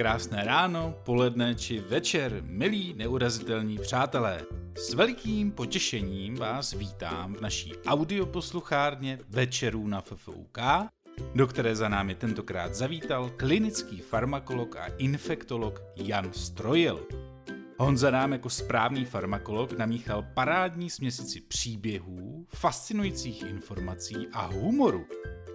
Krásné 0.00 0.44
ráno, 0.48 0.96
poledne 1.04 1.52
či 1.54 1.80
večer, 1.80 2.40
milí 2.40 2.94
neurazitelní 2.96 3.78
přátelé. 3.78 4.40
S 4.74 4.94
velikým 4.94 5.52
potěšením 5.52 6.36
vás 6.36 6.72
vítám 6.72 7.34
v 7.34 7.40
naší 7.40 7.72
audioposluchárně 7.86 9.18
Večerů 9.28 9.86
na 9.88 10.00
FFUK, 10.00 10.58
do 11.34 11.46
které 11.46 11.76
za 11.76 11.88
námi 11.88 12.14
tentokrát 12.14 12.74
zavítal 12.74 13.30
klinický 13.36 14.00
farmakolog 14.00 14.76
a 14.76 14.86
infektolog 14.98 15.82
Jan 15.96 16.32
Strojil. 16.32 17.06
Honza 17.78 18.10
nám 18.10 18.32
jako 18.32 18.50
správný 18.50 19.04
farmakolog 19.04 19.78
namíchal 19.78 20.24
parádní 20.34 20.90
směsici 20.90 21.40
příběhů, 21.40 22.46
fascinujících 22.48 23.42
informací 23.42 24.28
a 24.32 24.46
humoru, 24.46 25.06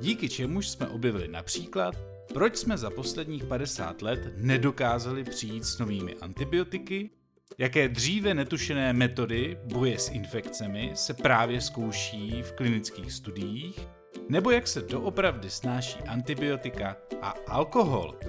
díky 0.01 0.29
čemuž 0.29 0.69
jsme 0.69 0.87
objevili 0.87 1.27
například, 1.27 1.95
proč 2.33 2.57
jsme 2.57 2.77
za 2.77 2.89
posledních 2.89 3.43
50 3.43 4.01
let 4.01 4.19
nedokázali 4.37 5.23
přijít 5.23 5.65
s 5.65 5.79
novými 5.79 6.15
antibiotiky, 6.21 7.09
jaké 7.57 7.89
dříve 7.89 8.33
netušené 8.33 8.93
metody 8.93 9.57
boje 9.63 9.99
s 9.99 10.09
infekcemi 10.09 10.91
se 10.93 11.13
právě 11.13 11.61
zkouší 11.61 12.41
v 12.41 12.51
klinických 12.51 13.13
studiích, 13.13 13.87
nebo 14.29 14.51
jak 14.51 14.67
se 14.67 14.81
doopravdy 14.81 15.49
snáší 15.49 15.99
antibiotika 15.99 16.97
a 17.21 17.33
alkohol. 17.47 18.19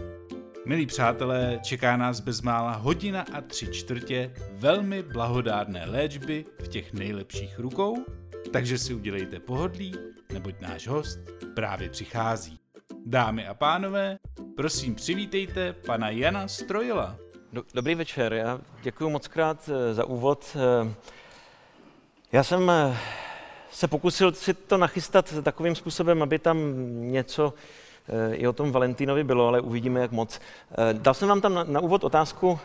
Milí 0.67 0.87
přátelé, 0.87 1.59
čeká 1.63 1.97
nás 1.97 2.21
bezmála 2.21 2.73
hodina 2.73 3.27
a 3.33 3.41
tři 3.41 3.67
čtvrtě 3.67 4.33
velmi 4.53 5.03
blahodárné 5.03 5.87
léčby 5.87 6.45
v 6.65 6.69
těch 6.69 6.93
nejlepších 6.93 7.59
rukou, 7.59 8.05
takže 8.53 8.79
si 8.79 8.95
udělejte 8.95 9.41
pohodlí, 9.41 9.95
neboť 10.33 10.61
náš 10.61 10.89
host 10.89 11.19
právě 11.55 11.91
přichází. 11.91 12.59
Dámy 13.09 13.47
a 13.47 13.55
pánové, 13.55 14.19
prosím 14.57 14.95
přivítejte 14.95 15.73
pana 15.73 16.11
Jana 16.11 16.49
Strojila. 16.49 17.17
Dobrý 17.75 17.95
večer, 17.95 18.33
já 18.33 18.61
děkuji 18.83 19.11
moc 19.11 19.29
krát 19.29 19.71
eh, 19.73 19.95
za 19.95 20.05
úvod. 20.05 20.57
Eh, 20.57 20.95
já 22.33 22.45
jsem 22.45 22.71
eh, 22.71 22.97
se 23.71 23.89
pokusil 23.89 24.33
si 24.33 24.55
to 24.55 24.77
nachystat 24.77 25.35
takovým 25.43 25.75
způsobem, 25.75 26.23
aby 26.23 26.39
tam 26.39 26.59
něco 27.13 27.55
i 28.33 28.49
o 28.49 28.53
tom 28.53 28.73
Valentínovi 28.73 29.25
bylo, 29.25 29.49
ale 29.49 29.61
uvidíme, 29.61 30.01
jak 30.01 30.13
moc. 30.13 30.41
Dal 30.93 31.15
jsem 31.15 31.29
vám 31.29 31.41
tam 31.41 31.55
na, 31.55 31.65
na 31.65 31.81
úvod 31.81 32.05
otázku, 32.05 32.59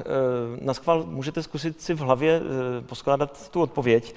na 0.61 0.73
schvál 0.73 1.03
můžete 1.08 1.44
zkusit 1.44 1.81
si 1.81 1.94
v 1.94 2.00
hlavě 2.00 2.42
poskládat 2.86 3.50
tu 3.50 3.62
odpověď. 3.62 4.16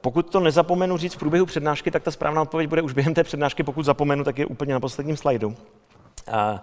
Pokud 0.00 0.30
to 0.30 0.40
nezapomenu 0.40 0.96
říct 0.96 1.14
v 1.14 1.18
průběhu 1.18 1.46
přednášky, 1.46 1.90
tak 1.90 2.02
ta 2.02 2.10
správná 2.10 2.42
odpověď 2.42 2.68
bude 2.68 2.82
už 2.82 2.92
během 2.92 3.14
té 3.14 3.24
přednášky, 3.24 3.62
pokud 3.62 3.84
zapomenu, 3.84 4.24
tak 4.24 4.38
je 4.38 4.46
úplně 4.46 4.74
na 4.74 4.80
posledním 4.80 5.16
slajdu. 5.16 5.54
A, 6.32 6.62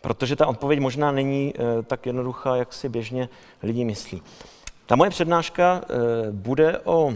protože 0.00 0.36
ta 0.36 0.46
odpověď 0.46 0.80
možná 0.80 1.12
není 1.12 1.54
tak 1.86 2.06
jednoduchá, 2.06 2.56
jak 2.56 2.72
si 2.72 2.88
běžně 2.88 3.28
lidi 3.62 3.84
myslí. 3.84 4.22
Ta 4.86 4.96
moje 4.96 5.10
přednáška 5.10 5.80
bude 6.30 6.78
o 6.84 7.14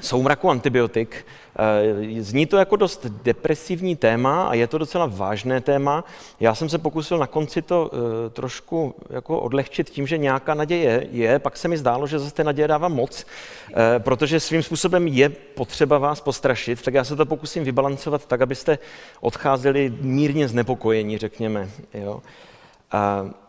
soumraku 0.00 0.50
antibiotik. 0.50 1.26
Eh, 1.58 2.22
zní 2.22 2.46
to 2.46 2.56
jako 2.56 2.76
dost 2.76 3.06
depresivní 3.06 3.96
téma 3.96 4.48
a 4.48 4.54
je 4.54 4.66
to 4.66 4.78
docela 4.78 5.06
vážné 5.06 5.60
téma. 5.60 6.04
Já 6.40 6.54
jsem 6.54 6.68
se 6.68 6.78
pokusil 6.78 7.18
na 7.18 7.26
konci 7.26 7.62
to 7.62 7.90
eh, 7.92 8.30
trošku 8.30 8.94
jako 9.10 9.40
odlehčit 9.40 9.90
tím, 9.90 10.06
že 10.06 10.18
nějaká 10.18 10.54
naděje 10.54 11.06
je, 11.10 11.38
pak 11.38 11.56
se 11.56 11.68
mi 11.68 11.78
zdálo, 11.78 12.06
že 12.06 12.18
zase 12.18 12.34
té 12.34 12.44
naděje 12.44 12.68
dává 12.68 12.88
moc, 12.88 13.26
eh, 13.70 13.98
protože 13.98 14.40
svým 14.40 14.62
způsobem 14.62 15.06
je 15.06 15.28
potřeba 15.28 15.98
vás 15.98 16.20
postrašit, 16.20 16.82
tak 16.82 16.94
já 16.94 17.04
se 17.04 17.16
to 17.16 17.26
pokusím 17.26 17.64
vybalancovat 17.64 18.26
tak, 18.26 18.40
abyste 18.40 18.78
odcházeli 19.20 19.94
mírně 20.00 20.48
znepokojení, 20.48 21.18
řekněme. 21.18 21.68
Jo. 21.94 22.22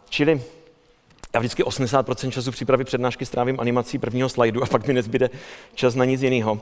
Čili 0.09 0.41
já 1.37 1.39
vždycky 1.39 1.63
80% 1.63 2.29
času 2.29 2.51
přípravy 2.51 2.83
přednášky 2.83 3.25
strávím 3.25 3.59
animací 3.59 3.97
prvního 3.97 4.29
slajdu 4.29 4.63
a 4.63 4.65
pak 4.65 4.87
mi 4.87 4.93
nezbyde 4.93 5.29
čas 5.73 5.95
na 5.95 6.05
nic 6.05 6.21
jiného. 6.21 6.59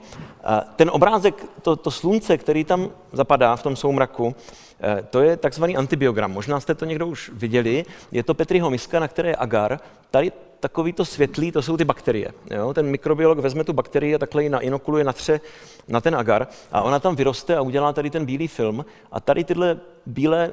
Ten 0.75 0.89
obrázek, 0.93 1.45
to, 1.61 1.75
to 1.75 1.91
slunce, 1.91 2.37
který 2.37 2.63
tam 2.63 2.89
zapadá 3.11 3.55
v 3.55 3.63
tom 3.63 3.75
soumraku, 3.75 4.35
eh, 4.79 5.03
to 5.09 5.21
je 5.21 5.37
takzvaný 5.37 5.77
antibiogram. 5.77 6.31
Možná 6.31 6.59
jste 6.59 6.75
to 6.75 6.85
někdo 6.85 7.07
už 7.07 7.31
viděli. 7.33 7.85
Je 8.11 8.23
to 8.23 8.33
Petriho 8.33 8.69
miska, 8.69 8.99
na 8.99 9.07
které 9.07 9.29
je 9.29 9.35
agar. 9.35 9.79
Tady 10.11 10.31
takový 10.59 10.93
to 10.93 11.05
světlý, 11.05 11.51
to 11.51 11.61
jsou 11.61 11.77
ty 11.77 11.85
bakterie. 11.85 12.31
Jo? 12.51 12.73
Ten 12.73 12.85
mikrobiolog 12.85 13.39
vezme 13.39 13.63
tu 13.63 13.73
bakterii 13.73 14.15
a 14.15 14.17
takhle 14.17 14.43
ji 14.43 14.49
nainokuluje, 14.49 15.03
natře 15.03 15.41
na 15.87 16.01
ten 16.01 16.15
agar 16.15 16.47
a 16.71 16.81
ona 16.81 16.99
tam 16.99 17.15
vyroste 17.15 17.55
a 17.55 17.61
udělá 17.61 17.93
tady 17.93 18.09
ten 18.09 18.25
bílý 18.25 18.47
film. 18.47 18.85
A 19.11 19.19
tady 19.19 19.43
tyhle 19.43 19.79
bílé 20.05 20.51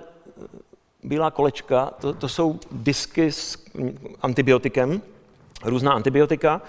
bílá 1.03 1.31
kolečka, 1.31 1.91
to, 2.01 2.13
to 2.13 2.29
jsou 2.29 2.59
disky 2.73 3.33
s 3.33 3.62
antibiotikem, 4.23 5.03
různá 5.65 5.93
antibiotika. 5.93 6.63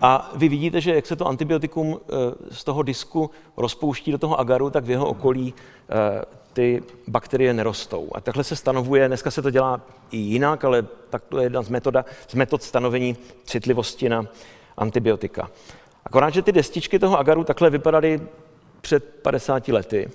A 0.00 0.32
vy 0.36 0.48
vidíte, 0.48 0.80
že 0.80 0.94
jak 0.94 1.06
se 1.06 1.16
to 1.16 1.28
antibiotikum 1.28 2.00
eh, 2.00 2.14
z 2.50 2.64
toho 2.64 2.82
disku 2.82 3.30
rozpouští 3.56 4.12
do 4.12 4.18
toho 4.18 4.40
agaru, 4.40 4.70
tak 4.70 4.84
v 4.84 4.90
jeho 4.90 5.06
okolí 5.06 5.54
eh, 5.88 6.24
ty 6.52 6.82
bakterie 7.08 7.54
nerostou. 7.54 8.08
A 8.14 8.20
takhle 8.20 8.44
se 8.44 8.56
stanovuje, 8.56 9.08
dneska 9.08 9.30
se 9.30 9.42
to 9.42 9.50
dělá 9.50 9.80
i 10.10 10.16
jinak, 10.16 10.64
ale 10.64 10.86
tak 11.10 11.22
to 11.28 11.38
je 11.38 11.44
jedna 11.44 11.62
z, 11.62 11.68
metoda, 11.68 12.04
z 12.28 12.34
metod 12.34 12.62
stanovení 12.62 13.16
citlivosti 13.44 14.08
na 14.08 14.26
antibiotika. 14.76 15.50
Akorát, 16.04 16.30
že 16.30 16.42
ty 16.42 16.52
destičky 16.52 16.98
toho 16.98 17.18
agaru 17.18 17.44
takhle 17.44 17.70
vypadaly 17.70 18.20
před 18.80 19.04
50 19.22 19.68
lety. 19.68 20.10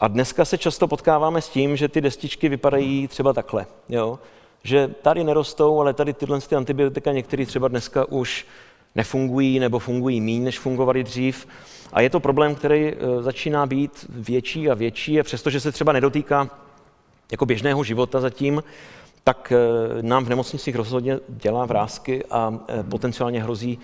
A 0.00 0.08
dneska 0.08 0.44
se 0.44 0.58
často 0.58 0.88
potkáváme 0.88 1.40
s 1.40 1.48
tím, 1.48 1.76
že 1.76 1.88
ty 1.88 2.00
destičky 2.00 2.48
vypadají 2.48 3.08
třeba 3.08 3.32
takhle. 3.32 3.66
Jo? 3.88 4.18
Že 4.64 4.88
tady 5.02 5.24
nerostou, 5.24 5.80
ale 5.80 5.94
tady 5.94 6.12
tyhle 6.12 6.40
ty 6.40 6.56
antibiotika 6.56 7.12
některé 7.12 7.46
třeba 7.46 7.68
dneska 7.68 8.04
už 8.08 8.46
nefungují 8.94 9.58
nebo 9.58 9.78
fungují 9.78 10.20
méně, 10.20 10.40
než 10.40 10.58
fungovaly 10.58 11.04
dřív. 11.04 11.46
A 11.92 12.00
je 12.00 12.10
to 12.10 12.20
problém, 12.20 12.54
který 12.54 12.88
e, 12.88 12.96
začíná 13.22 13.66
být 13.66 14.06
větší 14.08 14.70
a 14.70 14.74
větší 14.74 15.20
a 15.20 15.22
přestože 15.22 15.60
se 15.60 15.72
třeba 15.72 15.92
nedotýká 15.92 16.50
jako 17.30 17.46
běžného 17.46 17.84
života 17.84 18.20
zatím, 18.20 18.62
tak 19.24 19.52
e, 19.52 19.58
nám 20.02 20.24
v 20.24 20.28
nemocnicích 20.28 20.76
rozhodně 20.76 21.18
dělá 21.28 21.66
vrázky 21.66 22.24
a 22.30 22.58
e, 22.68 22.82
potenciálně 22.82 23.42
hrozí 23.42 23.78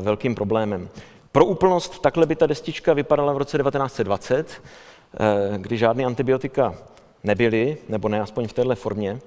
velkým 0.00 0.34
problémem. 0.34 0.88
Pro 1.32 1.44
úplnost, 1.44 2.02
takhle 2.02 2.26
by 2.26 2.36
ta 2.36 2.46
destička 2.46 2.92
vypadala 2.92 3.32
v 3.32 3.36
roce 3.36 3.58
1920, 3.58 4.62
Eh, 5.14 5.58
kdy 5.58 5.76
žádné 5.76 6.04
antibiotika 6.04 6.74
nebyly, 7.24 7.76
nebo 7.88 8.08
ne 8.08 8.20
aspoň 8.20 8.48
v 8.48 8.52
této 8.52 8.74
formě. 8.74 9.18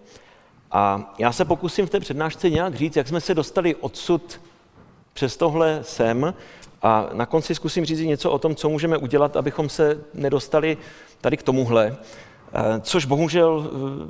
A 0.71 1.13
já 1.17 1.31
se 1.31 1.45
pokusím 1.45 1.85
v 1.85 1.89
té 1.89 1.99
přednášce 1.99 2.49
nějak 2.49 2.75
říct, 2.75 2.95
jak 2.95 3.07
jsme 3.07 3.21
se 3.21 3.35
dostali 3.35 3.75
odsud 3.75 4.41
přes 5.13 5.37
tohle 5.37 5.79
sem 5.81 6.33
a 6.81 7.09
na 7.13 7.25
konci 7.25 7.55
zkusím 7.55 7.85
říct 7.85 7.99
něco 7.99 8.31
o 8.31 8.39
tom, 8.39 8.55
co 8.55 8.69
můžeme 8.69 8.97
udělat, 8.97 9.35
abychom 9.35 9.69
se 9.69 9.97
nedostali 10.13 10.77
tady 11.21 11.37
k 11.37 11.43
tomuhle, 11.43 11.97
eh, 12.53 12.79
což 12.81 13.05
bohužel 13.05 13.69
eh, 13.71 14.07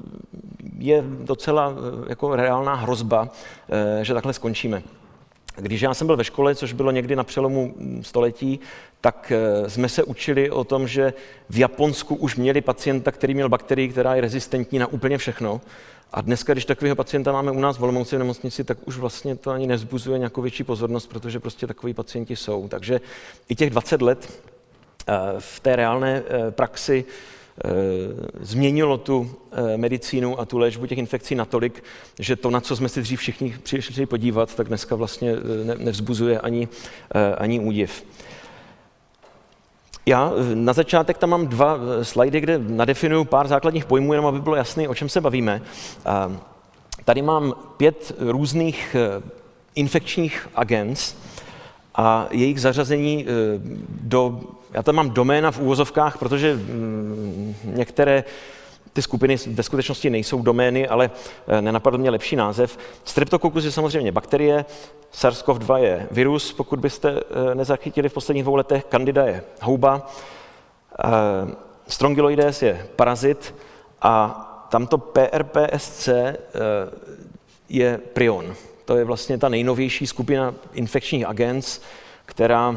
je 0.77 1.03
docela 1.07 1.73
jako 2.07 2.35
reálná 2.35 2.75
hrozba, 2.75 3.29
že 4.01 4.13
takhle 4.13 4.33
skončíme. 4.33 4.83
Když 5.61 5.81
já 5.81 5.93
jsem 5.93 6.07
byl 6.07 6.17
ve 6.17 6.23
škole, 6.23 6.55
což 6.55 6.73
bylo 6.73 6.91
někdy 6.91 7.15
na 7.15 7.23
přelomu 7.23 7.75
století, 8.01 8.59
tak 9.01 9.31
eh, 9.35 9.69
jsme 9.69 9.89
se 9.89 10.03
učili 10.03 10.51
o 10.51 10.63
tom, 10.63 10.87
že 10.87 11.13
v 11.49 11.57
Japonsku 11.57 12.15
už 12.15 12.35
měli 12.35 12.61
pacienta, 12.61 13.11
který 13.11 13.33
měl 13.33 13.49
bakterii, 13.49 13.89
která 13.89 14.15
je 14.15 14.21
rezistentní 14.21 14.79
na 14.79 14.87
úplně 14.87 15.17
všechno. 15.17 15.61
A 16.11 16.21
dneska, 16.21 16.53
když 16.53 16.65
takového 16.65 16.95
pacienta 16.95 17.31
máme 17.31 17.51
u 17.51 17.59
nás 17.59 17.77
v 17.77 17.83
Olomouci 17.83 18.15
v 18.15 18.19
nemocnici, 18.19 18.63
tak 18.63 18.77
už 18.85 18.97
vlastně 18.97 19.35
to 19.35 19.51
ani 19.51 19.67
nezbuzuje 19.67 20.19
nějakou 20.19 20.41
větší 20.41 20.63
pozornost, 20.63 21.07
protože 21.07 21.39
prostě 21.39 21.67
takový 21.67 21.93
pacienti 21.93 22.35
jsou. 22.35 22.67
Takže 22.67 23.01
i 23.49 23.55
těch 23.55 23.69
20 23.69 24.01
let 24.01 24.43
eh, 25.07 25.13
v 25.39 25.59
té 25.59 25.75
reálné 25.75 26.23
eh, 26.27 26.51
praxi 26.51 27.05
změnilo 28.39 28.97
tu 28.97 29.31
medicínu 29.75 30.39
a 30.39 30.45
tu 30.45 30.57
léčbu 30.57 30.85
těch 30.85 30.97
infekcí 30.97 31.35
natolik, 31.35 31.83
že 32.19 32.35
to, 32.35 32.49
na 32.49 32.61
co 32.61 32.75
jsme 32.75 32.89
si 32.89 33.01
dřív 33.01 33.19
všichni 33.19 33.55
přišli 33.63 34.05
podívat, 34.05 34.55
tak 34.55 34.67
dneska 34.67 34.95
vlastně 34.95 35.35
nevzbuzuje 35.77 36.39
ani, 36.39 36.67
ani 37.37 37.59
údiv. 37.59 38.03
Já 40.09 40.31
eh, 40.35 40.55
na 40.55 40.73
začátek 40.73 41.17
tam 41.17 41.29
mám 41.29 41.47
dva 41.47 41.77
eh, 41.77 42.05
slajdy, 42.05 42.41
kde 42.41 42.59
nadefinuju 42.59 43.25
pár 43.25 43.47
základních 43.47 43.85
pojmů, 43.85 44.13
jenom 44.13 44.25
aby 44.25 44.41
bylo 44.41 44.55
jasné, 44.55 44.87
o 44.87 44.95
čem 44.95 45.09
se 45.09 45.21
bavíme. 45.21 45.61
Tady 47.05 47.21
mám 47.21 47.53
pět 47.77 48.15
různých 48.19 48.95
eh, 48.95 49.23
infekčních 49.75 50.47
agents 50.55 51.15
a 51.95 52.27
jejich 52.31 52.61
zařazení 52.61 53.25
do, 54.01 54.41
já 54.73 54.83
tam 54.83 54.95
mám 54.95 55.09
doména 55.09 55.51
v 55.51 55.59
úvozovkách, 55.59 56.17
protože 56.17 56.53
mm, 56.53 57.55
některé 57.63 58.23
ty 58.93 59.01
skupiny 59.01 59.35
ve 59.47 59.63
skutečnosti 59.63 60.09
nejsou 60.09 60.41
domény, 60.41 60.87
ale 60.87 61.11
nenapadl 61.61 61.97
mě 61.97 62.09
lepší 62.09 62.35
název. 62.35 62.77
Streptokokus 63.03 63.63
je 63.63 63.71
samozřejmě 63.71 64.11
bakterie, 64.11 64.65
SARS-CoV-2 65.13 65.75
je 65.75 66.07
virus, 66.11 66.53
pokud 66.53 66.79
byste 66.79 67.09
eh, 67.11 67.55
nezachytili 67.55 68.09
v 68.09 68.13
posledních 68.13 68.43
dvou 68.43 68.55
letech, 68.55 68.85
Candida 68.91 69.25
je 69.25 69.43
houba, 69.61 70.11
eh, 71.03 71.09
Strongyloides 71.87 72.61
je 72.61 72.87
parazit 72.95 73.55
a 74.01 74.45
tamto 74.69 74.97
PRPSC 74.97 76.09
je 77.69 77.99
prion. 78.13 78.55
To 78.85 78.97
je 78.97 79.05
vlastně 79.05 79.37
ta 79.37 79.49
nejnovější 79.49 80.07
skupina 80.07 80.55
infekčních 80.73 81.25
agents, 81.25 81.81
která 82.25 82.75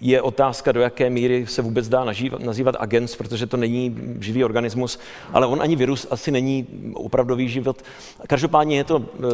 je 0.00 0.22
otázka, 0.22 0.72
do 0.72 0.80
jaké 0.80 1.10
míry 1.10 1.46
se 1.46 1.62
vůbec 1.62 1.88
dá 1.88 2.04
nazývat 2.38 2.76
agens, 2.78 3.16
protože 3.16 3.46
to 3.46 3.56
není 3.56 3.96
živý 4.20 4.44
organismus, 4.44 4.98
ale 5.32 5.46
on 5.46 5.62
ani 5.62 5.76
virus 5.76 6.06
asi 6.10 6.30
není 6.30 6.66
opravdový 6.94 7.48
život. 7.48 7.82
Každopádně 8.26 8.76
je 8.76 8.84
to 8.84 9.02
eh, 9.02 9.26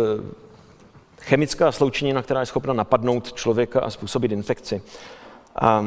chemická 1.21 1.73
sloučenina, 1.73 2.23
která 2.23 2.41
je 2.41 2.47
schopna 2.47 2.75
napadnout 2.75 3.33
člověka 3.33 3.81
a 3.81 3.91
způsobit 3.91 4.33
infekci. 4.33 4.83
A 5.57 5.87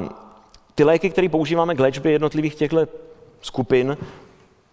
ty 0.75 0.83
léky, 0.83 1.09
které 1.09 1.29
používáme 1.29 1.75
k 1.75 1.79
léčbě 1.79 2.11
jednotlivých 2.11 2.55
těchto 2.55 2.87
skupin, 3.41 3.97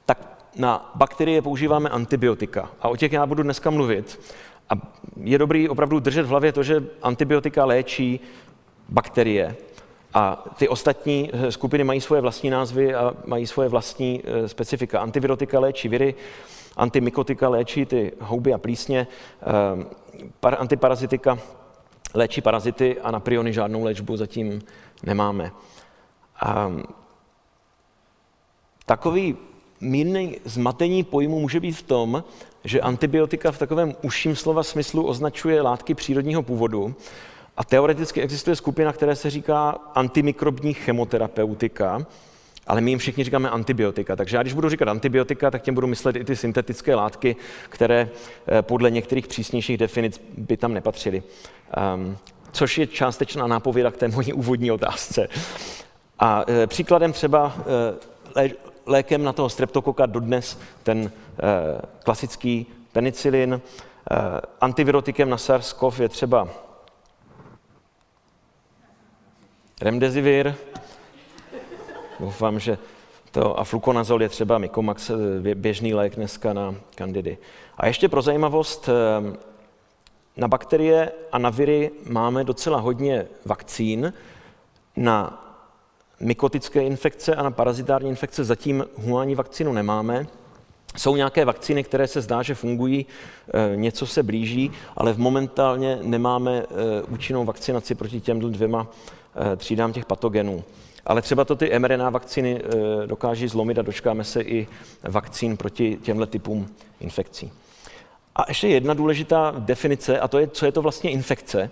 tak 0.06 0.48
na 0.56 0.92
bakterie 0.94 1.42
používáme 1.42 1.88
antibiotika. 1.88 2.70
A 2.80 2.88
o 2.88 2.96
těch 2.96 3.12
já 3.12 3.26
budu 3.26 3.42
dneska 3.42 3.70
mluvit. 3.70 4.20
A 4.70 4.74
je 5.22 5.38
dobrý 5.38 5.68
opravdu 5.68 6.00
držet 6.00 6.22
v 6.22 6.28
hlavě 6.28 6.52
to, 6.52 6.62
že 6.62 6.84
antibiotika 7.02 7.64
léčí 7.64 8.20
bakterie, 8.88 9.56
a 10.14 10.44
ty 10.56 10.68
ostatní 10.68 11.30
eh, 11.32 11.52
skupiny 11.52 11.84
mají 11.84 12.00
svoje 12.00 12.20
vlastní 12.20 12.50
názvy 12.50 12.94
a 12.94 13.14
mají 13.26 13.46
svoje 13.46 13.68
vlastní 13.68 14.22
eh, 14.24 14.48
specifika. 14.48 15.00
Antivirotika 15.00 15.60
léčí 15.60 15.88
viry, 15.88 16.14
antimikotika 16.76 17.48
léčí 17.48 17.86
ty 17.86 18.12
houby 18.20 18.54
a 18.54 18.58
plísně, 18.58 19.06
eh, 20.42 20.56
antiparazitika 20.56 21.38
léčí 22.14 22.40
parazity 22.40 23.00
a 23.00 23.10
na 23.10 23.20
priony 23.20 23.52
žádnou 23.52 23.84
léčbu 23.84 24.16
zatím 24.16 24.62
nemáme. 25.02 25.52
A 26.40 26.72
takový 28.86 29.36
mírný 29.80 30.38
zmatení 30.44 31.04
pojmu 31.04 31.40
může 31.40 31.60
být 31.60 31.72
v 31.72 31.82
tom, 31.82 32.24
že 32.64 32.80
antibiotika 32.80 33.52
v 33.52 33.58
takovém 33.58 33.94
užším 34.02 34.36
slova 34.36 34.62
smyslu 34.62 35.06
označuje 35.06 35.62
látky 35.62 35.94
přírodního 35.94 36.42
původu, 36.42 36.94
a 37.56 37.64
teoreticky 37.64 38.22
existuje 38.22 38.56
skupina, 38.56 38.92
která 38.92 39.14
se 39.14 39.30
říká 39.30 39.70
antimikrobní 39.94 40.74
chemoterapeutika, 40.74 42.06
ale 42.66 42.80
my 42.80 42.90
jim 42.90 42.98
všichni 42.98 43.24
říkáme 43.24 43.50
antibiotika. 43.50 44.16
Takže 44.16 44.36
já 44.36 44.42
když 44.42 44.54
budu 44.54 44.68
říkat 44.68 44.88
antibiotika, 44.88 45.50
tak 45.50 45.62
tím 45.62 45.74
budu 45.74 45.86
myslet 45.86 46.16
i 46.16 46.24
ty 46.24 46.36
syntetické 46.36 46.94
látky, 46.94 47.36
které 47.68 48.08
eh, 48.46 48.62
podle 48.62 48.90
některých 48.90 49.26
přísnějších 49.26 49.78
definic 49.78 50.20
by 50.36 50.56
tam 50.56 50.74
nepatřily. 50.74 51.22
Um, 51.94 52.16
což 52.52 52.78
je 52.78 52.86
částečná 52.86 53.46
nápověda 53.46 53.90
k 53.90 53.96
té 53.96 54.08
mojí 54.08 54.32
úvodní 54.32 54.70
otázce. 54.70 55.28
A 56.18 56.44
e, 56.48 56.66
příkladem 56.66 57.12
třeba 57.12 57.54
e, 57.56 58.40
lé, 58.40 58.50
lékem 58.86 59.24
na 59.24 59.32
toho 59.32 59.48
streptokoka 59.48 60.06
dodnes 60.06 60.58
ten 60.82 60.98
e, 60.98 61.10
klasický 62.04 62.66
penicilin, 62.92 63.60
antivirotikem 64.60 65.30
na 65.30 65.36
SARS-CoV 65.36 66.02
je 66.02 66.08
třeba 66.08 66.48
remdesivir. 69.82 70.54
Doufám, 72.20 72.60
že 72.60 72.78
to 73.30 73.58
a 73.58 73.64
flukonazol 73.64 74.22
je 74.22 74.28
třeba 74.28 74.58
Mykomax, 74.58 75.10
eh, 75.10 75.54
běžný 75.54 75.94
lék 75.94 76.16
dneska 76.16 76.52
na 76.52 76.74
kandidy. 76.94 77.38
A 77.76 77.86
ještě 77.86 78.08
pro 78.08 78.22
zajímavost, 78.22 78.88
eh, 78.88 79.36
na 80.36 80.48
bakterie 80.48 81.12
a 81.32 81.38
na 81.38 81.50
viry 81.50 81.90
máme 82.06 82.44
docela 82.44 82.80
hodně 82.80 83.26
vakcín. 83.44 84.12
Na 84.96 85.38
mykotické 86.20 86.82
infekce 86.82 87.34
a 87.34 87.42
na 87.42 87.50
parazitární 87.50 88.10
infekce 88.10 88.44
zatím 88.44 88.84
humánní 88.96 89.34
vakcínu 89.34 89.72
nemáme. 89.72 90.26
Jsou 90.96 91.16
nějaké 91.16 91.44
vakcíny, 91.44 91.84
které 91.84 92.06
se 92.06 92.20
zdá, 92.20 92.42
že 92.42 92.54
fungují, 92.54 93.06
eh, 93.54 93.76
něco 93.76 94.06
se 94.06 94.22
blíží, 94.22 94.70
ale 94.96 95.12
v 95.12 95.18
momentálně 95.18 95.98
nemáme 96.02 96.62
účinnou 97.08 97.44
vakcinaci 97.44 97.94
proti 97.94 98.20
těm 98.20 98.40
dvěma 98.40 98.86
třídám 99.56 99.92
těch 99.92 100.04
patogenů. 100.04 100.64
Ale 101.06 101.22
třeba 101.22 101.44
to 101.44 101.56
ty 101.56 101.78
mRNA 101.78 102.10
vakcíny 102.10 102.62
eh, 102.64 103.06
dokáží 103.06 103.48
zlomit 103.48 103.78
a 103.78 103.82
dočkáme 103.82 104.24
se 104.24 104.42
i 104.42 104.66
vakcín 105.02 105.56
proti 105.56 105.98
těmhle 106.02 106.26
typům 106.26 106.68
infekcí. 107.00 107.52
A 108.36 108.44
ještě 108.48 108.68
jedna 108.68 108.94
důležitá 108.94 109.54
definice, 109.58 110.20
a 110.20 110.28
to 110.28 110.38
je, 110.38 110.48
co 110.48 110.66
je 110.66 110.72
to 110.72 110.82
vlastně 110.82 111.10
infekce. 111.10 111.70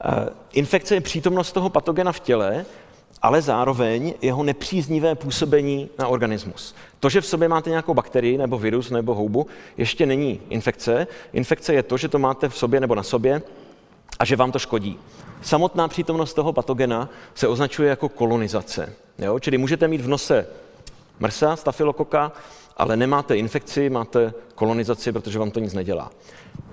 Eh, 0.00 0.28
infekce 0.52 0.94
je 0.94 1.00
přítomnost 1.00 1.52
toho 1.52 1.70
patogena 1.70 2.12
v 2.12 2.20
těle, 2.20 2.64
ale 3.22 3.42
zároveň 3.42 4.14
jeho 4.22 4.42
nepříznivé 4.42 5.14
působení 5.14 5.88
na 5.98 6.08
organismus. 6.08 6.74
To, 7.00 7.08
že 7.08 7.20
v 7.20 7.26
sobě 7.26 7.48
máte 7.48 7.70
nějakou 7.70 7.94
bakterii 7.94 8.38
nebo 8.38 8.58
virus 8.58 8.90
nebo 8.90 9.14
houbu, 9.14 9.46
ještě 9.76 10.06
není 10.06 10.40
infekce. 10.50 11.06
Infekce 11.32 11.74
je 11.74 11.82
to, 11.82 11.96
že 11.96 12.08
to 12.08 12.18
máte 12.18 12.48
v 12.48 12.56
sobě 12.56 12.80
nebo 12.80 12.94
na 12.94 13.02
sobě 13.02 13.42
a 14.18 14.24
že 14.24 14.36
vám 14.36 14.52
to 14.52 14.58
škodí. 14.58 14.98
Samotná 15.42 15.88
přítomnost 15.88 16.34
toho 16.34 16.52
patogena 16.52 17.08
se 17.34 17.48
označuje 17.48 17.88
jako 17.90 18.08
kolonizace. 18.08 18.92
Jo? 19.18 19.38
Čili 19.38 19.58
můžete 19.58 19.88
mít 19.88 20.00
v 20.00 20.08
nose 20.08 20.46
mrsa, 21.20 21.56
stafilokoka, 21.56 22.32
ale 22.76 22.96
nemáte 22.96 23.36
infekci, 23.36 23.90
máte 23.90 24.32
kolonizaci, 24.54 25.12
protože 25.12 25.38
vám 25.38 25.50
to 25.50 25.60
nic 25.60 25.74
nedělá. 25.74 26.10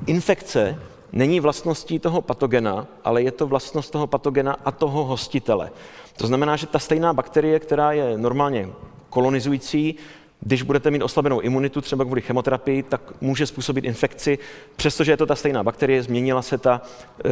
Infekce 0.05 0.79
není 1.11 1.39
vlastností 1.39 1.99
toho 1.99 2.21
patogena, 2.21 2.87
ale 3.03 3.21
je 3.21 3.31
to 3.31 3.47
vlastnost 3.47 3.91
toho 3.91 4.07
patogena 4.07 4.55
a 4.65 4.71
toho 4.71 5.05
hostitele. 5.05 5.71
To 6.17 6.27
znamená, 6.27 6.55
že 6.55 6.67
ta 6.67 6.79
stejná 6.79 7.13
bakterie, 7.13 7.59
která 7.59 7.91
je 7.91 8.17
normálně 8.17 8.69
kolonizující, 9.09 9.95
když 10.41 10.61
budete 10.61 10.91
mít 10.91 11.01
oslabenou 11.01 11.39
imunitu, 11.39 11.81
třeba 11.81 12.05
kvůli 12.05 12.21
chemoterapii, 12.21 12.83
tak 12.83 13.01
může 13.21 13.47
způsobit 13.47 13.85
infekci, 13.85 14.39
přestože 14.75 15.11
je 15.11 15.17
to 15.17 15.25
ta 15.25 15.35
stejná 15.35 15.63
bakterie, 15.63 16.03
změnila 16.03 16.41
se 16.41 16.57
ta, 16.57 16.81
eh, 17.25 17.29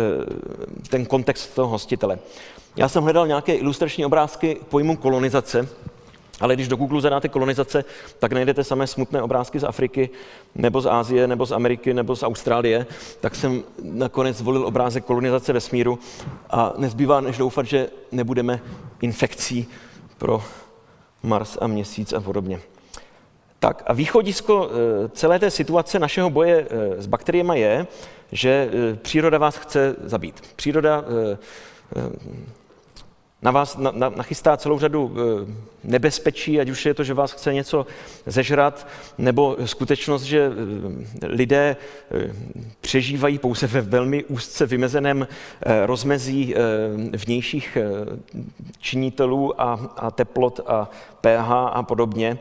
ten 0.90 1.06
kontext 1.06 1.56
toho 1.56 1.68
hostitele. 1.68 2.20
Já 2.76 2.90
jsem 2.90 3.04
hledal 3.04 3.28
nějaké 3.28 3.56
ilustrační 3.56 4.06
obrázky 4.06 4.58
pojmu 4.70 4.98
kolonizace, 4.98 5.68
ale 6.40 6.56
když 6.56 6.68
do 6.68 6.76
Google 6.76 7.02
zadáte 7.02 7.30
kolonizace, 7.30 7.86
tak 8.20 8.32
najdete 8.32 8.64
samé 8.64 8.88
smutné 8.88 9.22
obrázky 9.22 9.60
z 9.60 9.64
Afriky, 9.64 10.10
nebo 10.56 10.82
z 10.82 10.86
Ázie, 10.86 11.28
nebo 11.28 11.46
z 11.46 11.52
Ameriky, 11.52 11.94
nebo 11.94 12.16
z 12.16 12.24
Austrálie. 12.24 12.86
Tak 13.22 13.36
jsem 13.36 13.64
nakonec 13.84 14.38
zvolil 14.38 14.66
obrázek 14.66 15.06
kolonizace 15.06 15.54
vesmíru 15.54 16.00
a 16.50 16.74
nezbývá 16.78 17.22
než 17.22 17.38
doufat, 17.38 17.66
že 17.66 17.90
nebudeme 18.12 18.60
infekcí 19.02 19.68
pro 20.18 20.44
Mars 21.24 21.58
a 21.62 21.68
Měsíc 21.68 22.14
a 22.14 22.22
podobně. 22.22 22.60
Tak 23.64 23.84
a 23.88 23.94
východisko 23.94 24.70
eh, 24.70 25.10
celé 25.10 25.40
té 25.40 25.52
situace 25.52 26.00
našeho 26.00 26.30
boje 26.30 26.68
eh, 26.70 27.02
s 27.02 27.08
bakteriemi 27.08 27.60
je, 27.60 27.88
že 28.32 28.70
eh, 28.72 28.96
příroda 28.96 29.38
vás 29.38 29.58
chce 29.58 29.96
zabít. 30.04 30.42
Příroda 30.56 31.04
na 33.42 33.52
vás 33.52 33.78
na, 33.78 33.92
na, 33.92 34.10
nachystá 34.10 34.58
celou 34.58 34.80
řadu 34.80 35.16
nebezpečí, 35.84 36.60
ať 36.60 36.70
už 36.70 36.86
je 36.86 36.94
to, 36.94 37.04
že 37.04 37.14
vás 37.14 37.32
chce 37.32 37.54
něco 37.54 37.86
zežrat, 38.26 38.88
nebo 39.18 39.58
skutečnost, 39.66 40.24
že 40.24 40.52
lidé 41.24 41.76
přežívají 42.82 43.38
pouze 43.38 43.68
ve 43.68 43.82
velmi 43.82 44.24
úzce 44.24 44.66
vymezeném 44.66 45.28
rozmezí 45.86 46.56
vnějších 47.26 47.78
činitelů 48.80 49.62
a 49.62 50.12
teplot 50.16 50.60
a 50.68 50.90
pH 51.22 51.52
a 51.52 51.84
podobně. 51.84 52.40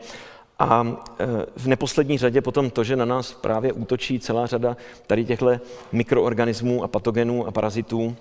A 0.59 0.97
e, 1.19 1.25
v 1.57 1.67
neposlední 1.67 2.17
řadě 2.17 2.41
potom 2.41 2.69
to, 2.69 2.83
že 2.83 2.95
na 2.95 3.05
nás 3.05 3.33
právě 3.33 3.73
útočí 3.73 4.19
celá 4.19 4.45
řada 4.45 4.77
tady 5.07 5.25
těchto 5.25 5.51
mikroorganismů 5.91 6.83
a 6.83 6.87
patogenů 6.87 7.47
a 7.47 7.51
parazitů, 7.51 8.15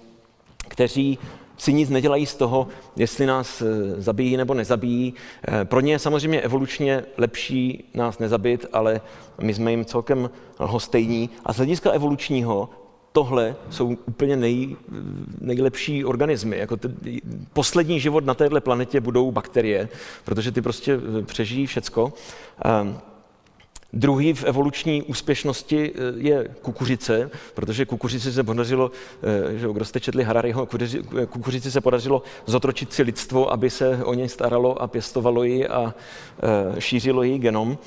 kteří 0.69 1.19
si 1.57 1.73
nic 1.73 1.91
nedělají 1.91 2.27
z 2.27 2.35
toho, 2.35 2.69
jestli 2.97 3.27
nás 3.27 3.63
e, 3.63 3.65
zabijí 4.01 4.37
nebo 4.37 4.55
nezabijí. 4.55 5.15
E, 5.49 5.65
pro 5.65 5.81
ně 5.81 5.93
je 5.93 5.99
samozřejmě 5.99 6.41
evolučně 6.41 7.05
lepší 7.17 7.85
nás 7.95 8.19
nezabit, 8.19 8.67
ale 8.73 9.01
my 9.41 9.55
jsme 9.55 9.71
jim 9.71 9.85
celkem 9.85 10.31
lhostejní. 10.61 11.31
A 11.45 11.53
z 11.53 11.57
hlediska 11.57 11.91
evolučního 11.91 12.69
tohle 13.13 13.57
jsou 13.71 13.97
úplně 14.07 14.37
nej, 14.37 14.77
nejlepší 15.41 16.05
organismy. 16.05 16.59
Jako 16.59 16.77
t, 16.77 16.89
poslední 17.53 18.01
život 18.01 18.25
na 18.25 18.35
této 18.35 18.61
planetě 18.61 19.01
budou 19.01 19.33
bakterie, 19.33 19.89
protože 20.25 20.53
ty 20.53 20.63
prostě 20.63 20.93
eh, 21.19 21.23
přežijí 21.23 21.67
všecko. 21.67 22.13
Um, 22.83 22.99
Druhý 23.95 24.33
v 24.33 24.45
evoluční 24.45 25.03
úspěšnosti 25.03 25.93
eh, 25.95 25.99
je 26.17 26.49
kukuřice, 26.63 27.31
protože 27.55 27.87
kukuřici 27.87 28.33
se 28.33 28.45
podařilo, 28.45 28.91
eh, 29.23 29.59
že 29.59 29.69
kdo 29.73 29.85
jste 29.85 30.01
četli 30.01 30.25
Harariho, 30.25 30.69
kukuřici 31.27 31.71
se 31.71 31.81
podařilo 31.81 32.23
zotročit 32.47 32.93
si 32.93 33.03
lidstvo, 33.03 33.53
aby 33.53 33.71
se 33.71 34.05
o 34.05 34.15
něj 34.15 34.29
staralo 34.29 34.83
a 34.83 34.87
pěstovalo 34.87 35.45
ji 35.45 35.69
a 35.69 35.95
šířilo 36.79 37.23
jí 37.23 37.39
genom. 37.39 37.79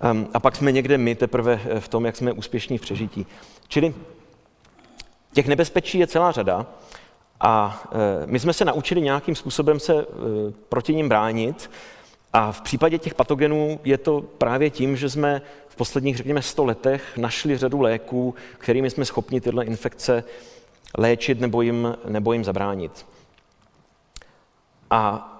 Ehm, 0.00 0.26
a 0.34 0.40
pak 0.40 0.56
jsme 0.56 0.72
někde 0.72 0.98
my 0.98 1.14
teprve 1.14 1.60
v 1.78 1.88
tom, 1.88 2.04
jak 2.04 2.16
jsme 2.16 2.32
úspěšní 2.32 2.78
v 2.78 2.80
přežití. 2.80 3.26
Čili 3.68 3.94
Těch 5.32 5.46
nebezpečí 5.46 5.98
je 5.98 6.06
celá 6.06 6.32
řada 6.32 6.66
a 7.40 7.82
e, 8.22 8.26
my 8.26 8.40
jsme 8.40 8.52
se 8.52 8.64
naučili 8.64 9.00
nějakým 9.00 9.34
způsobem 9.34 9.80
se 9.80 9.94
e, 9.94 10.04
proti 10.68 10.94
ním 10.94 11.08
bránit 11.08 11.70
A 12.32 12.52
v 12.52 12.60
případě 12.60 12.98
těch 12.98 13.14
patogenů 13.14 13.80
je 13.84 13.98
to 13.98 14.20
právě 14.20 14.70
tím, 14.70 14.96
že 14.96 15.10
jsme 15.10 15.42
v 15.68 15.76
posledních, 15.76 16.16
řekněme, 16.16 16.42
100 16.42 16.64
letech 16.64 17.16
našli 17.16 17.58
řadu 17.58 17.80
léků, 17.80 18.34
kterými 18.58 18.90
jsme 18.90 19.04
schopni 19.04 19.40
tyhle 19.40 19.64
infekce 19.64 20.24
léčit 20.98 21.40
nebo 21.40 21.62
jim, 21.62 21.96
nebo 22.08 22.32
jim 22.32 22.44
zabránit. 22.44 23.06
A 24.90 25.31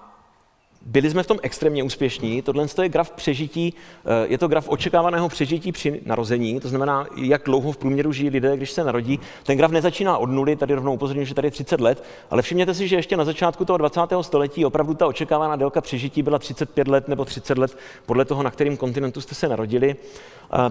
byli 0.85 1.09
jsme 1.09 1.23
v 1.23 1.27
tom 1.27 1.39
extrémně 1.41 1.83
úspěšní. 1.83 2.41
Tohle 2.41 2.65
je 2.81 2.89
graf 2.89 3.11
přežití, 3.11 3.73
eh, 4.05 4.27
je 4.27 4.37
to 4.37 4.47
graf 4.47 4.69
očekávaného 4.69 5.29
přežití 5.29 5.71
při 5.71 6.01
narození, 6.05 6.59
to 6.59 6.67
znamená, 6.67 7.07
jak 7.15 7.41
dlouho 7.45 7.71
v 7.71 7.77
průměru 7.77 8.11
žijí 8.11 8.29
lidé, 8.29 8.57
když 8.57 8.71
se 8.71 8.83
narodí. 8.83 9.19
Ten 9.43 9.57
graf 9.57 9.71
nezačíná 9.71 10.17
od 10.17 10.29
nuly, 10.29 10.55
tady 10.55 10.73
rovnou 10.73 10.93
upozorňuji, 10.93 11.25
že 11.25 11.33
tady 11.33 11.47
je 11.47 11.51
30 11.51 11.81
let, 11.81 12.03
ale 12.29 12.41
všimněte 12.41 12.73
si, 12.73 12.87
že 12.87 12.95
ještě 12.95 13.17
na 13.17 13.25
začátku 13.25 13.65
toho 13.65 13.77
20. 13.77 14.01
století 14.21 14.65
opravdu 14.65 14.93
ta 14.93 15.07
očekávaná 15.07 15.55
délka 15.55 15.81
přežití 15.81 16.23
byla 16.23 16.39
35 16.39 16.87
let 16.87 17.07
nebo 17.07 17.25
30 17.25 17.57
let, 17.57 17.77
podle 18.05 18.25
toho, 18.25 18.43
na 18.43 18.51
kterém 18.51 18.77
kontinentu 18.77 19.21
jste 19.21 19.35
se 19.35 19.49
narodili. 19.49 19.95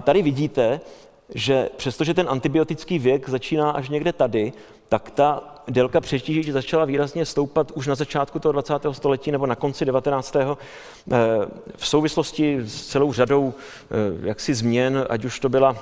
Tady 0.05 0.23
vidíte, 0.23 0.81
že 1.35 1.69
přestože 1.77 2.15
ten 2.15 2.27
antibiotický 2.29 2.99
věk 2.99 3.29
začíná 3.29 3.71
až 3.71 3.89
někde 3.89 4.13
tady, 4.13 4.53
tak 4.89 5.11
ta 5.11 5.55
délka 5.69 6.01
přežití 6.01 6.53
začala 6.53 6.85
výrazně 6.85 7.27
stoupat 7.27 7.71
už 7.71 7.87
na 7.87 7.95
začátku 7.95 8.39
toho 8.39 8.53
20. 8.53 8.75
století 8.93 9.33
nebo 9.33 9.47
na 9.47 9.55
konci 9.55 9.85
19. 9.85 10.37
Eh, 10.37 10.57
v 11.77 11.87
souvislosti 11.87 12.61
s 12.65 12.87
celou 12.87 13.13
řadou 13.13 13.55
eh, 13.55 14.29
jaksi 14.29 14.55
změn, 14.55 15.07
ať 15.11 15.25
už 15.25 15.41
to 15.41 15.49
byla 15.49 15.77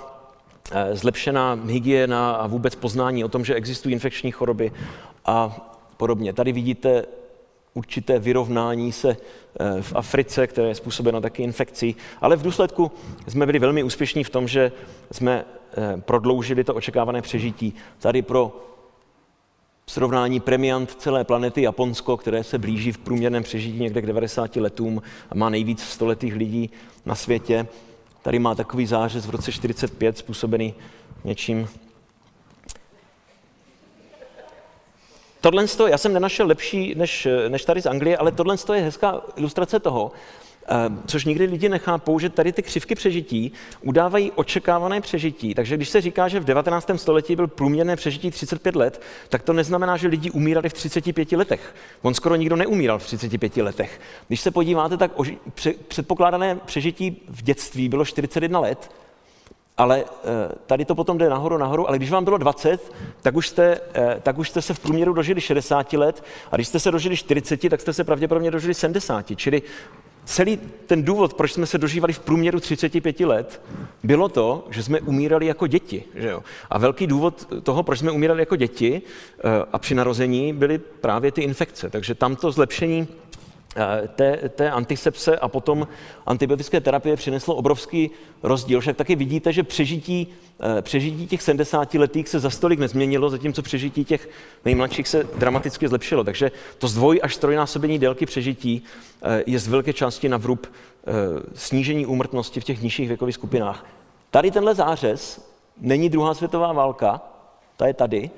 eh, 0.73 0.97
zlepšená 0.97 1.59
hygiena 1.66 2.33
a 2.33 2.47
vůbec 2.47 2.75
poznání 2.75 3.25
o 3.25 3.28
tom, 3.28 3.45
že 3.45 3.54
existují 3.54 3.92
infekční 3.92 4.30
choroby 4.30 4.73
a 5.25 5.66
podobně. 5.97 6.33
Tady 6.33 6.52
vidíte 6.52 7.04
určité 7.74 8.18
vyrovnání 8.18 8.92
se 8.92 9.16
v 9.80 9.92
Africe, 9.96 10.46
které 10.46 10.68
je 10.68 10.74
způsobeno 10.74 11.20
taky 11.20 11.42
infekcí, 11.42 11.96
ale 12.20 12.36
v 12.36 12.42
důsledku 12.42 12.90
jsme 13.28 13.46
byli 13.46 13.58
velmi 13.58 13.82
úspěšní 13.82 14.24
v 14.24 14.30
tom, 14.30 14.48
že 14.48 14.72
jsme 15.12 15.44
prodloužili 16.00 16.64
to 16.64 16.74
očekávané 16.74 17.22
přežití. 17.22 17.74
Tady 17.98 18.22
pro 18.22 18.66
srovnání 19.86 20.40
premiant 20.40 20.94
celé 20.94 21.24
planety 21.24 21.62
Japonsko, 21.62 22.16
které 22.16 22.44
se 22.44 22.58
blíží 22.58 22.92
v 22.92 22.98
průměrném 22.98 23.42
přežití 23.42 23.78
někde 23.78 24.02
k 24.02 24.06
90 24.06 24.56
letům 24.56 25.02
a 25.30 25.34
má 25.34 25.50
nejvíc 25.50 25.82
stoletých 25.82 26.34
lidí 26.34 26.70
na 27.06 27.14
světě. 27.14 27.66
Tady 28.22 28.38
má 28.38 28.54
takový 28.54 28.86
zářez 28.86 29.26
v 29.26 29.30
roce 29.30 29.52
45 29.52 30.18
způsobený 30.18 30.74
něčím. 31.24 31.68
Tohle 35.40 35.64
já 35.88 35.99
jsem 35.99 36.12
nenašel 36.12 36.47
lepší 36.47 36.94
než, 36.94 37.28
než 37.49 37.64
tady 37.64 37.82
z 37.82 37.87
Anglie, 37.87 38.16
ale 38.16 38.32
tohle 38.32 38.56
je 38.75 38.82
hezká 38.82 39.23
ilustrace 39.37 39.80
toho, 39.80 40.12
Ehm, 40.73 41.02
což 41.06 41.25
nikdy 41.25 41.44
lidi 41.44 41.68
nechápou, 41.68 42.18
že 42.18 42.28
tady 42.28 42.52
ty 42.52 42.62
křivky 42.62 42.94
přežití 42.94 43.52
udávají 43.82 44.32
očekávané 44.32 45.00
přežití. 45.00 45.54
Takže 45.54 45.76
když 45.76 45.88
se 45.88 46.00
říká, 46.00 46.28
že 46.28 46.40
v 46.40 46.44
19. 46.44 46.99
století 46.99 47.37
byl 47.37 47.47
průměrné 47.47 47.97
přežití 47.97 48.30
35 48.30 48.76
let, 48.76 49.02
tak 49.28 49.42
to 49.42 49.52
neznamená, 49.52 49.97
že 49.97 50.09
lidi 50.09 50.30
umírali 50.30 50.68
v 50.68 50.73
35 50.73 51.32
letech. 51.32 51.75
On 52.02 52.14
skoro 52.14 52.37
nikdo 52.37 52.56
neumíral 52.56 52.99
v 52.99 53.04
35 53.04 53.56
letech. 53.56 54.00
Když 54.28 54.40
se 54.40 54.50
podíváte, 54.50 54.97
tak 54.97 55.11
předpokládané 55.88 56.59
přežití 56.64 57.23
v 57.28 57.42
dětství 57.42 57.88
bylo 57.88 58.04
41 58.04 58.61
let, 58.61 58.90
ale 59.80 60.04
eh, 60.04 60.52
tady 60.66 60.84
to 60.84 60.94
potom 60.94 61.18
jde 61.18 61.28
nahoru, 61.28 61.58
nahoru, 61.58 61.88
ale 61.88 61.99
když 61.99 62.10
vám 62.10 62.25
bylo 62.25 62.38
20, 62.38 62.92
tak 63.22 63.37
už, 63.37 63.49
jste, 63.49 63.80
eh, 63.94 64.16
tak 64.22 64.38
už 64.38 64.50
jste 64.50 64.62
se 64.62 64.75
v 64.75 64.78
průměru 64.78 65.12
dožili 65.12 65.40
60 65.40 65.92
let 65.92 66.25
a 66.52 66.56
když 66.56 66.68
jste 66.68 66.80
se 66.80 66.90
dožili 66.90 67.16
40, 67.16 67.68
tak 67.68 67.80
jste 67.80 67.92
se 67.92 68.04
pravděpodobně 68.04 68.50
dožili 68.50 68.75
70. 68.75 69.37
Čili 69.37 69.62
celý 70.25 70.58
ten 70.87 71.02
důvod, 71.02 71.34
proč 71.34 71.52
jsme 71.52 71.66
se 71.66 71.78
dožívali 71.78 72.12
v 72.12 72.18
průměru 72.18 72.60
35 72.60 73.20
let, 73.20 73.62
bylo 74.02 74.28
to, 74.28 74.66
že 74.70 74.82
jsme 74.82 75.00
umírali 75.00 75.46
jako 75.46 75.66
děti. 75.66 76.04
Že 76.14 76.28
jo? 76.28 76.42
A 76.70 76.78
velký 76.78 77.06
důvod 77.06 77.49
toho, 77.62 77.82
proč 77.82 77.99
jsme 77.99 78.10
umírali 78.10 78.42
jako 78.42 78.56
děti 78.56 79.02
eh, 79.02 79.42
a 79.72 79.78
při 79.78 79.94
narození, 79.94 80.52
byly 80.52 80.78
právě 80.78 81.32
ty 81.32 81.42
infekce. 81.42 81.90
Takže 81.90 82.14
tamto 82.14 82.52
zlepšení 82.52 83.08
Eh, 83.08 83.19
té, 84.14 84.36
té 84.48 84.70
antisepse 84.70 85.38
a 85.38 85.48
potom 85.48 85.88
antibiotické 86.26 86.80
terapie 86.80 87.16
přineslo 87.16 87.54
obrovský 87.54 88.10
rozdíl. 88.42 88.80
Však 88.80 88.96
taky 88.96 89.16
vidíte, 89.16 89.52
že 89.52 89.62
přežití, 89.62 90.26
eh, 90.78 90.82
přežití 90.82 91.26
těch 91.26 91.42
70 91.42 91.98
letých 91.98 92.28
se 92.28 92.40
za 92.40 92.50
stolik 92.50 92.78
nezměnilo, 92.78 93.30
zatímco 93.30 93.62
přežití 93.62 94.04
těch 94.04 94.28
nejmladších 94.64 95.08
se 95.08 95.26
dramaticky 95.38 95.88
zlepšilo. 95.88 96.24
Takže 96.24 96.50
to 96.78 96.88
zdvoj 96.88 97.20
až 97.22 97.36
trojnásobení 97.36 97.98
délky 97.98 98.26
přežití 98.26 98.82
eh, 99.22 99.42
je 99.46 99.58
z 99.58 99.68
velké 99.68 99.92
části 99.92 100.28
na 100.28 100.36
vrub 100.36 100.66
snížení 101.54 102.06
úmrtnosti 102.06 102.60
v 102.60 102.64
těch 102.64 102.82
nižších 102.82 103.08
věkových 103.08 103.34
skupinách. 103.34 103.86
Tady 104.30 104.50
tenhle 104.50 104.74
zářez 104.74 105.50
není 105.80 106.08
druhá 106.08 106.34
světová 106.34 106.72
válka, 106.72 107.20
ta 107.76 107.86
je 107.86 107.94
tady, 107.94 108.30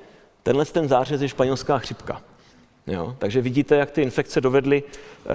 tenhle 0.43 0.65
ten 0.65 0.89
zářez 0.89 1.23
je 1.23 1.29
španělská 1.29 1.79
chřipka. 1.79 2.23
Jo? 2.87 3.17
Takže 3.19 3.41
vidíte, 3.41 3.77
jak 3.77 3.91
ty 3.91 4.03
infekce 4.03 4.41
dovedly 4.41 4.83
e, 4.83 5.35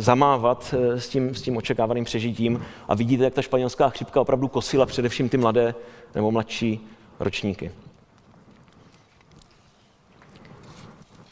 zamávat 0.00 0.74
e, 0.78 1.00
s, 1.00 1.08
tím, 1.08 1.34
s 1.34 1.42
tím 1.42 1.56
očekávaným 1.56 2.04
přežitím 2.04 2.64
a 2.88 2.94
vidíte, 2.94 3.24
jak 3.24 3.34
ta 3.34 3.42
španělská 3.42 3.88
chřipka 3.88 4.20
opravdu 4.20 4.48
kosila 4.48 4.86
především 4.86 5.28
ty 5.28 5.36
mladé 5.36 5.74
nebo 6.14 6.30
mladší 6.30 6.88
ročníky. 7.20 7.70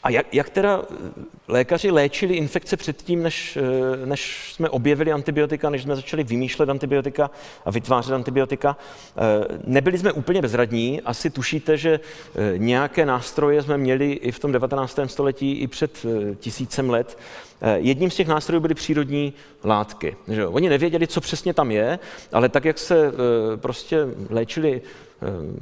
A 0.03 0.09
jak, 0.09 0.33
jak 0.33 0.49
teda 0.49 0.81
eh, 0.81 0.95
lékaři 1.47 1.91
léčili 1.91 2.35
infekce 2.35 2.77
předtím, 2.77 3.23
než, 3.23 3.57
eh, 3.57 4.05
než 4.05 4.53
jsme 4.53 4.69
objevili 4.69 5.11
antibiotika, 5.11 5.69
než 5.69 5.83
jsme 5.83 5.95
začali 5.95 6.23
vymýšlet 6.23 6.69
antibiotika 6.69 7.31
a 7.65 7.71
vytvářet 7.71 8.13
antibiotika? 8.13 8.77
Eh, 9.17 9.57
nebyli 9.63 9.97
jsme 9.97 10.11
úplně 10.11 10.41
bezradní. 10.41 11.01
Asi 11.01 11.29
tušíte, 11.29 11.77
že 11.77 11.99
nějaké 12.57 13.05
nástroje 13.05 13.63
jsme 13.63 13.77
měli 13.77 14.11
i 14.11 14.31
v 14.31 14.39
tom 14.39 14.51
19. 14.51 14.99
století, 15.09 15.51
i 15.51 15.67
před 15.67 16.05
tisícem 16.39 16.89
let. 16.89 17.17
Jedním 17.75 18.11
z 18.11 18.15
těch 18.15 18.27
nástrojů 18.27 18.61
byly 18.61 18.73
přírodní 18.73 19.33
látky. 19.63 20.15
Oni 20.47 20.69
nevěděli, 20.69 21.07
co 21.07 21.21
přesně 21.21 21.53
tam 21.53 21.71
je, 21.71 21.99
ale 22.31 22.49
tak, 22.49 22.65
jak 22.65 22.77
se 22.77 23.11
prostě 23.55 23.97
léčili 24.29 24.81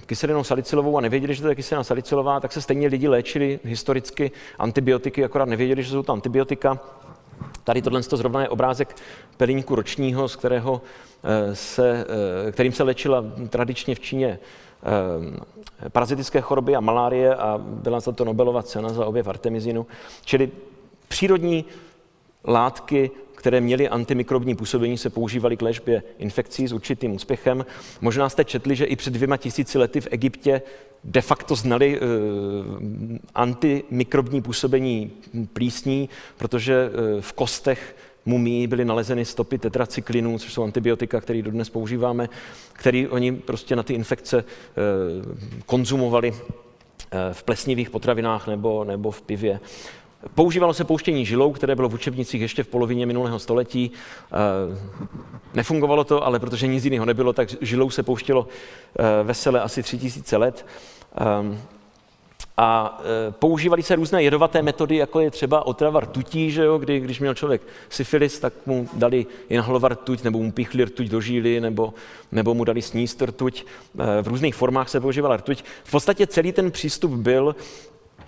kyselinou 0.05 0.43
salicylovou 0.43 0.97
a 0.97 1.01
nevěděli, 1.01 1.35
že 1.35 1.41
to 1.41 1.49
je 1.49 1.55
kyselina 1.55 1.83
salicylová, 1.83 2.39
tak 2.39 2.51
se 2.53 2.61
stejně 2.61 2.87
lidi 2.87 3.07
léčili 3.07 3.59
historicky 3.63 4.31
antibiotiky, 4.59 5.23
akorát 5.23 5.49
nevěděli, 5.49 5.83
že 5.83 5.91
jsou 5.91 6.03
to 6.03 6.13
antibiotika. 6.13 6.79
Tady 7.63 7.81
tohle 7.81 8.01
zrovna 8.01 8.41
je 8.41 8.49
obrázek 8.49 8.95
pelíňku 9.37 9.75
ročního, 9.75 10.27
z 10.27 10.35
kterého 10.35 10.81
eh, 11.23 11.55
se, 11.55 12.05
eh, 12.47 12.51
kterým 12.51 12.71
se 12.71 12.83
léčila 12.83 13.23
tradičně 13.49 13.95
v 13.95 13.99
Číně 13.99 14.39
parazitické 15.91 16.41
choroby 16.41 16.75
a 16.75 16.79
malárie 16.79 17.35
a 17.35 17.57
byla 17.57 17.99
za 17.99 18.11
to 18.11 18.25
Nobelova 18.25 18.63
cena 18.63 18.89
za 18.89 19.05
objev 19.05 19.27
artemizinu. 19.27 19.87
Čili 20.25 20.51
přírodní 21.07 21.65
látky 22.45 23.11
které 23.45 23.61
měly 23.61 23.89
antimikrobní 23.89 24.55
působení, 24.55 24.97
se 24.97 25.09
používaly 25.09 25.57
k 25.57 25.61
léčbě 25.61 26.03
infekcí 26.17 26.67
s 26.67 26.73
určitým 26.73 27.11
úspěchem. 27.11 27.65
Možná 28.01 28.29
jste 28.29 28.43
četli, 28.43 28.75
že 28.75 28.85
i 28.85 28.95
před 28.95 29.13
dvěma 29.13 29.37
tisíci 29.37 29.77
lety 29.77 30.01
v 30.01 30.07
Egyptě 30.11 30.61
de 31.03 31.21
facto 31.21 31.55
znali 31.55 31.99
uh, 31.99 32.05
antimikrobní 33.35 34.41
působení 34.41 35.11
plísní, 35.53 36.09
protože 36.37 36.89
uh, 36.89 37.21
v 37.21 37.33
kostech 37.33 37.95
mumí 38.25 38.67
byly 38.67 38.85
nalezeny 38.85 39.25
stopy 39.25 39.57
tetracyklinů, 39.57 40.39
což 40.39 40.53
jsou 40.53 40.63
antibiotika, 40.63 41.21
které 41.21 41.41
dodnes 41.41 41.69
používáme, 41.69 42.29
které 42.73 43.07
oni 43.09 43.31
prostě 43.31 43.75
na 43.75 43.83
ty 43.83 43.93
infekce 43.93 44.43
uh, 44.43 44.45
konzumovali 45.65 46.33
v 47.31 47.43
plesnivých 47.43 47.89
potravinách 47.89 48.47
nebo, 48.47 48.83
nebo 48.83 49.11
v 49.11 49.21
pivě. 49.21 49.59
Používalo 50.33 50.73
se 50.73 50.83
pouštění 50.83 51.25
žilou, 51.25 51.51
které 51.51 51.75
bylo 51.75 51.89
v 51.89 51.93
učebnicích 51.93 52.41
ještě 52.41 52.63
v 52.63 52.67
polovině 52.67 53.05
minulého 53.05 53.39
století. 53.39 53.91
Eh, 53.91 54.35
nefungovalo 55.53 56.03
to, 56.03 56.25
ale 56.25 56.39
protože 56.39 56.67
nic 56.67 56.83
jiného 56.83 57.05
nebylo, 57.05 57.33
tak 57.33 57.49
žilou 57.61 57.89
se 57.89 58.03
pouštělo 58.03 58.47
eh, 58.99 59.03
vesele 59.23 59.61
asi 59.61 59.83
tři 59.83 59.97
tisíce 59.97 60.37
let. 60.37 60.65
Ehm, 61.17 61.61
a 62.57 62.99
eh, 63.01 63.31
používaly 63.31 63.83
se 63.83 63.95
různé 63.95 64.23
jedovaté 64.23 64.61
metody, 64.61 64.95
jako 64.95 65.19
je 65.19 65.31
třeba 65.31 65.65
otrava 65.65 65.99
rtutí, 65.99 66.51
že 66.51 66.63
jo? 66.63 66.77
Kdy, 66.77 66.99
když 66.99 67.19
měl 67.19 67.33
člověk 67.33 67.61
syfilis, 67.89 68.39
tak 68.39 68.53
mu 68.65 68.89
dali 68.93 69.25
inhalovat 69.49 69.91
rtuť, 69.91 70.23
nebo 70.23 70.39
mu 70.39 70.51
píchli 70.51 70.85
rtuť 70.85 71.07
do 71.07 71.21
žíly, 71.21 71.61
nebo, 71.61 71.93
nebo 72.31 72.53
mu 72.53 72.63
dali 72.63 72.81
sníst 72.81 73.21
rtuť. 73.21 73.65
V 74.21 74.27
různých 74.27 74.55
formách 74.55 74.89
se 74.89 74.99
používala 74.99 75.37
rtuť. 75.37 75.63
V 75.83 75.91
podstatě 75.91 76.27
celý 76.27 76.51
ten 76.51 76.71
přístup 76.71 77.11
byl 77.11 77.55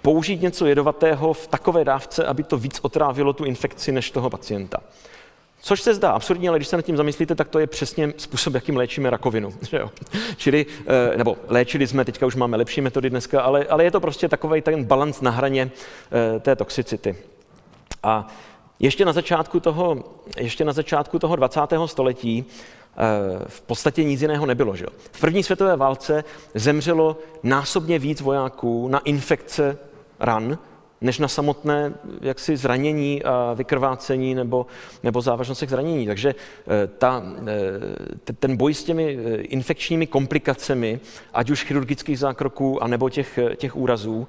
použít 0.07 0.41
něco 0.41 0.65
jedovatého 0.65 1.33
v 1.33 1.47
takové 1.47 1.85
dávce, 1.85 2.25
aby 2.25 2.43
to 2.43 2.57
víc 2.57 2.79
otrávilo 2.81 3.33
tu 3.33 3.43
infekci 3.43 3.91
než 3.91 4.11
toho 4.11 4.29
pacienta. 4.29 4.79
Což 5.61 5.81
se 5.81 5.93
zdá 5.93 6.11
absurdní, 6.11 6.49
ale 6.49 6.57
když 6.57 6.67
se 6.67 6.75
nad 6.75 6.81
tím 6.81 6.97
zamyslíte, 6.97 7.35
tak 7.35 7.47
to 7.47 7.59
je 7.59 7.67
přesně 7.67 8.13
způsob, 8.17 8.53
jakým 8.53 8.77
léčíme 8.77 9.09
rakovinu. 9.09 9.53
Že 9.69 9.77
jo? 9.77 9.91
Čili, 10.37 10.65
eh, 11.13 11.17
nebo 11.17 11.37
léčili 11.47 11.87
jsme, 11.87 12.05
teďka 12.05 12.25
už 12.25 12.35
máme 12.35 12.57
lepší 12.57 12.81
metody 12.81 13.09
dneska, 13.09 13.41
ale, 13.41 13.65
ale 13.65 13.83
je 13.83 13.91
to 13.91 13.99
prostě 13.99 14.29
takový 14.29 14.61
ten 14.61 14.85
balans 14.85 15.21
na 15.21 15.31
hraně 15.31 15.71
eh, 16.35 16.39
té 16.39 16.55
toxicity. 16.55 17.15
A 18.03 18.27
ještě 18.79 19.05
na 19.05 19.13
začátku 19.13 19.59
toho, 19.59 20.03
ještě 20.37 20.65
na 20.65 20.73
začátku 20.73 21.19
toho 21.19 21.35
20. 21.35 21.59
století 21.85 22.45
eh, 22.45 23.45
v 23.47 23.61
podstatě 23.61 24.03
nic 24.03 24.21
jiného 24.21 24.45
nebylo. 24.45 24.75
Že? 24.75 24.85
V 25.11 25.19
první 25.19 25.43
světové 25.43 25.75
válce 25.75 26.23
zemřelo 26.53 27.17
násobně 27.43 27.99
víc 27.99 28.21
vojáků 28.21 28.87
na 28.87 28.99
infekce 28.99 29.77
ran, 30.19 30.57
než 31.01 31.19
na 31.19 31.27
samotné 31.27 31.93
jaksi 32.21 32.57
zranění 32.57 33.23
a 33.23 33.53
vykrvácení 33.53 34.35
nebo, 34.35 34.65
nebo 35.03 35.21
závažnostech 35.21 35.69
zranění. 35.69 36.07
Takže 36.07 36.35
eh, 36.67 36.87
ta, 36.87 37.23
eh, 38.27 38.33
ten 38.33 38.57
boj 38.57 38.73
s 38.73 38.83
těmi 38.83 39.17
infekčními 39.41 40.07
komplikacemi, 40.07 40.99
ať 41.33 41.49
už 41.49 41.63
chirurgických 41.63 42.19
zákroků, 42.19 42.83
anebo 42.83 43.09
těch, 43.09 43.39
těch 43.55 43.75
úrazů, 43.75 44.27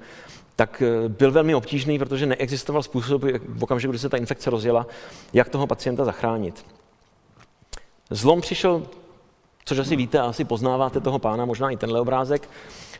tak 0.55 0.83
eh, 0.85 1.09
byl 1.09 1.31
velmi 1.31 1.55
obtížný, 1.55 1.99
protože 1.99 2.25
neexistoval 2.25 2.83
způsob, 2.83 3.23
v 3.47 3.63
okamžiku, 3.63 3.91
kdy 3.91 3.99
se 3.99 4.09
ta 4.09 4.17
infekce 4.17 4.49
rozjela, 4.49 4.87
jak 5.33 5.49
toho 5.49 5.67
pacienta 5.67 6.05
zachránit. 6.05 6.65
Zlom 8.09 8.41
přišel, 8.41 8.83
což 9.69 9.79
asi 9.79 9.95
víte, 9.95 10.19
asi 10.19 10.43
poznáváte 10.43 10.99
toho 10.99 11.19
pána, 11.19 11.45
možná 11.45 11.69
i 11.69 11.77
tenhle 11.77 12.01
obrázek, 12.01 12.49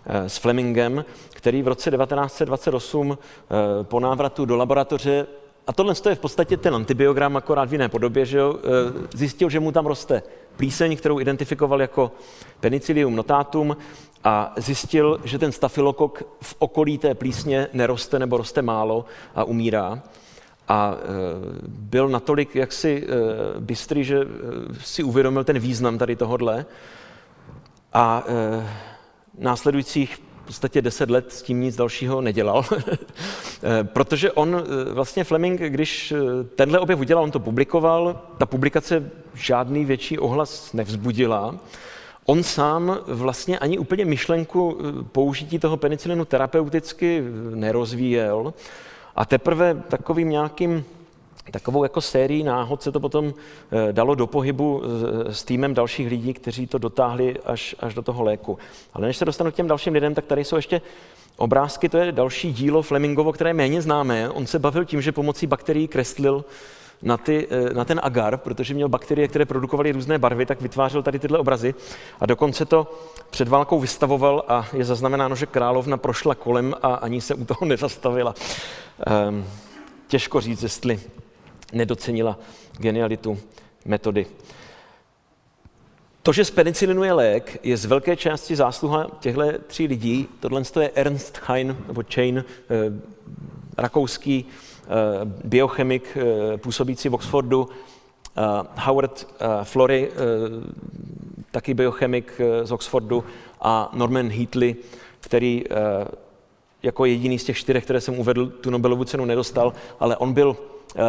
eh, 0.05 0.29
s 0.29 0.37
Flemingem, 0.37 1.05
který 1.29 1.61
v 1.61 1.67
roce 1.67 1.91
1928 1.91 3.17
eh, 3.17 3.83
po 3.83 3.99
návratu 3.99 4.45
do 4.45 4.55
laboratoře 4.55 5.27
a 5.67 5.73
tohle 5.73 5.93
je 6.09 6.15
v 6.15 6.19
podstatě 6.19 6.57
ten 6.57 6.75
antibiogram, 6.75 7.37
akorát 7.37 7.69
v 7.69 7.73
jiné 7.73 7.89
podobě, 7.89 8.25
že 8.25 8.37
jo, 8.37 8.55
zjistil, 9.13 9.49
že 9.49 9.59
mu 9.59 9.71
tam 9.71 9.85
roste 9.85 10.23
plíseň, 10.57 10.97
kterou 10.97 11.19
identifikoval 11.19 11.81
jako 11.81 12.11
penicillium 12.59 13.15
notatum 13.15 13.77
a 14.23 14.53
zjistil, 14.57 15.19
že 15.23 15.39
ten 15.39 15.51
stafilokok 15.51 16.23
v 16.41 16.55
okolí 16.59 16.97
té 16.97 17.15
plísně 17.15 17.67
neroste 17.73 18.19
nebo 18.19 18.37
roste 18.37 18.61
málo 18.61 19.05
a 19.35 19.43
umírá. 19.43 20.01
A 20.69 20.95
e, 20.95 21.05
byl 21.67 22.09
natolik 22.09 22.55
jaksi 22.55 23.03
e, 23.03 23.59
bystrý, 23.59 24.03
že 24.03 24.19
e, 24.21 24.25
si 24.81 25.03
uvědomil 25.03 25.43
ten 25.43 25.59
význam 25.59 25.97
tady 25.97 26.15
tohodle. 26.15 26.65
A 27.93 28.23
následujících 29.37 30.15
v 30.15 30.45
podstatě 30.45 30.81
deset 30.81 31.09
let 31.09 31.33
s 31.33 31.41
tím 31.41 31.61
nic 31.61 31.75
dalšího 31.75 32.21
nedělal, 32.21 32.65
protože 33.83 34.31
on 34.31 34.63
vlastně 34.91 35.23
Fleming, 35.23 35.59
když 35.59 36.13
tenhle 36.55 36.79
objev 36.79 36.99
udělal, 36.99 37.23
on 37.23 37.31
to 37.31 37.39
publikoval, 37.39 38.21
ta 38.37 38.45
publikace 38.45 39.11
žádný 39.33 39.85
větší 39.85 40.19
ohlas 40.19 40.73
nevzbudila, 40.73 41.55
On 42.29 42.43
sám 42.43 42.97
vlastně 43.07 43.59
ani 43.59 43.77
úplně 43.77 44.05
myšlenku 44.05 44.77
eh, 44.79 45.03
použití 45.11 45.59
toho 45.59 45.77
penicilinu 45.77 46.25
terapeuticky 46.25 47.23
nerozvíjel 47.55 48.53
a 49.15 49.25
teprve 49.25 49.83
takovým 49.87 50.29
nějakým 50.29 50.85
takovou 51.51 51.83
jako 51.83 52.01
sérií 52.01 52.43
náhod 52.43 52.83
se 52.83 52.91
to 52.91 52.99
potom 52.99 53.33
eh, 53.71 53.93
dalo 53.93 54.15
do 54.15 54.27
pohybu 54.27 54.83
eh, 54.83 55.33
s 55.33 55.43
týmem 55.43 55.73
dalších 55.73 56.07
lidí, 56.07 56.33
kteří 56.33 56.67
to 56.67 56.77
dotáhli 56.77 57.35
až, 57.45 57.75
až 57.79 57.93
do 57.93 58.01
toho 58.01 58.23
léku. 58.23 58.57
Ale 58.93 59.07
než 59.07 59.17
se 59.17 59.25
dostanu 59.25 59.51
k 59.51 59.55
těm 59.55 59.67
dalším 59.67 59.93
lidem, 59.93 60.15
tak 60.15 60.25
tady 60.25 60.45
jsou 60.45 60.55
ještě 60.55 60.81
obrázky, 61.37 61.89
to 61.89 61.97
je 61.97 62.11
další 62.11 62.53
dílo 62.53 62.81
Flemingovo, 62.81 63.33
které 63.33 63.53
méně 63.53 63.81
známé. 63.81 64.29
On 64.29 64.47
se 64.47 64.59
bavil 64.59 64.85
tím, 64.85 65.01
že 65.01 65.11
pomocí 65.11 65.47
bakterií 65.47 65.87
kreslil 65.87 66.45
na, 67.01 67.17
ty, 67.17 67.47
eh, 67.49 67.73
na 67.73 67.85
ten 67.85 67.99
agar, 68.03 68.37
protože 68.37 68.73
měl 68.73 68.89
bakterie, 68.89 69.27
které 69.27 69.45
produkovaly 69.45 69.91
různé 69.91 70.17
barvy, 70.17 70.45
tak 70.45 70.61
vytvářel 70.61 71.03
tady 71.03 71.19
tyhle 71.19 71.39
obrazy 71.39 71.73
a 72.19 72.25
dokonce 72.25 72.65
to 72.65 72.99
před 73.29 73.47
válkou 73.47 73.79
vystavoval 73.79 74.43
a 74.47 74.67
je 74.73 74.85
zaznamenáno, 74.85 75.35
že 75.35 75.45
královna 75.45 75.97
prošla 75.97 76.35
kolem 76.35 76.75
a 76.81 76.93
ani 76.93 77.21
se 77.21 77.35
u 77.35 77.45
toho 77.45 77.65
nezastavila. 77.65 78.35
Ehm, 79.07 79.45
těžko 80.07 80.41
říct, 80.41 80.63
jestli 80.63 80.99
nedocenila 81.73 82.39
genialitu 82.77 83.37
metody. 83.85 84.25
To, 86.23 86.33
že 86.33 86.45
z 86.45 86.51
penicilinu 86.51 87.03
je 87.03 87.13
lék, 87.13 87.59
je 87.63 87.77
z 87.77 87.85
velké 87.85 88.15
části 88.15 88.55
zásluha 88.55 89.07
těchto 89.19 89.41
tří 89.67 89.87
lidí. 89.87 90.27
Tohle 90.39 90.61
je 90.79 90.91
Ernst 90.95 91.39
Hein, 91.47 91.77
nebo 91.87 92.03
Chain, 92.13 92.43
eh, 92.69 92.75
rakouský 93.77 94.45
biochemik 95.43 96.17
eh, 96.17 96.57
působící 96.57 97.09
v 97.09 97.13
Oxfordu, 97.13 97.69
eh, 97.69 98.41
Howard 98.75 99.27
Flory, 99.63 100.11
taky 101.51 101.73
biochemik 101.73 102.41
z 102.63 102.71
Oxfordu, 102.71 103.23
a 103.61 103.91
Norman 103.93 104.29
Heatley, 104.29 104.75
který 105.19 105.63
jako 106.83 107.05
jediný 107.05 107.39
z 107.39 107.43
těch 107.43 107.57
čtyřech, 107.57 107.83
které 107.83 108.01
jsem 108.01 108.19
uvedl, 108.19 108.47
tu 108.47 108.69
Nobelovu 108.69 109.03
cenu 109.03 109.25
nedostal, 109.25 109.73
ale 109.99 110.17
on 110.17 110.33
byl, 110.33 110.57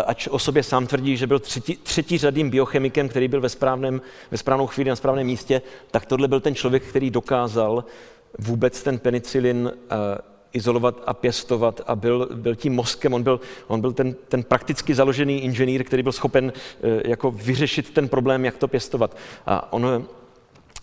ač 0.07 0.29
o 0.29 0.39
sobě 0.39 0.63
sám 0.63 0.87
tvrdí, 0.87 1.17
že 1.17 1.27
byl 1.27 1.39
třetí, 1.39 1.77
třetí 1.77 2.19
řadým 2.19 2.51
biochemikem, 2.51 3.09
který 3.09 3.29
byl 3.29 3.41
ve, 3.41 3.49
správném, 3.49 4.01
ve 4.31 4.39
správnou 4.39 4.67
chvíli 4.67 4.91
na 4.91 4.97
správném 4.97 5.27
místě, 5.27 5.63
tak 5.91 6.07
tohle 6.07 6.29
byl 6.29 6.41
ten 6.41 6.55
člověk, 6.55 6.83
který 6.83 7.11
dokázal 7.11 7.85
vůbec 8.39 8.83
ten 8.83 8.99
penicilin 8.99 9.73
izolovat 10.53 11.03
a 11.07 11.15
pěstovat 11.15 11.81
a 11.87 11.97
byl, 11.97 12.29
byl 12.35 12.55
tím 12.55 12.75
mozkem, 12.75 13.15
on 13.15 13.23
byl, 13.23 13.41
on 13.67 13.81
byl 13.81 13.93
ten, 13.93 14.15
ten 14.29 14.43
prakticky 14.43 14.95
založený 14.95 15.43
inženýr, 15.43 15.85
který 15.85 16.03
byl 16.03 16.13
schopen 16.13 16.53
eh, 16.83 17.09
jako 17.11 17.31
vyřešit 17.31 17.91
ten 17.91 18.09
problém, 18.09 18.45
jak 18.45 18.57
to 18.57 18.69
pěstovat. 18.69 19.17
A 19.47 19.73
on 19.73 20.07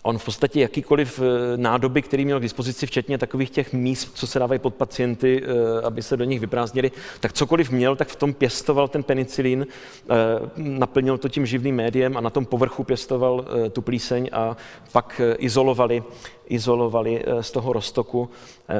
On 0.08 0.18
v 0.18 0.26
podstatě 0.26 0.62
jakýkoliv 0.62 1.20
eh, 1.20 1.58
nádoby, 1.58 2.02
který 2.02 2.26
měl 2.26 2.40
k 2.40 2.42
dispozici, 2.42 2.86
včetně 2.86 3.18
takových 3.18 3.50
těch 3.50 3.74
míst, 3.74 4.12
co 4.14 4.28
se 4.28 4.40
dávají 4.40 4.60
pod 4.60 4.76
pacienty, 4.76 5.44
eh, 5.44 5.82
aby 5.82 6.04
se 6.04 6.18
do 6.18 6.24
nich 6.24 6.40
vyprázdnili, 6.40 6.92
tak 7.20 7.34
cokoliv 7.34 7.72
měl, 7.72 7.96
tak 7.96 8.08
v 8.08 8.16
tom 8.16 8.34
pěstoval 8.34 8.88
ten 8.88 9.04
penicilín, 9.04 9.68
eh, 9.68 10.16
naplnil 10.58 11.18
to 11.18 11.30
tím 11.30 11.46
živným 11.46 11.76
médiem 11.76 12.18
a 12.18 12.22
na 12.22 12.30
tom 12.30 12.46
povrchu 12.46 12.84
pěstoval 12.84 13.46
tu 13.72 13.82
plíseň 13.82 14.30
a 14.32 14.58
pak 14.92 15.22
izolovali, 15.38 16.04
izolovali 16.48 17.24
z 17.42 17.52
toho 17.52 17.74
roztoku 17.74 18.30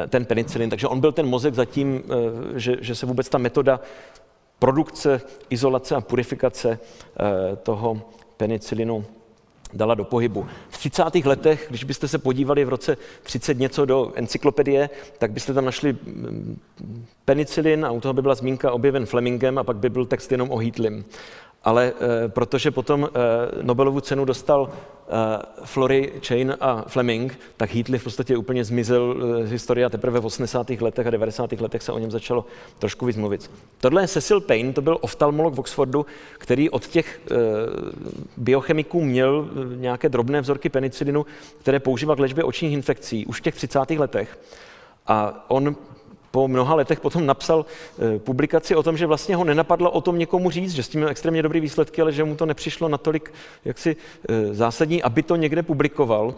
ten 0.10 0.26
penicilin. 0.26 0.70
Takže 0.70 0.88
on 0.88 1.00
byl 1.00 1.12
ten 1.12 1.26
mozek 1.26 1.54
zatím, 1.54 2.04
že, 2.56 2.78
že 2.82 2.96
se 2.96 3.06
vůbec 3.06 3.30
ta 3.30 3.38
metoda 3.38 3.80
produkce, 4.60 5.22
izolace 5.50 5.96
a 5.96 6.02
purifikace 6.02 6.80
toho 7.64 8.02
penicilinu 8.38 9.06
dala 9.74 9.96
do 9.96 10.04
pohybu. 10.04 10.46
V 10.70 10.78
30. 10.78 11.04
letech, 11.26 11.66
když 11.70 11.84
byste 11.84 12.08
se 12.08 12.18
podívali 12.18 12.66
v 12.66 12.70
roce 12.70 12.98
30 13.24 13.60
něco 13.60 13.86
do 13.86 14.12
encyklopedie, 14.16 14.90
tak 15.18 15.32
byste 15.32 15.54
tam 15.54 15.66
našli 15.66 15.94
mm, 15.94 16.60
penicilin 17.26 17.86
a 17.86 17.92
u 17.92 18.00
toho 18.00 18.14
by 18.14 18.22
byla 18.22 18.36
zmínka 18.36 18.72
objeven 18.72 19.06
Flemingem 19.06 19.58
a 19.58 19.64
pak 19.64 19.78
by 19.78 19.90
byl 19.90 20.06
text 20.06 20.32
jenom 20.32 20.52
o 20.52 20.58
Heatlim 20.58 21.06
ale 21.68 21.94
e, 22.26 22.30
protože 22.30 22.72
potom 22.72 23.04
e, 23.04 23.10
Nobelovu 23.64 24.00
cenu 24.00 24.26
dostal 24.26 24.70
e, 24.70 25.66
Flory, 25.66 26.14
Chain 26.28 26.58
a 26.60 26.86
Fleming, 26.88 27.40
tak 27.58 27.74
Heatley 27.74 28.00
v 28.00 28.04
podstatě 28.04 28.38
úplně 28.38 28.64
zmizel 28.64 29.16
z 29.44 29.52
historie 29.52 29.86
a 29.86 29.90
teprve 29.90 30.20
v 30.20 30.26
80. 30.26 30.70
letech 30.70 31.08
a 31.08 31.10
90. 31.10 31.52
letech 31.52 31.84
se 31.84 31.92
o 31.92 32.00
něm 32.00 32.12
začalo 32.12 32.46
trošku 32.80 33.06
víc 33.06 33.18
mluvit. 33.18 33.52
Tohle 33.82 34.04
je 34.04 34.08
Cecil 34.08 34.42
Payne, 34.42 34.74
to 34.74 34.82
byl 34.82 34.98
oftalmolog 35.02 35.54
v 35.54 35.60
Oxfordu, 35.60 36.06
který 36.38 36.70
od 36.70 36.88
těch 36.88 37.22
biochemiků 38.38 39.02
měl 39.04 39.50
nějaké 39.76 40.10
drobné 40.10 40.42
vzorky 40.42 40.70
penicilinu, 40.70 41.26
které 41.60 41.80
používal 41.80 42.16
k 42.16 42.20
léčbě 42.20 42.44
očních 42.44 42.74
infekcí 42.74 43.26
už 43.26 43.40
v 43.40 43.44
těch 43.44 43.56
30. 43.56 43.90
letech. 43.90 44.40
A 45.08 45.46
on 45.48 45.76
po 46.38 46.48
mnoha 46.48 46.76
letech 46.76 47.00
potom 47.00 47.26
napsal 47.26 47.66
eh, 47.66 48.20
publikaci 48.20 48.76
o 48.76 48.84
tom, 48.84 48.98
že 48.98 49.06
vlastně 49.06 49.36
ho 49.36 49.44
nenapadlo 49.44 49.92
o 49.92 50.02
tom 50.02 50.20
někomu 50.20 50.50
říct, 50.50 50.72
že 50.72 50.84
s 50.84 50.90
tím 50.90 51.00
měl 51.02 51.10
extrémně 51.10 51.42
dobrý 51.42 51.60
výsledky, 51.60 52.02
ale 52.02 52.12
že 52.12 52.24
mu 52.24 52.36
to 52.36 52.46
nepřišlo 52.46 52.90
natolik 52.90 53.34
jaksi 53.66 53.96
eh, 54.30 54.54
zásadní, 54.54 55.04
aby 55.04 55.24
to 55.24 55.36
někde 55.36 55.64
publikoval. 55.64 56.36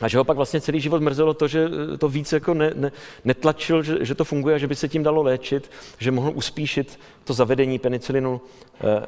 A 0.00 0.08
že 0.08 0.18
ho 0.18 0.24
pak 0.24 0.36
vlastně 0.36 0.60
celý 0.60 0.80
život 0.80 1.02
mrzelo 1.02 1.34
to, 1.34 1.48
že 1.48 1.68
eh, 1.68 1.98
to 1.98 2.08
víc 2.08 2.32
jako 2.32 2.54
ne, 2.54 2.72
ne, 2.74 2.92
netlačil, 3.24 3.82
že, 3.82 3.96
že 4.00 4.14
to 4.14 4.24
funguje 4.24 4.54
a 4.54 4.58
že 4.58 4.66
by 4.66 4.74
se 4.74 4.88
tím 4.88 5.02
dalo 5.02 5.22
léčit, 5.22 5.70
že 5.98 6.10
mohl 6.10 6.32
uspíšit 6.34 7.00
to 7.24 7.34
zavedení 7.34 7.78
penicilinu 7.78 8.40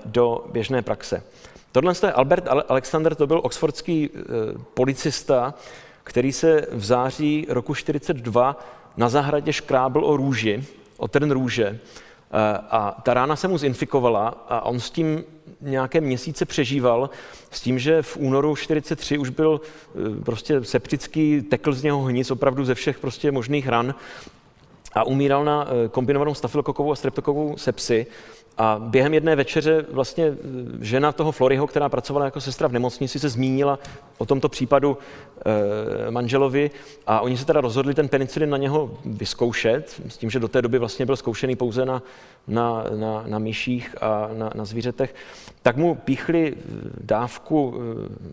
do 0.05 0.45
běžné 0.53 0.83
praxe. 0.83 1.23
Tohle 1.73 1.93
je 2.07 2.13
Albert 2.13 2.45
Alexander, 2.69 3.15
to 3.15 3.27
byl 3.27 3.41
oxfordský 3.45 4.11
policista, 4.75 5.55
který 6.09 6.33
se 6.33 6.67
v 6.73 6.85
září 6.85 7.47
roku 7.49 7.75
42 7.75 8.57
na 8.99 9.09
zahradě 9.09 9.53
škrábl 9.53 10.05
o 10.05 10.17
růži, 10.17 10.65
o 10.97 11.09
ten 11.09 11.31
růže, 11.31 11.67
eh, 11.67 11.79
a 12.71 13.01
ta 13.03 13.15
rána 13.15 13.37
se 13.37 13.49
mu 13.49 13.59
zinfikovala 13.59 14.29
a 14.49 14.61
on 14.61 14.81
s 14.81 14.91
tím 14.91 15.25
nějaké 15.61 16.01
měsíce 16.01 16.45
přežíval, 16.45 17.11
s 17.51 17.61
tím, 17.61 17.79
že 17.79 18.03
v 18.03 18.17
únoru 18.17 18.57
43 18.57 19.19
už 19.19 19.29
byl 19.29 19.61
eh, 19.61 20.25
prostě 20.25 20.65
septický, 20.65 21.43
tekl 21.43 21.73
z 21.73 21.83
něho 21.83 22.03
hnis 22.03 22.31
opravdu 22.31 22.65
ze 22.65 22.75
všech 22.75 22.99
prostě 22.99 23.33
možných 23.33 23.69
ran 23.69 23.95
a 24.95 25.05
umíral 25.05 25.45
na 25.45 25.67
eh, 25.69 25.89
kombinovanou 25.89 26.35
stafylokokovou 26.35 26.93
a 26.93 26.97
streptokovou 26.97 27.57
sepsi 27.57 28.07
A 28.59 28.77
během 28.79 29.15
jedné 29.15 29.37
večeře 29.37 29.85
vlastně 29.91 30.25
eh, 30.25 30.35
žena 30.81 31.13
toho 31.13 31.33
Floryho, 31.33 31.67
která 31.67 31.89
pracovala 31.89 32.25
jako 32.25 32.41
sestra 32.41 32.69
v 32.69 32.73
nemocnici, 32.73 33.19
se 33.19 33.29
zmínila 33.29 33.79
o 34.19 34.27
tomto 34.27 34.49
případu 34.49 34.99
e, 36.07 36.11
manželovi 36.11 36.71
a 37.07 37.21
oni 37.21 37.37
se 37.37 37.45
teda 37.45 37.61
rozhodli 37.61 37.95
ten 37.95 38.09
penicilin 38.09 38.51
na 38.51 38.57
něho 38.57 38.99
vyzkoušet, 39.05 40.01
s 40.09 40.17
tím, 40.17 40.31
že 40.31 40.41
do 40.41 40.49
té 40.49 40.63
doby 40.63 40.79
vlastně 40.79 41.07
byl 41.07 41.17
zkoušený 41.17 41.57
pouze 41.57 41.85
na, 41.85 42.03
na, 42.49 42.85
na, 42.97 43.25
na 43.27 43.39
myších 43.39 43.95
a 44.01 44.31
na, 44.33 44.51
na 44.55 44.65
zvířetech, 44.65 45.15
tak 45.63 45.77
mu 45.77 45.95
píchli 45.95 46.55
dávku, 47.01 47.75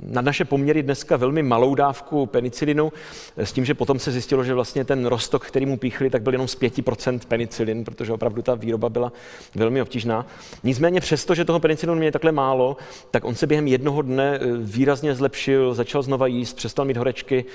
na 0.04 0.22
naše 0.22 0.46
poměry 0.46 0.84
dneska 0.84 1.18
velmi 1.18 1.44
malou 1.44 1.76
dávku 1.76 2.26
penicilinu, 2.26 2.94
s 3.38 3.52
tím, 3.52 3.66
že 3.66 3.74
potom 3.74 4.00
se 4.00 4.12
zjistilo, 4.12 4.44
že 4.44 4.54
vlastně 4.54 4.86
ten 4.86 5.06
rostok, 5.06 5.46
který 5.46 5.66
mu 5.66 5.78
píchli, 5.78 6.10
tak 6.10 6.22
byl 6.22 6.34
jenom 6.34 6.48
z 6.48 6.60
5% 6.60 7.20
penicilin, 7.28 7.84
protože 7.84 8.14
opravdu 8.14 8.42
ta 8.42 8.56
výroba 8.56 8.90
byla 8.90 9.14
velmi 9.56 9.82
obtížná. 9.82 10.28
Nicméně 10.64 11.02
přesto, 11.02 11.36
že 11.36 11.46
toho 11.46 11.60
penicilinu 11.60 11.96
měli 11.96 12.12
takhle 12.12 12.32
málo, 12.32 12.78
tak 13.12 13.26
on 13.26 13.36
se 13.36 13.48
během 13.48 13.68
jednoho 13.68 14.02
dne 14.02 14.40
eh, 14.42 14.48
výrazně 14.58 15.16
zlepšil, 15.16 15.74
začal 15.74 16.02
znova 16.02 16.28
jíst, 16.28 16.54
přestal 16.54 16.86
mít 16.86 16.98
horečky. 16.98 17.46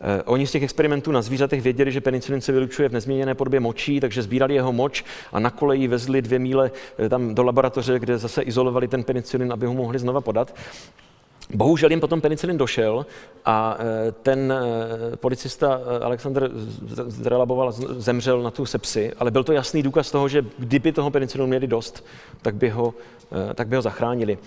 Eh, 0.00 0.22
oni 0.22 0.46
z 0.46 0.50
těch 0.50 0.62
experimentů 0.62 1.12
na 1.12 1.22
zvířatech 1.22 1.62
věděli, 1.62 1.92
že 1.92 2.00
penicilin 2.00 2.40
se 2.40 2.52
vylučuje 2.52 2.88
v 2.88 2.92
nezměněné 2.92 3.34
podobě 3.34 3.60
močí, 3.60 4.00
takže 4.00 4.22
sbírali 4.22 4.54
jeho 4.54 4.72
moč 4.72 5.04
a 5.32 5.40
na 5.40 5.50
koleji 5.50 5.88
vezli 5.88 6.22
dvě 6.22 6.38
míle 6.38 6.70
eh, 6.98 7.08
tam 7.08 7.34
do 7.34 7.42
laboratoře, 7.42 7.98
kde 7.98 8.18
zase 8.18 8.42
izolovali 8.42 8.88
ten 8.88 9.04
penicilin, 9.04 9.52
aby 9.52 9.66
ho 9.66 9.74
mohli 9.74 9.98
znova 9.98 10.20
podat. 10.20 10.54
Bohužel 11.54 11.90
jim 11.90 12.00
potom 12.00 12.20
penicilin 12.20 12.58
došel 12.58 13.06
a 13.44 13.76
e, 13.78 14.12
ten 14.12 14.54
policista 15.16 15.80
Alexander 16.02 16.50
Zrelaboval 17.06 17.72
zemřel 17.72 18.42
na 18.42 18.50
tu 18.50 18.66
sepsi, 18.66 19.12
ale 19.18 19.30
byl 19.30 19.44
to 19.44 19.52
jasný 19.52 19.82
důkaz 19.82 20.10
toho, 20.10 20.28
že 20.28 20.44
kdyby 20.58 20.92
toho 20.92 21.10
penicilinu 21.10 21.46
měli 21.46 21.66
dost, 21.66 22.04
tak 22.42 22.54
by 22.54 22.68
ho, 22.68 22.94
tak 23.54 23.68
by 23.68 23.76
ho 23.76 23.82
zachránili. 23.82 24.38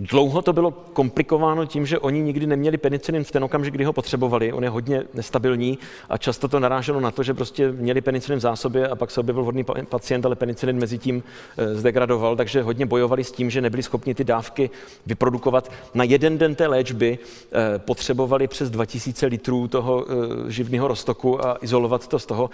Dlouho 0.00 0.42
to 0.42 0.52
bylo 0.52 0.70
komplikováno 0.70 1.66
tím, 1.66 1.86
že 1.86 1.98
oni 1.98 2.22
nikdy 2.22 2.46
neměli 2.46 2.78
penicilin 2.78 3.24
v 3.24 3.30
ten 3.30 3.44
okamžik, 3.44 3.74
kdy 3.74 3.84
ho 3.84 3.92
potřebovali. 3.92 4.52
On 4.52 4.64
je 4.64 4.70
hodně 4.70 5.02
nestabilní 5.14 5.78
a 6.08 6.18
často 6.18 6.48
to 6.48 6.60
naráželo 6.60 7.00
na 7.00 7.10
to, 7.10 7.22
že 7.22 7.34
prostě 7.34 7.72
měli 7.72 8.00
penicilin 8.00 8.38
v 8.38 8.42
zásobě 8.42 8.88
a 8.88 8.96
pak 8.96 9.10
se 9.10 9.20
objevil 9.20 9.42
vhodný 9.42 9.64
pacient, 9.88 10.26
ale 10.26 10.36
penicilin 10.36 10.76
mezi 10.76 10.98
tím 10.98 11.22
eh, 11.58 11.74
zdegradoval, 11.74 12.36
takže 12.36 12.62
hodně 12.62 12.86
bojovali 12.86 13.24
s 13.24 13.32
tím, 13.32 13.50
že 13.50 13.60
nebyli 13.60 13.82
schopni 13.82 14.14
ty 14.14 14.24
dávky 14.24 14.70
vyprodukovat. 15.06 15.72
Na 15.94 16.04
jeden 16.04 16.38
den 16.38 16.54
té 16.54 16.66
léčby 16.66 17.18
eh, 17.52 17.78
potřebovali 17.78 18.48
přes 18.48 18.70
2000 18.70 19.26
litrů 19.26 19.68
toho 19.68 20.06
eh, 20.08 20.50
živného 20.50 20.88
roztoku 20.88 21.46
a 21.46 21.58
izolovat 21.60 22.08
to 22.08 22.18
z 22.18 22.26
toho. 22.26 22.50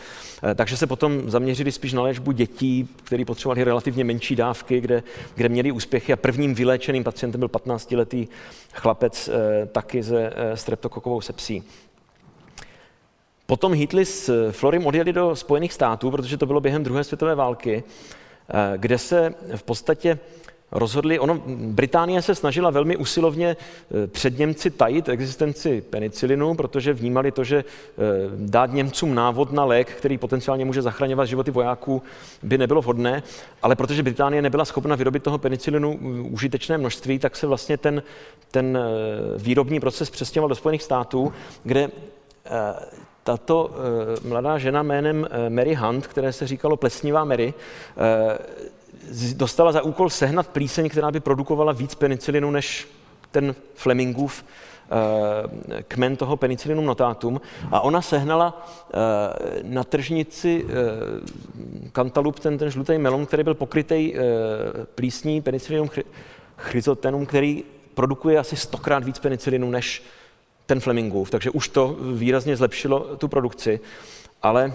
Takže 0.54 0.76
se 0.76 0.87
potom 0.87 1.30
zaměřili 1.30 1.72
spíš 1.72 1.92
na 1.92 2.02
léčbu 2.02 2.32
dětí, 2.32 2.88
které 3.04 3.24
potřebovali 3.24 3.64
relativně 3.64 4.04
menší 4.04 4.37
dávky, 4.37 4.80
kde, 4.80 5.02
kde 5.35 5.48
měli 5.48 5.72
úspěchy 5.72 6.12
a 6.12 6.16
prvním 6.16 6.54
vyléčeným 6.54 7.04
pacientem 7.04 7.36
pacientem 7.37 7.40
byl 7.40 7.49
15-letý 7.49 8.29
chlapec 8.72 9.29
eh, 9.29 9.66
taky 9.66 10.03
ze 10.03 10.33
eh, 10.35 10.57
streptokokovou 10.57 11.20
sepsí. 11.20 11.62
Potom 13.46 13.75
Hitler 13.75 14.05
s 14.05 14.51
Florim 14.53 14.87
odjeli 14.87 15.12
do 15.12 15.37
Spojených 15.37 15.72
států, 15.72 16.11
protože 16.11 16.37
to 16.37 16.46
bylo 16.46 16.61
během 16.61 16.85
druhé 16.85 17.05
světové 17.05 17.35
války, 17.35 17.85
eh, 17.85 18.79
kde 18.79 18.99
se 18.99 19.35
v 19.57 19.62
podstatě 19.62 20.18
rozhodli, 20.72 21.18
ono, 21.18 21.42
Británie 21.46 22.22
se 22.22 22.35
snažila 22.35 22.70
velmi 22.70 22.96
usilovně 22.96 23.57
eh, 23.57 24.07
před 24.07 24.38
Němci 24.38 24.70
tajit 24.70 25.09
existenci 25.09 25.81
penicilinu, 25.81 26.55
protože 26.55 26.92
vnímali 26.92 27.33
to, 27.33 27.44
že 27.44 27.57
eh, 27.59 28.02
dát 28.37 28.72
Němcům 28.72 29.14
návod 29.14 29.52
na 29.52 29.64
lék, 29.64 29.90
který 29.90 30.18
potenciálně 30.18 30.64
může 30.64 30.83
zachraňovat 30.83 31.29
životy 31.29 31.50
vojáků, 31.50 32.02
by 32.42 32.59
nebylo 32.59 32.83
vhodné, 32.83 33.22
ale 33.62 33.76
protože 33.76 34.02
Británie 34.02 34.42
nebyla 34.42 34.64
schopna 34.64 34.96
vyrobit 34.96 35.22
toho 35.22 35.38
penicilinu 35.38 35.98
eh, 36.00 36.20
užitečné 36.20 36.79
množství, 36.79 37.18
tak 37.18 37.37
se 37.37 37.46
vlastně 37.46 37.76
ten, 37.76 38.02
ten 38.50 38.79
výrobní 39.37 39.81
proces 39.81 40.11
přestěhoval 40.11 40.48
do 40.48 40.55
Spojených 40.55 40.83
států, 40.83 41.33
kde 41.64 41.90
tato 43.24 43.70
mladá 44.24 44.59
žena 44.59 44.83
jménem 44.83 45.26
Mary 45.48 45.74
Hunt, 45.74 46.07
které 46.07 46.33
se 46.33 46.46
říkalo 46.46 46.76
Plesnivá 46.76 47.24
Mary, 47.24 47.55
dostala 49.35 49.73
za 49.73 49.83
úkol 49.83 50.11
sehnat 50.11 50.49
plíseň, 50.49 50.88
která 50.88 51.11
by 51.11 51.21
produkovala 51.21 51.73
víc 51.73 51.95
penicilinu 51.95 52.51
než 52.51 52.88
ten 53.31 53.55
Flemingův 53.75 54.45
eh, 54.45 55.83
kmen 55.83 56.16
toho 56.16 56.37
penicillinum 56.37 56.87
notatum 56.87 57.40
a 57.71 57.81
ona 57.81 58.03
sehnala 58.03 58.66
eh, 58.88 58.97
na 59.62 59.85
tržnici 59.85 60.64
eh, 60.64 60.73
kantalup, 61.92 62.38
ten, 62.40 62.59
ten 62.59 62.71
žlutý 62.71 62.99
melon, 62.99 63.27
který 63.27 63.45
byl 63.45 63.55
pokrytý 63.55 64.14
plísní 64.95 65.42
penicillinum 65.42 65.90
chryzotenum, 66.57 67.27
který 67.27 67.64
produkuje 67.95 68.38
asi 68.38 68.57
stokrát 68.57 69.05
víc 69.05 69.19
penicilinu 69.19 69.71
než 69.71 70.03
ten 70.66 70.81
Flemingův, 70.81 71.31
takže 71.31 71.51
už 71.51 71.69
to 71.69 71.97
výrazně 72.14 72.57
zlepšilo 72.57 73.16
tu 73.16 73.29
produkci, 73.29 73.81
ale 74.42 74.73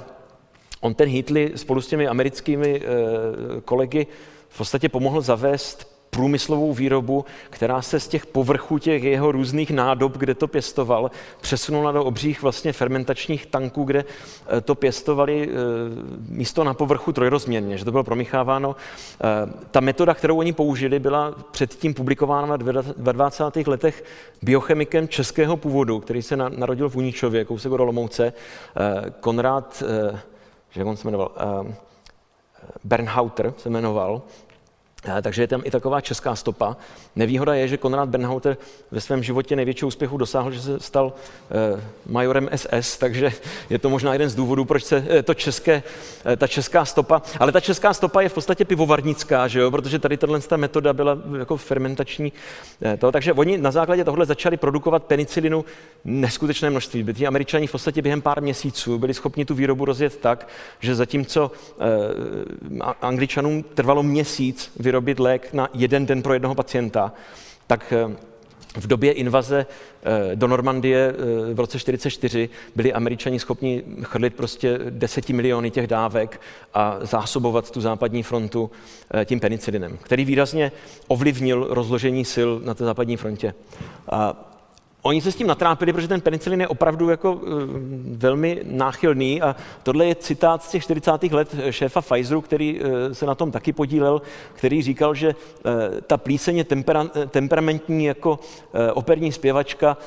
on 0.81 0.93
ten 0.93 1.09
Hitler 1.09 1.57
spolu 1.57 1.81
s 1.81 1.87
těmi 1.87 2.07
americkými 2.07 2.81
eh, 2.81 3.61
kolegy 3.61 4.07
v 4.49 4.57
podstatě 4.57 4.89
pomohl 4.89 5.21
zavést 5.21 5.91
průmyslovou 6.09 6.73
výrobu, 6.73 7.25
která 7.49 7.81
se 7.81 7.99
z 7.99 8.07
těch 8.07 8.25
povrchů 8.25 8.77
těch 8.77 9.03
jeho 9.03 9.31
různých 9.31 9.71
nádob, 9.71 10.17
kde 10.17 10.35
to 10.35 10.47
pěstoval, 10.47 11.11
přesunula 11.41 11.91
do 11.91 12.03
obřích 12.03 12.41
vlastně 12.41 12.73
fermentačních 12.73 13.45
tanků, 13.45 13.83
kde 13.83 14.05
eh, 14.57 14.61
to 14.61 14.75
pěstovali 14.75 15.49
eh, 15.49 15.55
místo 16.29 16.63
na 16.63 16.73
povrchu 16.73 17.11
trojrozměrně, 17.11 17.77
že 17.77 17.85
to 17.85 17.91
bylo 17.91 18.03
promícháváno. 18.03 18.75
Ta 19.71 19.79
metoda, 19.79 20.13
kterou 20.13 20.37
oni 20.37 20.53
použili, 20.53 20.99
byla 20.99 21.35
předtím 21.51 21.93
publikována 21.93 22.57
ve 22.97 23.13
20. 23.13 23.43
letech 23.67 24.03
biochemikem 24.41 25.07
českého 25.07 25.57
původu, 25.57 25.99
který 25.99 26.21
se 26.21 26.35
narodil 26.37 26.89
v 26.89 26.95
Uničově, 26.95 27.45
kousek 27.45 27.71
od 27.71 27.79
Olomouce, 27.79 28.33
Konrad 29.19 29.83
že 30.71 30.83
on 30.83 30.97
se 30.97 31.07
jmenoval 31.07 31.31
uh, 31.61 31.73
Bernhauter, 32.83 33.53
se 33.57 33.69
jmenoval, 33.69 34.21
takže 35.21 35.43
je 35.43 35.47
tam 35.47 35.61
i 35.63 35.71
taková 35.71 36.01
česká 36.01 36.35
stopa. 36.35 36.77
Nevýhoda 37.15 37.53
je, 37.53 37.67
že 37.67 37.77
Konrad 37.77 38.09
Bernhauter 38.09 38.57
ve 38.91 39.01
svém 39.01 39.23
životě 39.23 39.55
největší 39.55 39.85
úspěchu 39.85 40.17
dosáhl, 40.17 40.51
že 40.51 40.61
se 40.61 40.79
stal 40.79 41.13
eh, 41.51 41.81
majorem 42.05 42.49
SS, 42.55 42.97
takže 42.97 43.31
je 43.69 43.79
to 43.79 43.89
možná 43.89 44.13
jeden 44.13 44.29
z 44.29 44.35
důvodů, 44.35 44.65
proč 44.65 44.83
se 44.83 45.05
eh, 45.09 45.23
to 45.23 45.33
české, 45.33 45.83
ta 46.37 46.47
česká 46.47 46.85
stopa, 46.85 47.21
ale 47.39 47.51
ta 47.51 47.59
česká 47.59 47.93
stopa 47.93 48.21
je 48.21 48.29
v 48.29 48.33
podstatě 48.33 48.65
pivovarnická, 48.65 49.47
že 49.47 49.59
jo? 49.59 49.71
protože 49.71 49.99
tady 49.99 50.17
tahle 50.17 50.39
metoda 50.55 50.93
byla 50.93 51.17
jako 51.39 51.57
fermentační. 51.57 52.33
To, 52.97 53.11
takže 53.11 53.33
oni 53.33 53.57
na 53.57 53.71
základě 53.71 54.03
tohle 54.03 54.25
začali 54.25 54.57
produkovat 54.57 55.03
penicilinu 55.03 55.65
neskutečné 56.05 56.69
množství. 56.69 57.05
Ti 57.13 57.27
američani 57.27 57.67
v 57.67 57.71
podstatě 57.71 58.01
během 58.01 58.21
pár 58.21 58.41
měsíců 58.41 58.99
byli 58.99 59.13
schopni 59.13 59.45
tu 59.45 59.55
výrobu 59.55 59.85
rozjet 59.85 60.17
tak, 60.17 60.47
že 60.79 60.95
zatímco 60.95 61.51
angličanům 63.01 63.63
trvalo 63.63 64.03
měsíc 64.03 64.71
lék 65.19 65.53
na 65.53 65.69
jeden 65.73 66.05
den 66.05 66.21
pro 66.21 66.33
jednoho 66.33 66.55
pacienta, 66.55 67.13
tak 67.67 67.93
eh, 67.93 68.15
v 68.79 68.87
době 68.87 69.11
invaze 69.11 69.65
eh, 70.03 70.35
do 70.35 70.47
Normandie 70.47 71.09
eh, 71.09 71.53
v 71.53 71.59
roce 71.59 71.77
1944 71.77 72.49
byli 72.75 72.93
američani 72.93 73.39
schopni 73.39 73.83
chrlit 74.03 74.35
prostě 74.35 74.79
deseti 74.89 75.33
miliony 75.33 75.71
těch 75.71 75.87
dávek 75.87 76.41
a 76.73 76.97
zásobovat 77.01 77.71
tu 77.71 77.81
západní 77.81 78.23
frontu 78.23 78.71
tím 79.25 79.39
penicilinem, 79.39 79.97
který 79.97 80.25
výrazně 80.25 80.71
ovlivnil 81.07 81.67
rozložení 81.69 82.25
sil 82.33 82.49
na 82.65 82.73
té 82.73 82.85
západní 82.85 83.17
frontě. 83.17 83.53
A 84.11 84.50
Oni 85.03 85.21
se 85.21 85.31
s 85.31 85.35
tím 85.35 85.47
natrápili, 85.47 85.93
protože 85.93 86.07
ten 86.07 86.21
penicilin 86.21 86.61
je 86.61 86.67
opravdu 86.67 87.09
jako 87.09 87.33
uh, 87.33 87.41
velmi 88.17 88.61
náchylný 88.65 89.41
a 89.41 89.55
tohle 89.83 90.05
je 90.05 90.15
citát 90.15 90.63
z 90.63 90.69
těch 90.69 90.83
40. 90.83 91.23
let 91.23 91.55
šéfa 91.69 92.01
Pfizeru, 92.01 92.41
který 92.41 92.79
uh, 92.79 92.87
se 93.11 93.25
na 93.25 93.35
tom 93.35 93.51
taky 93.51 93.73
podílel, 93.73 94.21
který 94.53 94.81
říkal, 94.81 95.15
že 95.15 95.27
uh, 95.35 95.71
ta 96.07 96.17
plíseň 96.17 96.57
je 96.57 96.63
tempera, 96.63 97.07
temperamentní 97.29 98.05
jako 98.05 98.39
operní 98.93 99.31
zpěvačka, 99.31 99.97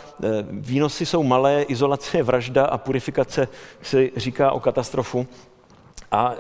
výnosy 0.51 1.07
jsou 1.07 1.23
malé, 1.23 1.63
izolace 1.63 2.17
je 2.17 2.23
vražda 2.23 2.65
a 2.65 2.79
purifikace 2.79 3.49
se 3.83 4.09
říká 4.17 4.53
o 4.53 4.61
katastrofu. 4.61 5.27
A 6.13 6.35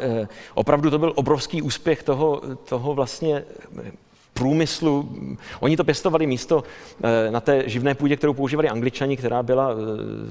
opravdu 0.54 0.90
to 0.90 0.98
byl 0.98 1.12
obrovský 1.16 1.62
úspěch 1.62 2.02
toho, 2.02 2.42
toho 2.68 2.94
vlastně 2.94 3.44
průmyslu. 4.34 5.08
Oni 5.60 5.76
to 5.76 5.84
pěstovali 5.84 6.26
místo 6.26 6.64
eh, 7.04 7.30
na 7.30 7.40
té 7.40 7.62
živné 7.66 7.94
půdě, 7.94 8.16
kterou 8.16 8.34
používali 8.34 8.68
angličani, 8.68 9.16
která 9.16 9.42
byla 9.42 9.70
eh, 9.70 9.74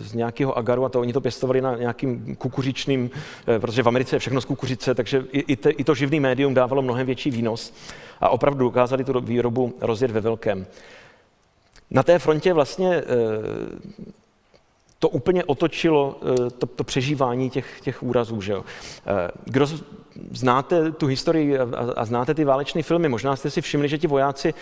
z 0.03 0.13
nějakého 0.13 0.57
agaru 0.57 0.85
a 0.85 0.89
to 0.89 0.99
oni 0.99 1.13
to 1.13 1.21
pěstovali 1.21 1.61
na 1.61 1.75
nějakým 1.75 2.35
kukuřičným, 2.35 3.09
eh, 3.47 3.59
protože 3.59 3.83
v 3.83 3.87
Americe 3.87 4.15
je 4.15 4.19
všechno 4.19 4.41
z 4.41 4.45
kukuřice, 4.45 4.95
takže 4.95 5.23
i, 5.31 5.55
te, 5.55 5.69
i 5.69 5.83
to 5.83 5.95
živný 5.95 6.19
médium 6.19 6.53
dávalo 6.53 6.81
mnohem 6.81 7.05
větší 7.05 7.31
výnos 7.31 7.73
a 8.21 8.29
opravdu 8.29 8.65
dokázali 8.65 9.03
tu 9.03 9.21
výrobu 9.21 9.73
rozjet 9.81 10.11
ve 10.11 10.21
velkém. 10.21 10.65
Na 11.91 12.03
té 12.03 12.19
frontě 12.19 12.53
vlastně 12.53 13.03
to 14.99 15.09
úplně 15.09 15.43
otočilo 15.43 16.19
to, 16.57 16.65
to 16.65 16.83
přežívání 16.83 17.49
těch, 17.49 17.81
těch 17.81 18.03
úrazů. 18.03 18.41
Že 18.41 18.51
jo. 18.51 18.65
Kdo 19.45 19.67
znáte 20.31 20.91
tu 20.91 21.07
historii 21.07 21.59
a, 21.59 21.67
a 21.95 22.05
znáte 22.05 22.33
ty 22.33 22.43
válečné 22.43 22.83
filmy, 22.83 23.09
možná 23.09 23.35
jste 23.35 23.49
si 23.49 23.61
všimli, 23.61 23.89
že 23.89 23.97
ti 23.97 24.07
vojáci 24.07 24.53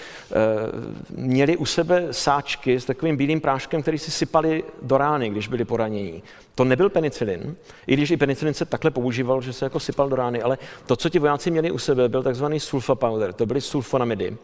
měli 1.09 1.57
u 1.57 1.65
sebe 1.65 2.07
sáčky 2.11 2.79
s 2.79 2.85
takovým 2.85 3.17
bílým 3.17 3.41
práškem, 3.41 3.81
který 3.81 3.97
si 3.97 4.11
sypali 4.11 4.63
do 4.81 4.97
rány, 4.97 5.29
když 5.29 5.47
byli 5.47 5.65
poranění. 5.65 6.23
To 6.55 6.63
nebyl 6.63 6.89
penicilin, 6.89 7.55
i 7.87 7.93
když 7.93 8.11
i 8.11 8.17
penicilin 8.17 8.53
se 8.53 8.65
takhle 8.65 8.91
používal, 8.91 9.41
že 9.41 9.53
se 9.53 9.65
jako 9.65 9.79
sypal 9.79 10.09
do 10.09 10.15
rány, 10.15 10.41
ale 10.41 10.57
to, 10.85 10.95
co 10.95 11.09
ti 11.09 11.19
vojáci 11.19 11.51
měli 11.51 11.71
u 11.71 11.77
sebe, 11.77 12.09
byl 12.09 12.23
takzvaný 12.23 12.59
sulfa 12.59 12.95
powder, 12.95 13.33
to 13.33 13.45
byly 13.45 13.61
sulfonamidy. 13.61 14.37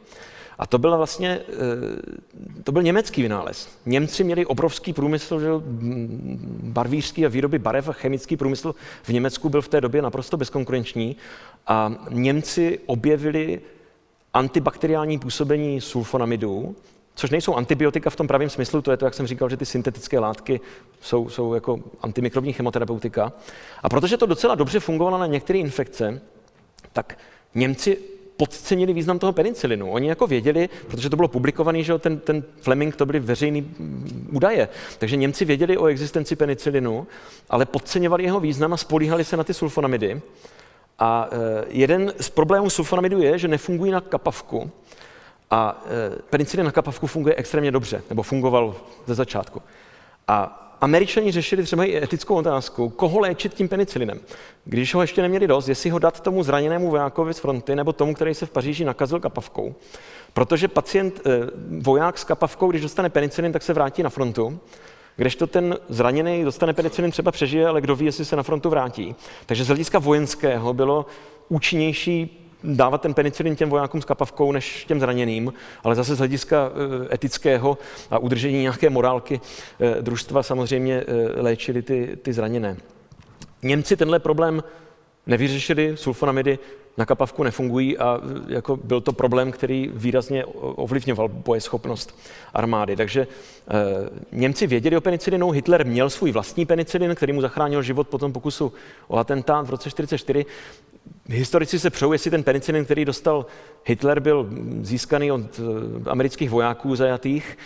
A 0.60 0.68
to 0.68 0.78
byl 0.78 0.98
vlastně, 0.98 1.40
eh, 1.40 2.62
to 2.64 2.72
byl 2.72 2.84
německý 2.84 3.22
vynález. 3.22 3.70
Němci 3.86 4.24
měli 4.24 4.46
obrovský 4.46 4.94
průmysl, 4.94 5.40
že 5.40 5.48
barvířský 6.64 7.26
a 7.26 7.30
výroby 7.30 7.60
barev 7.60 7.90
a 7.90 7.94
chemický 7.94 8.38
průmysl 8.38 8.76
v 9.04 9.10
Německu 9.10 9.50
byl 9.50 9.62
v 9.62 9.68
té 9.68 9.82
době 9.82 10.02
naprosto 10.02 10.38
bezkonkurenční 10.38 11.16
a 11.68 11.96
Němci 12.10 12.80
objevili 12.86 13.62
antibakteriální 14.34 15.20
působení 15.20 15.82
sulfonamidů, 15.82 16.76
což 17.16 17.30
nejsou 17.30 17.56
antibiotika 17.56 18.10
v 18.10 18.16
tom 18.16 18.28
pravém 18.28 18.50
smyslu, 18.50 18.82
to 18.82 18.92
je 18.92 18.98
to, 18.98 19.06
jak 19.06 19.14
jsem 19.14 19.28
říkal, 19.28 19.50
že 19.50 19.58
ty 19.58 19.66
syntetické 19.66 20.20
látky 20.20 20.60
jsou, 21.02 21.30
jsou 21.30 21.54
jako 21.54 21.80
antimikrobní 22.02 22.54
chemoterapeutika. 22.54 23.34
A 23.84 23.90
protože 23.90 24.18
to 24.18 24.26
docela 24.26 24.56
dobře 24.56 24.80
fungovalo 24.80 25.18
na 25.18 25.26
některé 25.26 25.60
infekce, 25.60 26.22
tak 26.94 27.18
Němci 27.56 27.98
podcenili 28.38 28.94
význam 28.94 29.20
toho 29.20 29.34
penicilinu. 29.34 29.92
Oni 29.92 30.08
jako 30.10 30.28
věděli, 30.28 30.70
protože 30.88 31.10
to 31.10 31.16
bylo 31.16 31.28
publikované, 31.28 31.84
že 31.84 31.98
ten, 31.98 32.20
ten 32.20 32.44
Fleming 32.62 32.96
to 32.96 33.06
byly 33.06 33.20
veřejné 33.20 33.62
mm, 33.62 34.30
údaje, 34.32 34.70
takže 35.00 35.16
Němci 35.16 35.46
věděli 35.46 35.78
o 35.78 35.86
existenci 35.86 36.36
penicilinu, 36.36 37.08
ale 37.50 37.66
podceňovali 37.66 38.24
jeho 38.24 38.40
význam 38.40 38.74
a 38.74 38.78
spolíhali 38.78 39.24
se 39.24 39.38
na 39.38 39.44
ty 39.44 39.54
sulfonamidy. 39.54 40.22
A 41.00 41.30
e, 41.32 41.66
jeden 41.70 42.14
z 42.20 42.30
problémů 42.30 42.70
sulfonamidu 42.70 43.22
je, 43.22 43.38
že 43.40 43.48
nefungují 43.48 43.92
na 43.92 44.02
kapavku. 44.02 44.72
A 45.52 45.86
e, 45.86 46.22
penicilin 46.30 46.66
na 46.66 46.72
kapavku 46.72 47.08
funguje 47.08 47.36
extrémně 47.36 47.72
dobře, 47.72 48.02
nebo 48.10 48.24
fungoval 48.24 48.76
ze 49.06 49.16
začátku. 49.16 49.62
A 50.28 50.64
Američani 50.82 51.32
řešili 51.32 51.64
třeba 51.64 51.86
i 51.86 52.04
etickou 52.04 52.36
otázku, 52.36 52.90
koho 52.90 53.20
léčit 53.20 53.54
tím 53.54 53.70
penicilinem. 53.70 54.20
Když 54.66 54.96
ho 54.96 55.02
ještě 55.02 55.22
neměli 55.22 55.48
dost, 55.48 55.68
jestli 55.68 55.90
ho 55.90 56.00
dát 56.00 56.20
tomu 56.20 56.44
zraněnému 56.44 56.90
vojákovi 56.90 57.34
z 57.34 57.40
fronty 57.40 57.76
nebo 57.76 57.94
tomu, 57.94 58.14
který 58.14 58.34
se 58.34 58.46
v 58.46 58.50
Paříži 58.50 58.86
nakazil 58.86 59.20
kapavkou. 59.20 59.76
Protože 60.34 60.68
pacient, 60.68 61.22
e, 61.26 61.30
voják 61.80 62.18
s 62.18 62.24
kapavkou, 62.24 62.70
když 62.72 62.82
dostane 62.82 63.10
penicilin, 63.10 63.54
tak 63.54 63.64
se 63.64 63.74
vrátí 63.74 64.04
na 64.04 64.10
frontu. 64.10 64.60
Kdežto 65.16 65.48
ten 65.48 65.78
zraněný 65.90 66.44
dostane 66.44 66.74
penicilin, 66.74 67.12
třeba 67.12 67.32
přežije, 67.32 67.68
ale 67.68 67.82
kdo 67.82 67.96
ví, 67.96 68.06
jestli 68.06 68.26
se 68.26 68.36
na 68.36 68.44
frontu 68.44 68.70
vrátí. 68.70 69.16
Takže 69.46 69.64
z 69.64 69.68
hlediska 69.68 70.00
vojenského 70.00 70.74
bylo 70.74 71.06
účinnější 71.50 72.47
dávat 72.64 73.02
ten 73.02 73.14
penicilin 73.14 73.56
těm 73.56 73.70
vojákům 73.70 74.02
s 74.02 74.06
kapavkou 74.06 74.52
než 74.52 74.86
těm 74.86 75.00
zraněným, 75.00 75.54
ale 75.84 75.96
zase 75.96 76.16
z 76.16 76.18
hlediska 76.18 76.70
eh, 76.70 77.16
etického 77.16 77.78
a 78.12 78.18
udržení 78.18 78.62
nějaké 78.62 78.90
morálky 78.90 79.42
eh, 79.80 80.02
družstva 80.02 80.44
samozřejmě 80.44 81.04
eh, 81.08 81.42
léčili 81.42 81.82
ty, 81.82 82.18
ty 82.22 82.34
zraněné. 82.34 82.78
Němci 83.64 83.98
tenhle 83.98 84.20
problém 84.20 84.64
nevyřešili, 85.28 85.98
sulfonamidy 85.98 86.60
na 86.98 87.06
kapavku 87.06 87.44
nefungují 87.44 87.98
a 87.98 88.22
jako 88.48 88.78
byl 88.78 89.02
to 89.02 89.14
problém, 89.14 89.52
který 89.52 89.92
výrazně 89.94 90.46
ovlivňoval 90.46 91.28
bojeschopnost 91.28 92.20
armády. 92.54 92.96
Takže 92.96 93.22
e, 93.22 93.28
Němci 94.32 94.68
věděli 94.68 94.98
o 94.98 95.02
penicilinu, 95.02 95.52
Hitler 95.52 95.86
měl 95.86 96.10
svůj 96.10 96.32
vlastní 96.32 96.66
penicilin, 96.66 97.16
který 97.16 97.34
mu 97.34 97.42
zachránil 97.42 97.82
život 97.82 98.08
po 98.08 98.18
tom 98.18 98.34
pokusu 98.34 98.74
o 99.08 99.18
atentát 99.18 99.68
v 99.68 99.70
roce 99.70 99.90
1944. 99.90 100.46
Historici 101.30 101.80
se 101.80 101.90
přou, 101.90 102.12
jestli 102.14 102.32
ten 102.32 102.44
penicilin, 102.44 102.86
který 102.86 103.06
dostal 103.06 103.46
Hitler, 103.86 104.20
byl 104.20 104.50
získaný 104.82 105.32
od 105.32 105.60
eh, 105.60 106.10
amerických 106.10 106.50
vojáků 106.50 106.96
zajatých, 106.96 107.58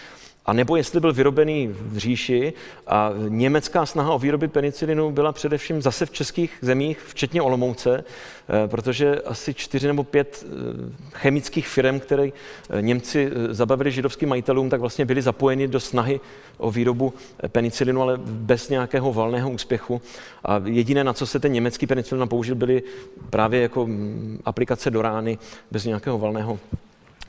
a 0.46 0.54
nebo 0.54 0.76
jestli 0.76 1.00
byl 1.00 1.14
vyrobený 1.14 1.68
v 1.68 1.98
říši 1.98 2.54
a 2.88 3.10
německá 3.28 3.86
snaha 3.86 4.14
o 4.14 4.20
výroby 4.20 4.48
penicilinu 4.48 5.12
byla 5.12 5.32
především 5.32 5.82
zase 5.82 6.06
v 6.06 6.12
českých 6.12 6.58
zemích, 6.62 7.00
včetně 7.08 7.42
Olomouce, 7.42 8.04
eh, 8.04 8.68
protože 8.68 9.22
asi 9.22 9.54
čtyři 9.54 9.88
nebo 9.88 10.04
pět 10.04 10.46
eh, 10.46 10.50
chemických 11.12 11.68
firm, 11.68 12.00
které 12.00 12.28
eh, 12.28 12.82
Němci 12.82 13.32
zabavili 13.50 13.92
židovským 13.92 14.30
majitelům, 14.30 14.70
tak 14.70 14.80
vlastně 14.80 15.06
byly 15.06 15.22
zapojeny 15.22 15.68
do 15.68 15.80
snahy 15.80 16.20
o 16.58 16.72
výrobu 16.72 17.14
penicilinu, 17.48 18.02
ale 18.02 18.18
bez 18.26 18.70
nějakého 18.70 19.14
valného 19.14 19.50
úspěchu. 19.50 20.02
A 20.46 20.62
jediné, 20.66 21.04
na 21.04 21.14
co 21.14 21.26
se 21.26 21.40
ten 21.40 21.52
německý 21.52 21.88
penicilin 21.88 22.28
použil, 22.28 22.56
byly 22.56 22.84
právě 23.30 23.62
jako 23.62 23.88
mm, 23.88 24.40
aplikace 24.46 24.92
do 24.92 25.02
rány 25.02 25.38
bez 25.72 25.86
nějakého 25.86 26.20
valného 26.20 26.60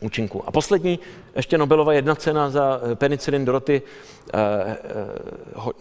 účinku. 0.03 0.43
A 0.47 0.51
poslední, 0.51 0.99
ještě 1.37 1.59
Nobelova 1.59 1.93
jedna 1.93 2.15
cena 2.15 2.51
za 2.51 2.81
eh, 2.93 2.95
penicilin 2.95 3.45
Doroty 3.45 3.83
eh, 3.83 4.39
eh, 4.39 4.77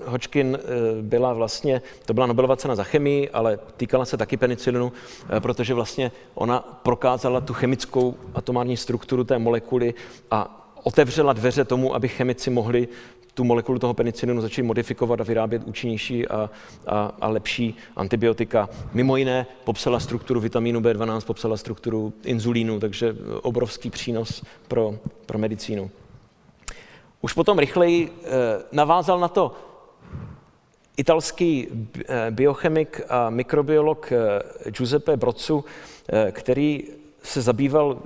Hodgkin 0.06 0.60
byla 1.02 1.34
vlastně, 1.34 1.82
to 2.06 2.14
byla 2.14 2.26
Nobelova 2.26 2.56
cena 2.56 2.76
za 2.76 2.84
chemii, 2.84 3.30
ale 3.30 3.60
týkala 3.78 4.06
se 4.06 4.18
taky 4.18 4.38
penicilinu, 4.38 4.92
protože 5.40 5.74
vlastně 5.74 6.12
ona 6.34 6.60
prokázala 6.60 7.42
tu 7.42 7.54
chemickou 7.54 8.16
atomární 8.34 8.78
strukturu 8.78 9.24
té 9.24 9.40
molekuly 9.40 9.94
a 10.32 10.58
otevřela 10.84 11.34
dveře 11.34 11.66
tomu, 11.66 11.96
aby 11.96 12.08
chemici 12.08 12.50
mohli 12.50 12.88
tu 13.42 13.46
molekulu 13.46 13.80
toho 13.80 13.94
penicilinu 13.94 14.42
začali 14.42 14.68
modifikovat 14.68 15.22
a 15.22 15.24
vyrábět 15.24 15.64
účinnější 15.66 16.28
a, 16.28 16.50
a, 16.88 17.12
a 17.22 17.28
lepší 17.28 17.76
antibiotika. 17.96 18.70
Mimo 18.94 19.18
jiné 19.18 19.46
popsala 19.64 20.00
strukturu 20.00 20.40
vitamínu 20.40 20.80
B12, 20.80 21.22
popsala 21.22 21.58
strukturu 21.58 22.14
inzulínu, 22.24 22.80
takže 22.80 23.16
obrovský 23.42 23.90
přínos 23.90 24.44
pro, 24.68 24.94
pro 25.26 25.38
medicínu. 25.40 25.92
Už 27.22 27.34
potom 27.34 27.60
rychleji 27.60 28.10
eh, 28.10 28.30
navázal 28.72 29.20
na 29.20 29.28
to 29.28 29.56
italský 30.98 31.68
eh, 31.68 32.32
biochemik 32.32 33.02
a 33.10 33.30
mikrobiolog 33.30 34.12
eh, 34.12 34.72
Giuseppe 34.72 35.18
Brozzu, 35.18 35.66
který 36.32 36.84
se 37.24 37.42
zabýval 37.42 37.98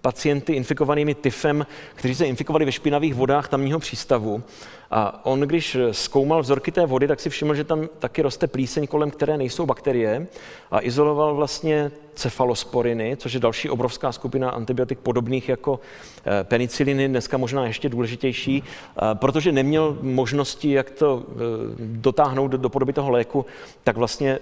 pacienty 0.00 0.52
infikovanými 0.52 1.14
tyfem, 1.14 1.66
kteří 1.94 2.14
se 2.14 2.26
infikovali 2.26 2.64
ve 2.64 2.72
špinavých 2.72 3.14
vodách 3.14 3.48
tamního 3.48 3.78
přístavu. 3.78 4.42
A 4.90 5.26
on, 5.26 5.40
když 5.40 5.76
zkoumal 5.90 6.42
vzorky 6.42 6.72
té 6.72 6.86
vody, 6.86 7.08
tak 7.08 7.20
si 7.20 7.30
všiml, 7.30 7.54
že 7.54 7.64
tam 7.64 7.88
taky 7.98 8.22
roste 8.22 8.46
plíseň, 8.46 8.86
kolem 8.86 9.10
které 9.10 9.36
nejsou 9.36 9.66
bakterie 9.66 10.26
a 10.70 10.82
izoloval 10.82 11.34
vlastně 11.34 11.90
cefalosporiny, 12.14 13.16
což 13.16 13.32
je 13.32 13.40
další 13.40 13.70
obrovská 13.70 14.12
skupina 14.12 14.50
antibiotik 14.50 14.98
podobných 14.98 15.48
jako 15.48 15.80
eh, 16.26 16.44
peniciliny, 16.44 17.08
dneska 17.08 17.36
možná 17.36 17.66
ještě 17.66 17.88
důležitější, 17.88 18.62
eh, 18.62 19.14
protože 19.14 19.52
neměl 19.52 19.98
možnosti, 20.02 20.72
jak 20.72 20.90
to 20.90 21.22
eh, 21.30 21.34
dotáhnout 21.78 22.48
do 22.50 22.68
podoby 22.68 22.92
toho 22.92 23.10
léku, 23.10 23.46
tak 23.84 23.96
vlastně 23.96 24.38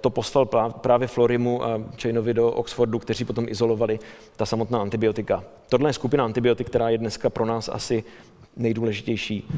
to 0.00 0.10
poslal 0.10 0.46
právě 0.70 1.08
Florimu 1.08 1.64
a 1.64 1.80
Chainovi 2.02 2.34
do 2.34 2.50
Oxfordu, 2.50 2.98
kteří 2.98 3.24
potom 3.24 3.48
izolovali 3.48 3.98
ta 4.36 4.46
samotná 4.46 4.80
antibiotika. 4.80 5.44
Tohle 5.68 5.88
je 5.88 5.92
skupina 5.92 6.24
antibiotik, 6.24 6.66
která 6.66 6.88
je 6.88 6.98
dneska 6.98 7.30
pro 7.30 7.46
nás 7.46 7.68
asi 7.68 8.04
nejdůležitější. 8.56 9.48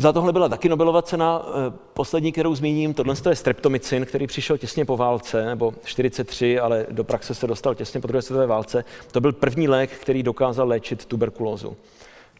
Za 0.00 0.12
tohle 0.12 0.32
byla 0.32 0.48
taky 0.48 0.68
Nobelova 0.68 1.02
cena. 1.02 1.42
Eh, 1.46 1.72
poslední, 1.94 2.32
kterou 2.32 2.54
zmíním, 2.54 2.94
tohle 2.94 3.14
je 3.28 3.36
streptomycin, 3.36 4.06
který 4.06 4.26
přišel 4.26 4.58
těsně 4.58 4.84
po 4.84 4.96
válce, 4.96 5.44
nebo 5.44 5.74
43, 5.84 6.58
ale 6.58 6.86
do 6.90 7.04
praxe 7.04 7.34
se 7.34 7.46
dostal 7.46 7.74
těsně 7.74 8.00
po 8.00 8.06
druhé 8.06 8.22
světové 8.22 8.46
válce. 8.46 8.84
To 9.12 9.20
byl 9.20 9.32
první 9.32 9.68
lék, 9.68 9.90
který 9.90 10.22
dokázal 10.22 10.68
léčit 10.68 11.04
tuberkulózu. 11.04 11.76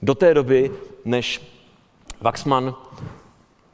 Do 0.03 0.15
té 0.15 0.35
doby, 0.35 0.71
než 1.05 1.53
Waxman 2.21 2.75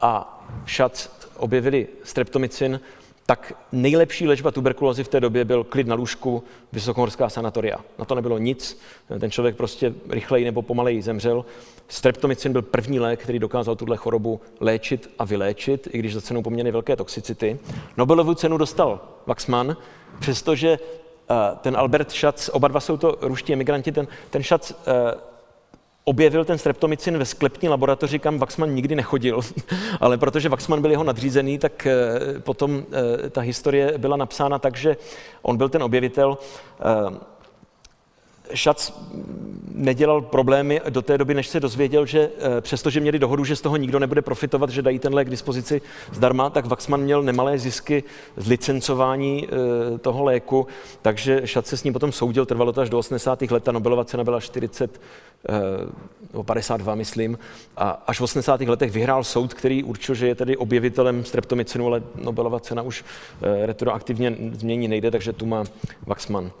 a 0.01 0.43
Schatz 0.67 1.09
objevili 1.37 1.87
streptomycin, 2.03 2.79
tak 3.25 3.53
nejlepší 3.71 4.27
léčba 4.27 4.51
tuberkulózy 4.51 5.03
v 5.03 5.07
té 5.07 5.19
době 5.19 5.45
byl 5.45 5.63
klid 5.63 5.87
na 5.87 5.95
lůžku, 5.95 6.43
vysokohorská 6.71 7.29
sanatoria. 7.29 7.77
Na 7.99 8.05
to 8.05 8.15
nebylo 8.15 8.37
nic, 8.37 8.79
ten 9.19 9.31
člověk 9.31 9.55
prostě 9.55 9.93
rychleji 10.09 10.45
nebo 10.45 10.61
pomaleji 10.61 11.01
zemřel. 11.01 11.45
Streptomycin 11.87 12.51
byl 12.51 12.61
první 12.61 12.99
lék, 12.99 13.19
který 13.19 13.39
dokázal 13.39 13.75
tuhle 13.75 13.97
chorobu 13.97 14.41
léčit 14.59 15.09
a 15.19 15.25
vyléčit, 15.25 15.87
i 15.91 15.97
když 15.97 16.13
za 16.13 16.21
cenou 16.21 16.41
poměrně 16.41 16.71
velké 16.71 16.95
toxicity. 16.95 17.59
Nobelovu 17.97 18.33
cenu 18.33 18.57
dostal 18.57 18.99
Waxman, 19.25 19.77
přestože 20.19 20.69
eh, 21.29 21.35
ten 21.61 21.77
Albert 21.77 22.11
Schatz, 22.11 22.49
oba 22.49 22.67
dva 22.67 22.79
jsou 22.79 22.97
to 22.97 23.17
ruští 23.21 23.53
emigranti, 23.53 23.91
ten, 23.91 24.07
ten 24.29 24.43
Schatz 24.43 24.71
eh, 24.71 24.75
objevil 26.05 26.45
ten 26.45 26.57
streptomycin 26.57 27.17
ve 27.17 27.25
sklepní 27.25 27.69
laboratoři, 27.69 28.19
kam 28.19 28.39
Waxman 28.39 28.75
nikdy 28.75 28.95
nechodil, 28.95 29.41
ale 29.99 30.17
protože 30.17 30.49
Waxman 30.49 30.81
byl 30.81 30.91
jeho 30.91 31.03
nadřízený, 31.03 31.57
tak 31.57 31.87
eh, 31.87 32.39
potom 32.39 32.85
ta 33.29 33.41
historie 33.41 33.93
byla 33.97 34.17
napsána 34.17 34.59
tak, 34.59 34.77
že 34.77 34.97
on 35.41 35.57
byl 35.57 35.69
ten 35.69 35.83
objevitel. 35.83 36.37
Šac 38.53 38.93
nedělal 39.75 40.21
problémy 40.21 40.81
do 40.89 41.01
té 41.01 41.17
doby, 41.17 41.33
než 41.33 41.47
se 41.47 41.59
dozvěděl, 41.59 42.05
že 42.05 42.29
eh, 42.37 42.61
přestože 42.61 42.99
měli 42.99 43.19
dohodu, 43.19 43.43
že 43.43 43.55
z 43.55 43.61
toho 43.61 43.77
nikdo 43.77 43.99
nebude 43.99 44.21
profitovat, 44.21 44.69
že 44.69 44.81
dají 44.81 44.99
ten 44.99 45.13
lék 45.13 45.27
k 45.27 45.31
dispozici 45.31 45.81
zdarma, 46.11 46.49
tak 46.49 46.65
Waxman 46.65 47.01
měl 47.01 47.23
nemalé 47.23 47.59
zisky 47.59 48.03
z 48.37 48.47
licencování 48.47 49.47
eh, 49.47 49.97
toho 49.97 50.23
léku, 50.23 50.67
takže 51.01 51.41
Šac 51.45 51.67
se 51.67 51.77
s 51.77 51.83
ním 51.83 51.93
potom 51.93 52.11
soudil, 52.11 52.45
trvalo 52.45 52.71
to 52.71 52.81
až 52.81 52.89
do 52.89 52.99
80. 52.99 53.41
let, 53.41 53.63
ta 53.63 53.71
Nobelova 53.71 54.05
cena 54.05 54.23
byla 54.23 54.39
40 54.39 55.01
nebo 56.33 56.43
52, 56.43 56.95
myslím, 56.95 57.37
a 57.77 58.03
až 58.07 58.19
v 58.19 58.23
80. 58.23 58.61
letech 58.61 58.91
vyhrál 58.91 59.23
soud, 59.23 59.53
který 59.53 59.83
určil, 59.83 60.15
že 60.15 60.27
je 60.27 60.35
tedy 60.35 60.57
objevitelem 60.57 61.25
streptomycinu, 61.25 61.87
ale 61.87 62.03
Nobelova 62.15 62.59
cena 62.59 62.81
už 62.81 63.03
retroaktivně 63.65 64.37
změní 64.53 64.87
nejde, 64.87 65.11
takže 65.11 65.33
tu 65.33 65.45
má 65.45 65.63
Waxman. 66.05 66.51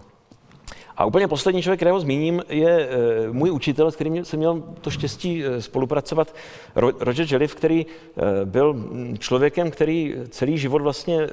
A 0.97 1.05
úplně 1.05 1.27
poslední 1.27 1.61
člověk, 1.61 1.77
kterého 1.77 1.99
zmíním, 1.99 2.43
je 2.49 2.89
eh, 2.89 3.31
můj 3.31 3.51
učitel, 3.51 3.91
s 3.91 3.95
kterým 3.95 4.25
jsem 4.25 4.39
měl 4.39 4.63
to 4.81 4.91
štěstí 4.91 5.43
eh, 5.45 5.61
spolupracovat, 5.61 6.35
Roger 6.75 7.27
Jelliff, 7.29 7.55
který 7.55 7.85
eh, 7.85 8.45
byl 8.45 8.73
mm, 8.73 9.17
člověkem, 9.19 9.71
který 9.71 10.15
celý 10.29 10.57
život 10.57 10.81
vlastně 10.81 11.27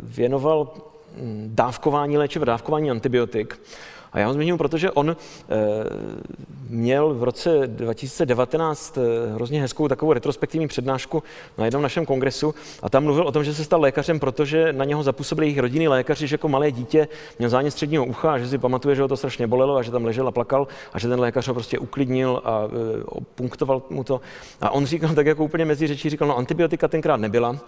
věnoval 0.00 0.74
mm, 1.16 1.50
dávkování 1.54 2.18
léčiv, 2.18 2.42
dávkování 2.42 2.90
antibiotik. 2.90 3.60
A 4.12 4.18
já 4.18 4.26
ho 4.26 4.32
zmiňuji, 4.32 4.58
protože 4.58 4.90
on 4.90 5.10
e, 5.10 5.16
měl 6.68 7.14
v 7.14 7.22
roce 7.22 7.66
2019 7.66 8.98
e, 8.98 9.00
hrozně 9.34 9.60
hezkou 9.60 9.88
takovou 9.88 10.12
retrospektivní 10.12 10.68
přednášku 10.68 11.22
na 11.58 11.64
jednom 11.64 11.82
našem 11.82 12.06
kongresu 12.06 12.54
a 12.82 12.88
tam 12.88 13.04
mluvil 13.04 13.26
o 13.26 13.32
tom, 13.32 13.44
že 13.44 13.54
se 13.54 13.64
stal 13.64 13.80
lékařem, 13.80 14.20
protože 14.20 14.72
na 14.72 14.84
něho 14.84 15.02
zapůsobili 15.02 15.46
jejich 15.46 15.58
rodinný 15.58 15.88
lékaři, 15.88 16.26
že 16.26 16.34
jako 16.34 16.48
malé 16.48 16.72
dítě 16.72 17.08
měl 17.38 17.50
zánět 17.50 17.72
středního 17.72 18.04
ucha 18.04 18.32
a 18.32 18.38
že 18.38 18.48
si 18.48 18.58
pamatuje, 18.58 18.96
že 18.96 19.02
ho 19.02 19.08
to 19.08 19.16
strašně 19.16 19.46
bolelo 19.46 19.76
a 19.76 19.82
že 19.82 19.90
tam 19.90 20.04
ležel 20.04 20.28
a 20.28 20.32
plakal 20.32 20.68
a 20.92 20.98
že 20.98 21.08
ten 21.08 21.20
lékař 21.20 21.48
ho 21.48 21.54
prostě 21.54 21.78
uklidnil 21.78 22.42
a 22.44 22.62
e, 22.64 23.20
punktoval 23.34 23.82
mu 23.90 24.04
to. 24.04 24.20
A 24.60 24.70
on 24.70 24.86
říkal 24.86 25.14
tak 25.14 25.26
jako 25.26 25.44
úplně 25.44 25.64
mezi 25.64 25.86
řečí, 25.86 26.10
říkal, 26.10 26.28
no 26.28 26.36
antibiotika 26.36 26.88
tenkrát 26.88 27.16
nebyla, 27.16 27.58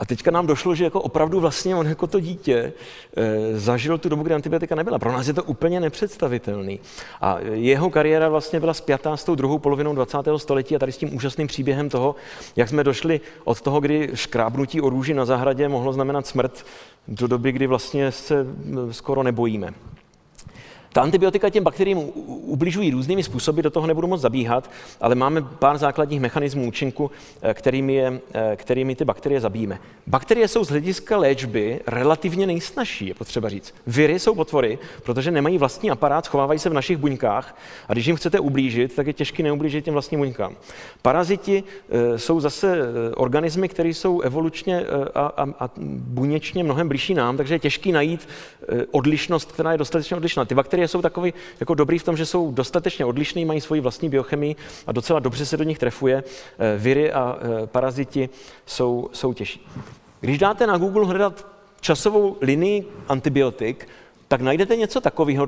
a 0.00 0.04
teďka 0.04 0.30
nám 0.30 0.46
došlo, 0.46 0.74
že 0.74 0.84
jako 0.84 1.00
opravdu 1.00 1.40
vlastně 1.40 1.76
on 1.76 1.86
jako 1.86 2.06
to 2.06 2.20
dítě 2.20 2.72
e, 3.16 3.58
zažil 3.58 3.98
tu 3.98 4.08
dobu, 4.08 4.22
kdy 4.22 4.34
antibiotika 4.34 4.74
nebyla. 4.74 4.98
Pro 4.98 5.12
nás 5.12 5.26
je 5.26 5.34
to 5.34 5.44
úplně 5.44 5.80
nepředstavitelný. 5.80 6.80
A 7.20 7.38
jeho 7.40 7.90
kariéra 7.90 8.28
vlastně 8.28 8.60
byla 8.60 8.74
spjatá 8.74 9.16
s 9.16 9.24
tou 9.24 9.34
druhou 9.34 9.58
polovinou 9.58 9.94
20. 9.94 10.18
století 10.36 10.76
a 10.76 10.78
tady 10.78 10.92
s 10.92 10.98
tím 10.98 11.16
úžasným 11.16 11.46
příběhem 11.46 11.88
toho, 11.88 12.14
jak 12.56 12.68
jsme 12.68 12.84
došli 12.84 13.20
od 13.44 13.60
toho, 13.60 13.80
kdy 13.80 14.10
škrábnutí 14.14 14.80
o 14.80 14.90
růži 14.90 15.14
na 15.14 15.24
zahradě 15.24 15.68
mohlo 15.68 15.92
znamenat 15.92 16.26
smrt, 16.26 16.66
do 17.08 17.26
doby, 17.26 17.52
kdy 17.52 17.66
vlastně 17.66 18.12
se 18.12 18.46
skoro 18.90 19.22
nebojíme. 19.22 19.74
Ta 20.92 21.02
antibiotika 21.02 21.50
těm 21.50 21.64
bakteriím 21.64 21.98
ubližují 22.26 22.90
různými 22.90 23.22
způsoby, 23.22 23.60
do 23.60 23.70
toho 23.70 23.86
nebudu 23.86 24.06
moc 24.06 24.20
zabíhat, 24.20 24.70
ale 25.00 25.14
máme 25.14 25.42
pár 25.42 25.78
základních 25.78 26.20
mechanismů 26.20 26.68
účinku, 26.68 27.10
eh, 27.42 27.54
kterými, 27.54 27.94
je, 27.94 28.20
eh, 28.34 28.56
kterými 28.56 28.96
ty 28.96 29.04
bakterie 29.04 29.40
zabijíme. 29.40 29.78
Bakterie 30.06 30.48
jsou 30.48 30.64
z 30.64 30.68
hlediska 30.68 31.18
léčby 31.18 31.80
relativně 31.86 32.46
nejsnažší, 32.46 33.06
je 33.06 33.14
potřeba 33.14 33.48
říct. 33.48 33.74
Viry 33.86 34.18
jsou 34.18 34.34
potvory, 34.34 34.78
protože 35.02 35.30
nemají 35.30 35.58
vlastní 35.58 35.90
aparát, 35.90 36.24
schovávají 36.24 36.58
se 36.58 36.70
v 36.70 36.72
našich 36.72 36.96
buňkách 36.96 37.58
a 37.88 37.92
když 37.92 38.06
jim 38.06 38.16
chcete 38.16 38.40
ublížit, 38.40 38.94
tak 38.96 39.06
je 39.06 39.12
těžké 39.12 39.42
neublížit 39.42 39.84
těm 39.84 39.94
vlastním 39.94 40.20
buňkám. 40.20 40.56
Paraziti 41.02 41.62
eh, 41.64 42.18
jsou 42.18 42.40
zase 42.40 42.78
organismy, 43.16 43.68
které 43.68 43.88
jsou 43.88 44.20
evolučně 44.20 44.84
a, 45.14 45.20
a, 45.20 45.46
a 45.64 45.70
buněčně 45.76 46.64
mnohem 46.64 46.88
blížší 46.88 47.14
nám, 47.14 47.36
takže 47.36 47.54
je 47.54 47.58
těžké 47.58 47.92
najít 47.92 48.28
odlišnost, 48.90 49.52
která 49.52 49.72
je 49.72 49.78
dostatečně 49.78 50.16
odlišná. 50.16 50.44
Ty 50.44 50.54
bakterie 50.54 50.79
bakterie 50.80 50.88
jsou 50.88 51.02
takový 51.02 51.34
jako 51.60 51.74
dobrý 51.74 51.98
v 51.98 52.04
tom, 52.04 52.16
že 52.16 52.26
jsou 52.26 52.52
dostatečně 52.52 53.04
odlišný, 53.04 53.44
mají 53.44 53.60
svoji 53.60 53.80
vlastní 53.80 54.08
biochemii 54.08 54.56
a 54.86 54.92
docela 54.92 55.20
dobře 55.20 55.46
se 55.46 55.56
do 55.56 55.64
nich 55.64 55.78
trefuje. 55.78 56.24
Eh, 56.24 56.78
viry 56.78 57.12
a 57.12 57.36
eh, 57.36 57.66
paraziti 57.66 58.28
jsou, 58.66 59.08
jsou 59.12 59.32
těžší. 59.32 59.66
Když 60.20 60.38
dáte 60.38 60.66
na 60.66 60.78
Google 60.78 61.06
hledat 61.06 61.46
časovou 61.80 62.36
linii 62.40 62.86
antibiotik, 63.08 63.88
tak 64.28 64.40
najdete 64.40 64.76
něco 64.76 65.00
takového 65.00 65.46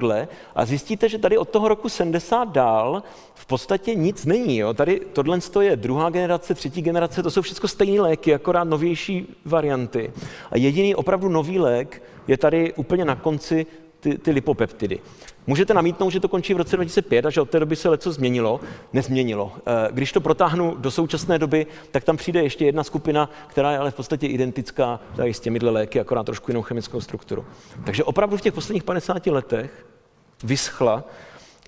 a 0.55 0.65
zjistíte, 0.65 1.09
že 1.09 1.19
tady 1.19 1.39
od 1.39 1.49
toho 1.49 1.69
roku 1.69 1.89
70 1.89 2.49
dál 2.49 3.03
v 3.35 3.47
podstatě 3.47 3.95
nic 3.95 4.27
není. 4.27 4.59
Jo. 4.59 4.75
Tady 4.75 5.01
tohle 5.13 5.39
je 5.61 5.77
druhá 5.77 6.11
generace, 6.11 6.55
třetí 6.55 6.83
generace, 6.83 7.23
to 7.23 7.31
jsou 7.31 7.43
všechno 7.43 7.69
stejné 7.69 8.01
léky, 8.01 8.35
akorát 8.35 8.65
novější 8.65 9.27
varianty. 9.45 10.13
A 10.51 10.59
jediný 10.59 10.95
opravdu 10.95 11.29
nový 11.29 11.59
lék 11.59 12.03
je 12.29 12.37
tady 12.37 12.73
úplně 12.73 13.05
na 13.05 13.15
konci 13.17 13.67
ty, 14.03 14.19
ty 14.19 14.31
lipopeptidy. 14.31 14.99
Můžete 15.47 15.75
namítnout, 15.75 16.11
že 16.11 16.21
to 16.21 16.29
končí 16.29 16.55
v 16.55 16.57
roce 16.57 16.77
2005 16.77 17.27
a 17.27 17.31
že 17.31 17.41
od 17.41 17.51
té 17.51 17.61
doby 17.61 17.77
se 17.77 17.89
leco 17.89 18.13
změnilo. 18.13 18.61
Nezměnilo. 18.93 19.53
Eh, 19.67 19.89
když 19.93 20.13
to 20.13 20.21
protáhnu 20.21 20.77
do 20.79 20.91
současné 20.91 21.39
doby, 21.39 21.67
tak 21.91 22.05
tam 22.05 22.17
přijde 22.17 22.43
ještě 22.43 22.65
jedna 22.65 22.85
skupina, 22.85 23.31
která 23.47 23.73
je 23.73 23.79
ale 23.79 23.91
v 23.91 23.95
podstatě 23.95 24.27
identická 24.27 25.01
s 25.19 25.41
těmihle 25.41 25.71
léky, 25.71 26.01
akorát 26.01 26.25
trošku 26.25 26.51
jinou 26.51 26.63
chemickou 26.63 27.01
strukturu. 27.01 27.45
Takže 27.85 28.05
opravdu 28.05 28.37
v 28.37 28.41
těch 28.41 28.55
posledních 28.55 28.85
50 28.85 29.27
letech 29.27 29.87
vyschla 30.45 31.05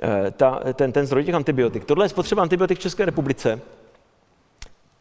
eh, 0.03 0.31
ta, 0.31 0.61
ten, 0.75 0.93
ten 0.93 1.07
zdroj 1.07 1.25
těch 1.25 1.35
antibiotik. 1.35 1.85
Tohle 1.85 2.05
je 2.05 2.09
spotřeba 2.09 2.43
antibiotik 2.43 2.79
v 2.79 2.83
České 2.83 3.05
republice. 3.05 3.61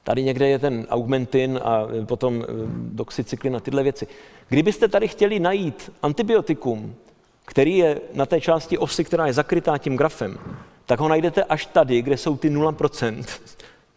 Tady 0.04 0.24
někde 0.24 0.50
je 0.50 0.60
ten 0.60 0.88
augmentin 0.90 1.60
a 1.64 1.88
potom 2.06 2.44
eh, 2.44 2.46
doxycyklin 2.78 3.56
a 3.56 3.60
tyhle 3.60 3.84
věci. 3.84 4.08
Kdybyste 4.50 4.88
tady 4.88 5.08
chtěli 5.08 5.40
najít 5.40 5.92
antibiotikum, 6.02 6.96
který 7.46 7.78
je 7.78 8.02
na 8.14 8.26
té 8.26 8.42
části 8.42 8.78
osy, 8.78 9.04
která 9.04 9.28
je 9.28 9.34
zakrytá 9.34 9.78
tím 9.78 9.98
grafem, 9.98 10.38
tak 10.86 11.00
ho 11.00 11.08
najdete 11.08 11.44
až 11.44 11.66
tady, 11.66 12.02
kde 12.02 12.18
jsou 12.18 12.38
ty 12.38 12.50
0%. 12.50 13.24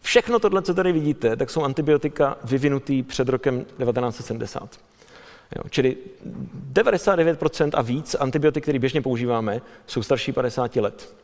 Všechno 0.01 0.39
tohle, 0.39 0.61
co 0.61 0.73
tady 0.73 0.91
vidíte, 0.91 1.35
tak 1.35 1.49
jsou 1.49 1.63
antibiotika 1.63 2.37
vyvinutý 2.43 3.03
před 3.03 3.29
rokem 3.29 3.65
1970. 3.65 4.79
Jo, 5.55 5.63
čili 5.69 5.97
99% 6.73 7.69
a 7.73 7.81
víc 7.81 8.15
antibiotik, 8.19 8.63
které 8.63 8.79
běžně 8.79 9.01
používáme, 9.01 9.61
jsou 9.87 10.03
starší 10.03 10.31
50 10.31 10.75
let. 10.75 11.15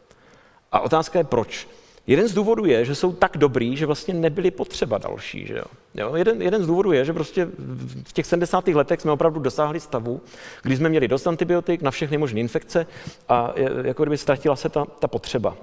A 0.72 0.80
otázka 0.80 1.20
je 1.20 1.26
proč. 1.26 1.68
Jeden 2.08 2.28
z 2.28 2.34
důvodů 2.34 2.66
je, 2.66 2.86
že 2.86 2.96
jsou 2.96 3.14
tak 3.14 3.38
dobrý, 3.38 3.78
že 3.78 3.86
vlastně 3.86 4.14
nebyly 4.14 4.52
potřeba 4.52 4.98
další. 4.98 5.48
Že 5.48 5.58
jo? 5.58 5.64
Jo, 5.96 6.16
jeden, 6.16 6.42
jeden 6.42 6.64
z 6.64 6.68
důvodů 6.68 6.92
je, 6.92 7.06
že 7.06 7.14
prostě 7.14 7.48
v 8.04 8.14
těch 8.14 8.26
70. 8.26 8.68
letech 8.68 9.02
jsme 9.02 9.12
opravdu 9.12 9.40
dosáhli 9.40 9.80
stavu, 9.80 10.22
kdy 10.64 10.78
jsme 10.78 10.90
měli 10.90 11.08
dost 11.08 11.28
antibiotik 11.28 11.82
na 11.82 11.92
všechny 11.92 12.18
možné 12.18 12.40
infekce 12.40 12.88
a 13.30 13.54
jako 13.84 14.04
kdyby 14.04 14.18
ztratila 14.18 14.56
se 14.56 14.70
ta, 14.70 14.86
ta 14.86 15.08
potřeba. 15.08 15.58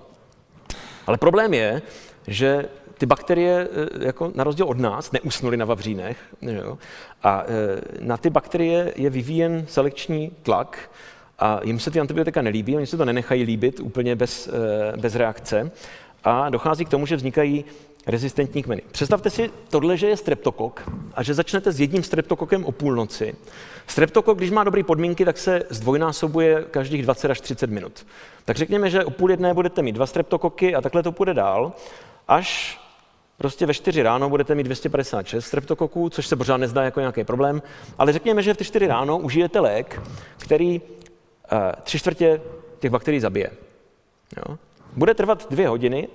Ale 1.06 1.18
problém 1.18 1.54
je, 1.54 1.82
že 2.26 2.68
ty 2.98 3.06
bakterie, 3.06 3.68
e, 4.00 4.04
jako 4.06 4.32
na 4.34 4.44
rozdíl 4.44 4.66
od 4.66 4.78
nás, 4.78 5.12
neusnuly 5.12 5.56
na 5.56 5.64
vavřínech. 5.64 6.18
Jo? 6.42 6.78
A 7.22 7.44
e, 7.48 8.04
na 8.04 8.16
ty 8.16 8.30
bakterie 8.30 8.92
je 8.96 9.10
vyvíjen 9.10 9.64
selekční 9.68 10.30
tlak 10.42 10.90
a 11.38 11.60
jim 11.64 11.80
se 11.80 11.90
ty 11.90 12.00
antibiotika 12.00 12.42
nelíbí, 12.42 12.76
oni 12.76 12.86
se 12.86 12.96
to 12.96 13.04
nenechají 13.04 13.42
líbit 13.42 13.80
úplně 13.80 14.16
bez, 14.16 14.48
e, 14.48 14.96
bez 14.96 15.14
reakce 15.14 15.70
a 16.24 16.50
dochází 16.50 16.84
k 16.84 16.88
tomu, 16.88 17.06
že 17.06 17.16
vznikají 17.16 17.64
rezistentní 18.06 18.62
kmeny. 18.62 18.82
Představte 18.92 19.30
si 19.30 19.50
tohle, 19.68 19.96
že 19.96 20.08
je 20.08 20.16
streptokok 20.16 20.90
a 21.14 21.22
že 21.22 21.34
začnete 21.34 21.72
s 21.72 21.80
jedním 21.80 22.02
streptokokem 22.02 22.64
o 22.64 22.72
půlnoci. 22.72 23.34
Streptokok, 23.86 24.38
když 24.38 24.50
má 24.50 24.64
dobré 24.64 24.82
podmínky, 24.82 25.24
tak 25.24 25.38
se 25.38 25.62
zdvojnásobuje 25.70 26.64
každých 26.70 27.02
20 27.02 27.30
až 27.30 27.40
30 27.40 27.70
minut. 27.70 28.06
Tak 28.44 28.56
řekněme, 28.56 28.90
že 28.90 29.04
o 29.04 29.10
půl 29.10 29.30
jedné 29.30 29.54
budete 29.54 29.82
mít 29.82 29.92
dva 29.92 30.06
streptokoky 30.06 30.74
a 30.74 30.80
takhle 30.80 31.02
to 31.02 31.12
půjde 31.12 31.34
dál, 31.34 31.72
až 32.28 32.80
prostě 33.38 33.66
ve 33.66 33.74
4 33.74 34.02
ráno 34.02 34.28
budete 34.28 34.54
mít 34.54 34.62
256 34.62 35.46
streptokoků, 35.46 36.10
což 36.10 36.26
se 36.26 36.36
pořád 36.36 36.56
nezdá 36.56 36.82
jako 36.82 37.00
nějaký 37.00 37.24
problém, 37.24 37.62
ale 37.98 38.12
řekněme, 38.12 38.42
že 38.42 38.54
v 38.54 38.56
ty 38.56 38.64
4 38.64 38.86
ráno 38.86 39.18
užijete 39.18 39.60
lék, 39.60 40.02
který 40.38 40.80
uh, 40.80 41.58
tři 41.82 41.98
čtvrtě 41.98 42.40
těch 42.78 42.90
bakterií 42.90 43.20
zabije. 43.20 43.50
Jo? 44.36 44.58
Bude 44.96 45.14
trvat 45.14 45.50
dvě 45.50 45.68
hodiny, 45.68 46.08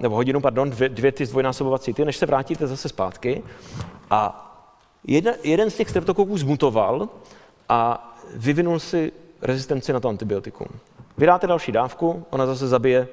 nebo 0.00 0.14
hodinu, 0.14 0.40
pardon, 0.40 0.70
dvě, 0.70 0.88
dvě 0.88 1.12
ty 1.12 1.26
zdvojnásobovací 1.26 1.94
ty, 1.94 2.04
než 2.04 2.16
se 2.16 2.26
vrátíte 2.26 2.66
zase 2.66 2.88
zpátky. 2.88 3.42
A 4.10 4.46
jeden, 5.04 5.34
jeden 5.42 5.70
z 5.70 5.76
těch 5.76 5.90
streptokoků 5.90 6.38
zmutoval 6.38 7.08
a 7.68 8.06
vyvinul 8.34 8.78
si 8.78 9.12
rezistenci 9.42 9.92
na 9.92 10.00
to 10.00 10.08
antibiotikum. 10.08 10.66
Vydáte 11.18 11.46
další 11.46 11.72
dávku, 11.72 12.24
ona 12.30 12.46
zase 12.46 12.68
zabije 12.68 13.08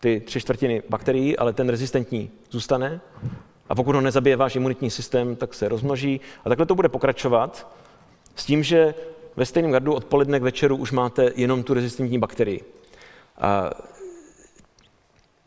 ty 0.00 0.20
tři 0.20 0.40
čtvrtiny 0.40 0.82
bakterií, 0.88 1.36
ale 1.36 1.52
ten 1.52 1.68
rezistentní 1.68 2.30
zůstane. 2.50 3.00
A 3.68 3.74
pokud 3.74 3.94
ho 3.94 4.00
nezabije 4.00 4.36
váš 4.36 4.56
imunitní 4.56 4.90
systém, 4.90 5.36
tak 5.36 5.54
se 5.54 5.68
rozmnoží. 5.68 6.20
A 6.44 6.48
takhle 6.48 6.66
to 6.66 6.74
bude 6.74 6.88
pokračovat 6.88 7.72
s 8.36 8.44
tím, 8.44 8.62
že 8.62 8.94
ve 9.36 9.46
stejném 9.46 9.72
gardu 9.72 9.94
odpoledne 9.94 10.40
k 10.40 10.42
večeru 10.42 10.76
už 10.76 10.92
máte 10.92 11.32
jenom 11.36 11.62
tu 11.62 11.74
rezistentní 11.74 12.18
bakterii. 12.18 12.64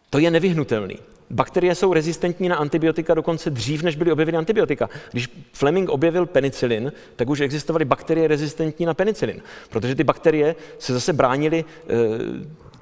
To 0.09 0.19
je 0.19 0.31
nevyhnutelný. 0.31 0.99
Bakterie 1.29 1.75
jsou 1.75 1.93
rezistentní 1.93 2.49
na 2.49 2.55
antibiotika 2.55 3.13
dokonce 3.13 3.49
dřív, 3.49 3.83
než 3.83 3.95
byly 3.95 4.11
objeveny 4.11 4.37
antibiotika. 4.37 4.89
Když 5.11 5.29
Fleming 5.53 5.89
objevil 5.89 6.25
penicilin, 6.25 6.93
tak 7.15 7.29
už 7.29 7.39
existovaly 7.39 7.85
bakterie 7.85 8.27
rezistentní 8.27 8.85
na 8.85 8.93
penicilin, 8.93 9.41
protože 9.69 9.95
ty 9.95 10.03
bakterie 10.03 10.55
se 10.79 10.93
zase 10.93 11.13
bránily 11.13 11.59
e, 11.59 11.95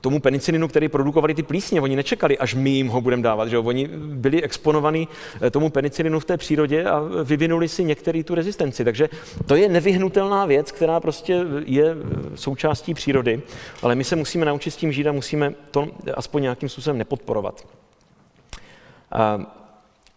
tomu 0.03 0.19
penicilinu, 0.19 0.67
který 0.67 0.89
produkovali 0.89 1.33
ty 1.33 1.43
plísně. 1.43 1.81
Oni 1.81 1.95
nečekali, 1.95 2.37
až 2.37 2.53
my 2.53 2.69
jim 2.69 2.87
ho 2.87 3.01
budeme 3.01 3.23
dávat. 3.23 3.47
Že? 3.47 3.57
Oni 3.57 3.87
byli 3.97 4.43
exponovaní 4.43 5.07
eh, 5.41 5.49
tomu 5.49 5.69
penicilinu 5.69 6.19
v 6.19 6.25
té 6.25 6.37
přírodě 6.37 6.85
a 6.85 6.99
vyvinuli 7.23 7.67
si 7.67 7.83
některý 7.83 8.23
tu 8.23 8.35
rezistenci. 8.35 8.83
Takže 8.83 9.09
to 9.45 9.55
je 9.55 9.69
nevyhnutelná 9.69 10.45
věc, 10.45 10.71
která 10.71 10.99
prostě 10.99 11.45
je 11.65 11.85
eh, 11.91 11.95
součástí 12.37 12.93
přírody, 12.93 13.41
ale 13.81 13.95
my 13.95 14.03
se 14.03 14.15
musíme 14.15 14.45
naučit 14.45 14.71
s 14.71 14.75
tím 14.75 14.91
žít 14.91 15.07
a 15.07 15.11
musíme 15.11 15.53
to 15.71 15.87
aspoň 16.13 16.41
nějakým 16.41 16.69
způsobem 16.69 16.97
nepodporovat. 16.97 17.67
A 19.11 19.39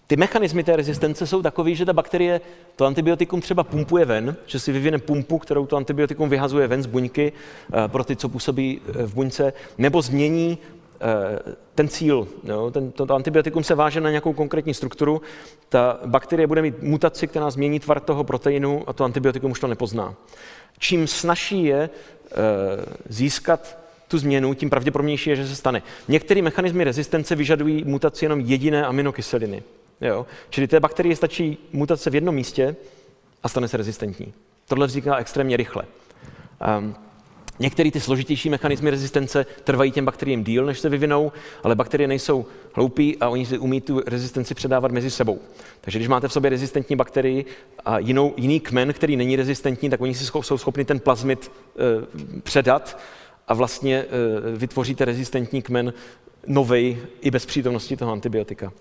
ty 0.06 0.16
mechanismy 0.16 0.64
té 0.64 0.76
rezistence 0.76 1.26
jsou 1.26 1.42
takové, 1.42 1.74
že 1.74 1.84
ta 1.84 1.92
bakterie 1.92 2.40
to 2.76 2.84
antibiotikum 2.84 3.40
třeba 3.40 3.64
pumpuje 3.64 4.04
ven, 4.04 4.36
že 4.46 4.58
si 4.58 4.72
vyvine 4.72 4.98
pumpu, 4.98 5.38
kterou 5.38 5.66
to 5.66 5.76
antibiotikum 5.76 6.28
vyhazuje 6.28 6.68
ven 6.68 6.82
z 6.82 6.86
buňky 6.86 7.32
eh, 7.32 7.88
pro 7.88 8.04
ty, 8.04 8.16
co 8.16 8.28
působí 8.28 8.80
eh, 8.88 9.02
v 9.06 9.14
buňce, 9.14 9.52
nebo 9.78 10.02
změní 10.02 10.58
eh, 11.00 11.54
ten 11.74 11.88
cíl. 11.88 12.28
Jo? 12.44 12.70
Ten, 12.70 12.92
to, 12.92 13.06
to 13.06 13.14
antibiotikum 13.14 13.64
se 13.64 13.74
váže 13.74 14.00
na 14.00 14.10
nějakou 14.10 14.32
konkrétní 14.32 14.74
strukturu. 14.74 15.22
Ta 15.68 16.00
bakterie 16.06 16.46
bude 16.46 16.62
mít 16.62 16.82
mutaci, 16.82 17.26
která 17.26 17.50
změní 17.50 17.80
tvar 17.80 18.00
toho 18.00 18.24
proteinu 18.24 18.84
a 18.86 18.92
to 18.92 19.04
antibiotikum 19.04 19.50
už 19.50 19.60
to 19.60 19.66
nepozná. 19.66 20.14
Čím 20.78 21.06
snažší 21.06 21.64
je 21.64 21.90
získat 23.08 23.78
tu 24.08 24.18
změnu, 24.18 24.54
tím 24.54 24.70
pravděpodobnější 24.70 25.30
je, 25.30 25.36
že 25.36 25.46
se 25.46 25.56
stane. 25.56 25.82
Některé 26.08 26.42
mechanismy 26.42 26.84
rezistence 26.84 27.34
vyžadují 27.34 27.84
mutaci 27.84 28.24
jenom 28.24 28.40
jediné 28.40 28.86
aminokyseliny. 28.86 29.62
Jo? 30.00 30.26
Čili 30.50 30.68
té 30.68 30.80
bakterie 30.80 31.16
stačí 31.16 31.58
mutace 31.72 32.10
v 32.10 32.14
jednom 32.14 32.34
místě 32.34 32.76
a 33.42 33.48
stane 33.48 33.68
se 33.68 33.76
rezistentní. 33.76 34.32
Tohle 34.68 34.86
vzniká 34.86 35.16
extrémně 35.16 35.56
rychle. 35.56 35.84
Um, 36.78 36.94
Některé 37.58 37.90
ty 37.90 38.00
složitější 38.00 38.50
mechanismy 38.50 38.90
rezistence 38.90 39.46
trvají 39.64 39.90
těm 39.90 40.04
bakteriím 40.04 40.44
díl, 40.44 40.66
než 40.66 40.78
se 40.78 40.88
vyvinou, 40.88 41.32
ale 41.62 41.74
bakterie 41.74 42.08
nejsou 42.08 42.46
hloupí 42.72 43.16
a 43.20 43.28
oni 43.28 43.46
si 43.46 43.58
umí 43.58 43.80
tu 43.80 44.02
rezistenci 44.06 44.54
předávat 44.54 44.92
mezi 44.92 45.10
sebou. 45.10 45.40
Takže 45.80 45.98
když 45.98 46.08
máte 46.08 46.28
v 46.28 46.32
sobě 46.32 46.50
rezistentní 46.50 46.96
bakterii 46.96 47.44
a 47.84 47.98
jinou, 47.98 48.34
jiný 48.36 48.60
kmen, 48.60 48.92
který 48.92 49.16
není 49.16 49.36
rezistentní, 49.36 49.90
tak 49.90 50.00
oni 50.00 50.14
si 50.14 50.24
jsou 50.24 50.58
schopni 50.58 50.84
ten 50.84 51.00
plazmid 51.00 51.50
e, 51.50 52.40
předat 52.40 52.98
a 53.48 53.54
vlastně 53.54 53.96
e, 53.98 54.06
vytvoříte 54.56 55.04
rezistentní 55.04 55.62
kmen 55.62 55.92
novej 56.46 56.98
i 57.20 57.30
bez 57.30 57.46
přítomnosti 57.46 57.96
toho 57.96 58.12
antibiotika. 58.12 58.72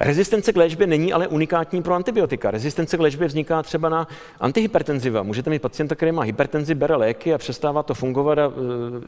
Rezistence 0.00 0.52
k 0.52 0.56
léčbě 0.56 0.86
není 0.86 1.12
ale 1.12 1.28
unikátní 1.28 1.82
pro 1.82 1.94
antibiotika. 1.94 2.50
Rezistence 2.50 2.96
k 2.96 3.00
léčbě 3.00 3.28
vzniká 3.28 3.62
třeba 3.62 3.88
na 3.88 4.08
antihypertenziva. 4.40 5.22
Můžete 5.22 5.50
mít 5.50 5.62
pacienta, 5.62 5.94
který 5.94 6.12
má 6.12 6.22
hypertenzi, 6.22 6.74
bere 6.74 6.96
léky 6.96 7.34
a 7.34 7.38
přestává 7.38 7.82
to 7.82 7.94
fungovat 7.94 8.38
a 8.38 8.42
e, 8.46 8.50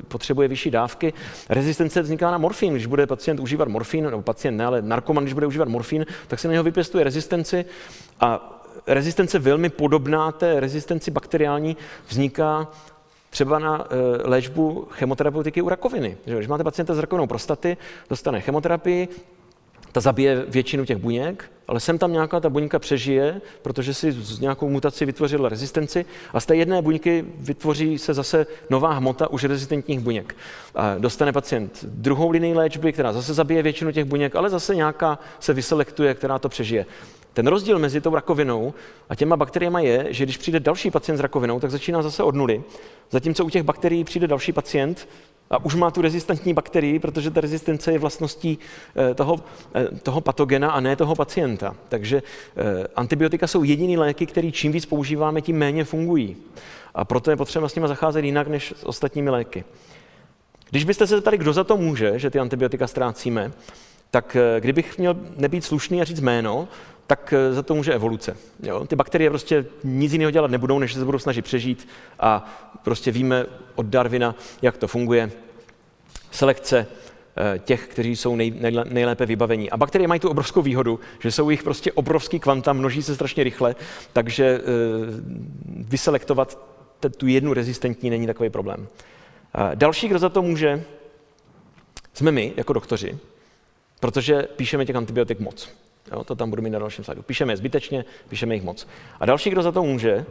potřebuje 0.09 0.49
vyšší 0.49 0.71
dávky. 0.71 1.13
Rezistence 1.49 2.03
vzniká 2.03 2.31
na 2.31 2.39
morfín. 2.39 2.73
Když 2.73 2.87
bude 2.87 3.07
pacient 3.07 3.41
užívat 3.41 3.69
morfín, 3.69 4.05
nebo 4.05 4.23
pacient 4.23 4.57
ne, 4.57 4.67
ale 4.67 4.83
narkoman, 4.83 5.25
když 5.25 5.35
bude 5.35 5.47
užívat 5.47 5.69
morfín, 5.69 6.07
tak 6.29 6.39
se 6.39 6.49
na 6.49 6.53
něho 6.53 6.65
vypěstuje 6.65 7.05
rezistenci 7.05 7.65
a 8.21 8.59
rezistence 8.87 9.39
velmi 9.39 9.69
podobná 9.69 10.33
té 10.33 10.61
rezistenci 10.61 11.11
bakteriální 11.11 11.77
vzniká 12.09 12.69
třeba 13.31 13.59
na 13.59 13.87
e, 13.91 14.29
léčbu 14.29 14.89
chemoterapeutiky 14.91 15.63
u 15.63 15.69
rakoviny. 15.69 16.17
Když 16.25 16.49
máte 16.49 16.65
pacienta 16.65 16.95
s 16.95 16.99
rakovinou 16.99 17.27
prostaty, 17.27 17.77
dostane 18.11 18.41
chemoterapii, 18.41 19.09
ta 19.93 20.01
zabije 20.01 20.45
většinu 20.49 20.85
těch 20.85 20.97
buněk, 20.97 21.51
ale 21.69 21.81
sem 21.81 21.99
tam 21.99 22.13
nějaká 22.13 22.41
ta 22.41 22.51
buňka 22.51 22.79
přežije, 22.79 23.41
protože 23.63 23.95
si 23.95 24.13
z 24.13 24.41
nějakou 24.41 24.69
mutací 24.69 25.05
vytvořila 25.05 25.49
rezistenci 25.49 26.05
a 26.33 26.41
z 26.41 26.47
té 26.47 26.57
jedné 26.57 26.83
buňky 26.83 27.25
vytvoří 27.39 27.99
se 27.99 28.15
zase 28.15 28.47
nová 28.71 28.93
hmota 28.93 29.31
už 29.31 29.45
rezistentních 29.45 30.01
buněk. 30.01 30.37
A 30.75 30.95
dostane 30.99 31.33
pacient 31.33 31.85
druhou 31.85 32.31
linii 32.31 32.55
léčby, 32.55 32.93
která 32.93 33.13
zase 33.13 33.35
zabije 33.35 33.63
většinu 33.63 33.93
těch 33.93 34.05
buněk, 34.05 34.37
ale 34.37 34.51
zase 34.51 34.75
nějaká 34.75 35.19
se 35.41 35.53
vyselektuje, 35.53 36.15
která 36.15 36.39
to 36.39 36.49
přežije. 36.49 36.87
Ten 37.33 37.47
rozdíl 37.47 37.79
mezi 37.79 38.01
tou 38.01 38.15
rakovinou 38.15 38.75
a 39.09 39.15
těma 39.15 39.37
bakteriemi 39.37 39.87
je, 39.87 40.07
že 40.11 40.25
když 40.25 40.37
přijde 40.37 40.61
další 40.61 40.91
pacient 40.91 41.17
s 41.17 41.21
rakovinou, 41.21 41.61
tak 41.61 41.71
začíná 41.71 42.03
zase 42.03 42.23
od 42.23 42.35
nuly. 42.35 42.63
Zatímco 43.11 43.45
u 43.45 43.51
těch 43.51 43.63
bakterií 43.63 44.05
přijde 44.05 44.27
další 44.27 44.53
pacient 44.53 45.09
a 45.51 45.65
už 45.65 45.75
má 45.75 45.91
tu 45.91 46.03
rezistentní 46.03 46.55
bakterii, 46.55 46.99
protože 46.99 47.31
ta 47.31 47.41
rezistence 47.41 47.93
je 47.93 47.99
vlastností 47.99 48.59
eh, 49.11 49.15
toho, 49.15 49.37
eh, 49.75 49.89
toho 50.03 50.21
patogena 50.21 50.71
a 50.71 50.81
ne 50.81 50.97
toho 50.97 51.15
pacienta. 51.15 51.77
Takže 51.89 52.23
eh, 52.57 52.87
antibiotika 52.97 53.47
jsou 53.47 53.65
jediný 53.65 53.97
léky, 53.97 54.27
který 54.27 54.53
čím 54.53 54.73
víc 54.73 54.87
používáme, 54.87 55.41
tím 55.41 55.59
méně 55.59 55.85
fungují. 55.85 56.37
A 56.95 57.05
proto 57.05 57.31
je 57.31 57.37
potřeba 57.37 57.69
s 57.69 57.75
nimi 57.75 57.89
zacházet 57.89 58.25
jinak 58.25 58.49
než 58.49 58.75
s 58.77 58.85
ostatními 58.85 59.31
léky. 59.31 59.65
Když 60.71 60.85
byste 60.85 61.07
se 61.07 61.15
zeptali, 61.15 61.39
kdo 61.39 61.53
za 61.53 61.65
to 61.65 61.77
může, 61.77 62.19
že 62.19 62.31
ty 62.31 62.39
antibiotika 62.39 62.87
ztrácíme, 62.87 63.53
tak 64.11 64.37
kdybych 64.61 64.99
měl 64.99 65.17
nebýt 65.37 65.65
slušný 65.65 66.01
a 66.01 66.05
říct 66.05 66.21
jméno, 66.21 66.69
tak 67.07 67.35
za 67.51 67.63
to 67.63 67.75
může 67.75 67.95
evoluce. 67.95 68.37
Jo? 68.63 68.87
Ty 68.87 68.97
bakterie 68.97 69.31
prostě 69.31 69.67
nic 69.85 70.13
jiného 70.13 70.31
dělat 70.31 70.51
nebudou, 70.51 70.79
než 70.79 70.95
se 70.95 71.05
budou 71.05 71.19
snažit 71.19 71.43
přežít 71.43 71.89
a 72.21 72.55
prostě 72.83 73.11
víme 73.11 73.47
od 73.75 73.87
Darwina, 73.87 74.35
jak 74.63 74.77
to 74.77 74.89
funguje. 74.89 75.31
Selekce 76.31 76.87
eh, 77.37 77.59
těch, 77.59 77.87
kteří 77.87 78.17
jsou 78.17 78.37
nej, 78.37 78.51
nejlépe 78.85 79.27
vybavení. 79.27 79.71
A 79.71 79.77
bakterie 79.77 80.09
mají 80.09 80.21
tu 80.21 80.29
obrovskou 80.29 80.63
výhodu, 80.63 81.01
že 81.23 81.31
jsou 81.31 81.51
jich 81.51 81.63
prostě 81.63 81.93
obrovský 81.93 82.41
kvanta, 82.41 82.73
množí 82.73 83.03
se 83.03 83.15
strašně 83.15 83.45
rychle, 83.45 83.75
takže 84.13 84.45
e, 84.45 84.61
vyselektovat 85.67 86.59
tu 87.17 87.27
jednu 87.27 87.55
rezistentní 87.55 88.11
není 88.11 88.27
takový 88.27 88.51
problém. 88.51 88.89
Další, 89.75 90.09
kdo 90.09 90.19
za 90.19 90.29
to 90.29 90.43
může, 90.43 90.85
jsme 92.15 92.33
my, 92.33 92.53
jako 92.57 92.73
doktoři, 92.73 93.19
protože 94.01 94.43
píšeme 94.43 94.87
těch 94.87 94.97
antibiotik 94.97 95.41
moc. 95.41 95.69
Jo, 96.13 96.25
to 96.25 96.35
tam 96.35 96.51
budu 96.51 96.63
mít 96.63 96.71
na 96.71 96.79
dalším 96.79 97.05
slajdu. 97.05 97.23
Píšeme 97.23 97.53
je 97.53 97.57
zbytečně, 97.57 98.05
píšeme 98.29 98.55
jich 98.55 98.63
moc. 98.63 98.89
A 99.21 99.27
další, 99.27 99.51
kdo 99.51 99.63
za 99.63 99.73
to 99.73 99.83
může, 99.83 100.27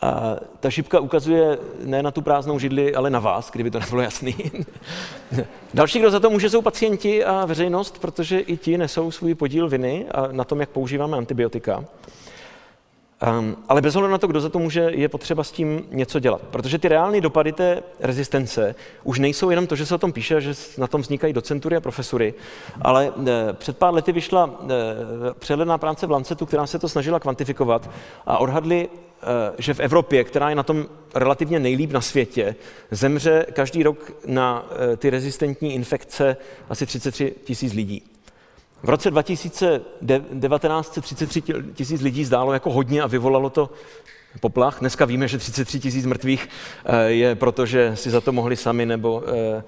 a 0.00 0.36
ta 0.60 0.70
šipka 0.70 1.00
ukazuje 1.00 1.58
ne 1.84 2.02
na 2.02 2.10
tu 2.10 2.22
prázdnou 2.22 2.58
židli, 2.58 2.94
ale 2.94 3.10
na 3.10 3.18
vás, 3.18 3.50
kdyby 3.50 3.70
to 3.70 3.78
nebylo 3.78 4.02
jasný. 4.02 4.36
Další, 5.74 5.98
kdo 5.98 6.10
za 6.10 6.20
to 6.20 6.30
může, 6.30 6.50
jsou 6.50 6.62
pacienti 6.62 7.24
a 7.24 7.46
veřejnost, 7.46 7.98
protože 7.98 8.38
i 8.38 8.56
ti 8.56 8.78
nesou 8.78 9.10
svůj 9.10 9.34
podíl 9.34 9.68
viny 9.68 10.06
a 10.10 10.28
na 10.32 10.44
tom, 10.44 10.60
jak 10.60 10.68
používáme 10.68 11.16
antibiotika. 11.16 11.84
Um, 13.28 13.56
ale 13.68 13.82
bez 13.82 13.96
ohledu 13.96 14.12
na 14.12 14.18
to, 14.18 14.26
kdo 14.26 14.40
za 14.40 14.48
to 14.48 14.58
může, 14.58 14.80
je 14.80 15.08
potřeba 15.08 15.44
s 15.44 15.52
tím 15.52 15.86
něco 15.90 16.20
dělat. 16.20 16.40
Protože 16.50 16.78
ty 16.78 16.88
reální 16.88 17.20
dopady 17.20 17.52
té 17.52 17.82
rezistence 18.00 18.74
už 19.04 19.18
nejsou 19.18 19.50
jenom 19.50 19.66
to, 19.66 19.76
že 19.76 19.86
se 19.86 19.94
o 19.94 19.98
tom 19.98 20.12
píše, 20.12 20.40
že 20.40 20.54
na 20.78 20.86
tom 20.86 21.00
vznikají 21.00 21.32
docentury 21.32 21.76
a 21.76 21.80
profesury, 21.80 22.34
ale 22.82 23.12
e, 23.26 23.52
před 23.52 23.78
pár 23.78 23.94
lety 23.94 24.12
vyšla 24.12 24.50
e, 24.50 24.66
přehledná 25.38 25.78
práce 25.78 26.06
v 26.06 26.10
Lancetu, 26.10 26.46
která 26.46 26.66
se 26.66 26.78
to 26.78 26.88
snažila 26.88 27.20
kvantifikovat 27.20 27.90
a 28.26 28.38
odhadli, 28.38 28.88
e, 28.88 29.62
že 29.62 29.74
v 29.74 29.80
Evropě, 29.80 30.24
která 30.24 30.50
je 30.50 30.56
na 30.56 30.62
tom 30.62 30.86
relativně 31.14 31.60
nejlíp 31.60 31.92
na 31.92 32.00
světě, 32.00 32.54
zemře 32.90 33.46
každý 33.52 33.82
rok 33.82 34.12
na 34.26 34.66
e, 34.92 34.96
ty 34.96 35.10
rezistentní 35.10 35.74
infekce 35.74 36.36
asi 36.68 36.86
33 36.86 37.34
tisíc 37.44 37.72
lidí. 37.72 38.09
V 38.82 38.88
roce 38.88 39.10
2019 39.10 40.98
33 41.02 41.42
tisíc 41.74 42.00
lidí 42.00 42.24
zdálo 42.24 42.52
jako 42.52 42.72
hodně 42.72 43.02
a 43.02 43.06
vyvolalo 43.06 43.50
to 43.50 43.70
poplach. 44.40 44.80
Dneska 44.80 45.04
víme, 45.04 45.28
že 45.28 45.38
33 45.38 45.80
tisíc 45.80 46.06
mrtvých 46.06 46.48
eh, 46.84 47.02
je 47.02 47.34
proto, 47.34 47.66
že 47.66 47.96
si 47.96 48.10
za 48.10 48.20
to 48.20 48.32
mohli 48.32 48.56
sami 48.56 48.86
nebo 48.86 49.22
eh, 49.26 49.62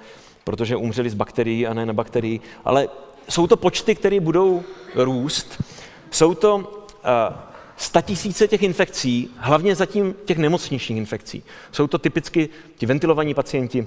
protože 0.44 0.76
umřeli 0.76 1.10
z 1.10 1.14
bakterií 1.14 1.66
a 1.66 1.74
ne 1.74 1.86
na 1.86 1.92
bakterií. 1.92 2.40
Ale 2.64 2.88
jsou 3.28 3.46
to 3.46 3.56
počty, 3.56 3.94
které 3.94 4.20
budou 4.20 4.62
růst. 4.94 5.62
Jsou 6.10 6.34
to 6.34 6.84
eh, 7.04 8.02
tisíce 8.02 8.48
těch 8.48 8.62
infekcí, 8.62 9.30
hlavně 9.36 9.74
zatím 9.74 10.14
těch 10.24 10.38
nemocničních 10.38 10.98
infekcí. 10.98 11.42
Jsou 11.72 11.86
to 11.86 11.98
typicky 11.98 12.48
ti 12.76 12.86
ventilovaní 12.86 13.34
pacienti, 13.34 13.86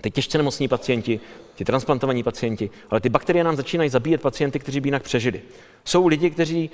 ty 0.00 0.10
těžce 0.10 0.38
nemocní 0.38 0.68
pacienti, 0.68 1.20
ti 1.54 1.64
transplantovaní 1.64 2.22
pacienti, 2.22 2.70
ale 2.90 3.00
ty 3.00 3.08
bakterie 3.08 3.44
nám 3.44 3.56
začínají 3.56 3.90
zabíjet 3.90 4.22
pacienty, 4.22 4.58
kteří 4.58 4.80
by 4.80 4.86
jinak 4.88 5.02
přežili. 5.02 5.42
Jsou 5.84 6.06
lidi, 6.06 6.30
kteří 6.30 6.70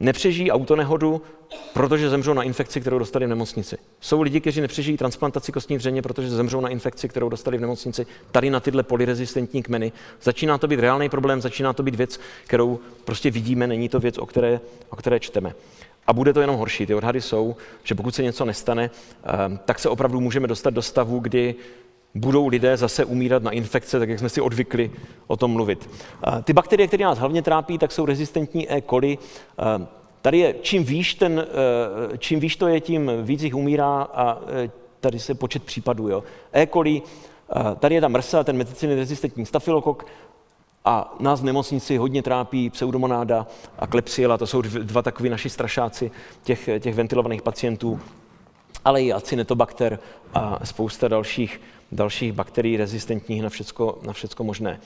nepřežijí 0.00 0.50
autonehodu, 0.50 1.22
protože 1.74 2.10
zemřou 2.10 2.34
na 2.34 2.42
infekci, 2.42 2.80
kterou 2.80 2.98
dostali 2.98 3.26
v 3.26 3.28
nemocnici. 3.28 3.76
Jsou 4.00 4.22
lidi, 4.22 4.40
kteří 4.40 4.60
nepřežijí 4.60 4.96
transplantaci 4.96 5.52
kostní 5.52 5.78
dřeně, 5.78 6.02
protože 6.02 6.30
zemřou 6.30 6.60
na 6.60 6.68
infekci, 6.68 7.08
kterou 7.08 7.28
dostali 7.28 7.58
v 7.58 7.60
nemocnici. 7.60 8.06
Tady 8.30 8.50
na 8.50 8.60
tyhle 8.60 8.82
polyrezistentní 8.82 9.62
kmeny. 9.62 9.92
Začíná 10.22 10.58
to 10.58 10.68
být 10.68 10.80
reálný 10.80 11.08
problém, 11.08 11.40
začíná 11.40 11.72
to 11.72 11.82
být 11.82 11.94
věc, 11.94 12.20
kterou 12.44 12.80
prostě 13.04 13.30
vidíme, 13.30 13.66
není 13.66 13.88
to 13.88 14.00
věc, 14.00 14.18
o 14.18 14.26
které, 14.26 14.60
o 14.90 14.96
které 14.96 15.20
čteme. 15.20 15.54
A 16.06 16.12
bude 16.12 16.32
to 16.32 16.40
jenom 16.40 16.56
horší. 16.56 16.86
Ty 16.86 16.94
odhady 16.94 17.20
jsou, 17.20 17.56
že 17.84 17.94
pokud 17.94 18.14
se 18.14 18.22
něco 18.22 18.44
nestane, 18.44 18.90
eh, 19.24 19.58
tak 19.64 19.78
se 19.78 19.88
opravdu 19.88 20.20
můžeme 20.20 20.48
dostat 20.48 20.74
do 20.74 20.82
stavu, 20.82 21.18
kdy 21.18 21.54
budou 22.14 22.48
lidé 22.48 22.76
zase 22.76 23.04
umírat 23.04 23.42
na 23.42 23.50
infekce, 23.50 23.98
tak 23.98 24.08
jak 24.08 24.18
jsme 24.18 24.28
si 24.28 24.40
odvykli 24.40 24.90
o 25.26 25.36
tom 25.36 25.50
mluvit. 25.50 25.90
Ty 26.44 26.52
bakterie, 26.52 26.86
které 26.86 27.04
nás 27.04 27.18
hlavně 27.18 27.42
trápí, 27.42 27.78
tak 27.78 27.92
jsou 27.92 28.06
rezistentní 28.06 28.72
E. 28.72 28.82
coli. 28.82 29.18
Tady 30.22 30.38
je, 30.38 30.54
čím 30.60 30.84
výš, 30.84 31.14
ten, 31.14 31.46
čím 32.18 32.40
výš 32.40 32.56
to 32.56 32.68
je, 32.68 32.80
tím 32.80 33.10
víc 33.22 33.42
jich 33.42 33.54
umírá 33.54 34.02
a 34.02 34.38
tady 35.00 35.18
se 35.18 35.34
počet 35.34 35.64
případů. 35.64 36.08
Jo. 36.08 36.24
E. 36.52 36.66
coli, 36.66 37.02
tady 37.78 37.94
je 37.94 38.00
ta 38.00 38.08
mrsa, 38.08 38.44
ten 38.44 38.56
meticilin 38.56 38.98
rezistentní 38.98 39.46
stafilokok, 39.46 40.06
a 40.84 41.14
nás 41.20 41.40
v 41.40 41.44
nemocnici 41.44 41.96
hodně 41.96 42.22
trápí 42.22 42.70
pseudomonáda 42.70 43.46
a 43.78 43.86
klepsiela, 43.86 44.38
to 44.38 44.46
jsou 44.46 44.62
dva 44.62 45.02
takový 45.02 45.28
naši 45.28 45.50
strašáci 45.50 46.10
těch, 46.42 46.68
těch 46.80 46.94
ventilovaných 46.94 47.42
pacientů, 47.42 48.00
ale 48.84 49.02
i 49.02 49.12
acinetobakter 49.12 49.98
a 50.34 50.66
spousta 50.66 51.08
dalších, 51.08 51.60
dalších 51.92 52.32
bakterií 52.32 52.76
rezistentních 52.76 53.42
na 53.42 53.48
všecko, 53.48 53.98
na 54.02 54.12
všecko 54.12 54.44
možné. 54.44 54.80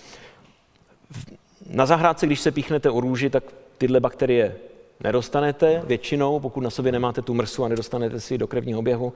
Na 1.70 1.86
zahrádce, 1.86 2.26
když 2.26 2.40
se 2.40 2.50
píchnete 2.50 2.90
o 2.90 3.00
růži, 3.00 3.30
tak 3.30 3.44
tyhle 3.78 4.00
bakterie 4.00 4.56
nedostanete 5.04 5.82
většinou, 5.86 6.40
pokud 6.40 6.60
na 6.60 6.70
sobě 6.70 6.92
nemáte 6.92 7.22
tu 7.22 7.34
mrsu 7.34 7.64
a 7.64 7.68
nedostanete 7.68 8.20
si 8.20 8.38
do 8.38 8.46
krevního 8.46 8.78
oběhu, 8.78 9.12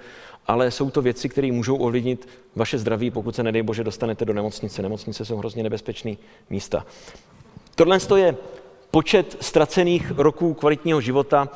ale 0.46 0.70
jsou 0.70 0.90
to 0.90 1.02
věci, 1.02 1.28
které 1.28 1.52
můžou 1.52 1.76
ovlivnit 1.76 2.28
vaše 2.56 2.78
zdraví, 2.78 3.10
pokud 3.10 3.36
se, 3.36 3.42
nedej 3.42 3.62
bože, 3.62 3.84
dostanete 3.84 4.24
do 4.24 4.32
nemocnice. 4.32 4.82
Nemocnice 4.82 5.24
jsou 5.24 5.36
hrozně 5.36 5.62
nebezpečné 5.62 6.14
místa. 6.50 6.86
Tohle 7.74 7.98
je 8.16 8.36
počet 8.90 9.36
ztracených 9.40 10.10
roků 10.16 10.54
kvalitního 10.54 11.00
života 11.00 11.48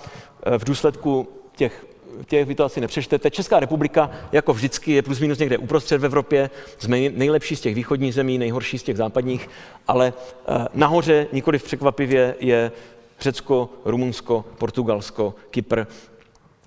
eh, 0.42 0.58
v 0.58 0.64
důsledku 0.64 1.28
těch 1.56 1.86
těch 2.26 2.46
vy 2.46 2.54
to 2.54 2.64
asi 2.64 2.80
nepřečtete. 2.80 3.30
Česká 3.30 3.60
republika, 3.60 4.10
jako 4.32 4.52
vždycky, 4.52 4.92
je 4.92 5.02
plus 5.02 5.20
minus 5.20 5.38
někde 5.38 5.58
uprostřed 5.58 5.98
v 5.98 6.04
Evropě. 6.04 6.50
Jsme 6.78 6.98
nejlepší 6.98 7.56
z 7.56 7.60
těch 7.60 7.74
východních 7.74 8.14
zemí, 8.14 8.38
nejhorší 8.38 8.78
z 8.78 8.82
těch 8.82 8.96
západních, 8.96 9.48
ale 9.88 10.12
eh, 10.48 10.66
nahoře, 10.74 11.26
nikoli 11.32 11.58
překvapivě, 11.58 12.34
je 12.40 12.72
Řecko, 13.20 13.68
Rumunsko, 13.84 14.44
Portugalsko, 14.58 15.34
Kypr, 15.50 15.84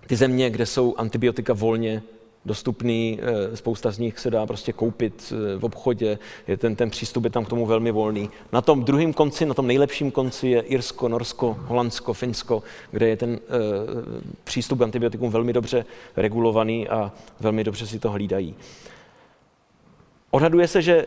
ty 0.07 0.15
země, 0.15 0.49
kde 0.49 0.65
jsou 0.65 0.95
antibiotika 0.97 1.53
volně 1.53 2.03
dostupný, 2.45 3.19
eh, 3.21 3.57
spousta 3.57 3.91
z 3.91 3.99
nich 3.99 4.19
se 4.19 4.31
dá 4.31 4.45
prostě 4.45 4.73
koupit 4.73 5.33
eh, 5.35 5.57
v 5.57 5.65
obchodě, 5.65 6.19
je 6.47 6.57
ten, 6.57 6.75
ten 6.75 6.89
přístup 6.89 7.23
je 7.23 7.29
tam 7.29 7.45
k 7.45 7.49
tomu 7.49 7.65
velmi 7.65 7.91
volný. 7.91 8.29
Na 8.51 8.61
tom 8.61 8.83
druhém 8.83 9.13
konci, 9.13 9.45
na 9.45 9.53
tom 9.53 9.67
nejlepším 9.67 10.11
konci 10.11 10.47
je 10.47 10.61
Irsko, 10.61 11.07
Norsko, 11.07 11.57
Holandsko, 11.59 12.13
Finsko, 12.13 12.63
kde 12.91 13.07
je 13.07 13.17
ten 13.17 13.29
uh, 13.29 13.39
přístup 14.43 14.79
k 14.79 14.81
antibiotikům 14.81 15.31
velmi 15.31 15.53
dobře 15.53 15.85
regulovaný 16.15 16.87
a 16.87 17.11
velmi 17.39 17.63
dobře 17.63 17.87
si 17.87 17.99
to 17.99 18.11
hlídají. 18.11 18.55
Odhaduje 20.31 20.67
se, 20.67 20.81
že 20.81 21.05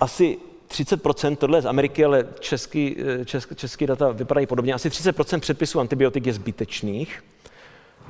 asi 0.00 0.38
30%, 0.68 1.36
tohle 1.36 1.58
je 1.58 1.62
z 1.62 1.66
Ameriky, 1.66 2.04
ale 2.04 2.26
český, 2.40 2.96
český, 3.24 3.54
český 3.54 3.86
data 3.86 4.10
vypadají 4.10 4.46
podobně, 4.46 4.74
asi 4.74 4.88
30% 4.88 5.40
předpisů 5.40 5.80
antibiotik 5.80 6.26
je 6.26 6.32
zbytečných, 6.32 7.22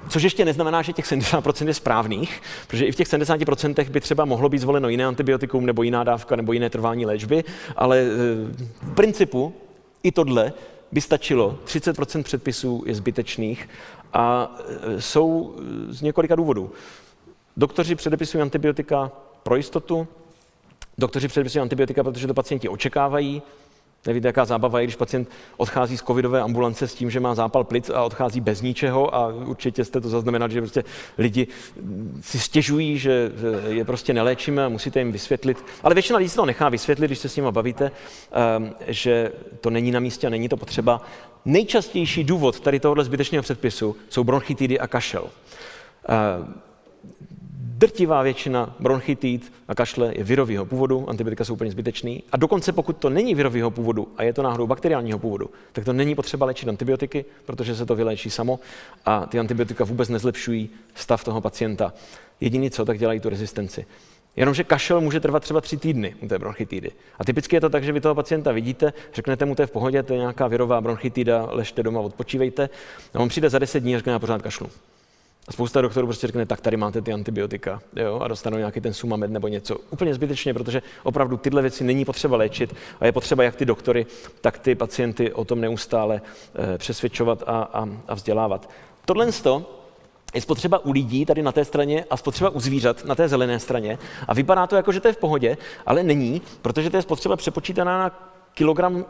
Což 0.09 0.23
ještě 0.23 0.45
neznamená, 0.45 0.83
že 0.83 0.93
těch 0.93 1.13
70% 1.13 1.67
je 1.67 1.75
správných, 1.75 2.43
protože 2.67 2.85
i 2.85 2.93
v 2.93 2.97
těch 2.97 3.09
70% 3.09 3.91
by 3.91 4.01
třeba 4.01 4.25
mohlo 4.25 4.49
být 4.49 4.59
zvoleno 4.59 4.89
jiné 4.89 5.05
antibiotikum 5.05 5.67
nebo 5.67 5.83
jiná 5.83 6.05
dávka 6.05 6.37
nebo 6.37 6.53
jiné 6.53 6.71
trvání 6.71 7.07
léčby, 7.07 7.45
ale 7.77 7.99
eh, 7.99 8.07
v 8.83 8.95
principu 8.95 9.55
i 10.03 10.13
tohle 10.13 10.53
by 10.93 11.01
stačilo. 11.01 11.59
30% 11.65 12.23
předpisů 12.23 12.85
je 12.87 12.95
zbytečných 12.95 13.69
a 14.13 14.57
eh, 14.59 15.01
jsou 15.01 15.57
z 15.89 16.03
několika 16.03 16.37
důvodů. 16.37 16.73
Doktoři 17.57 17.95
předepisují 17.95 18.43
antibiotika 18.43 19.11
pro 19.43 19.57
jistotu, 19.57 20.09
Doktoři 20.99 21.29
předepisují 21.29 21.63
antibiotika, 21.63 22.05
protože 22.05 22.27
to 22.27 22.35
pacienti 22.35 22.69
očekávají. 22.69 23.43
Nevíte, 24.07 24.29
jaká 24.29 24.45
zábava 24.45 24.81
je, 24.81 24.87
když 24.87 24.97
pacient 24.97 25.29
odchází 25.57 25.99
z 25.99 26.03
covidové 26.03 26.41
ambulance 26.41 26.89
s 26.89 26.95
tím, 26.95 27.11
že 27.11 27.21
má 27.21 27.35
zápal 27.35 27.65
plic 27.65 27.91
a 27.91 28.03
odchází 28.03 28.41
bez 28.41 28.63
ničeho 28.63 29.15
a 29.15 29.29
určitě 29.29 29.85
jste 29.85 30.01
to 30.01 30.09
zaznamenali, 30.09 30.53
že 30.53 30.61
prostě 30.61 30.85
lidi 31.19 31.47
si 32.21 32.39
stěžují, 32.39 32.99
že 32.99 33.33
je 33.69 33.85
prostě 33.85 34.15
neléčíme 34.15 34.65
a 34.65 34.69
musíte 34.69 34.99
jim 34.99 35.13
vysvětlit. 35.13 35.65
Ale 35.83 35.95
většina 35.95 36.19
lidí 36.19 36.29
se 36.29 36.37
to 36.37 36.47
nechá 36.47 36.69
vysvětlit, 36.69 37.07
když 37.07 37.19
se 37.19 37.29
s 37.29 37.37
nimi 37.37 37.53
bavíte, 37.53 37.91
ehm, 38.33 38.75
že 38.87 39.33
to 39.61 39.71
není 39.71 39.91
na 39.91 40.01
místě 40.01 40.27
a 40.27 40.31
není 40.31 40.49
to 40.49 40.57
potřeba. 40.57 41.03
Nejčastější 41.45 42.25
důvod 42.25 42.61
tady 42.61 42.81
tohohle 42.81 43.05
zbytečného 43.05 43.43
předpisu 43.43 43.97
jsou 44.09 44.25
bronchitidy 44.25 44.81
a 44.81 44.87
kašel 44.87 45.25
ehm, 46.09 46.55
drtivá 47.83 48.23
většina 48.23 48.77
bronchitid 48.81 49.53
a 49.69 49.75
kašle 49.75 50.13
je 50.17 50.25
virového 50.25 50.67
původu, 50.67 51.11
antibiotika 51.11 51.45
jsou 51.45 51.55
úplně 51.55 51.71
zbytečný. 51.71 52.23
A 52.33 52.37
dokonce 52.37 52.73
pokud 52.73 52.97
to 52.97 53.11
není 53.11 53.35
virového 53.35 53.71
původu 53.71 54.09
a 54.17 54.23
je 54.23 54.33
to 54.33 54.43
náhodou 54.43 54.67
bakteriálního 54.67 55.19
původu, 55.19 55.51
tak 55.73 55.85
to 55.85 55.93
není 55.93 56.15
potřeba 56.15 56.47
léčit 56.47 56.69
antibiotiky, 56.69 57.25
protože 57.47 57.77
se 57.77 57.87
to 57.87 57.95
vyléčí 57.95 58.31
samo 58.31 58.61
a 59.05 59.27
ty 59.27 59.39
antibiotika 59.39 59.85
vůbec 59.85 60.09
nezlepšují 60.09 60.71
stav 60.95 61.25
toho 61.25 61.41
pacienta. 61.41 61.93
Jediný 62.41 62.71
co, 62.71 62.85
tak 62.85 62.99
dělají 62.99 63.21
tu 63.21 63.29
rezistenci. 63.29 63.87
Jenomže 64.37 64.65
kašel 64.65 65.01
může 65.01 65.21
trvat 65.21 65.43
třeba 65.43 65.61
tři 65.61 65.77
týdny 65.77 66.15
u 66.21 66.29
té 66.29 66.39
bronchitidy. 66.39 66.91
A 67.19 67.25
typicky 67.25 67.57
je 67.57 67.61
to 67.61 67.71
tak, 67.71 67.85
že 67.85 67.93
vy 67.93 68.01
toho 68.01 68.15
pacienta 68.15 68.53
vidíte, 68.53 68.93
řeknete 69.15 69.45
mu, 69.45 69.55
to 69.55 69.63
je 69.63 69.67
v 69.67 69.71
pohodě, 69.71 70.03
to 70.03 70.13
je 70.13 70.19
nějaká 70.19 70.47
virová 70.47 70.81
bronchitida, 70.81 71.49
ležte 71.51 71.83
doma, 71.83 72.01
odpočívejte. 72.01 72.69
A 73.15 73.19
on 73.19 73.29
přijde 73.29 73.51
za 73.51 73.59
10 73.59 73.81
dní 73.81 73.95
a 73.95 73.99
řekne, 73.99 74.13
já 74.13 74.19
pořád 74.19 74.43
kašlu. 74.43 74.71
A 75.49 75.53
spousta 75.53 75.81
doktorů 75.81 76.07
prostě 76.07 76.27
řekne, 76.27 76.47
tak 76.47 76.61
tady 76.61 76.77
máte 76.77 77.03
ty 77.03 77.13
antibiotika 77.13 77.83
jo, 77.97 78.21
a 78.21 78.29
dostanou 78.29 78.59
nějaký 78.59 78.81
ten 78.81 78.95
sumamed 78.95 79.31
nebo 79.31 79.49
něco. 79.49 79.79
Úplně 79.91 80.15
zbytečně, 80.15 80.55
protože 80.55 80.83
opravdu 81.03 81.37
tyhle 81.37 81.63
věci 81.63 81.85
není 81.85 82.05
potřeba 82.05 82.37
léčit 82.37 82.75
a 83.01 83.07
je 83.07 83.13
potřeba 83.13 83.45
jak 83.45 83.57
ty 83.57 83.65
doktory, 83.65 84.07
tak 84.41 84.59
ty 84.59 84.75
pacienty 84.75 85.33
o 85.33 85.45
tom 85.45 85.61
neustále 85.61 86.23
e, 86.75 86.79
přesvědčovat 86.79 87.43
a, 87.47 87.63
a, 87.63 87.89
a 88.09 88.15
vzdělávat. 88.15 88.71
Tohle 89.05 89.27
je 90.35 90.41
spotřeba 90.41 90.79
u 90.79 90.93
lidí 90.93 91.27
tady 91.27 91.43
na 91.43 91.53
té 91.53 91.65
straně 91.65 92.05
a 92.11 92.17
spotřeba 92.17 92.51
u 92.51 92.61
zvířat 92.61 93.05
na 93.05 93.15
té 93.15 93.29
zelené 93.29 93.59
straně. 93.59 93.99
A 94.29 94.35
vypadá 94.35 94.67
to 94.67 94.77
jako, 94.77 94.93
že 94.93 95.01
to 95.01 95.09
je 95.09 95.15
v 95.15 95.19
pohodě, 95.19 95.57
ale 95.87 96.03
není, 96.03 96.43
protože 96.63 96.91
to 96.91 96.97
je 96.97 97.03
spotřeba 97.03 97.37
přepočítaná 97.37 97.99
na 97.99 98.33
kilogram 98.55 99.05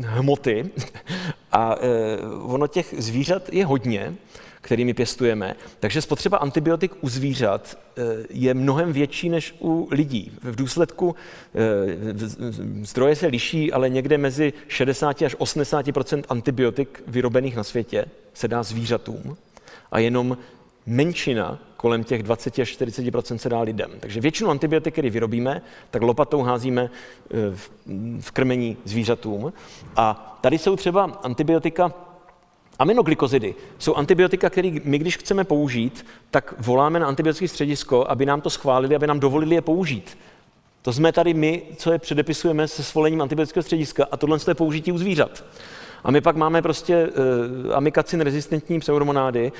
hmoty 0.00 0.70
a 1.52 1.74
e, 1.80 2.18
ono 2.42 2.66
těch 2.66 2.94
zvířat 2.98 3.48
je 3.52 3.66
hodně 3.66 4.14
kterými 4.60 4.94
pěstujeme. 4.94 5.54
Takže 5.80 6.02
spotřeba 6.02 6.38
antibiotik 6.38 6.92
u 7.00 7.08
zvířat 7.08 7.78
eh, 7.96 8.02
je 8.30 8.54
mnohem 8.54 8.92
větší 8.92 9.28
než 9.28 9.54
u 9.60 9.88
lidí. 9.90 10.32
V 10.42 10.56
důsledku 10.56 11.14
eh, 11.54 11.58
zdroje 12.82 13.16
se 13.16 13.26
liší, 13.26 13.72
ale 13.72 13.90
někde 13.90 14.18
mezi 14.18 14.52
60 14.68 15.22
až 15.22 15.36
80 15.38 15.86
antibiotik 16.28 17.02
vyrobených 17.06 17.56
na 17.56 17.64
světě 17.64 18.04
se 18.34 18.48
dá 18.48 18.62
zvířatům 18.62 19.36
a 19.92 19.98
jenom 19.98 20.38
menšina, 20.86 21.58
kolem 21.76 22.04
těch 22.04 22.22
20 22.22 22.58
až 22.58 22.78
40% 22.78 23.36
se 23.36 23.48
dá 23.48 23.60
lidem. 23.60 23.90
Takže 24.00 24.20
většinu 24.20 24.50
antibiotik, 24.50 24.94
který 24.94 25.10
vyrobíme, 25.10 25.62
tak 25.90 26.02
lopatou 26.02 26.42
házíme 26.42 26.90
eh, 26.90 27.36
v 28.20 28.30
krmení 28.30 28.76
zvířatům. 28.84 29.52
A 29.96 30.38
tady 30.40 30.58
jsou 30.58 30.76
třeba 30.76 31.04
antibiotika 31.22 31.92
Aminoglykozidy 32.78 33.54
jsou 33.78 33.94
antibiotika, 33.94 34.50
které 34.50 34.70
my, 34.84 34.98
když 34.98 35.16
chceme 35.16 35.44
použít, 35.44 36.06
tak 36.30 36.54
voláme 36.58 37.00
na 37.00 37.06
antibiotické 37.06 37.48
středisko, 37.48 38.04
aby 38.08 38.26
nám 38.26 38.40
to 38.40 38.50
schválili, 38.50 38.96
aby 38.96 39.06
nám 39.06 39.20
dovolili 39.20 39.54
je 39.54 39.62
použít. 39.62 40.18
To 40.82 40.92
jsme 40.92 41.12
tady 41.12 41.34
my, 41.34 41.62
co 41.76 41.92
je 41.92 41.98
předepisujeme 41.98 42.68
se 42.68 42.82
svolením 42.82 43.22
antibiotického 43.22 43.62
střediska 43.62 44.06
a 44.10 44.16
tohle 44.16 44.38
je 44.48 44.54
použití 44.54 44.92
u 44.92 44.98
zvířat. 44.98 45.44
A 46.04 46.10
my 46.10 46.20
pak 46.20 46.36
máme 46.36 46.62
prostě 46.62 47.08
uh, 47.08 47.74
amikacin 47.76 48.20
rezistentní 48.20 48.80
pseudomonády, 48.80 49.52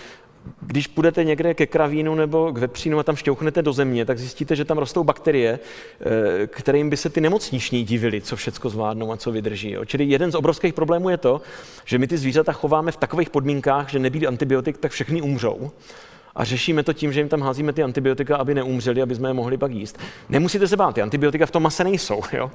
když 0.61 0.87
půjdete 0.87 1.25
někde 1.25 1.55
ke 1.55 1.67
kravínu 1.67 2.15
nebo 2.15 2.53
k 2.53 2.59
vepřínu 2.59 2.99
a 2.99 3.03
tam 3.03 3.17
šťouchnete 3.17 3.63
do 3.63 3.73
země, 3.73 4.05
tak 4.05 4.19
zjistíte, 4.19 4.57
že 4.57 4.65
tam 4.65 4.79
rostou 4.79 5.05
bakterie, 5.05 5.59
eh, 6.01 6.47
kterým 6.47 6.91
by 6.91 6.97
se 6.97 7.11
ty 7.11 7.21
nemocniční 7.21 7.85
divili, 7.85 8.21
co 8.21 8.37
všechno 8.37 8.71
zvládnou 8.71 9.13
a 9.13 9.17
co 9.17 9.33
vydrží. 9.33 9.77
Čili 9.87 10.05
jeden 10.05 10.33
z 10.33 10.35
obrovských 10.35 10.75
problémů 10.75 11.09
je 11.09 11.17
to, 11.17 11.41
že 11.85 11.99
my 11.99 12.07
ty 12.07 12.19
zvířata 12.19 12.53
chováme 12.53 12.93
v 12.93 12.97
takových 12.97 13.31
podmínkách, 13.31 13.91
že 13.91 13.99
nebýt 13.99 14.27
antibiotik, 14.27 14.79
tak 14.79 14.93
všechny 14.93 15.23
umřou 15.23 15.71
a 16.39 16.45
řešíme 16.45 16.83
to 16.83 16.93
tím, 16.93 17.13
že 17.13 17.21
jim 17.21 17.29
tam 17.29 17.43
házíme 17.43 17.73
ty 17.73 17.83
antibiotika, 17.83 18.37
aby 18.37 18.55
neumřeli, 18.55 19.03
aby 19.03 19.15
jsme 19.15 19.29
je 19.29 19.33
mohli 19.33 19.59
pak 19.59 19.73
jíst. 19.73 19.99
Nemusíte 20.29 20.69
se 20.69 20.77
bát, 20.77 20.95
ty 20.95 21.03
antibiotika 21.03 21.47
v 21.47 21.51
tom 21.51 21.63
mase 21.63 21.85
nejsou. 21.85 22.21
Jo? 22.33 22.51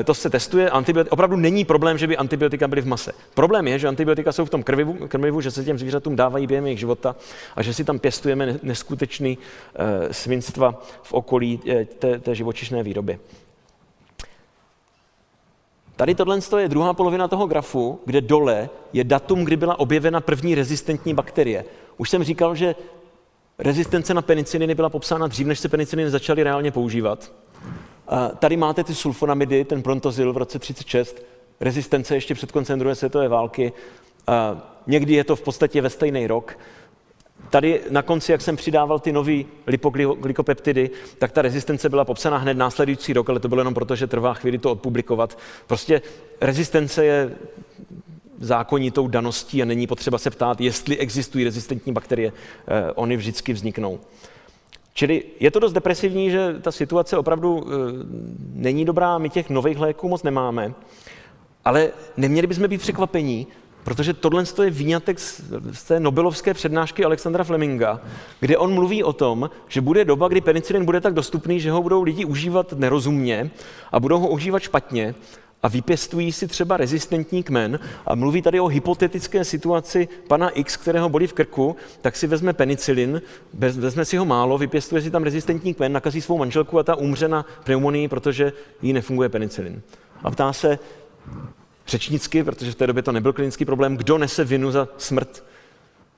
E, 0.00 0.04
to 0.04 0.14
se 0.14 0.30
testuje, 0.30 0.70
antibiotika, 0.70 1.12
opravdu 1.12 1.36
není 1.36 1.64
problém, 1.64 1.98
že 1.98 2.06
by 2.06 2.16
antibiotika 2.16 2.68
byly 2.68 2.82
v 2.82 2.86
mase. 2.86 3.12
Problém 3.34 3.68
je, 3.68 3.78
že 3.78 3.88
antibiotika 3.88 4.32
jsou 4.32 4.44
v 4.44 4.50
tom 4.50 4.62
krvivu, 4.62 5.08
krmivu, 5.08 5.40
že 5.40 5.50
se 5.50 5.64
těm 5.64 5.78
zvířatům 5.78 6.16
dávají 6.16 6.46
během 6.46 6.66
jejich 6.66 6.78
života 6.78 7.16
a 7.56 7.62
že 7.62 7.74
si 7.74 7.84
tam 7.84 7.98
pěstujeme 7.98 8.58
neskutečný 8.62 9.38
e, 9.74 10.14
svinstva 10.14 10.82
v 11.02 11.12
okolí 11.12 11.60
e, 11.66 11.84
té, 11.84 12.18
té 12.18 12.34
živočišné 12.34 12.82
výroby. 12.82 13.18
Tady 15.96 16.14
tohle 16.14 16.38
je 16.58 16.68
druhá 16.68 16.92
polovina 16.92 17.28
toho 17.28 17.46
grafu, 17.46 18.00
kde 18.04 18.20
dole 18.20 18.68
je 18.92 19.04
datum, 19.04 19.44
kdy 19.44 19.56
byla 19.56 19.78
objevena 19.78 20.20
první 20.20 20.54
rezistentní 20.54 21.14
bakterie. 21.14 21.64
Už 21.96 22.10
jsem 22.10 22.24
říkal, 22.24 22.54
že 22.54 22.74
Rezistence 23.58 24.14
na 24.14 24.22
peniciliny 24.22 24.74
byla 24.74 24.88
popsána 24.88 25.26
dřív, 25.26 25.46
než 25.46 25.58
se 25.58 25.68
peniciliny 25.68 26.10
začaly 26.10 26.42
reálně 26.42 26.70
používat. 26.70 27.32
Tady 28.38 28.56
máte 28.56 28.84
ty 28.84 28.94
sulfonamidy, 28.94 29.64
ten 29.64 29.82
prontozil 29.82 30.32
v 30.32 30.36
roce 30.36 30.58
36, 30.58 31.22
rezistence 31.60 32.14
ještě 32.14 32.34
před 32.34 32.52
koncem 32.52 32.78
druhé 32.78 32.94
světové 32.94 33.28
války. 33.28 33.72
Někdy 34.86 35.14
je 35.14 35.24
to 35.24 35.36
v 35.36 35.42
podstatě 35.42 35.80
ve 35.80 35.90
stejný 35.90 36.26
rok. 36.26 36.58
Tady 37.50 37.80
na 37.90 38.02
konci, 38.02 38.32
jak 38.32 38.40
jsem 38.40 38.56
přidával 38.56 38.98
ty 38.98 39.12
nové 39.12 39.42
lipoglykopeptidy, 39.66 40.90
tak 41.18 41.32
ta 41.32 41.42
rezistence 41.42 41.88
byla 41.88 42.04
popsána 42.04 42.36
hned 42.36 42.54
následující 42.54 43.12
rok, 43.12 43.30
ale 43.30 43.40
to 43.40 43.48
bylo 43.48 43.60
jenom 43.60 43.74
proto, 43.74 43.96
že 43.96 44.06
trvá 44.06 44.34
chvíli 44.34 44.58
to 44.58 44.70
odpublikovat. 44.70 45.38
Prostě 45.66 46.02
rezistence 46.40 47.04
je 47.04 47.36
zákonitou 48.44 49.08
daností 49.08 49.62
a 49.62 49.64
není 49.64 49.86
potřeba 49.86 50.18
se 50.18 50.30
ptát, 50.30 50.60
jestli 50.60 50.98
existují 50.98 51.44
rezistentní 51.44 51.92
bakterie. 51.92 52.32
Eh, 52.68 52.92
Ony 52.92 53.16
vždycky 53.16 53.52
vzniknou. 53.52 54.00
Čili 54.92 55.22
je 55.40 55.50
to 55.50 55.58
dost 55.58 55.72
depresivní, 55.72 56.30
že 56.30 56.54
ta 56.60 56.72
situace 56.72 57.16
opravdu 57.16 57.66
eh, 57.66 57.72
není 58.54 58.84
dobrá, 58.84 59.18
my 59.18 59.30
těch 59.30 59.50
nových 59.50 59.78
léků 59.78 60.08
moc 60.08 60.22
nemáme, 60.22 60.74
ale 61.64 61.90
neměli 62.16 62.46
bychom 62.46 62.68
být 62.68 62.80
překvapení, 62.80 63.46
protože 63.84 64.12
tohle 64.14 64.44
je 64.62 64.70
výňatek 64.70 65.18
z 65.72 65.82
té 65.88 66.00
Nobelovské 66.00 66.54
přednášky 66.54 67.04
Alexandra 67.04 67.44
Fleminga, 67.44 68.00
kde 68.40 68.58
on 68.58 68.74
mluví 68.74 69.04
o 69.04 69.12
tom, 69.12 69.50
že 69.68 69.80
bude 69.80 70.04
doba, 70.04 70.28
kdy 70.28 70.40
penicilin 70.40 70.84
bude 70.84 71.00
tak 71.00 71.14
dostupný, 71.14 71.60
že 71.60 71.70
ho 71.70 71.82
budou 71.82 72.02
lidi 72.02 72.24
užívat 72.24 72.72
nerozumně 72.72 73.50
a 73.92 74.00
budou 74.00 74.18
ho 74.18 74.28
užívat 74.28 74.62
špatně 74.62 75.14
a 75.64 75.68
vypěstují 75.68 76.32
si 76.32 76.48
třeba 76.48 76.76
rezistentní 76.76 77.42
kmen 77.42 77.78
a 78.06 78.14
mluví 78.14 78.42
tady 78.42 78.60
o 78.60 78.66
hypotetické 78.66 79.44
situaci 79.44 80.08
pana 80.28 80.48
X, 80.48 80.76
kterého 80.76 81.08
bolí 81.08 81.26
v 81.26 81.32
krku, 81.32 81.76
tak 82.02 82.16
si 82.16 82.26
vezme 82.26 82.52
penicilin, 82.52 83.22
vezme 83.54 84.04
si 84.04 84.16
ho 84.16 84.24
málo, 84.24 84.58
vypěstuje 84.58 85.02
si 85.02 85.10
tam 85.10 85.22
rezistentní 85.22 85.74
kmen, 85.74 85.92
nakazí 85.92 86.20
svou 86.20 86.38
manželku 86.38 86.78
a 86.78 86.82
ta 86.82 86.94
umře 86.94 87.28
na 87.28 87.46
pneumonii, 87.64 88.08
protože 88.08 88.52
jí 88.82 88.92
nefunguje 88.92 89.28
penicilin. 89.28 89.82
A 90.22 90.30
ptá 90.30 90.52
se 90.52 90.78
řečnicky, 91.86 92.44
protože 92.44 92.72
v 92.72 92.74
té 92.74 92.86
době 92.86 93.02
to 93.02 93.12
nebyl 93.12 93.32
klinický 93.32 93.64
problém, 93.64 93.96
kdo 93.96 94.18
nese 94.18 94.44
vinu 94.44 94.70
za 94.70 94.88
smrt 94.96 95.44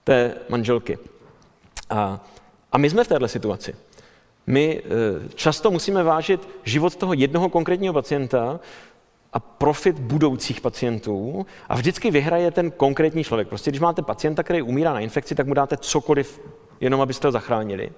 té 0.05 0.35
manželky. 0.49 0.99
A, 1.91 2.25
a 2.73 2.79
my 2.79 2.91
jsme 2.91 3.05
v 3.05 3.09
této 3.09 3.29
situaci. 3.29 3.75
My 4.47 4.83
eh, 4.85 5.29
často 5.35 5.71
musíme 5.71 6.03
vážit 6.03 6.49
život 6.65 6.97
toho 6.97 7.13
jednoho 7.13 7.49
konkrétního 7.49 7.95
pacienta 7.95 8.61
a 9.33 9.41
profit 9.41 9.99
budoucích 9.99 10.61
pacientů 10.61 11.47
a 11.69 11.75
vždycky 11.75 12.11
vyhraje 12.11 12.51
ten 12.51 12.71
konkrétní 12.71 13.25
člověk. 13.25 13.49
Prostě 13.49 13.71
když 13.71 13.81
máte 13.81 14.03
pacienta, 14.03 14.43
který 14.43 14.63
umírá 14.63 14.93
na 14.93 15.01
infekci, 15.01 15.35
tak 15.35 15.47
mu 15.47 15.55
dáte 15.55 15.77
cokoliv, 15.77 16.41
jenom 16.81 17.01
abyste 17.01 17.29
ho 17.29 17.33
zachránili. 17.33 17.91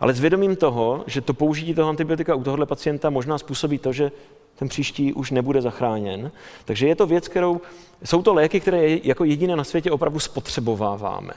Ale 0.00 0.14
s 0.14 0.20
vědomím 0.20 0.56
toho, 0.56 1.04
že 1.06 1.20
to 1.20 1.34
použití 1.34 1.74
toho 1.74 1.88
antibiotika 1.88 2.34
u 2.34 2.42
tohohle 2.42 2.66
pacienta 2.66 3.10
možná 3.10 3.38
způsobí 3.38 3.78
to, 3.78 3.92
že 3.92 4.12
ten 4.56 4.68
příští 4.68 5.12
už 5.12 5.30
nebude 5.30 5.62
zachráněn. 5.62 6.30
Takže 6.64 6.88
je 6.88 6.96
to 6.96 7.06
věc, 7.06 7.28
kterou, 7.28 7.60
jsou 8.04 8.22
to 8.22 8.34
léky, 8.34 8.60
které 8.60 8.98
jako 9.02 9.24
jediné 9.24 9.56
na 9.56 9.64
světě 9.64 9.90
opravdu 9.90 10.18
spotřebováváme. 10.18 11.32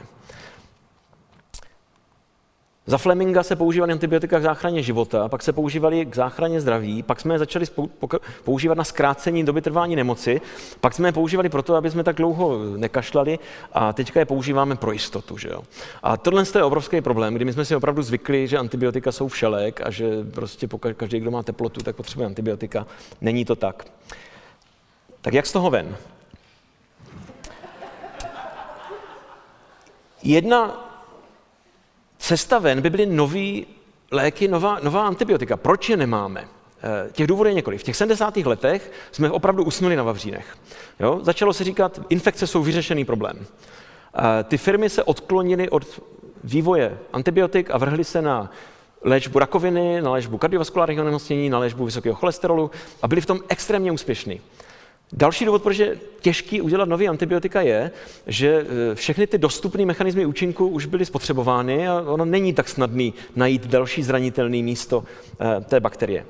Za 2.86 2.98
Fleminga 2.98 3.44
se 3.44 3.56
používaly 3.56 3.92
antibiotika 3.92 4.40
k 4.40 4.42
záchraně 4.42 4.84
života, 4.84 5.30
pak 5.30 5.44
se 5.44 5.54
používaly 5.54 6.06
k 6.06 6.16
záchraně 6.16 6.62
zdraví, 6.62 7.04
pak 7.04 7.20
jsme 7.22 7.34
je 7.34 7.40
začali 7.40 7.66
používat 8.44 8.78
na 8.78 8.84
zkrácení 8.84 9.44
doby 9.44 9.62
trvání 9.62 9.96
nemoci, 9.96 10.42
pak 10.82 10.94
jsme 10.94 11.08
je 11.08 11.12
používali 11.12 11.50
proto, 11.50 11.76
aby 11.76 11.92
jsme 11.92 12.04
tak 12.04 12.16
dlouho 12.16 12.60
nekašlali 12.78 13.40
a 13.74 13.94
teďka 13.94 14.20
je 14.20 14.26
používáme 14.26 14.76
pro 14.76 14.92
jistotu. 14.92 15.38
Že 15.38 15.50
jo? 15.50 15.64
A 16.04 16.18
tohle 16.18 16.44
je 16.56 16.64
obrovský 16.64 17.02
problém, 17.02 17.34
kdy 17.34 17.46
my 17.46 17.54
jsme 17.54 17.66
si 17.66 17.76
opravdu 17.76 18.02
zvykli, 18.02 18.48
že 18.48 18.58
antibiotika 18.58 19.12
jsou 19.12 19.28
všelek 19.28 19.82
a 19.84 19.92
že 19.92 20.24
prostě 20.34 20.68
každý, 20.98 21.20
kdo 21.20 21.32
má 21.32 21.44
teplotu, 21.44 21.82
tak 21.82 21.96
potřebuje 21.96 22.26
antibiotika. 22.26 22.88
Není 23.22 23.46
to 23.46 23.56
tak. 23.56 23.86
Tak 25.22 25.34
jak 25.34 25.46
z 25.46 25.52
toho 25.52 25.70
ven? 25.70 25.98
Jedna 30.24 30.93
Cesta 32.24 32.60
ven 32.60 32.82
by 32.82 32.90
byly 32.90 33.06
nový 33.06 33.66
léky, 34.12 34.48
nová, 34.48 34.80
nová 34.84 35.08
antibiotika. 35.08 35.58
Proč 35.58 35.90
je 35.90 35.98
nemáme? 35.98 36.48
Eh, 36.84 37.12
těch 37.12 37.28
důvodů 37.28 37.48
je 37.48 37.54
několik. 37.54 37.80
V 37.80 37.84
těch 37.84 37.96
70. 37.96 38.46
letech 38.46 38.92
jsme 39.12 39.32
opravdu 39.32 39.64
usnuli 39.64 39.96
na 39.96 40.04
Vavřínech. 40.04 40.58
Jo? 41.00 41.20
Začalo 41.22 41.54
se 41.54 41.64
říkat, 41.64 42.02
infekce 42.10 42.48
jsou 42.48 42.64
vyřešený 42.64 43.06
problém. 43.06 43.40
Eh, 43.40 44.44
ty 44.44 44.58
firmy 44.58 44.90
se 44.90 45.04
odklonily 45.04 45.70
od 45.70 46.02
vývoje 46.44 46.98
antibiotik 47.14 47.72
a 47.72 47.78
vrhly 47.78 48.04
se 48.04 48.22
na 48.22 48.52
léčbu 49.02 49.40
rakoviny, 49.40 50.02
na 50.02 50.12
léčbu 50.12 50.38
kardiovaskulárních 50.38 51.00
onemocnění, 51.00 51.50
na 51.50 51.60
léčbu 51.60 51.86
vysokého 51.86 52.16
cholesterolu 52.16 52.72
a 53.02 53.08
byli 53.08 53.22
v 53.22 53.26
tom 53.26 53.40
extrémně 53.50 53.92
úspěšní. 53.92 54.42
Další 55.16 55.46
důvod, 55.46 55.64
proč 55.64 55.78
je 55.78 55.98
těžký 56.20 56.62
udělat 56.62 56.90
nový 56.90 57.08
antibiotika, 57.08 57.62
je, 57.62 57.92
že 58.28 58.66
e, 58.92 58.96
všechny 58.96 59.28
ty 59.28 59.38
dostupné 59.38 59.86
mechanismy 59.86 60.26
účinku 60.26 60.68
už 60.68 60.86
byly 60.86 61.06
spotřebovány 61.06 61.88
a 61.88 62.02
ono 62.02 62.26
není 62.26 62.54
tak 62.54 62.70
snadný 62.70 63.14
najít 63.36 63.68
další 63.68 64.04
zranitelné 64.04 64.58
místo 64.58 65.04
e, 65.58 65.62
té 65.62 65.80
bakterie. 65.80 66.26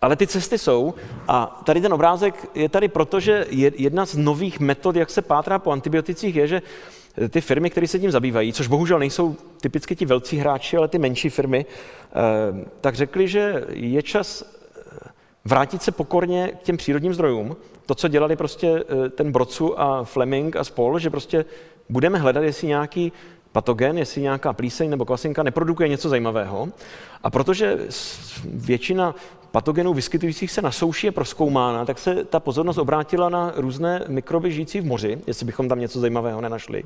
Ale 0.00 0.16
ty 0.16 0.26
cesty 0.26 0.58
jsou 0.58 0.94
a 1.28 1.62
tady 1.64 1.80
ten 1.80 1.92
obrázek 1.92 2.48
je 2.54 2.68
tady 2.68 2.88
proto, 2.88 3.20
že 3.20 3.46
jedna 3.50 4.06
z 4.06 4.16
nových 4.16 4.60
metod, 4.60 4.96
jak 4.96 5.10
se 5.10 5.22
pátrá 5.22 5.58
po 5.58 5.70
antibioticích, 5.70 6.36
je, 6.36 6.46
že 6.46 6.62
ty 7.30 7.40
firmy, 7.40 7.70
které 7.70 7.88
se 7.88 7.98
tím 7.98 8.10
zabývají, 8.10 8.52
což 8.52 8.66
bohužel 8.66 8.98
nejsou 8.98 9.36
typicky 9.60 9.96
ti 9.96 10.06
velcí 10.06 10.36
hráči, 10.36 10.76
ale 10.76 10.88
ty 10.88 10.98
menší 10.98 11.30
firmy, 11.30 11.66
tak 12.80 12.94
řekli, 12.94 13.28
že 13.28 13.64
je 13.68 14.02
čas 14.02 14.44
vrátit 15.44 15.82
se 15.82 15.92
pokorně 15.92 16.52
k 16.60 16.62
těm 16.62 16.76
přírodním 16.76 17.14
zdrojům, 17.14 17.56
to, 17.92 17.96
co 17.96 18.08
dělali 18.08 18.36
prostě 18.36 18.84
eh, 18.88 19.08
ten 19.08 19.32
Brocu 19.32 19.80
a 19.80 20.04
Fleming 20.04 20.56
a 20.56 20.64
spol, 20.64 20.98
že 20.98 21.10
prostě 21.10 21.44
budeme 21.88 22.18
hledat, 22.18 22.40
jestli 22.44 22.66
nějaký 22.68 23.12
patogen, 23.52 23.98
jestli 23.98 24.22
nějaká 24.22 24.52
plíseň 24.52 24.90
nebo 24.90 25.04
kvasinka 25.04 25.42
neprodukuje 25.42 25.88
něco 25.88 26.08
zajímavého. 26.08 26.68
A 27.22 27.30
protože 27.30 27.78
většina 28.44 29.14
patogenů 29.50 29.94
vyskytujících 29.94 30.50
se 30.50 30.62
na 30.62 30.70
souši 30.70 31.06
je 31.06 31.12
proskoumána, 31.12 31.84
tak 31.84 31.98
se 31.98 32.24
ta 32.24 32.40
pozornost 32.40 32.78
obrátila 32.78 33.28
na 33.28 33.52
různé 33.56 34.04
mikroby 34.08 34.52
žijící 34.52 34.80
v 34.80 34.86
moři, 34.86 35.18
jestli 35.26 35.46
bychom 35.46 35.68
tam 35.68 35.80
něco 35.80 36.00
zajímavého 36.00 36.40
nenašli. 36.40 36.84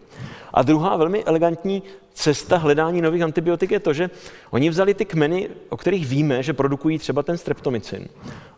A 0.55 0.62
druhá 0.62 0.97
velmi 0.97 1.25
elegantní 1.25 1.83
cesta 2.14 2.57
hledání 2.57 3.01
nových 3.01 3.23
antibiotik 3.23 3.71
je 3.71 3.81
to, 3.81 3.93
že 3.93 4.11
oni 4.51 4.71
vzali 4.71 4.95
ty 4.95 5.05
kmeny, 5.05 5.49
o 5.69 5.77
kterých 5.77 6.07
víme, 6.07 6.43
že 6.43 6.53
produkují 6.53 6.99
třeba 6.99 7.23
ten 7.23 7.39
streptomycin. 7.39 8.09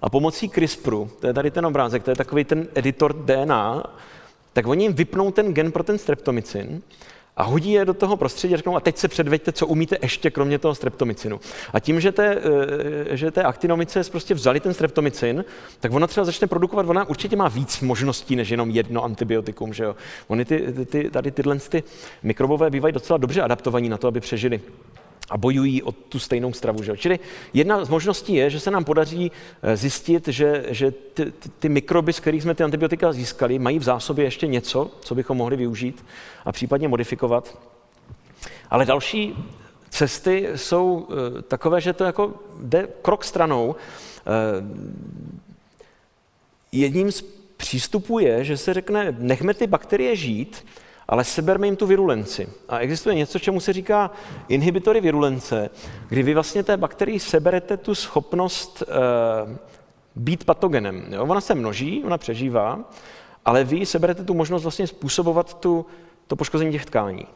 A 0.03 0.11
pomocí 0.11 0.49
CRISPRu, 0.49 1.11
to 1.21 1.27
je 1.27 1.35
tady 1.35 1.51
ten 1.51 1.67
obrázek, 1.67 2.03
to 2.03 2.11
je 2.11 2.17
takový 2.17 2.45
ten 2.45 2.69
editor 2.75 3.13
DNA, 3.13 3.83
tak 4.53 4.67
oni 4.67 4.85
jim 4.85 4.93
vypnou 4.93 5.31
ten 5.31 5.55
gen 5.55 5.73
pro 5.73 5.83
ten 5.83 5.99
streptomycin 5.99 6.83
a 7.39 7.43
hodí 7.43 7.73
je 7.73 7.85
do 7.85 7.95
toho 7.95 8.17
prostředí 8.17 8.55
a 8.55 8.57
řeknou, 8.57 8.77
a 8.77 8.81
teď 8.81 8.97
se 8.97 9.09
předveďte, 9.09 9.53
co 9.53 9.67
umíte 9.67 9.97
ještě 10.03 10.31
kromě 10.31 10.59
toho 10.59 10.75
streptomycinu. 10.75 11.41
A 11.73 11.81
tím, 11.81 12.01
že 12.01 12.13
té, 12.13 12.39
eh, 13.11 13.17
že 13.17 13.31
té 13.31 13.43
aktinomice 13.43 14.03
prostě 14.11 14.35
vzali 14.35 14.61
ten 14.61 14.75
streptomycin, 14.75 15.45
tak 15.81 15.93
ona 15.93 16.07
třeba 16.07 16.25
začne 16.25 16.47
produkovat, 16.47 16.89
ona 16.89 17.09
určitě 17.09 17.37
má 17.37 17.49
víc 17.49 17.81
možností 17.81 18.37
než 18.37 18.49
jenom 18.49 18.71
jedno 18.71 19.05
antibiotikum. 19.05 19.73
Že 19.73 19.85
jo? 19.85 19.97
Oni 20.29 20.45
ty, 20.45 20.75
ty, 20.87 21.11
tady 21.11 21.31
tyhle 21.31 21.59
ty 21.59 21.83
mikrobové 22.23 22.71
bývají 22.71 22.93
docela 22.93 23.17
dobře 23.17 23.43
adaptovaní 23.43 23.89
na 23.89 23.97
to, 23.97 24.09
aby 24.09 24.21
přežili 24.21 24.61
a 25.31 25.39
bojují 25.39 25.83
o 25.83 25.93
tu 25.93 26.19
stejnou 26.19 26.53
stravu. 26.53 26.83
Že? 26.83 26.97
Čili 26.97 27.19
jedna 27.53 27.85
z 27.85 27.89
možností 27.89 28.35
je, 28.35 28.51
že 28.51 28.61
se 28.61 28.71
nám 28.71 28.85
podaří 28.85 29.33
eh, 29.63 29.77
zjistit, 29.77 30.29
že, 30.29 30.65
že 30.69 30.91
ty, 30.91 31.33
ty, 31.59 31.69
mikroby, 31.69 32.13
z 32.13 32.21
kterých 32.21 32.43
jsme 32.43 32.55
ty 32.55 32.65
antibiotika 32.65 33.13
získali, 33.13 33.59
mají 33.59 33.79
v 33.79 33.83
zásobě 33.83 34.25
ještě 34.25 34.47
něco, 34.47 34.91
co 35.01 35.15
bychom 35.15 35.37
mohli 35.37 35.57
využít 35.57 36.05
a 36.45 36.53
případně 36.53 36.89
modifikovat. 36.89 37.59
Ale 38.71 38.85
další 38.85 39.35
cesty 39.91 40.49
jsou 40.55 41.09
eh, 41.11 41.43
takové, 41.43 41.81
že 41.81 41.93
to 41.93 42.05
jako 42.05 42.35
jde 42.61 42.89
krok 43.03 43.25
stranou. 43.25 43.77
Eh, 43.77 44.31
jedním 46.73 47.13
z 47.13 47.25
přístupů 47.57 48.19
je, 48.19 48.45
že 48.45 48.57
se 48.57 48.75
řekne, 48.75 49.17
nechme 49.19 49.55
ty 49.55 49.67
bakterie 49.67 50.17
žít, 50.17 50.65
ale 51.09 51.25
seberme 51.25 51.67
jim 51.67 51.77
tu 51.77 51.87
virulenci. 51.87 52.49
A 52.69 52.79
existuje 52.79 53.15
něco, 53.15 53.39
čemu 53.39 53.61
se 53.61 53.73
říká 53.73 54.11
inhibitory 54.49 55.01
virulence, 55.01 55.71
kdy 56.09 56.23
vy 56.23 56.35
vlastně 56.35 56.63
té 56.63 56.77
bakterii 56.77 57.21
seberete 57.21 57.77
tu 57.77 57.95
schopnost 57.95 58.83
uh, 58.83 59.57
být 60.17 60.45
patogenem. 60.45 61.07
Jo? 61.11 61.23
Ona 61.23 61.41
se 61.41 61.55
množí, 61.55 62.05
ona 62.05 62.19
přežívá, 62.19 62.81
ale 63.45 63.65
vy 63.65 63.87
seberete 63.87 64.25
tu 64.25 64.35
možnost 64.35 64.63
vlastně 64.63 64.87
způsobovat 64.87 65.61
tu, 65.61 65.87
to 66.27 66.37
poškození 66.37 66.73
těch 66.73 66.87
tkání. 66.87 67.27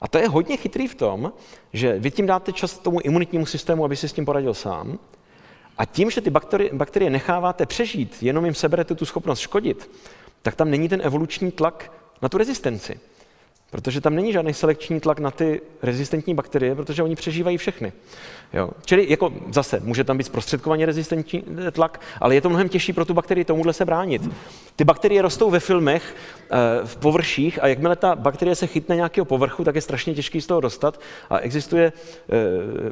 A 0.00 0.08
to 0.08 0.18
je 0.18 0.28
hodně 0.28 0.56
chytrý 0.56 0.88
v 0.88 0.94
tom, 0.94 1.32
že 1.72 1.98
vy 1.98 2.10
tím 2.10 2.26
dáte 2.26 2.52
čas 2.52 2.78
tomu 2.78 3.00
imunitnímu 3.00 3.46
systému, 3.46 3.84
aby 3.84 3.96
si 3.96 4.08
s 4.08 4.12
tím 4.12 4.24
poradil 4.24 4.54
sám, 4.54 4.98
a 5.78 5.84
tím, 5.84 6.10
že 6.10 6.20
ty 6.20 6.30
bakterie, 6.30 6.70
bakterie 6.72 7.10
necháváte 7.10 7.66
přežít, 7.66 8.22
jenom 8.22 8.44
jim 8.44 8.54
seberete 8.54 8.94
tu 8.94 9.04
schopnost 9.04 9.38
škodit, 9.38 9.90
tak 10.42 10.54
tam 10.54 10.70
není 10.70 10.88
ten 10.88 11.00
evoluční 11.04 11.50
tlak 11.50 11.92
na 12.22 12.28
tu 12.28 12.38
rezistenci. 12.38 13.00
Protože 13.70 14.00
tam 14.00 14.14
není 14.14 14.32
žádný 14.32 14.54
selekční 14.54 15.00
tlak 15.00 15.20
na 15.20 15.30
ty 15.30 15.60
rezistentní 15.82 16.34
bakterie, 16.34 16.74
protože 16.74 17.02
oni 17.02 17.16
přežívají 17.16 17.56
všechny. 17.56 17.92
Jo. 18.52 18.70
Čili 18.84 19.06
jako 19.10 19.32
zase 19.52 19.80
může 19.80 20.04
tam 20.04 20.18
být 20.18 20.24
zprostředkovaně 20.24 20.86
rezistentní 20.86 21.44
tlak, 21.72 22.00
ale 22.20 22.34
je 22.34 22.40
to 22.40 22.48
mnohem 22.48 22.68
těžší 22.68 22.92
pro 22.92 23.04
tu 23.04 23.14
bakterii 23.14 23.44
tomuhle 23.44 23.72
se 23.72 23.84
bránit. 23.84 24.30
Ty 24.76 24.84
bakterie 24.84 25.22
rostou 25.22 25.50
ve 25.50 25.60
filmech, 25.60 26.16
eh, 26.50 26.56
v 26.84 26.96
površích 26.96 27.62
a 27.62 27.66
jakmile 27.66 27.96
ta 27.96 28.16
bakterie 28.16 28.54
se 28.54 28.66
chytne 28.66 28.96
nějakého 28.96 29.24
povrchu, 29.24 29.64
tak 29.64 29.74
je 29.74 29.80
strašně 29.80 30.14
těžký 30.14 30.40
z 30.40 30.46
toho 30.46 30.60
dostat 30.60 31.00
a 31.30 31.38
existuje 31.38 31.92
eh, 31.92 32.34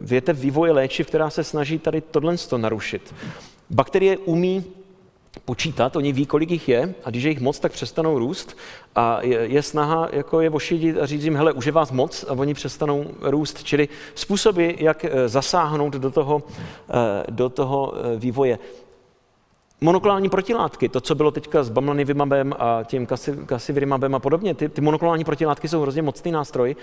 větev 0.01 0.39
vývoje 0.39 0.72
léčiv, 0.72 1.07
která 1.07 1.31
se 1.31 1.45
snaží 1.45 1.79
tady 1.79 2.01
tohle 2.01 2.37
narušit. 2.57 3.14
Bakterie 3.70 4.18
umí 4.18 4.64
počítat, 5.45 5.97
oni 5.97 6.12
ví, 6.12 6.26
kolik 6.26 6.51
jich 6.51 6.68
je 6.68 6.95
a 7.05 7.11
když 7.11 7.22
je 7.22 7.30
jich 7.30 7.41
moc, 7.41 7.59
tak 7.59 7.72
přestanou 7.72 8.18
růst 8.18 8.57
a 8.95 9.18
je, 9.22 9.39
je 9.39 9.62
snaha 9.62 10.09
jako 10.12 10.41
je 10.41 10.51
ošidit 10.51 10.99
a 10.99 11.07
říct 11.07 11.24
jim, 11.24 11.37
hele, 11.37 11.53
už 11.53 11.66
je 11.66 11.72
vás 11.72 11.93
moc 11.93 12.24
a 12.28 12.32
oni 12.32 12.55
přestanou 12.55 13.07
růst. 13.20 13.64
Čili 13.64 13.89
způsoby, 14.14 14.70
jak 14.78 15.05
eh, 15.05 15.28
zasáhnout 15.28 15.93
do 15.93 16.11
toho, 16.11 16.43
eh, 16.91 17.24
do 17.30 17.49
toho 17.49 17.95
eh, 17.97 18.16
vývoje. 18.16 18.59
Monoklonální 19.80 20.28
protilátky, 20.28 20.89
to, 20.89 21.01
co 21.01 21.14
bylo 21.14 21.30
teďka 21.30 21.62
s 21.62 21.68
bamlanivimabem 21.68 22.55
a 22.59 22.80
tím 22.84 23.07
kasivirimabem 23.47 24.14
a 24.14 24.18
podobně, 24.18 24.55
ty, 24.55 24.68
ty 24.68 24.80
monoklonální 24.80 25.24
protilátky 25.24 25.68
jsou 25.68 25.80
hrozně 25.80 26.03
mocný 26.03 26.32
nástroj 26.32 26.76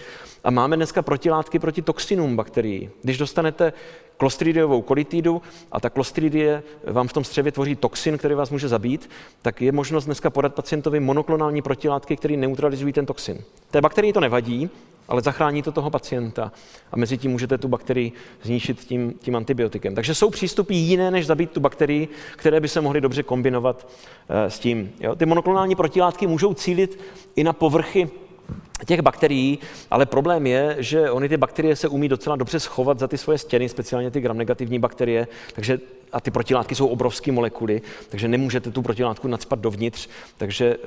a 0.44 0.52
máme 0.52 0.76
dneska 0.76 1.02
protilátky 1.02 1.60
proti 1.60 1.82
toxinům 1.82 2.36
bakterií. 2.36 2.90
Když 3.02 3.18
dostanete 3.18 3.74
klostridiovou 4.18 4.82
kolitidu 4.82 5.42
a 5.72 5.80
ta 5.80 5.90
klostridie 5.90 6.64
vám 6.84 7.08
v 7.08 7.14
tom 7.14 7.24
střevě 7.24 7.52
tvoří 7.52 7.76
toxin, 7.76 8.18
který 8.18 8.36
vás 8.36 8.50
může 8.50 8.68
zabít, 8.68 9.10
tak 9.42 9.62
je 9.62 9.72
možnost 9.72 10.06
dneska 10.06 10.30
podat 10.30 10.56
pacientovi 10.56 11.00
monoklonální 11.00 11.62
protilátky, 11.62 12.18
které 12.18 12.38
neutralizují 12.38 12.94
ten 12.94 13.06
toxin. 13.06 13.38
Té 13.72 13.82
bakterii 13.82 14.14
to 14.14 14.20
nevadí, 14.20 14.70
ale 15.08 15.22
zachrání 15.22 15.62
to 15.62 15.72
toho 15.72 15.90
pacienta 15.90 16.52
a 16.92 16.98
mezi 16.98 17.18
tím 17.18 17.32
můžete 17.32 17.58
tu 17.58 17.68
bakterii 17.68 18.12
zničit 18.42 18.80
tím, 18.80 19.14
tím 19.20 19.36
antibiotikem. 19.36 19.96
Takže 19.96 20.16
jsou 20.16 20.30
přístupy 20.30 20.74
jiné, 20.76 21.12
než 21.12 21.26
zabít 21.26 21.52
tu 21.52 21.60
bakterii, 21.60 22.08
které 22.36 22.60
by 22.60 22.68
se 22.68 22.82
mohly 22.82 23.02
dobře 23.02 23.24
kombinovat 23.24 23.88
uh, 23.88 24.36
s 24.36 24.60
tím. 24.60 24.92
Jo? 25.00 25.16
Ty 25.16 25.26
monoklonální 25.26 25.76
protilátky 25.76 26.28
můžou 26.28 26.54
cílit 26.54 27.00
i 27.36 27.44
na 27.44 27.54
povrchy 27.54 28.10
těch 28.86 29.02
bakterií, 29.02 29.60
ale 29.92 30.06
problém 30.06 30.48
je, 30.48 30.76
že 30.80 31.12
oni 31.12 31.30
ty 31.30 31.38
bakterie 31.38 31.76
se 31.76 31.88
umí 31.88 32.10
docela 32.10 32.36
dobře 32.36 32.60
schovat 32.60 33.00
za 33.00 33.08
ty 33.08 33.18
svoje 33.18 33.38
stěny, 33.38 33.70
speciálně 33.70 34.12
ty 34.12 34.22
gram-negativní 34.22 34.80
bakterie, 34.80 35.28
takže 35.54 35.80
a 36.12 36.22
ty 36.22 36.32
protilátky 36.32 36.76
jsou 36.76 36.88
obrovské 36.88 37.32
molekuly, 37.32 37.82
takže 38.10 38.28
nemůžete 38.28 38.72
tu 38.72 38.82
protilátku 38.82 39.28
nadspat 39.28 39.60
dovnitř, 39.60 40.10
takže 40.38 40.66
e, 40.66 40.78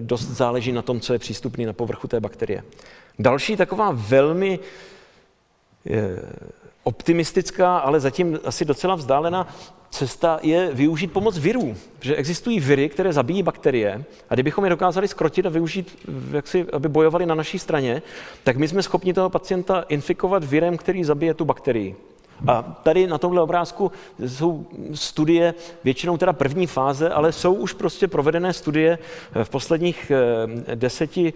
dost 0.00 0.24
záleží 0.24 0.72
na 0.72 0.82
tom, 0.82 1.00
co 1.00 1.12
je 1.12 1.18
přístupný 1.18 1.66
na 1.66 1.72
povrchu 1.72 2.08
té 2.08 2.20
bakterie. 2.20 2.62
Další 3.18 3.56
taková 3.56 3.90
velmi 3.92 4.58
e, 5.90 6.18
optimistická, 6.84 7.78
ale 7.78 8.00
zatím 8.00 8.38
asi 8.44 8.64
docela 8.64 8.94
vzdálená 8.94 9.48
cesta 9.90 10.38
je 10.42 10.70
využít 10.72 11.12
pomoc 11.12 11.38
virů. 11.38 11.76
Že 12.00 12.16
existují 12.16 12.60
viry, 12.60 12.88
které 12.88 13.12
zabíjí 13.12 13.42
bakterie 13.42 14.04
a 14.30 14.34
kdybychom 14.34 14.64
je 14.64 14.70
dokázali 14.70 15.08
skrotit 15.08 15.46
a 15.46 15.48
využít, 15.48 15.98
jak 16.32 16.46
si, 16.46 16.66
aby 16.72 16.88
bojovali 16.88 17.26
na 17.26 17.34
naší 17.34 17.58
straně, 17.58 18.02
tak 18.44 18.56
my 18.56 18.68
jsme 18.68 18.82
schopni 18.82 19.14
toho 19.14 19.30
pacienta 19.30 19.84
infikovat 19.88 20.44
virem, 20.44 20.76
který 20.76 21.04
zabije 21.04 21.34
tu 21.34 21.44
bakterii. 21.44 21.96
A 22.46 22.62
tady 22.62 23.06
na 23.06 23.18
tomhle 23.18 23.42
obrázku 23.42 23.92
jsou 24.26 24.66
studie, 24.94 25.54
většinou 25.84 26.16
teda 26.16 26.32
první 26.32 26.66
fáze, 26.66 27.08
ale 27.10 27.32
jsou 27.32 27.54
už 27.54 27.72
prostě 27.72 28.08
provedené 28.08 28.52
studie 28.52 28.98
v 29.44 29.50
posledních 29.50 30.12
10-15 30.74 31.32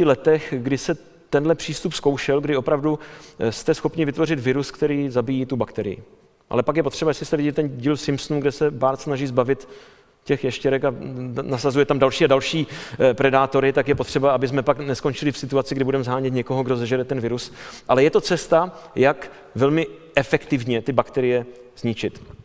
eh, 0.00 0.04
letech, 0.04 0.54
kdy 0.56 0.78
se 0.78 0.96
tenhle 1.30 1.54
přístup 1.54 1.92
zkoušel, 1.92 2.40
kdy 2.40 2.56
opravdu 2.56 2.98
eh, 3.38 3.52
jste 3.52 3.74
schopni 3.74 4.04
vytvořit 4.04 4.40
virus, 4.40 4.70
který 4.70 5.10
zabíjí 5.10 5.46
tu 5.46 5.56
bakterii. 5.56 6.02
Ale 6.50 6.62
pak 6.62 6.76
je 6.76 6.82
potřeba, 6.82 7.10
jestli 7.10 7.26
jste 7.26 7.36
viděli 7.36 7.52
ten 7.52 7.76
díl 7.76 7.96
Simpsonů, 7.96 8.40
kde 8.40 8.52
se 8.52 8.70
Bart 8.70 9.00
snaží 9.00 9.26
zbavit 9.26 9.68
těch 10.24 10.44
ještěrek 10.44 10.84
a 10.84 10.94
nasazuje 11.42 11.84
tam 11.84 11.98
další 11.98 12.24
a 12.24 12.28
další 12.28 12.66
eh, 12.98 13.14
predátory, 13.14 13.72
tak 13.72 13.88
je 13.88 13.94
potřeba, 13.94 14.32
aby 14.32 14.48
jsme 14.48 14.62
pak 14.62 14.78
neskončili 14.78 15.32
v 15.32 15.38
situaci, 15.38 15.74
kdy 15.74 15.84
budeme 15.84 16.04
zhánět 16.04 16.34
někoho, 16.34 16.62
kdo 16.62 16.76
zežere 16.76 17.04
ten 17.04 17.20
virus. 17.20 17.52
Ale 17.88 18.02
je 18.02 18.10
to 18.10 18.20
cesta, 18.20 18.72
jak 18.94 19.32
velmi 19.54 19.86
efektivně 20.14 20.82
ty 20.82 20.92
bakterie 20.92 21.46
zničit. 21.76 22.35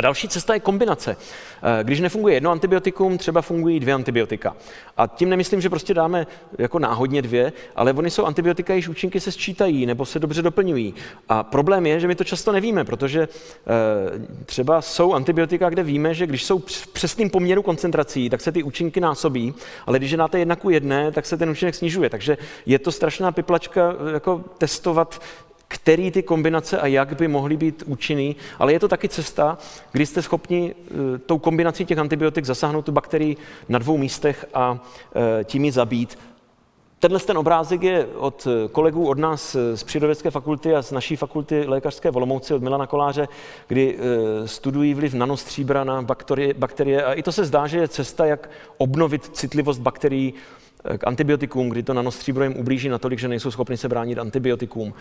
A 0.00 0.02
další 0.02 0.28
cesta 0.28 0.54
je 0.54 0.60
kombinace. 0.60 1.16
Eh, 1.62 1.84
když 1.84 2.00
nefunguje 2.00 2.34
jedno 2.34 2.50
antibiotikum, 2.50 3.18
třeba 3.18 3.42
fungují 3.42 3.80
dvě 3.80 3.94
antibiotika. 3.94 4.56
A 4.96 5.06
tím 5.06 5.28
nemyslím, 5.28 5.60
že 5.60 5.70
prostě 5.70 5.94
dáme 5.94 6.26
jako 6.58 6.78
náhodně 6.78 7.22
dvě, 7.22 7.52
ale 7.76 7.92
oni 7.92 8.10
jsou 8.10 8.24
antibiotika, 8.24 8.72
jejichž 8.72 8.88
účinky 8.88 9.20
se 9.20 9.32
sčítají 9.32 9.86
nebo 9.86 10.06
se 10.06 10.18
dobře 10.18 10.42
doplňují. 10.42 10.94
A 11.28 11.42
problém 11.42 11.86
je, 11.86 12.00
že 12.00 12.08
my 12.08 12.14
to 12.14 12.24
často 12.24 12.52
nevíme, 12.52 12.84
protože 12.84 13.20
eh, 13.22 14.46
třeba 14.46 14.82
jsou 14.82 15.14
antibiotika, 15.14 15.70
kde 15.70 15.82
víme, 15.82 16.14
že 16.14 16.26
když 16.26 16.44
jsou 16.44 16.58
v 16.58 16.86
přesným 16.86 17.30
poměru 17.30 17.62
koncentrací, 17.62 18.30
tak 18.30 18.40
se 18.40 18.52
ty 18.52 18.62
účinky 18.62 19.00
násobí, 19.00 19.54
ale 19.86 19.98
když 19.98 20.10
je 20.10 20.16
dáte 20.16 20.38
jedna 20.38 20.56
ku 20.56 20.70
jedné, 20.70 21.12
tak 21.12 21.26
se 21.26 21.36
ten 21.36 21.50
účinek 21.50 21.74
snižuje. 21.74 22.10
Takže 22.10 22.38
je 22.66 22.78
to 22.78 22.92
strašná 22.92 23.32
piplačka 23.32 23.94
jako 24.12 24.44
testovat 24.58 25.20
který 25.72 26.10
ty 26.10 26.22
kombinace 26.22 26.80
a 26.80 26.86
jak 26.86 27.16
by 27.16 27.28
mohly 27.28 27.56
být 27.56 27.82
účinný, 27.86 28.36
ale 28.58 28.72
je 28.72 28.80
to 28.80 28.88
taky 28.88 29.08
cesta, 29.08 29.58
kdy 29.92 30.06
jste 30.06 30.22
schopni 30.22 30.74
e, 31.14 31.18
tou 31.18 31.38
kombinací 31.38 31.84
těch 31.84 31.98
antibiotik 31.98 32.44
zasáhnout 32.44 32.84
tu 32.84 32.92
bakterii 32.92 33.36
na 33.68 33.78
dvou 33.78 33.98
místech 33.98 34.46
a 34.54 34.78
e, 35.40 35.44
tím 35.44 35.64
ji 35.64 35.72
zabít. 35.72 36.18
Tenhle 36.98 37.20
ten 37.20 37.38
obrázek 37.38 37.82
je 37.82 38.06
od 38.06 38.46
kolegů 38.72 39.08
od 39.08 39.18
nás 39.18 39.56
z 39.74 39.84
Přírodovědské 39.84 40.30
fakulty 40.30 40.74
a 40.74 40.82
z 40.82 40.92
naší 40.92 41.16
fakulty 41.16 41.64
lékařské 41.66 42.10
Volomouci 42.10 42.54
od 42.54 42.62
Milana 42.62 42.86
Koláře, 42.86 43.28
kdy 43.68 43.98
studují 44.46 44.94
vliv 44.94 45.14
nanostříbra 45.14 45.84
na 45.84 46.02
bakterie, 46.02 46.54
bakterie 46.54 47.04
a 47.04 47.12
i 47.12 47.22
to 47.22 47.32
se 47.32 47.44
zdá, 47.44 47.66
že 47.66 47.78
je 47.78 47.88
cesta, 47.88 48.26
jak 48.26 48.50
obnovit 48.76 49.36
citlivost 49.36 49.80
bakterií 49.80 50.34
k 50.98 51.06
antibiotikům, 51.06 51.68
kdy 51.68 51.82
to 51.82 51.94
nanostříbro 51.94 52.44
jim 52.44 52.56
ublíží 52.56 52.88
natolik, 52.88 53.18
že 53.18 53.28
nejsou 53.28 53.50
schopni 53.50 53.76
se 53.76 53.88
bránit 53.88 54.18
antibiotikům 54.18 54.94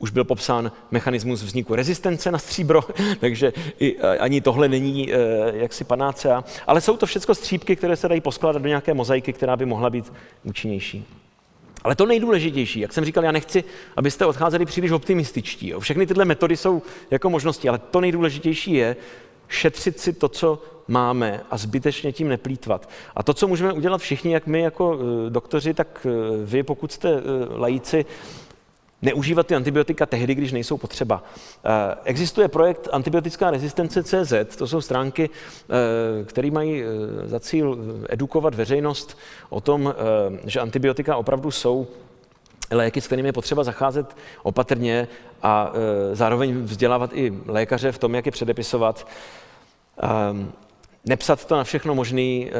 už 0.00 0.10
byl 0.10 0.24
popsán 0.24 0.72
mechanismus 0.90 1.42
vzniku 1.42 1.74
rezistence 1.74 2.30
na 2.30 2.38
stříbro, 2.38 2.84
takže 3.20 3.52
i, 3.80 3.98
ani 3.98 4.40
tohle 4.40 4.68
není 4.68 5.12
e, 5.12 5.16
jaksi 5.52 5.84
panácea. 5.84 6.44
Ale 6.66 6.80
jsou 6.80 6.96
to 6.96 7.06
všechno 7.06 7.34
střípky, 7.34 7.76
které 7.76 7.96
se 7.96 8.08
dají 8.08 8.20
poskládat 8.20 8.62
do 8.62 8.68
nějaké 8.68 8.94
mozaiky, 8.94 9.32
která 9.32 9.56
by 9.56 9.66
mohla 9.66 9.90
být 9.90 10.12
účinnější. 10.44 11.04
Ale 11.84 11.94
to 11.94 12.06
nejdůležitější, 12.06 12.80
jak 12.80 12.92
jsem 12.92 13.04
říkal, 13.04 13.24
já 13.24 13.32
nechci, 13.32 13.64
abyste 13.96 14.26
odcházeli 14.26 14.66
příliš 14.66 14.90
optimističtí. 14.90 15.68
Jo. 15.68 15.80
Všechny 15.80 16.06
tyhle 16.06 16.24
metody 16.24 16.56
jsou 16.56 16.82
jako 17.10 17.30
možnosti, 17.30 17.68
ale 17.68 17.78
to 17.78 18.00
nejdůležitější 18.00 18.72
je 18.72 18.96
šetřit 19.48 20.00
si 20.00 20.12
to, 20.12 20.28
co 20.28 20.62
máme 20.88 21.40
a 21.50 21.56
zbytečně 21.56 22.12
tím 22.12 22.28
neplýtvat. 22.28 22.88
A 23.16 23.22
to, 23.22 23.34
co 23.34 23.48
můžeme 23.48 23.72
udělat 23.72 24.00
všichni, 24.00 24.32
jak 24.32 24.46
my 24.46 24.60
jako 24.60 24.98
e, 25.26 25.30
doktoři, 25.30 25.74
tak 25.74 26.06
e, 26.06 26.10
vy, 26.44 26.62
pokud 26.62 26.92
jste 26.92 27.22
lajíci, 27.56 28.04
neužívat 29.02 29.46
ty 29.46 29.54
antibiotika 29.54 30.06
tehdy, 30.06 30.34
když 30.34 30.52
nejsou 30.52 30.76
potřeba. 30.76 31.22
Eh, 31.64 31.94
existuje 32.04 32.48
projekt 32.48 32.88
Antibiotická 32.92 33.50
rezistence 33.50 34.02
CZ, 34.02 34.56
to 34.56 34.66
jsou 34.66 34.80
stránky, 34.80 35.30
eh, 35.30 36.24
které 36.24 36.50
mají 36.50 36.82
eh, 36.82 36.86
za 37.28 37.40
cíl 37.40 37.78
edukovat 38.08 38.54
veřejnost 38.54 39.18
o 39.48 39.60
tom, 39.60 39.94
že 40.44 40.60
antibiotika 40.60 41.16
opravdu 41.16 41.50
jsou 41.50 41.86
léky, 42.70 43.00
s 43.00 43.06
kterými 43.06 43.28
je 43.28 43.32
potřeba 43.32 43.64
zacházet 43.64 44.16
opatrně 44.42 45.08
a 45.42 45.72
zároveň 46.12 46.62
vzdělávat 46.62 47.10
i 47.14 47.32
lékaře 47.46 47.92
v 47.92 47.98
tom, 47.98 48.14
jak 48.14 48.26
je 48.26 48.32
předepisovat. 48.32 49.06
Nepsat 51.04 51.44
to 51.44 51.56
na 51.56 51.64
všechno 51.64 51.94
možný, 51.94 52.50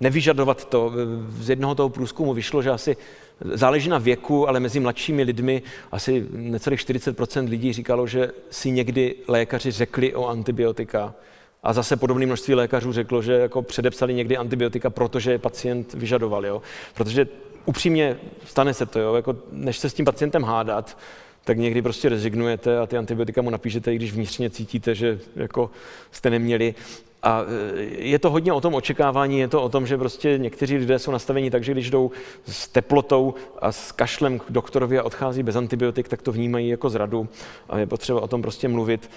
nevyžadovat 0.00 0.64
to. 0.64 0.92
Z 1.38 1.48
jednoho 1.48 1.74
toho 1.74 1.88
průzkumu 1.88 2.34
vyšlo, 2.34 2.62
že 2.62 2.70
asi 2.70 2.96
záleží 3.40 3.88
na 3.88 3.98
věku, 3.98 4.48
ale 4.48 4.60
mezi 4.60 4.80
mladšími 4.80 5.22
lidmi 5.22 5.62
asi 5.92 6.26
necelých 6.30 6.80
40% 6.80 7.48
lidí 7.48 7.72
říkalo, 7.72 8.06
že 8.06 8.30
si 8.50 8.70
někdy 8.70 9.14
lékaři 9.28 9.70
řekli 9.70 10.14
o 10.14 10.26
antibiotika. 10.26 11.14
A 11.62 11.72
zase 11.72 11.96
podobné 11.96 12.26
množství 12.26 12.54
lékařů 12.54 12.92
řeklo, 12.92 13.22
že 13.22 13.32
jako 13.32 13.62
předepsali 13.62 14.14
někdy 14.14 14.36
antibiotika, 14.36 14.90
protože 14.90 15.30
je 15.30 15.38
pacient 15.38 15.94
vyžadoval. 15.94 16.46
Jo? 16.46 16.62
Protože 16.94 17.26
upřímně 17.64 18.16
stane 18.44 18.74
se 18.74 18.86
to, 18.86 18.98
jo? 19.00 19.14
Jako, 19.14 19.36
než 19.52 19.78
se 19.78 19.90
s 19.90 19.94
tím 19.94 20.04
pacientem 20.04 20.42
hádat, 20.42 20.98
tak 21.44 21.58
někdy 21.58 21.82
prostě 21.82 22.08
rezignujete 22.08 22.78
a 22.78 22.86
ty 22.86 22.96
antibiotika 22.96 23.42
mu 23.42 23.50
napíšete, 23.50 23.94
i 23.94 23.96
když 23.96 24.12
vnitřně 24.12 24.50
cítíte, 24.50 24.94
že 24.94 25.18
jako 25.36 25.70
jste 26.10 26.30
neměli. 26.30 26.74
A 27.22 27.42
e, 27.76 27.82
je 27.84 28.18
to 28.18 28.30
hodně 28.30 28.52
o 28.52 28.60
tom 28.60 28.74
očekávání, 28.74 29.38
je 29.38 29.48
to 29.48 29.62
o 29.62 29.68
tom, 29.68 29.86
že 29.86 29.98
prostě 29.98 30.38
někteří 30.38 30.76
lidé 30.76 30.98
jsou 30.98 31.10
nastaveni 31.10 31.50
tak, 31.50 31.64
že 31.64 31.72
když 31.72 31.90
jdou 31.90 32.10
s 32.46 32.68
teplotou 32.68 33.34
a 33.58 33.72
s 33.72 33.92
kašlem 33.92 34.38
k 34.38 34.44
doktorovi 34.48 34.98
a 34.98 35.02
odchází 35.02 35.42
bez 35.42 35.56
antibiotik, 35.56 36.08
tak 36.08 36.22
to 36.22 36.32
vnímají 36.32 36.68
jako 36.68 36.90
zradu 36.90 37.28
a 37.68 37.78
je 37.78 37.86
potřeba 37.86 38.20
o 38.20 38.28
tom 38.28 38.42
prostě 38.42 38.68
mluvit. 38.68 39.10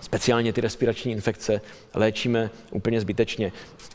Speciálně 0.00 0.52
ty 0.52 0.60
respirační 0.60 1.12
infekce, 1.12 1.60
léčíme 1.94 2.50
úplně 2.70 3.00
zbytečně. 3.00 3.52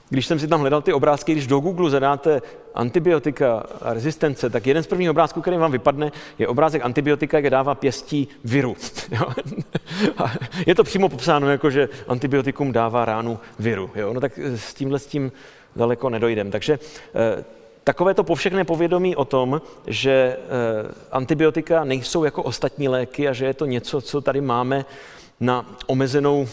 Když 0.10 0.26
jsem 0.26 0.40
si 0.40 0.48
tam 0.48 0.60
hledal 0.60 0.82
ty 0.82 0.94
obrázky, 0.94 1.32
když 1.32 1.48
do 1.48 1.60
Google 1.60 1.90
zadáte 1.90 2.42
antibiotika 2.74 3.64
a 3.82 3.94
rezistence, 3.94 4.50
tak 4.50 4.68
jeden 4.68 4.84
z 4.84 4.88
prvních 4.88 5.10
obrázků, 5.10 5.42
který 5.42 5.58
vám 5.58 5.72
vypadne, 5.72 6.12
je 6.40 6.48
obrázek 6.48 6.86
antibiotika, 6.86 7.40
kde 7.40 7.50
dává 7.50 7.76
pěstí 7.76 8.28
viru. 8.44 8.76
je 10.68 10.76
to 10.76 10.84
přímo 10.84 11.10
popsáno 11.10 11.50
jako, 11.50 11.70
že 11.70 11.90
antibiotikum 12.08 12.72
dává 12.72 13.06
ránu 13.06 13.40
viru. 13.60 13.92
Jo? 13.96 14.14
No 14.14 14.22
tak 14.22 14.38
s 14.38 14.74
tímhle 14.74 15.00
s 15.00 15.06
tím 15.06 15.32
daleko 15.76 16.10
nedojdem. 16.10 16.52
Takže 16.52 16.80
eh, 17.16 17.44
takové 17.84 18.14
to 18.14 18.24
povšechné 18.24 18.64
povědomí 18.64 19.16
o 19.16 19.26
tom, 19.26 19.62
že 19.88 20.12
eh, 20.12 20.38
antibiotika 21.12 21.84
nejsou 21.84 22.24
jako 22.24 22.44
ostatní 22.44 22.88
léky 22.88 23.28
a 23.28 23.34
že 23.34 23.46
je 23.46 23.54
to 23.54 23.66
něco, 23.66 24.02
co 24.02 24.22
tady 24.22 24.42
máme 24.42 24.86
na 25.40 25.76
omezenou 25.88 26.48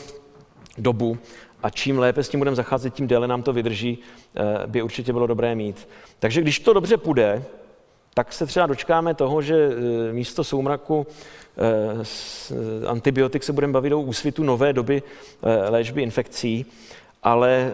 dobu 0.79 1.19
a 1.63 1.71
čím 1.71 1.99
lépe 1.99 2.23
s 2.23 2.29
tím 2.29 2.41
budeme 2.41 2.57
zacházet, 2.57 2.95
tím 2.95 3.07
déle 3.07 3.29
nám 3.29 3.43
to 3.43 3.53
vydrží, 3.53 3.99
eh, 4.35 4.67
by 4.67 4.83
určitě 4.83 5.13
bylo 5.13 5.27
dobré 5.27 5.55
mít. 5.55 5.89
Takže 6.19 6.41
když 6.41 6.59
to 6.59 6.73
dobře 6.73 6.97
půjde, 6.97 7.45
tak 8.15 8.33
se 8.33 8.47
třeba 8.47 8.67
dočkáme 8.67 9.15
toho, 9.15 9.43
že 9.43 9.69
místo 10.13 10.45
soumraku 10.45 11.07
antibiotik 12.87 13.45
se 13.45 13.53
budeme 13.53 13.73
bavit 13.73 13.93
o 13.93 14.01
úsvitu 14.01 14.45
nové 14.45 14.73
doby 14.73 15.03
léčby 15.69 16.03
infekcí 16.03 16.67
ale 17.23 17.73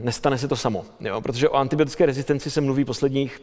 nestane 0.00 0.38
se 0.38 0.48
to 0.48 0.56
samo, 0.56 0.84
jo? 1.00 1.20
protože 1.20 1.48
o 1.48 1.54
antibiotické 1.54 2.06
rezistenci 2.06 2.50
se 2.50 2.60
mluví 2.60 2.84
posledních 2.84 3.42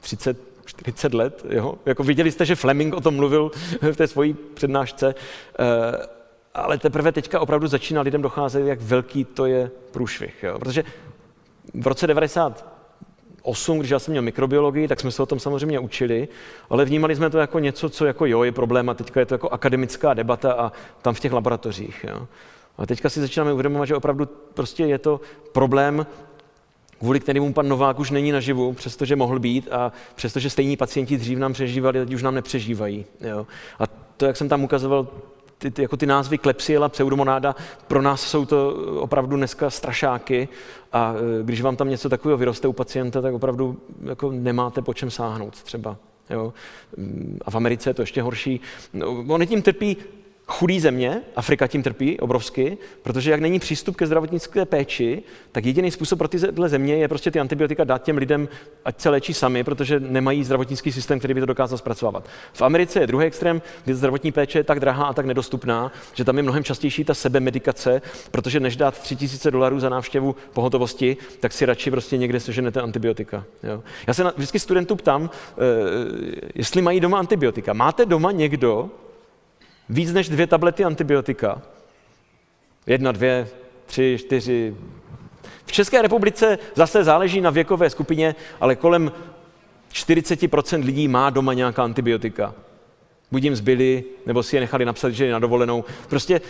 30, 0.00 0.38
40 0.66 1.14
let. 1.14 1.46
Jo? 1.48 1.74
Jako 1.86 2.02
viděli 2.02 2.32
jste, 2.32 2.44
že 2.44 2.54
Fleming 2.54 2.94
o 2.94 3.00
tom 3.00 3.14
mluvil 3.14 3.50
v 3.80 3.96
té 3.96 4.06
svojí 4.06 4.34
přednášce, 4.54 5.14
e, 5.58 6.06
ale 6.54 6.78
teprve 6.78 7.12
teďka 7.12 7.40
opravdu 7.40 7.66
začíná 7.66 8.00
lidem 8.00 8.22
docházet, 8.22 8.66
jak 8.66 8.80
velký 8.80 9.24
to 9.24 9.46
je 9.46 9.70
průšvih. 9.90 10.42
Jo? 10.42 10.58
Protože 10.58 10.84
v 11.74 11.86
roce 11.86 12.06
90 12.06 12.76
8, 13.46 13.78
když 13.78 13.90
já 13.90 13.98
jsem 13.98 14.12
měl 14.12 14.22
mikrobiologii, 14.22 14.88
tak 14.88 15.00
jsme 15.00 15.10
se 15.10 15.22
o 15.22 15.26
tom 15.26 15.40
samozřejmě 15.40 15.78
učili, 15.78 16.28
ale 16.70 16.84
vnímali 16.84 17.16
jsme 17.16 17.30
to 17.30 17.38
jako 17.38 17.58
něco, 17.58 17.88
co 17.88 18.06
jako 18.06 18.26
jo, 18.26 18.42
je 18.42 18.52
problém 18.52 18.88
a 18.88 18.94
teďka 18.94 19.20
je 19.20 19.26
to 19.26 19.34
jako 19.34 19.48
akademická 19.48 20.14
debata 20.14 20.52
a 20.52 20.72
tam 21.02 21.14
v 21.14 21.20
těch 21.20 21.32
laboratořích. 21.32 22.04
Jo. 22.08 22.26
A 22.78 22.86
teďka 22.86 23.08
si 23.08 23.20
začínáme 23.20 23.52
uvědomovat, 23.52 23.86
že 23.86 23.96
opravdu 23.96 24.26
prostě 24.54 24.84
je 24.84 24.98
to 24.98 25.20
problém, 25.52 26.06
kvůli 26.98 27.20
kterému 27.20 27.52
pan 27.52 27.68
Novák 27.68 27.98
už 27.98 28.10
není 28.10 28.32
naživu, 28.32 28.72
přestože 28.72 29.16
mohl 29.16 29.38
být 29.38 29.68
a 29.72 29.92
přestože 30.14 30.50
stejní 30.50 30.76
pacienti 30.76 31.16
dřív 31.16 31.38
nám 31.38 31.52
přežívali, 31.52 31.98
teď 31.98 32.14
už 32.14 32.22
nám 32.22 32.34
nepřežívají. 32.34 33.04
Jo. 33.20 33.46
A 33.78 33.84
to, 34.16 34.26
jak 34.26 34.36
jsem 34.36 34.48
tam 34.48 34.64
ukazoval, 34.64 35.08
ty, 35.58 35.70
ty, 35.70 35.82
jako 35.82 35.96
ty 35.96 36.06
názvy 36.06 36.38
klepsiela, 36.38 36.88
pseudomonáda, 36.88 37.56
pro 37.88 38.02
nás 38.02 38.22
jsou 38.22 38.44
to 38.44 38.74
opravdu 39.00 39.36
dneska 39.36 39.70
strašáky 39.70 40.48
a 40.92 41.14
e, 41.40 41.44
když 41.44 41.60
vám 41.60 41.76
tam 41.76 41.88
něco 41.88 42.08
takového 42.08 42.38
vyroste 42.38 42.68
u 42.68 42.72
pacienta, 42.72 43.20
tak 43.22 43.34
opravdu 43.34 43.76
jako 44.04 44.32
nemáte 44.32 44.82
po 44.82 44.94
čem 44.94 45.10
sáhnout 45.10 45.62
třeba. 45.62 45.96
Jo. 46.30 46.52
A 47.44 47.50
v 47.50 47.54
Americe 47.54 47.90
je 47.90 47.94
to 47.94 48.02
ještě 48.02 48.22
horší. 48.22 48.60
No, 48.92 49.24
oni 49.28 49.46
tím 49.46 49.62
trpí 49.62 49.96
chudý 50.48 50.80
země, 50.80 51.22
Afrika 51.36 51.66
tím 51.66 51.82
trpí 51.82 52.20
obrovsky, 52.20 52.78
protože 53.02 53.30
jak 53.30 53.40
není 53.40 53.58
přístup 53.58 53.96
ke 53.96 54.06
zdravotnické 54.06 54.64
péči, 54.64 55.22
tak 55.52 55.64
jediný 55.64 55.90
způsob 55.90 56.18
pro 56.18 56.28
tyhle 56.28 56.68
země 56.68 56.96
je 56.96 57.08
prostě 57.08 57.30
ty 57.30 57.40
antibiotika 57.40 57.84
dát 57.84 58.02
těm 58.02 58.16
lidem, 58.16 58.48
ať 58.84 59.00
se 59.00 59.10
léčí 59.10 59.34
sami, 59.34 59.64
protože 59.64 60.00
nemají 60.00 60.44
zdravotnický 60.44 60.92
systém, 60.92 61.18
který 61.18 61.34
by 61.34 61.40
to 61.40 61.46
dokázal 61.46 61.78
zpracovat. 61.78 62.28
V 62.52 62.62
Americe 62.62 63.00
je 63.00 63.06
druhý 63.06 63.26
extrém, 63.26 63.62
kdy 63.84 63.94
zdravotní 63.94 64.32
péče 64.32 64.58
je 64.58 64.64
tak 64.64 64.80
drahá 64.80 65.04
a 65.04 65.12
tak 65.12 65.26
nedostupná, 65.26 65.92
že 66.14 66.24
tam 66.24 66.36
je 66.36 66.42
mnohem 66.42 66.64
častější 66.64 67.04
ta 67.04 67.14
sebemedikace, 67.14 68.02
protože 68.30 68.60
než 68.60 68.76
dát 68.76 68.98
3000 68.98 69.50
dolarů 69.50 69.80
za 69.80 69.88
návštěvu 69.88 70.36
pohotovosti, 70.52 71.16
tak 71.40 71.52
si 71.52 71.66
radši 71.66 71.90
prostě 71.90 72.16
někde 72.16 72.40
seženete 72.40 72.80
antibiotika. 72.80 73.44
Jo. 73.62 73.82
Já 74.06 74.14
se 74.14 74.24
na, 74.24 74.32
vždycky 74.36 74.58
studentů 74.58 74.96
ptám, 74.96 75.30
e, 75.30 75.64
jestli 76.54 76.82
mají 76.82 77.00
doma 77.00 77.18
antibiotika. 77.18 77.72
Máte 77.72 78.06
doma 78.06 78.32
někdo, 78.32 78.90
víc 79.88 80.12
než 80.12 80.28
dvě 80.28 80.46
tablety 80.46 80.84
antibiotika. 80.84 81.62
Jedna, 82.86 83.12
dvě, 83.12 83.48
tři, 83.86 84.16
čtyři. 84.20 84.76
V 85.66 85.72
České 85.72 86.02
republice 86.02 86.58
zase 86.74 87.04
záleží 87.04 87.40
na 87.40 87.50
věkové 87.50 87.90
skupině, 87.90 88.34
ale 88.60 88.76
kolem 88.76 89.12
40% 89.92 90.84
lidí 90.84 91.08
má 91.08 91.30
doma 91.30 91.54
nějaká 91.54 91.84
antibiotika. 91.84 92.54
Buď 93.32 93.42
jim 93.42 93.56
zbyli, 93.56 94.04
nebo 94.26 94.42
si 94.42 94.56
je 94.56 94.60
nechali 94.60 94.84
napsat, 94.84 95.10
že 95.10 95.26
je 95.26 95.32
na 95.32 95.38
dovolenou. 95.38 95.84
Prostě 96.08 96.40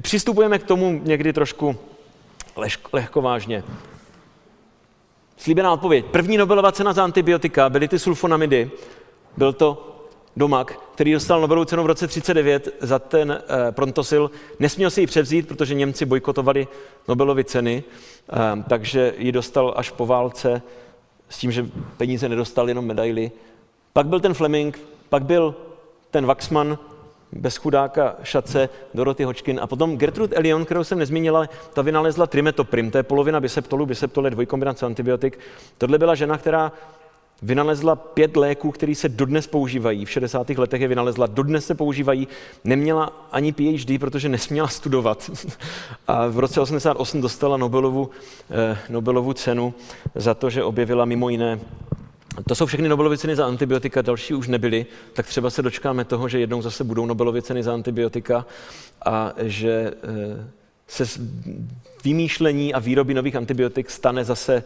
přistupujeme 0.00 0.58
k 0.58 0.64
tomu 0.64 1.00
někdy 1.04 1.32
trošku 1.32 1.76
lehko 2.92 3.22
vážně. 3.22 3.64
Slíbená 5.36 5.72
odpověď. 5.72 6.04
První 6.04 6.36
Nobelova 6.36 6.72
cena 6.72 6.92
za 6.92 7.04
antibiotika 7.04 7.70
byly 7.70 7.88
ty 7.88 7.98
sulfonamidy. 7.98 8.70
Byl 9.36 9.52
to 9.52 9.97
Domak, 10.36 10.78
který 10.94 11.12
dostal 11.12 11.40
Nobelovu 11.40 11.64
cenu 11.64 11.82
v 11.82 11.86
roce 11.86 12.06
39 12.06 12.68
za 12.80 12.98
ten 12.98 13.32
eh, 13.32 13.72
prontosil, 13.72 14.30
nesměl 14.58 14.90
si 14.90 15.00
ji 15.00 15.06
převzít, 15.06 15.48
protože 15.48 15.74
Němci 15.74 16.04
bojkotovali 16.04 16.68
Nobelovy 17.08 17.44
ceny, 17.44 17.84
eh, 18.32 18.64
takže 18.68 19.14
ji 19.18 19.32
dostal 19.32 19.74
až 19.76 19.90
po 19.90 20.06
válce 20.06 20.62
s 21.28 21.38
tím, 21.38 21.52
že 21.52 21.66
peníze 21.96 22.28
nedostal, 22.28 22.68
jenom 22.68 22.84
medaily. 22.84 23.30
Pak 23.92 24.06
byl 24.06 24.20
ten 24.20 24.34
Fleming, 24.34 24.80
pak 25.08 25.24
byl 25.24 25.54
ten 26.10 26.26
Waxman, 26.26 26.78
bez 27.32 27.56
chudáka 27.56 28.16
šace, 28.22 28.68
Dorothy 28.94 29.24
Hodgkin 29.24 29.60
a 29.62 29.66
potom 29.66 29.96
Gertrude 29.96 30.36
Elion, 30.36 30.64
kterou 30.64 30.84
jsem 30.84 30.98
nezmínila, 30.98 31.48
ta 31.72 31.82
vynalezla 31.82 32.26
trimetoprim, 32.26 32.90
to 32.90 32.98
je 32.98 33.02
polovina 33.02 33.40
biseptolu, 33.40 33.86
biseptol 33.86 34.24
je 34.24 34.30
dvojkombinace 34.30 34.86
antibiotik. 34.86 35.38
Tohle 35.78 35.98
byla 35.98 36.14
žena, 36.14 36.38
která 36.38 36.72
Vynalezla 37.42 37.96
pět 37.96 38.36
léků, 38.36 38.70
které 38.70 38.94
se 38.94 39.08
dodnes 39.08 39.46
používají. 39.46 40.04
V 40.04 40.10
60. 40.10 40.50
letech 40.50 40.80
je 40.80 40.88
vynalezla, 40.88 41.26
dodnes 41.26 41.66
se 41.66 41.74
používají. 41.74 42.28
Neměla 42.64 43.28
ani 43.32 43.52
PhD, 43.52 44.00
protože 44.00 44.28
nesměla 44.28 44.68
studovat. 44.68 45.30
A 46.06 46.26
v 46.26 46.38
roce 46.38 46.60
88 46.60 47.20
dostala 47.20 47.56
Nobelovu, 47.56 48.10
eh, 48.50 48.78
Nobelovu 48.88 49.32
cenu 49.32 49.74
za 50.14 50.34
to, 50.34 50.50
že 50.50 50.64
objevila 50.64 51.04
mimo 51.04 51.28
jiné 51.28 51.60
to 52.46 52.54
jsou 52.54 52.66
všechny 52.66 52.88
Nobelovy 52.88 53.18
ceny 53.18 53.36
za 53.36 53.46
antibiotika, 53.46 54.02
další 54.02 54.34
už 54.34 54.48
nebyly, 54.48 54.86
tak 55.12 55.26
třeba 55.26 55.50
se 55.50 55.62
dočkáme 55.62 56.04
toho, 56.04 56.28
že 56.28 56.40
jednou 56.40 56.62
zase 56.62 56.84
budou 56.84 57.06
Nobelovy 57.06 57.42
ceny 57.42 57.62
za 57.62 57.74
antibiotika 57.74 58.46
a 59.04 59.32
že 59.38 59.92
eh, 60.02 60.50
se 60.86 61.04
vymýšlení 62.04 62.74
a 62.74 62.78
výroby 62.78 63.14
nových 63.14 63.36
antibiotik 63.36 63.90
stane 63.90 64.24
zase 64.24 64.64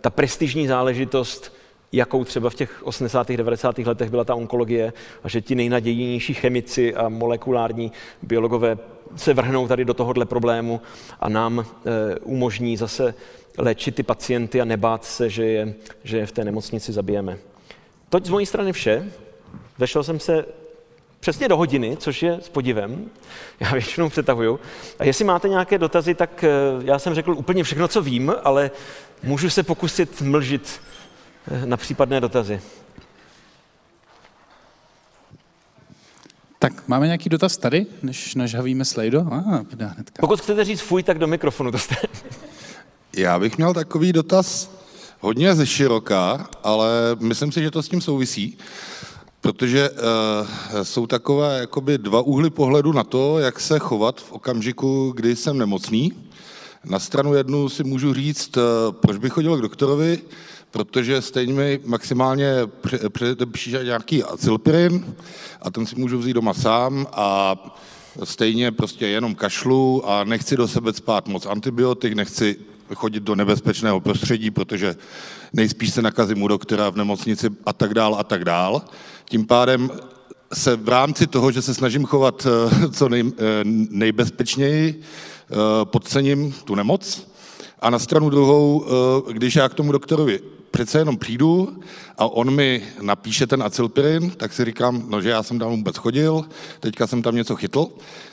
ta 0.00 0.10
prestižní 0.10 0.66
záležitost, 0.66 1.56
jakou 1.92 2.24
třeba 2.24 2.50
v 2.50 2.54
těch 2.54 2.86
80. 2.86 3.28
90. 3.28 3.78
letech 3.78 4.10
byla 4.10 4.24
ta 4.24 4.34
onkologie 4.34 4.92
a 5.24 5.28
že 5.28 5.40
ti 5.40 5.54
nejnadějnější 5.54 6.34
chemici 6.34 6.94
a 6.94 7.08
molekulární 7.08 7.92
biologové 8.22 8.78
se 9.16 9.34
vrhnou 9.34 9.68
tady 9.68 9.84
do 9.84 9.94
tohohle 9.94 10.26
problému 10.26 10.80
a 11.20 11.28
nám 11.28 11.60
e, 11.60 11.64
umožní 12.18 12.76
zase 12.76 13.14
léčit 13.58 13.94
ty 13.94 14.02
pacienty 14.02 14.60
a 14.60 14.64
nebát 14.64 15.04
se, 15.04 15.30
že 15.30 15.44
je, 15.44 15.74
že 16.04 16.18
je 16.18 16.26
v 16.26 16.32
té 16.32 16.44
nemocnici 16.44 16.92
zabijeme. 16.92 17.38
Toť 18.08 18.26
z 18.26 18.30
mojí 18.30 18.46
strany 18.46 18.72
vše. 18.72 19.12
Vešel 19.78 20.04
jsem 20.04 20.20
se 20.20 20.44
přesně 21.22 21.48
do 21.48 21.56
hodiny, 21.56 21.96
což 21.96 22.22
je 22.22 22.38
s 22.42 22.48
podivem. 22.48 23.10
Já 23.60 23.72
většinou 23.72 24.08
přetahuju. 24.08 24.60
A 24.98 25.04
jestli 25.04 25.24
máte 25.24 25.48
nějaké 25.48 25.78
dotazy, 25.78 26.14
tak 26.14 26.44
eh, 26.44 26.48
já 26.84 26.98
jsem 26.98 27.14
řekl 27.14 27.32
úplně 27.32 27.64
všechno, 27.64 27.88
co 27.88 28.02
vím, 28.02 28.32
ale 28.44 28.70
můžu 29.22 29.50
se 29.50 29.62
pokusit 29.62 30.22
mlžit 30.22 30.80
eh, 31.50 31.66
na 31.66 31.76
případné 31.76 32.20
dotazy. 32.20 32.60
Tak 36.58 36.88
máme 36.88 37.06
nějaký 37.06 37.28
dotaz 37.28 37.56
tady, 37.56 37.86
než 38.02 38.34
nažhavíme 38.34 38.84
slajdo? 38.84 39.20
Ah, 39.20 39.64
hnedka. 39.78 40.20
Pokud 40.20 40.40
chcete 40.40 40.64
říct 40.64 40.80
fuj, 40.80 41.02
tak 41.02 41.18
do 41.18 41.26
mikrofonu 41.26 41.72
to 41.72 41.78
jste. 41.78 41.96
Já 43.16 43.38
bych 43.38 43.56
měl 43.56 43.74
takový 43.74 44.12
dotaz 44.12 44.70
hodně 45.20 45.54
ze 45.54 45.66
široká, 45.66 46.48
ale 46.62 46.90
myslím 47.20 47.52
si, 47.52 47.62
že 47.62 47.70
to 47.70 47.82
s 47.82 47.88
tím 47.88 48.00
souvisí 48.00 48.58
protože 49.42 49.90
uh, 49.90 49.98
jsou 50.82 51.06
takové 51.06 51.58
jakoby 51.58 51.98
dva 51.98 52.22
úhly 52.22 52.50
pohledu 52.50 52.92
na 52.92 53.04
to, 53.04 53.38
jak 53.38 53.60
se 53.60 53.78
chovat 53.78 54.20
v 54.20 54.32
okamžiku, 54.32 55.12
kdy 55.16 55.36
jsem 55.36 55.58
nemocný. 55.58 56.12
Na 56.84 56.98
stranu 56.98 57.34
jednu 57.34 57.68
si 57.68 57.84
můžu 57.84 58.14
říct, 58.14 58.56
uh, 58.56 58.62
proč 58.92 59.18
bych 59.18 59.32
chodil 59.32 59.56
k 59.56 59.62
doktorovi, 59.62 60.18
protože 60.70 61.22
stejně 61.22 61.52
mi 61.52 61.80
maximálně 61.84 62.54
předepíše 63.08 63.84
nějaký 63.84 64.24
acilpirin 64.24 65.14
a 65.62 65.70
ten 65.70 65.86
si 65.86 65.96
můžu 65.96 66.18
vzít 66.18 66.32
doma 66.32 66.54
sám 66.54 67.06
a 67.12 67.56
stejně 68.24 68.72
prostě 68.72 69.06
jenom 69.06 69.34
kašlu 69.34 70.10
a 70.10 70.24
nechci 70.24 70.56
do 70.56 70.68
sebe 70.68 70.92
spát 70.92 71.28
moc 71.28 71.46
antibiotik, 71.46 72.12
nechci 72.12 72.56
chodit 72.94 73.22
do 73.22 73.34
nebezpečného 73.34 74.00
prostředí, 74.00 74.50
protože 74.50 74.96
nejspíš 75.52 75.94
se 75.94 76.02
nakazím 76.02 76.42
u 76.42 76.48
doktora 76.48 76.90
v 76.90 76.96
nemocnici 76.96 77.50
a 77.66 77.72
tak 77.72 77.94
dál 77.94 78.16
a 78.18 78.24
tak 78.24 78.44
dál. 78.44 78.82
Tím 79.32 79.46
pádem 79.46 79.90
se 80.54 80.76
v 80.76 80.88
rámci 80.88 81.26
toho, 81.26 81.50
že 81.50 81.62
se 81.62 81.74
snažím 81.74 82.04
chovat 82.04 82.46
co 82.92 83.08
nej, 83.08 83.32
nejbezpečněji, 83.90 85.00
podcením 85.84 86.52
tu 86.64 86.74
nemoc. 86.74 87.28
A 87.80 87.90
na 87.90 87.98
stranu 87.98 88.30
druhou, 88.30 88.84
když 89.32 89.56
já 89.56 89.68
k 89.68 89.74
tomu 89.74 89.92
doktorovi 89.92 90.40
přece 90.70 90.98
jenom 90.98 91.16
přijdu 91.16 91.80
a 92.18 92.26
on 92.26 92.54
mi 92.54 92.82
napíše 93.02 93.46
ten 93.46 93.62
acylpirin, 93.62 94.30
tak 94.30 94.52
si 94.52 94.64
říkám, 94.64 95.04
no 95.08 95.20
že 95.20 95.28
já 95.28 95.42
jsem 95.42 95.58
tam 95.58 95.70
vůbec 95.70 95.96
chodil, 95.96 96.44
teďka 96.80 97.06
jsem 97.06 97.22
tam 97.22 97.34
něco 97.34 97.56
chytl. 97.56 97.86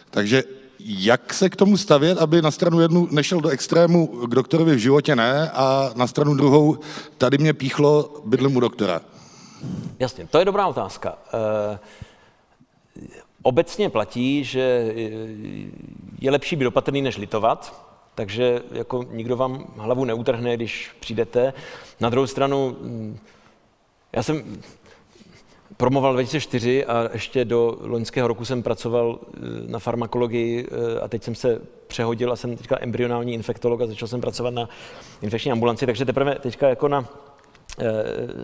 Takže 0.10 0.44
jak 0.80 1.34
se 1.34 1.50
k 1.50 1.56
tomu 1.56 1.78
stavět, 1.78 2.18
aby 2.18 2.42
na 2.42 2.52
stranu 2.52 2.80
jednu 2.80 3.08
nešel 3.12 3.42
do 3.42 3.50
extrému 3.50 4.08
k 4.08 4.36
doktorovi 4.36 4.76
v 4.76 4.80
životě 4.80 5.16
ne 5.16 5.52
a 5.52 5.92
na 5.96 6.08
stranu 6.08 6.36
druhou 6.36 6.78
tady 7.18 7.38
mě 7.38 7.54
píchlo 7.54 8.22
bydlím 8.26 8.56
u 8.56 8.60
doktora? 8.60 9.02
Jasně, 10.00 10.28
to 10.28 10.40
je 10.40 10.46
dobrá 10.46 10.68
otázka. 10.68 11.18
E, 11.34 11.80
obecně 13.42 13.90
platí, 13.90 14.44
že 14.44 14.94
je 16.20 16.32
lepší 16.32 16.56
být 16.56 16.68
opatrný, 16.68 17.02
než 17.02 17.18
litovat 17.18 17.90
takže 18.20 18.62
jako 18.72 19.04
nikdo 19.12 19.38
vám 19.38 19.66
hlavu 19.78 20.06
neutrhne, 20.06 20.56
když 20.56 20.92
přijdete. 21.00 21.54
Na 22.00 22.10
druhou 22.10 22.28
stranu, 22.28 22.78
mm, 22.82 23.20
já 24.14 24.24
jsem 24.24 24.62
promoval 25.78 26.14
2004 26.14 26.86
a 26.86 27.10
ještě 27.14 27.46
do 27.46 27.78
loňského 27.82 28.28
roku 28.28 28.46
jsem 28.46 28.64
pracoval 28.64 29.20
eh, 29.24 29.40
na 29.68 29.80
farmakologii 29.80 30.68
eh, 30.68 31.00
a 31.00 31.08
teď 31.08 31.24
jsem 31.24 31.36
se 31.36 31.62
přehodil 31.88 32.32
a 32.32 32.36
jsem 32.36 32.58
teďka 32.58 32.78
embryonální 32.82 33.34
infektolog 33.34 33.82
a 33.82 33.88
začal 33.88 34.08
jsem 34.08 34.22
pracovat 34.22 34.54
na 34.54 34.70
infekční 35.22 35.52
ambulanci, 35.52 35.86
takže 35.86 36.06
teprve 36.06 36.36
teďka 36.36 36.70
jako 36.70 36.88
na 36.88 37.06
eh, 37.10 37.29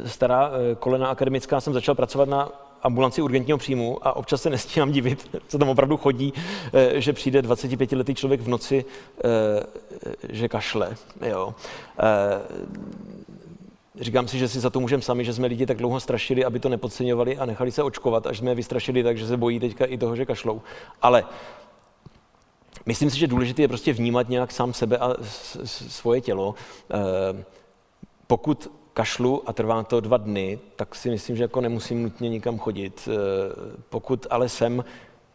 stará 0.06 0.52
kolena 0.80 1.08
akademická 1.08 1.62
jsem 1.62 1.74
začal 1.74 1.96
pracovat 1.96 2.30
na 2.30 2.52
ambulanci 2.86 3.22
urgentního 3.22 3.58
příjmu 3.58 4.08
a 4.08 4.16
občas 4.16 4.42
se 4.42 4.50
nestíhám 4.50 4.92
divit, 4.92 5.38
co 5.48 5.58
tam 5.58 5.70
opravdu 5.70 5.98
chodí, 5.98 6.34
eh, 6.74 7.02
že 7.02 7.14
přijde 7.14 7.42
25-letý 7.42 8.16
člověk 8.16 8.42
v 8.42 8.48
noci, 8.48 8.86
eh, 9.18 9.64
že 10.30 10.50
kašle. 10.50 10.96
Jo. 11.22 11.56
Eh, 12.00 12.42
říkám 14.00 14.28
si, 14.28 14.40
že 14.40 14.48
si 14.48 14.60
za 14.60 14.70
to 14.70 14.80
můžeme 14.80 15.02
sami, 15.02 15.26
že 15.26 15.34
jsme 15.34 15.48
lidi 15.48 15.66
tak 15.66 15.78
dlouho 15.78 16.00
strašili, 16.00 16.46
aby 16.46 16.60
to 16.60 16.70
nepodceňovali 16.70 17.38
a 17.38 17.46
nechali 17.46 17.72
se 17.72 17.84
očkovat, 17.84 18.28
až 18.28 18.38
jsme 18.38 18.52
je 18.52 18.56
vystrašili 18.56 19.04
tak, 19.04 19.18
že 19.18 19.28
se 19.28 19.38
bojí 19.38 19.60
teďka 19.60 19.86
i 19.86 19.98
toho, 19.98 20.16
že 20.16 20.26
kašlou. 20.26 20.62
Ale 21.02 21.24
myslím 22.86 23.10
si, 23.10 23.20
že 23.20 23.28
důležité 23.28 23.62
je 23.62 23.68
prostě 23.68 23.94
vnímat 23.94 24.30
nějak 24.30 24.52
sám 24.52 24.74
sebe 24.74 24.98
a 24.98 25.16
svoje 25.66 26.22
tělo. 26.22 26.56
Pokud 28.28 28.72
kašlu 28.96 29.50
a 29.50 29.54
trvá 29.54 29.84
to 29.84 30.00
dva 30.00 30.18
dny, 30.18 30.60
tak 30.76 30.96
si 30.96 31.10
myslím, 31.10 31.36
že 31.36 31.44
jako 31.44 31.62
nemusím 31.62 32.04
nutně 32.04 32.30
nikam 32.30 32.60
chodit. 32.60 33.10
Eh, 33.12 33.16
pokud 33.90 34.28
ale 34.30 34.50
jsem 34.50 34.84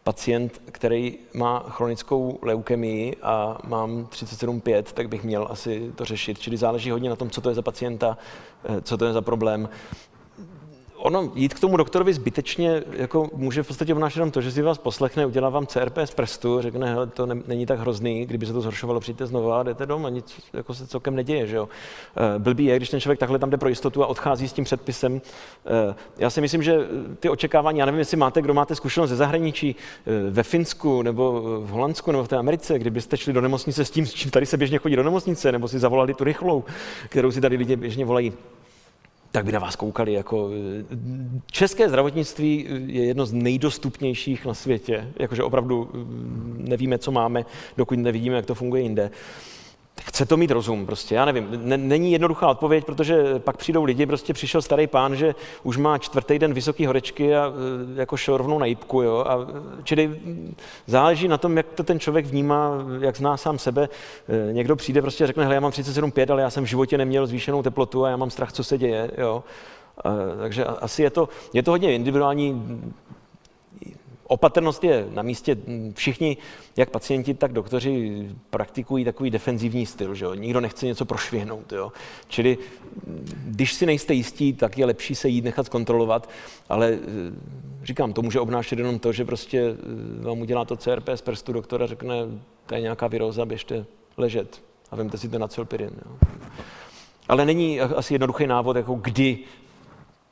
pacient, 0.03 0.61
který 0.71 1.17
má 1.33 1.59
chronickou 1.69 2.39
leukemii 2.41 3.15
a 3.21 3.57
mám 3.63 4.05
37,5, 4.05 4.93
tak 4.93 5.09
bych 5.09 5.23
měl 5.23 5.47
asi 5.49 5.91
to 5.95 6.05
řešit. 6.05 6.39
Čili 6.39 6.57
záleží 6.57 6.91
hodně 6.91 7.09
na 7.09 7.15
tom, 7.15 7.29
co 7.29 7.41
to 7.41 7.49
je 7.49 7.55
za 7.55 7.61
pacienta, 7.61 8.17
eh, 8.63 8.81
co 8.81 8.97
to 8.97 9.05
je 9.05 9.13
za 9.13 9.21
problém 9.21 9.69
ono 11.01 11.31
jít 11.35 11.53
k 11.53 11.59
tomu 11.59 11.77
doktorovi 11.77 12.13
zbytečně 12.13 12.83
jako 12.91 13.29
může 13.33 13.63
v 13.63 13.67
podstatě 13.67 13.93
obnášet 13.93 14.19
jenom 14.19 14.31
to, 14.31 14.41
že 14.41 14.51
si 14.51 14.61
vás 14.61 14.77
poslechne, 14.77 15.25
udělá 15.25 15.49
vám 15.49 15.67
CRP 15.67 15.97
z 16.05 16.11
prstu, 16.11 16.61
řekne, 16.61 16.93
hele, 16.93 17.07
to 17.07 17.25
ne, 17.25 17.35
není 17.47 17.65
tak 17.65 17.79
hrozný, 17.79 18.25
kdyby 18.25 18.45
se 18.45 18.53
to 18.53 18.61
zhoršovalo, 18.61 18.99
přijďte 18.99 19.25
znovu 19.25 19.53
a 19.53 19.63
jdete 19.63 19.85
doma, 19.85 20.09
nic 20.09 20.41
jako 20.53 20.73
se 20.73 20.87
celkem 20.87 21.15
neděje, 21.15 21.47
že 21.47 21.55
jo. 21.55 21.69
E, 22.35 22.39
blbý 22.39 22.65
je, 22.65 22.77
když 22.77 22.89
ten 22.89 23.01
člověk 23.01 23.19
takhle 23.19 23.39
tam 23.39 23.49
jde 23.49 23.57
pro 23.57 23.69
jistotu 23.69 24.03
a 24.03 24.07
odchází 24.07 24.47
s 24.47 24.53
tím 24.53 24.63
předpisem. 24.63 25.21
E, 25.65 25.95
já 26.17 26.29
si 26.29 26.41
myslím, 26.41 26.63
že 26.63 26.77
ty 27.19 27.29
očekávání, 27.29 27.79
já 27.79 27.85
nevím, 27.85 27.99
jestli 27.99 28.17
máte, 28.17 28.41
kdo 28.41 28.53
máte 28.53 28.75
zkušenost 28.75 29.09
ze 29.09 29.15
zahraničí, 29.15 29.75
e, 30.05 30.31
ve 30.31 30.43
Finsku 30.43 31.01
nebo 31.01 31.41
v 31.41 31.69
Holandsku 31.69 32.11
nebo 32.11 32.23
v 32.23 32.27
té 32.27 32.37
Americe, 32.37 32.79
kdybyste 32.79 33.17
šli 33.17 33.33
do 33.33 33.41
nemocnice 33.41 33.85
s 33.85 33.91
tím, 33.91 34.05
s 34.05 34.13
čím 34.13 34.31
tady 34.31 34.45
se 34.45 34.57
běžně 34.57 34.77
chodí 34.77 34.95
do 34.95 35.03
nemocnice, 35.03 35.51
nebo 35.51 35.67
si 35.67 35.79
zavolali 35.79 36.13
tu 36.13 36.23
rychlou, 36.23 36.63
kterou 37.09 37.31
si 37.31 37.41
tady 37.41 37.57
lidi 37.57 37.75
běžně 37.75 38.05
volají 38.05 38.33
tak 39.31 39.45
by 39.45 39.51
na 39.51 39.59
vás 39.59 39.75
koukali. 39.75 40.13
Jako, 40.13 40.49
české 41.51 41.89
zdravotnictví 41.89 42.67
je 42.85 43.05
jedno 43.05 43.25
z 43.25 43.33
nejdostupnějších 43.33 44.45
na 44.45 44.53
světě. 44.53 45.07
Jakože 45.19 45.43
opravdu 45.43 45.89
mm, 45.93 46.65
nevíme, 46.69 46.97
co 46.97 47.11
máme, 47.11 47.45
dokud 47.77 47.99
nevidíme, 47.99 48.35
jak 48.35 48.45
to 48.45 48.55
funguje 48.55 48.81
jinde. 48.81 49.11
Chce 49.99 50.25
to 50.25 50.37
mít 50.37 50.51
rozum, 50.51 50.85
prostě, 50.85 51.15
já 51.15 51.25
nevím. 51.25 51.47
Není 51.65 52.11
jednoduchá 52.11 52.47
odpověď, 52.47 52.85
protože 52.85 53.39
pak 53.39 53.57
přijdou 53.57 53.83
lidi, 53.83 54.05
prostě 54.05 54.33
přišel 54.33 54.61
starý 54.61 54.87
pán, 54.87 55.15
že 55.15 55.35
už 55.63 55.77
má 55.77 55.97
čtvrtý 55.97 56.39
den 56.39 56.53
vysoký 56.53 56.85
horečky 56.85 57.35
a 57.35 57.47
e, 57.47 57.99
jako 57.99 58.17
šel 58.17 58.37
rovnou 58.37 58.59
na 58.59 58.65
jípku, 58.65 59.01
jo. 59.01 59.25
A, 59.27 59.37
čili 59.83 60.07
mm, 60.07 60.55
záleží 60.87 61.27
na 61.27 61.37
tom, 61.37 61.57
jak 61.57 61.65
to 61.67 61.83
ten 61.83 61.99
člověk 61.99 62.25
vnímá, 62.25 62.71
jak 62.99 63.17
zná 63.17 63.37
sám 63.37 63.59
sebe. 63.59 63.89
E, 64.49 64.53
někdo 64.53 64.75
přijde 64.75 65.01
prostě 65.01 65.23
a 65.23 65.27
řekne, 65.27 65.43
hele, 65.43 65.55
já 65.55 65.61
mám 65.61 65.71
37,5, 65.71 66.31
ale 66.31 66.41
já 66.41 66.49
jsem 66.49 66.63
v 66.63 66.67
životě 66.67 66.97
neměl 66.97 67.27
zvýšenou 67.27 67.63
teplotu 67.63 68.05
a 68.05 68.09
já 68.09 68.17
mám 68.17 68.29
strach, 68.29 68.51
co 68.51 68.63
se 68.63 68.77
děje, 68.77 69.11
jo. 69.17 69.43
Takže 70.39 70.65
asi 70.65 71.03
je 71.03 71.09
to, 71.09 71.29
je 71.53 71.63
to 71.63 71.71
hodně 71.71 71.95
individuální 71.95 72.81
Opatrnost 74.31 74.83
je 74.83 75.07
na 75.13 75.21
místě. 75.21 75.57
Všichni, 75.93 76.37
jak 76.77 76.89
pacienti, 76.89 77.33
tak 77.33 77.53
doktoři, 77.53 78.27
praktikují 78.49 79.05
takový 79.05 79.29
defenzivní 79.29 79.85
styl. 79.85 80.15
Že 80.15 80.25
jo? 80.25 80.33
Nikdo 80.33 80.61
nechce 80.61 80.85
něco 80.85 81.05
prošvihnout. 81.05 81.71
Jo? 81.71 81.91
Čili 82.27 82.57
když 83.45 83.73
si 83.73 83.85
nejste 83.85 84.13
jistí, 84.13 84.53
tak 84.53 84.77
je 84.77 84.85
lepší 84.85 85.15
se 85.15 85.29
jít 85.29 85.43
nechat 85.43 85.65
zkontrolovat, 85.65 86.29
ale 86.69 86.91
eh, 86.93 86.99
říkám, 87.83 88.13
to 88.13 88.21
může 88.21 88.39
obnášet 88.39 88.79
jenom 88.79 88.99
to, 88.99 89.11
že 89.11 89.25
prostě 89.25 89.59
eh, 89.59 90.23
vám 90.23 90.39
udělá 90.39 90.65
to 90.65 90.77
CRP 90.77 91.09
z 91.15 91.21
prstu 91.21 91.53
doktora, 91.53 91.87
řekne, 91.87 92.15
to 92.65 92.75
je 92.75 92.81
nějaká 92.81 93.07
viróza, 93.07 93.45
běžte 93.45 93.85
ležet 94.17 94.63
a 94.91 94.95
vemte 94.95 95.17
si 95.17 95.29
to 95.29 95.39
na 95.39 95.47
celpirin. 95.47 95.91
Jo? 96.05 96.17
Ale 97.27 97.45
není 97.45 97.81
asi 97.81 98.13
jednoduchý 98.13 98.47
návod, 98.47 98.75
jako 98.75 98.93
kdy 98.93 99.39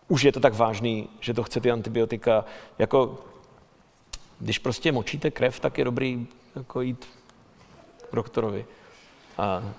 už 0.07 0.23
je 0.23 0.31
to 0.31 0.39
tak 0.39 0.53
vážný, 0.53 1.09
že 1.19 1.33
to 1.33 1.43
chce 1.43 1.59
ty 1.59 1.71
antibiotika. 1.71 2.45
Jako 2.79 3.17
když 4.39 4.59
prostě 4.59 4.91
močíte 4.91 5.31
krev, 5.31 5.59
tak 5.59 5.77
je 5.77 5.85
dobrý 5.85 6.27
jako 6.55 6.81
jít 6.81 7.05
k 8.11 8.15
doktorovi. 8.15 8.65
A, 9.37 9.73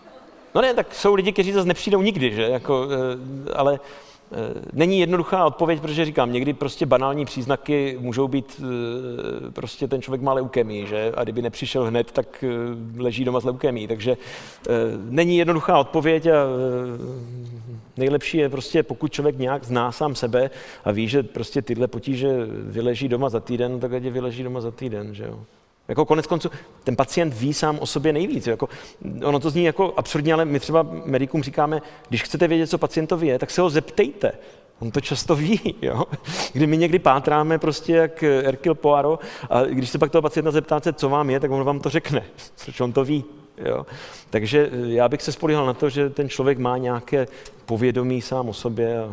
no 0.54 0.60
ne, 0.60 0.74
tak 0.74 0.94
jsou 0.94 1.14
lidi, 1.14 1.32
kteří 1.32 1.52
zase 1.52 1.68
nepřijdou 1.68 2.02
nikdy, 2.02 2.34
že? 2.34 2.42
Jako, 2.42 2.88
eh, 2.90 3.52
ale 3.52 3.80
není 4.72 5.00
jednoduchá 5.00 5.44
odpověď, 5.44 5.80
protože 5.80 6.04
říkám, 6.04 6.32
někdy 6.32 6.52
prostě 6.52 6.86
banální 6.86 7.24
příznaky 7.24 7.96
můžou 8.00 8.28
být, 8.28 8.62
eh, 8.62 9.50
prostě 9.50 9.88
ten 9.88 10.02
člověk 10.02 10.22
má 10.22 10.32
leukemii, 10.32 10.86
že? 10.86 11.12
A 11.16 11.22
kdyby 11.22 11.42
nepřišel 11.42 11.84
hned, 11.84 12.12
tak 12.12 12.44
leží 12.96 13.24
doma 13.24 13.40
s 13.40 13.44
leukemí. 13.44 13.86
Takže 13.86 14.16
není 15.08 15.38
jednoduchá 15.38 15.78
odpověď 15.78 16.26
a 16.26 16.46
nejlepší 17.96 18.38
je 18.38 18.48
prostě, 18.48 18.82
pokud 18.82 19.12
člověk 19.12 19.38
nějak 19.38 19.64
zná 19.64 19.92
sám 19.92 20.14
sebe 20.14 20.50
a 20.84 20.90
ví, 20.90 21.08
že 21.08 21.22
prostě 21.22 21.62
tyhle 21.62 21.86
potíže 21.86 22.28
vyleží 22.46 23.08
doma 23.08 23.28
za 23.28 23.40
týden, 23.40 23.80
tak 23.80 23.92
ať 23.92 24.02
je 24.02 24.10
vyleží 24.10 24.42
doma 24.42 24.60
za 24.60 24.70
týden, 24.70 25.14
že 25.14 25.24
jo. 25.24 25.44
Jako 25.90 26.04
konec 26.04 26.26
konců, 26.26 26.50
ten 26.84 26.96
pacient 26.96 27.34
ví 27.34 27.54
sám 27.54 27.78
o 27.78 27.86
sobě 27.86 28.12
nejvíc. 28.12 28.46
Jako, 28.46 28.68
ono 29.24 29.40
to 29.40 29.50
zní 29.50 29.64
jako 29.64 29.94
absurdně, 29.96 30.34
ale 30.34 30.44
my 30.44 30.60
třeba 30.60 30.86
medikům 31.04 31.42
říkáme, 31.42 31.82
když 32.08 32.22
chcete 32.22 32.48
vědět, 32.48 32.66
co 32.66 32.78
pacientovi 32.78 33.26
je, 33.26 33.38
tak 33.38 33.50
se 33.50 33.60
ho 33.60 33.70
zeptejte. 33.70 34.32
On 34.78 34.90
to 34.90 35.00
často 35.00 35.36
ví, 35.36 35.74
jo? 35.82 36.04
Kdy 36.52 36.66
my 36.66 36.76
někdy 36.76 36.98
pátráme 36.98 37.58
prostě 37.58 37.94
jak 37.94 38.22
Erkil 38.22 38.74
Poirot 38.74 39.20
a 39.50 39.62
když 39.62 39.90
se 39.90 39.98
pak 39.98 40.10
toho 40.10 40.22
pacienta 40.22 40.50
zeptáte, 40.50 40.92
co 40.92 41.08
vám 41.08 41.30
je, 41.30 41.40
tak 41.40 41.50
on 41.50 41.64
vám 41.64 41.80
to 41.80 41.88
řekne, 41.88 42.24
protože 42.64 42.84
on 42.84 42.92
to 42.92 43.04
ví. 43.04 43.24
Jo? 43.58 43.86
Takže 44.30 44.70
eh, 44.72 44.88
já 44.88 45.08
bych 45.08 45.22
se 45.22 45.32
spolíhal 45.32 45.66
na 45.66 45.74
to, 45.74 45.88
že 45.88 46.10
ten 46.10 46.28
člověk 46.28 46.58
má 46.58 46.78
nějaké 46.78 47.26
povědomí 47.66 48.22
sám 48.22 48.48
o 48.48 48.52
sobě. 48.52 49.08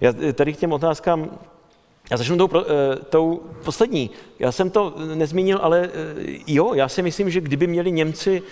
Já 0.00 0.14
eh, 0.22 0.32
tady 0.32 0.52
k 0.52 0.56
těm 0.56 0.72
otázkám, 0.72 1.30
já 2.10 2.16
začnu 2.16 2.36
tou, 2.36 2.50
eh, 2.60 2.96
tou 3.10 3.42
poslední. 3.64 4.10
Já 4.38 4.52
jsem 4.52 4.70
to 4.70 4.94
nezmínil, 5.14 5.58
ale 5.62 5.90
jo, 6.46 6.74
já 6.74 6.88
si 6.88 7.02
myslím, 7.02 7.30
že 7.30 7.40
kdyby 7.40 7.66
měli 7.66 7.92
Němci 7.92 8.42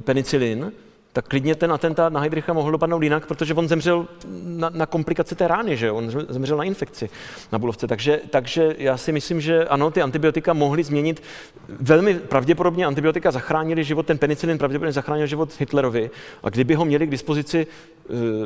penicilin, 0.00 0.72
tak 1.12 1.28
klidně 1.28 1.54
ten 1.54 1.72
atentát 1.72 2.12
na 2.12 2.20
Heidricha 2.20 2.52
mohl 2.52 2.70
dopadnout 2.70 3.02
jinak, 3.02 3.26
protože 3.26 3.54
on 3.54 3.68
zemřel 3.68 4.06
na, 4.42 4.70
na 4.70 4.86
komplikace 4.86 5.34
té 5.34 5.48
rány, 5.48 5.76
že 5.76 5.90
on 5.90 6.10
zemřel 6.28 6.56
na 6.56 6.64
infekci 6.64 7.10
na 7.52 7.58
Bulovce. 7.58 7.86
Takže, 7.86 8.20
takže 8.30 8.76
já 8.78 8.96
si 8.96 9.12
myslím, 9.12 9.40
že 9.40 9.64
ano, 9.64 9.90
ty 9.90 10.02
antibiotika 10.02 10.52
mohly 10.52 10.82
změnit, 10.84 11.22
velmi 11.68 12.14
pravděpodobně 12.14 12.86
antibiotika 12.86 13.30
zachránili 13.30 13.84
život, 13.84 14.06
ten 14.06 14.18
penicilin 14.18 14.58
pravděpodobně 14.58 14.92
zachránil 14.92 15.26
život 15.26 15.60
Hitlerovi 15.60 16.10
a 16.42 16.50
kdyby 16.50 16.74
ho 16.74 16.84
měli 16.84 17.06
k 17.06 17.10
dispozici 17.10 17.66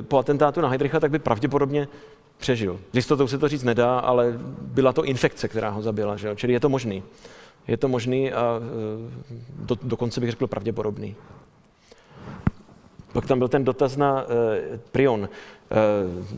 po 0.09 0.19
atentátu 0.19 0.61
na 0.61 0.69
Heidricha, 0.69 1.01
tak 1.01 1.11
by 1.11 1.19
pravděpodobně 1.19 1.89
přežil. 2.43 2.81
S 2.93 2.97
jistotou 2.97 3.27
se 3.29 3.39
to 3.39 3.49
říct 3.49 3.63
nedá, 3.63 3.99
ale 3.99 4.35
byla 4.61 4.93
to 4.93 5.05
infekce, 5.05 5.49
která 5.49 5.71
ho 5.71 5.83
zabila, 5.83 6.17
že? 6.17 6.37
čili 6.37 6.53
je 6.53 6.61
to 6.61 6.69
možný. 6.69 7.03
Je 7.69 7.77
to 7.77 7.89
možný 7.89 8.33
a 8.33 8.59
uh, 8.59 8.65
do, 9.67 9.79
dokonce 9.83 10.21
bych 10.21 10.31
řekl 10.31 10.47
pravděpodobný. 10.47 11.17
Pak 13.13 13.27
tam 13.27 13.39
byl 13.39 13.49
ten 13.49 13.65
dotaz 13.65 13.97
na 13.97 14.23
uh, 14.23 14.29
prion. 14.93 15.29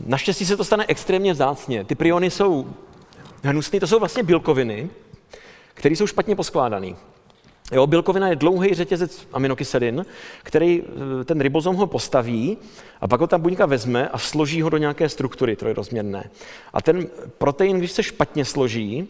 Naštěstí 0.05 0.45
se 0.45 0.57
to 0.57 0.63
stane 0.63 0.85
extrémně 0.87 1.33
vzácně. 1.33 1.83
Ty 1.83 1.95
priony 1.95 2.31
jsou 2.31 2.67
hnusné, 3.43 3.79
to 3.79 3.87
jsou 3.87 3.99
vlastně 3.99 4.23
bílkoviny, 4.23 4.89
které 5.73 5.95
jsou 5.95 6.07
špatně 6.07 6.35
poskládané. 6.35 6.95
Jo, 7.71 7.87
bílkovina 7.87 8.27
je 8.27 8.35
dlouhý 8.35 8.73
řetězec 8.73 9.27
aminokyselin, 9.33 10.05
který 10.43 10.83
eh, 11.21 11.23
ten 11.23 11.41
ribozom 11.41 11.75
ho 11.75 11.87
postaví 11.87 12.57
a 13.01 13.07
pak 13.07 13.21
ho 13.21 13.27
ta 13.27 13.37
buňka 13.37 13.65
vezme 13.65 14.09
a 14.09 14.17
složí 14.17 14.61
ho 14.61 14.69
do 14.69 14.77
nějaké 14.77 15.09
struktury 15.09 15.55
trojrozměrné. 15.55 16.29
A 16.73 16.81
ten 16.81 17.07
protein, 17.37 17.77
když 17.77 17.91
se 17.91 18.03
špatně 18.03 18.45
složí, 18.45 19.07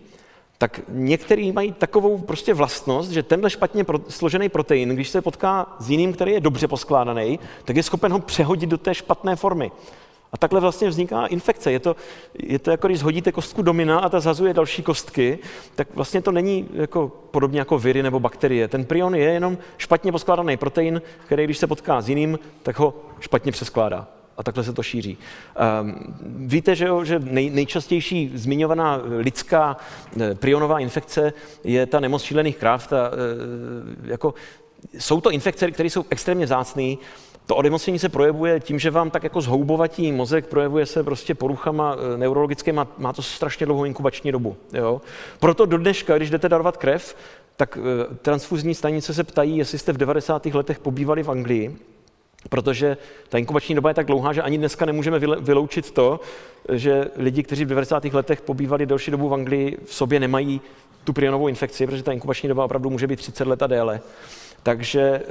tak 0.58 0.82
některý 0.88 1.51
mají 1.51 1.72
takovou 1.72 2.18
prostě 2.18 2.53
vlastnost, 2.53 3.12
že 3.12 3.24
tenhle 3.24 3.49
špatně 3.49 3.86
složený 4.10 4.49
protein, 4.49 4.89
když 4.89 5.10
se 5.10 5.22
potká 5.22 5.76
s 5.80 5.89
jiným, 5.89 6.14
který 6.14 6.32
je 6.32 6.39
dobře 6.39 6.68
poskládaný, 6.68 7.39
tak 7.66 7.76
je 7.76 7.84
schopen 7.84 8.12
ho 8.12 8.20
přehodit 8.20 8.70
do 8.70 8.78
té 8.78 8.95
špatné 8.95 9.36
formy. 9.36 9.72
A 10.36 10.38
takhle 10.38 10.61
vlastně 10.61 10.89
vzniká 10.89 11.25
infekce. 11.25 11.71
Je 11.71 11.79
to, 11.79 11.95
je 12.43 12.59
to 12.59 12.71
jako 12.71 12.88
když 12.88 13.03
hodíte 13.03 13.31
kostku 13.31 13.61
domina 13.61 13.99
a 13.99 14.09
ta 14.09 14.19
zazuje 14.19 14.53
další 14.53 14.83
kostky, 14.83 15.39
tak 15.75 15.88
vlastně 15.95 16.21
to 16.21 16.31
není 16.31 16.69
jako 16.73 17.11
podobně 17.31 17.59
jako 17.59 17.79
viry 17.79 18.03
nebo 18.03 18.19
bakterie. 18.19 18.67
Ten 18.67 18.86
prion 18.86 19.15
je 19.15 19.23
jenom 19.23 19.57
špatně 19.77 20.11
poskládaný 20.11 20.57
protein, 20.57 21.01
který 21.25 21.43
když 21.43 21.57
se 21.57 21.67
potká 21.67 22.01
s 22.01 22.09
jiným, 22.09 22.39
tak 22.63 22.79
ho 22.79 22.93
špatně 23.19 23.51
přeskládá. 23.51 24.07
A 24.38 24.43
takhle 24.43 24.63
se 24.63 24.73
to 24.73 24.83
šíří. 24.83 25.17
Um, 25.81 26.15
víte, 26.47 26.75
že, 26.75 26.86
jo, 26.86 27.03
že 27.03 27.19
nej, 27.19 27.49
nejčastější 27.49 28.31
zmiňovaná 28.36 29.01
lidská 29.17 29.77
eh, 30.21 30.36
prionová 30.36 30.79
infekce 30.79 31.33
je 31.63 31.86
ta 31.86 31.99
nemoc 31.99 32.23
šílených 32.23 32.57
kráv. 32.57 32.88
Ta, 32.88 33.07
e, 33.07 34.11
jako, 34.11 34.33
jsou 34.99 35.21
to 35.21 35.31
infekce, 35.31 35.71
které 35.71 35.89
jsou 35.89 36.05
extrémně 36.09 36.45
vzácné, 36.45 36.95
to 37.46 37.56
onemocnění 37.56 38.00
se 38.00 38.10
projevuje 38.10 38.60
tím, 38.60 38.80
že 38.80 38.91
vám 38.91 39.10
tak 39.10 39.24
jako 39.24 39.41
zhoubovatí 39.41 40.12
mozek 40.12 40.48
projevuje 40.48 40.86
se 40.86 41.04
prostě 41.04 41.36
poruchama 41.36 41.96
eh, 41.96 42.18
neurologickými, 42.18 42.82
má 42.98 43.14
to 43.14 43.22
strašně 43.22 43.66
dlouhou 43.66 43.86
inkubační 43.86 44.32
dobu. 44.32 44.58
Jo? 44.74 45.02
Proto 45.39 45.66
do 45.66 45.78
dneška, 45.78 46.18
když 46.18 46.30
jdete 46.30 46.50
darovat 46.50 46.78
krev, 46.78 47.16
tak 47.58 47.78
eh, 47.78 48.16
transfuzní 48.16 48.76
stanice 48.76 49.14
se 49.14 49.24
ptají, 49.24 49.58
jestli 49.58 49.78
jste 49.78 49.93
v 49.93 49.98
90. 49.98 50.46
letech 50.46 50.80
pobývali 50.80 51.24
v 51.24 51.32
Anglii, 51.32 51.78
protože 52.50 52.98
ta 53.30 53.38
inkubační 53.38 53.76
doba 53.76 53.89
je 53.89 53.93
tak 53.93 54.08
dlouhá, 54.08 54.34
že 54.34 54.41
ani 54.41 54.58
dneska 54.58 54.86
nemůžeme 54.86 55.20
vyloučit 55.20 55.91
to, 55.91 56.20
že 56.72 57.06
lidi, 57.18 57.43
kteří 57.43 57.66
v 57.66 57.68
90. 57.68 58.06
letech 58.06 58.41
pobývali 58.41 58.86
delší 58.86 59.12
dobu 59.12 59.30
v 59.30 59.34
Anglii, 59.34 59.78
v 59.86 59.93
sobě 59.93 60.20
nemají 60.20 60.62
tu 61.04 61.14
prionovou 61.14 61.48
infekci, 61.48 61.86
protože 61.86 62.04
ta 62.04 62.12
inkubační 62.12 62.50
doba 62.50 62.66
opravdu 62.66 62.89
může 62.89 63.08
být 63.08 63.16
30 63.16 63.48
let 63.48 63.64
a 63.64 63.68
déle. 63.68 64.02
Takže 64.66 65.01
eh, 65.01 65.22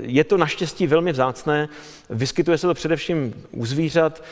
je 0.00 0.24
to 0.24 0.36
naštěstí 0.36 0.86
velmi 0.86 1.12
vzácné. 1.12 1.68
Vyskytuje 2.10 2.58
se 2.58 2.66
to 2.66 2.74
především 2.74 3.34
u 3.50 3.66
zvířat. 3.66 4.22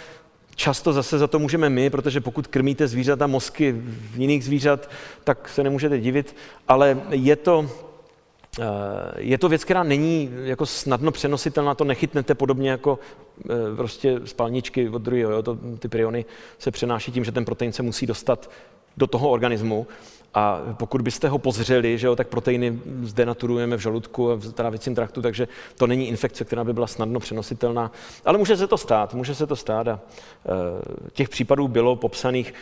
Často 0.55 0.93
zase 0.93 1.19
za 1.19 1.27
to 1.27 1.39
můžeme 1.39 1.71
my, 1.71 1.91
protože 1.91 2.21
pokud 2.21 2.47
krmíte 2.47 2.89
zvířata 2.89 3.27
mozky 3.27 3.83
jiných 4.17 4.45
zvířat, 4.45 4.91
tak 5.25 5.49
se 5.49 5.63
nemůžete 5.63 5.99
divit, 5.99 6.37
ale 6.69 7.01
je 7.11 7.37
to, 7.37 7.71
eh, 8.61 8.65
je 9.19 9.39
to 9.39 9.49
věc, 9.49 9.65
která 9.65 9.83
není 9.83 10.31
jako 10.45 10.67
snadno 10.67 11.11
přenositelná, 11.11 11.75
to 11.75 11.85
nechytnete 11.85 12.35
podobně 12.35 12.71
jako 12.71 12.99
eh, 13.45 13.77
prostě 13.77 14.21
spalničky 14.25 14.89
od 14.89 15.03
druhého. 15.03 15.33
Jo? 15.33 15.43
To, 15.43 15.59
ty 15.79 15.89
priony 15.89 16.25
se 16.59 16.71
přenáší 16.71 17.13
tím, 17.13 17.25
že 17.25 17.33
ten 17.33 17.45
protein 17.45 17.73
se 17.73 17.83
musí 17.83 18.07
dostat 18.07 18.51
do 18.97 19.07
toho 19.07 19.31
organismu 19.31 19.87
a 20.35 20.61
pokud 20.73 21.03
byste 21.03 21.29
ho 21.29 21.39
pozřeli, 21.39 21.99
že 21.99 22.07
jo, 22.07 22.17
tak 22.17 22.29
proteiny 22.29 22.81
zde 23.03 23.27
naturujeme 23.27 23.77
v 23.77 23.81
žaludku 23.81 24.31
a 24.31 24.35
v 24.35 24.53
trávicím 24.53 24.95
traktu, 24.95 25.23
takže 25.23 25.49
to 25.77 25.87
není 25.87 26.09
infekce, 26.09 26.45
která 26.45 26.65
by 26.65 26.73
byla 26.73 26.87
snadno 26.87 27.21
přenositelná. 27.21 27.93
Ale 28.25 28.39
může 28.39 28.57
se 28.57 28.67
to 28.67 28.79
stát, 28.79 29.15
může 29.15 29.35
se 29.35 29.47
to 29.47 29.57
stát 29.57 29.89
a 29.89 30.01
e, 30.01 31.11
těch 31.11 31.29
případů 31.29 31.69
bylo 31.69 31.97
popsaných 31.97 32.55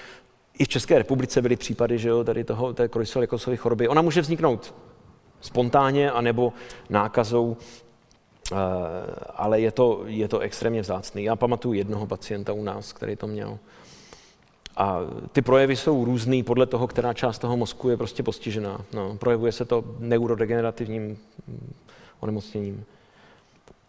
i 0.58 0.64
v 0.64 0.68
České 0.68 0.98
republice 0.98 1.42
byly 1.42 1.56
případy, 1.56 1.98
že 1.98 2.08
jo, 2.08 2.24
tady 2.24 2.44
toho, 2.44 2.72
té 2.72 2.88
Krojsel 2.88 3.26
choroby. 3.56 3.88
Ona 3.88 4.02
může 4.02 4.20
vzniknout 4.20 4.74
spontánně 5.40 6.10
anebo 6.10 6.52
nákazou, 6.90 7.56
e, 8.52 8.56
ale 9.34 9.60
je 9.60 9.72
to, 9.72 10.02
je 10.06 10.28
to 10.28 10.38
extrémně 10.38 10.80
vzácný. 10.80 11.24
Já 11.24 11.36
pamatuju 11.36 11.74
jednoho 11.74 12.06
pacienta 12.06 12.52
u 12.52 12.62
nás, 12.62 12.92
který 12.92 13.16
to 13.16 13.26
měl. 13.26 13.58
A 14.76 14.98
ty 15.32 15.42
projevy 15.42 15.76
jsou 15.76 16.04
různý 16.04 16.42
podle 16.42 16.66
toho, 16.66 16.86
která 16.86 17.12
část 17.12 17.38
toho 17.38 17.56
mozku 17.56 17.88
je 17.88 17.96
prostě 17.96 18.22
postižená. 18.22 18.80
No, 18.92 19.16
projevuje 19.16 19.52
se 19.52 19.64
to 19.64 19.84
neurodegenerativním 19.98 21.18
onemocněním. 22.20 22.84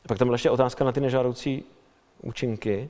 Pak 0.08 0.18
tam 0.18 0.28
byla 0.28 0.36
ještě 0.36 0.50
otázka 0.50 0.86
na 0.86 0.92
ty 0.92 1.00
nežádoucí 1.00 1.64
účinky. 2.22 2.90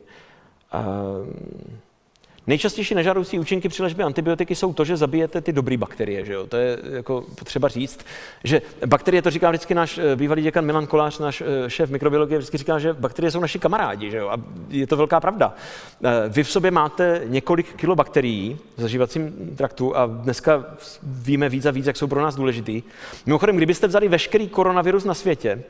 Nejčastější 2.47 2.95
nežádoucí 2.95 3.39
účinky 3.39 3.69
při 3.69 3.83
léčbě 3.83 4.05
antibiotiky 4.05 4.55
jsou 4.55 4.73
to, 4.73 4.85
že 4.85 4.97
zabijete 4.97 5.41
ty 5.41 5.53
dobré 5.53 5.77
bakterie. 5.77 6.25
Že 6.25 6.33
jo? 6.33 6.47
To 6.47 6.57
je 6.57 6.77
jako 6.91 7.25
potřeba 7.35 7.67
říct, 7.67 8.05
že 8.43 8.61
bakterie, 8.85 9.21
to 9.21 9.29
říká 9.29 9.49
vždycky 9.49 9.73
náš 9.73 9.97
eh, 9.97 10.15
bývalý 10.15 10.43
děkan 10.43 10.65
Milan 10.65 10.87
Kolář, 10.87 11.19
náš 11.19 11.41
eh, 11.41 11.69
šéf 11.69 11.89
mikrobiologie, 11.89 12.37
vždycky 12.37 12.57
říká, 12.57 12.79
že 12.79 12.93
bakterie 12.93 13.31
jsou 13.31 13.39
naši 13.39 13.59
kamarádi. 13.59 14.11
Že 14.11 14.17
jo? 14.17 14.29
A 14.29 14.37
je 14.69 14.87
to 14.87 14.97
velká 14.97 15.19
pravda. 15.19 15.55
Eh, 16.03 16.09
vy 16.29 16.43
v 16.43 16.51
sobě 16.51 16.71
máte 16.71 17.21
několik 17.25 17.75
kilo 17.75 17.95
bakterií 17.95 18.57
v 18.77 18.81
zažívacím 18.81 19.53
traktu 19.57 19.97
a 19.97 20.05
dneska 20.05 20.65
víme 21.03 21.49
víc 21.49 21.65
a 21.65 21.71
víc, 21.71 21.87
jak 21.87 21.97
jsou 21.97 22.07
pro 22.07 22.21
nás 22.21 22.35
důležitý. 22.35 22.83
Mimochodem, 23.25 23.57
kdybyste 23.57 23.87
vzali 23.87 24.07
veškerý 24.07 24.49
koronavirus 24.49 25.03
na 25.03 25.13
světě 25.13 25.63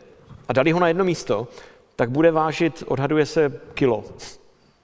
a 0.47 0.53
dali 0.53 0.71
ho 0.71 0.79
na 0.79 0.87
jedno 0.87 1.03
místo, 1.03 1.47
tak 1.95 2.09
bude 2.09 2.31
vážit, 2.31 2.83
odhaduje 2.87 3.25
se, 3.25 3.59
kilo. 3.73 4.03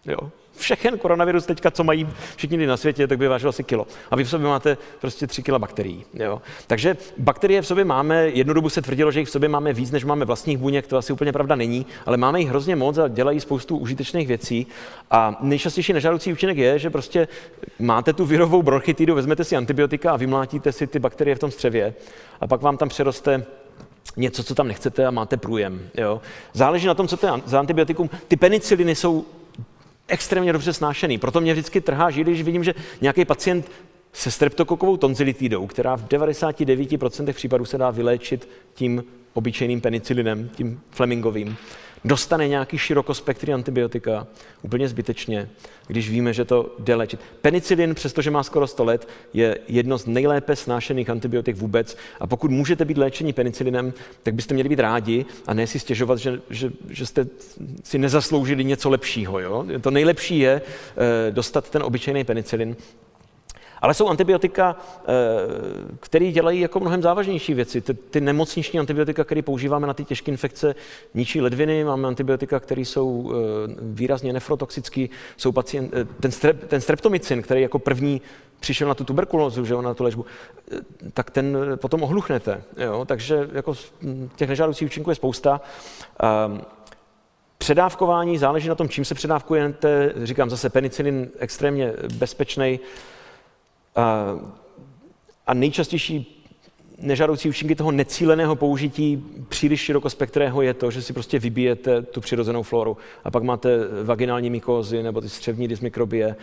Jo? 0.05 0.31
Všechen 0.57 0.97
koronavirus 0.97 1.45
teďka, 1.45 1.71
co 1.71 1.83
mají 1.83 2.07
všichni 2.35 2.67
na 2.67 2.77
světě, 2.77 3.07
tak 3.07 3.17
by 3.17 3.27
vážil 3.27 3.49
asi 3.49 3.63
kilo. 3.63 3.87
A 4.11 4.15
vy 4.15 4.23
v 4.23 4.29
sobě 4.29 4.47
máte 4.47 4.77
prostě 5.01 5.27
3 5.27 5.43
kila 5.43 5.59
bakterií. 5.59 6.05
Jo? 6.13 6.41
Takže 6.67 6.97
bakterie 7.17 7.61
v 7.61 7.67
sobě 7.67 7.85
máme, 7.85 8.29
jednu 8.29 8.53
dobu 8.53 8.69
se 8.69 8.81
tvrdilo, 8.81 9.11
že 9.11 9.19
jich 9.19 9.27
v 9.27 9.31
sobě 9.31 9.49
máme 9.49 9.73
víc, 9.73 9.91
než 9.91 10.05
máme 10.05 10.25
vlastních 10.25 10.57
buněk, 10.57 10.87
to 10.87 10.97
asi 10.97 11.13
úplně 11.13 11.31
pravda 11.31 11.55
není, 11.55 11.85
ale 12.05 12.17
máme 12.17 12.39
jich 12.39 12.49
hrozně 12.49 12.75
moc 12.75 12.97
a 12.97 13.07
dělají 13.07 13.39
spoustu 13.39 13.77
užitečných 13.77 14.27
věcí. 14.27 14.67
A 15.11 15.37
nejčastější 15.41 15.93
nežádoucí 15.93 16.33
účinek 16.33 16.57
je, 16.57 16.79
že 16.79 16.89
prostě 16.89 17.27
máte 17.79 18.13
tu 18.13 18.25
virovou 18.25 18.63
bronchitidu, 18.63 19.15
vezmete 19.15 19.43
si 19.43 19.55
antibiotika 19.55 20.11
a 20.11 20.17
vymlátíte 20.17 20.71
si 20.71 20.87
ty 20.87 20.99
bakterie 20.99 21.35
v 21.35 21.39
tom 21.39 21.51
střevě 21.51 21.93
a 22.41 22.47
pak 22.47 22.61
vám 22.61 22.77
tam 22.77 22.89
přeroste 22.89 23.45
něco, 24.17 24.43
co 24.43 24.55
tam 24.55 24.67
nechcete 24.67 25.05
a 25.05 25.11
máte 25.11 25.37
průjem. 25.37 25.89
Jo? 25.97 26.21
Záleží 26.53 26.87
na 26.87 26.93
tom, 26.93 27.07
co 27.07 27.17
to 27.17 27.27
je 27.27 27.33
za 27.45 27.59
antibiotikum. 27.59 28.09
Ty 28.27 28.35
peniciliny 28.35 28.95
jsou 28.95 29.25
extrémně 30.07 30.53
dobře 30.53 30.73
snášený. 30.73 31.17
Proto 31.17 31.41
mě 31.41 31.53
vždycky 31.53 31.81
trhá 31.81 32.09
žít, 32.09 32.23
když 32.23 32.41
vidím, 32.41 32.63
že 32.63 32.75
nějaký 33.01 33.25
pacient 33.25 33.71
se 34.13 34.31
streptokokovou 34.31 34.97
tonzilitidou, 34.97 35.67
která 35.67 35.95
v 35.95 36.07
99% 36.07 37.33
případů 37.33 37.65
se 37.65 37.77
dá 37.77 37.91
vyléčit 37.91 38.49
tím 38.73 39.03
obyčejným 39.33 39.81
penicilinem, 39.81 40.49
tím 40.49 40.81
Flemingovým, 40.91 41.57
dostane 42.07 42.47
nějaký 42.47 42.77
širokospektrý 42.77 43.53
antibiotika 43.53 44.27
úplně 44.61 44.89
zbytečně, 44.89 45.49
když 45.87 46.09
víme, 46.09 46.33
že 46.33 46.45
to 46.45 46.75
jde 46.79 46.95
léčit. 46.95 47.19
Penicilin, 47.41 47.95
přestože 47.95 48.31
má 48.31 48.43
skoro 48.43 48.67
100 48.67 48.83
let, 48.83 49.07
je 49.33 49.57
jedno 49.67 49.97
z 49.97 50.05
nejlépe 50.05 50.55
snášených 50.55 51.09
antibiotik 51.09 51.55
vůbec 51.55 51.97
a 52.19 52.27
pokud 52.27 52.51
můžete 52.51 52.85
být 52.85 52.97
léčení 52.97 53.33
penicilinem, 53.33 53.93
tak 54.23 54.33
byste 54.33 54.53
měli 54.53 54.69
být 54.69 54.79
rádi 54.79 55.25
a 55.47 55.53
ne 55.53 55.67
si 55.67 55.79
stěžovat, 55.79 56.19
že, 56.19 56.41
že, 56.49 56.71
že 56.89 57.05
jste 57.05 57.27
si 57.83 57.97
nezasloužili 57.97 58.63
něco 58.63 58.89
lepšího. 58.89 59.39
Jo? 59.39 59.65
To 59.81 59.91
nejlepší 59.91 60.39
je 60.39 60.61
e, 61.27 61.31
dostat 61.31 61.69
ten 61.69 61.83
obyčejný 61.83 62.23
penicilin 62.23 62.75
ale 63.81 63.93
jsou 63.93 64.07
antibiotika, 64.07 64.75
eh, 64.75 65.05
které 65.99 66.31
dělají 66.31 66.59
jako 66.59 66.79
mnohem 66.79 67.01
závažnější 67.01 67.53
věci. 67.53 67.81
Ty, 67.81 67.93
ty 67.93 68.21
nemocniční 68.21 68.79
antibiotika, 68.79 69.23
které 69.23 69.41
používáme 69.41 69.87
na 69.87 69.93
ty 69.93 70.05
těžké 70.05 70.31
infekce, 70.31 70.75
ničí 71.13 71.41
ledviny. 71.41 71.83
Máme 71.83 72.07
antibiotika, 72.07 72.59
které 72.59 72.81
jsou 72.81 73.31
eh, 73.31 73.75
výrazně 73.81 74.33
nefrotoxické. 74.33 75.07
Jsou 75.37 75.51
pacient, 75.51 75.93
eh, 75.93 76.05
ten, 76.19 76.31
strep, 76.31 76.67
ten 76.67 76.81
streptomycin, 76.81 77.41
který 77.41 77.61
jako 77.61 77.79
první 77.79 78.21
přišel 78.59 78.87
na 78.87 78.93
tu 78.93 79.03
tuberkulózu, 79.03 79.65
že 79.65 79.73
jo, 79.73 79.81
na 79.81 79.93
tu 79.93 80.03
léčbu, 80.03 80.25
tak 81.13 81.31
ten 81.31 81.57
potom 81.75 82.03
ohluchnete. 82.03 82.63
Jo? 82.77 83.05
Takže 83.05 83.49
jako 83.53 83.73
těch 84.35 84.49
nežádoucích 84.49 84.85
účinků 84.85 85.09
je 85.09 85.15
spousta. 85.15 85.61
Um, 86.47 86.61
Předávkování 87.57 88.37
záleží 88.37 88.69
na 88.69 88.75
tom, 88.75 88.89
čím 88.89 89.05
se 89.05 89.15
předávkujete. 89.15 90.13
Říkám 90.23 90.49
zase 90.49 90.69
penicilin 90.69 91.29
extrémně 91.39 91.93
bezpečný. 92.13 92.79
A 95.47 95.53
nejčastější 95.53 96.43
nežádoucí 96.97 97.49
účinky 97.49 97.75
toho 97.75 97.91
necíleného 97.91 98.55
použití 98.55 99.23
příliš 99.49 99.81
širokospektrého 99.81 100.61
je 100.61 100.73
to, 100.73 100.91
že 100.91 101.01
si 101.01 101.13
prostě 101.13 101.39
vybijete 101.39 102.01
tu 102.01 102.21
přirozenou 102.21 102.63
floru 102.63 102.97
a 103.23 103.31
pak 103.31 103.43
máte 103.43 103.69
vaginální 104.03 104.49
mykózy 104.49 105.03
nebo 105.03 105.21
ty 105.21 105.29
střevní 105.29 105.67
dysmikrobie 105.67 106.35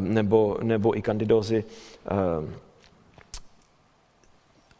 nebo, 0.00 0.58
nebo 0.62 0.98
i 0.98 1.02
kandidózy. 1.02 1.64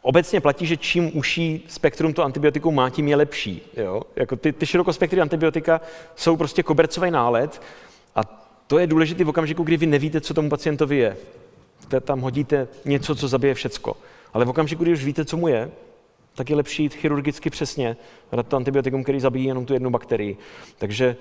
Obecně 0.01 0.41
platí, 0.41 0.65
že 0.65 0.77
čím 0.77 1.17
uší 1.17 1.65
spektrum 1.67 2.13
to 2.13 2.23
antibiotikum 2.23 2.75
má, 2.75 2.89
tím 2.89 3.07
je 3.07 3.15
lepší. 3.15 3.61
Jo? 3.77 4.01
Jako 4.15 4.35
ty, 4.35 4.53
ty 4.53 4.65
širokospektré 4.65 5.21
antibiotika 5.21 5.81
jsou 6.15 6.37
prostě 6.37 6.63
kobercový 6.63 7.11
nálet 7.11 7.61
A 8.15 8.21
to 8.67 8.79
je 8.79 8.87
důležité 8.87 9.23
v 9.23 9.29
okamžiku, 9.29 9.63
kdy 9.63 9.77
vy 9.77 9.85
nevíte, 9.85 10.21
co 10.21 10.33
tomu 10.33 10.49
pacientovi 10.49 10.97
je. 10.97 11.17
Tam 12.01 12.21
hodíte 12.21 12.67
něco, 12.85 13.15
co 13.15 13.27
zabije 13.27 13.53
všecko. 13.53 13.97
Ale 14.33 14.45
v 14.45 14.49
okamžiku, 14.49 14.83
kdy 14.83 14.91
už 14.91 15.05
víte, 15.05 15.25
co 15.25 15.37
mu 15.37 15.47
je, 15.47 15.71
tak 16.35 16.49
je 16.49 16.55
lepší 16.55 16.83
jít 16.83 16.93
chirurgicky 16.93 17.49
přesně, 17.49 17.97
dát 18.31 18.47
to 18.47 18.57
antibiotikum, 18.57 19.03
který 19.03 19.19
zabíjí 19.19 19.45
jenom 19.45 19.65
tu 19.65 19.73
jednu 19.73 19.89
bakterii. 19.89 20.37
Takže 20.77 21.15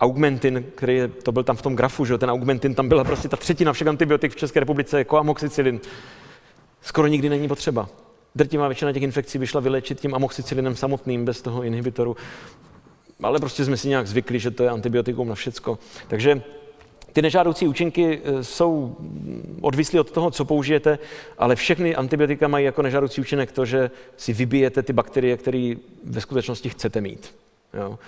augmentin, 0.00 0.64
který 0.74 0.96
je, 0.96 1.08
to 1.08 1.32
byl 1.32 1.42
tam 1.42 1.56
v 1.56 1.62
tom 1.62 1.76
grafu, 1.76 2.04
že 2.04 2.18
ten 2.18 2.30
augmentin, 2.30 2.74
tam 2.74 2.88
byla 2.88 3.04
prostě 3.04 3.28
ta 3.28 3.36
třetina 3.36 3.72
všech 3.72 3.88
antibiotik 3.88 4.32
v 4.32 4.36
České 4.36 4.60
republice, 4.60 4.98
jako 4.98 5.18
amoxicillin. 5.18 5.80
Skoro 6.82 7.06
nikdy 7.06 7.28
není 7.28 7.48
potřeba. 7.48 7.88
Drtivá 8.34 8.68
většina 8.68 8.92
těch 8.92 9.02
infekcí 9.02 9.38
by 9.38 9.46
šla 9.46 9.60
vylečit 9.60 10.00
tím 10.00 10.14
amoxicillinem 10.14 10.76
samotným, 10.76 11.24
bez 11.24 11.42
toho 11.42 11.62
inhibitoru. 11.62 12.16
Ale 13.22 13.38
prostě 13.38 13.64
jsme 13.64 13.76
si 13.76 13.88
nějak 13.88 14.06
zvykli, 14.06 14.38
že 14.38 14.50
to 14.50 14.62
je 14.62 14.70
antibiotikum 14.70 15.28
na 15.28 15.34
všecko. 15.34 15.78
Takže 16.08 16.42
ty 17.14 17.22
nežádoucí 17.22 17.68
účinky 17.68 18.20
eh, 18.24 18.44
jsou 18.44 18.96
odvislí 19.60 20.00
od 20.00 20.10
toho, 20.10 20.30
co 20.30 20.44
použijete, 20.44 20.98
ale 21.38 21.56
všechny 21.56 21.96
antibiotika 21.96 22.48
mají 22.48 22.64
jako 22.64 22.82
nežádoucí 22.82 23.20
účinek 23.20 23.52
to, 23.52 23.64
že 23.64 23.90
si 24.16 24.32
vybijete 24.32 24.82
ty 24.82 24.92
bakterie, 24.92 25.36
které 25.36 25.74
ve 26.04 26.20
skutečnosti 26.20 26.68
chcete 26.68 27.00
mít. 27.00 27.34
Jo. 27.74 27.98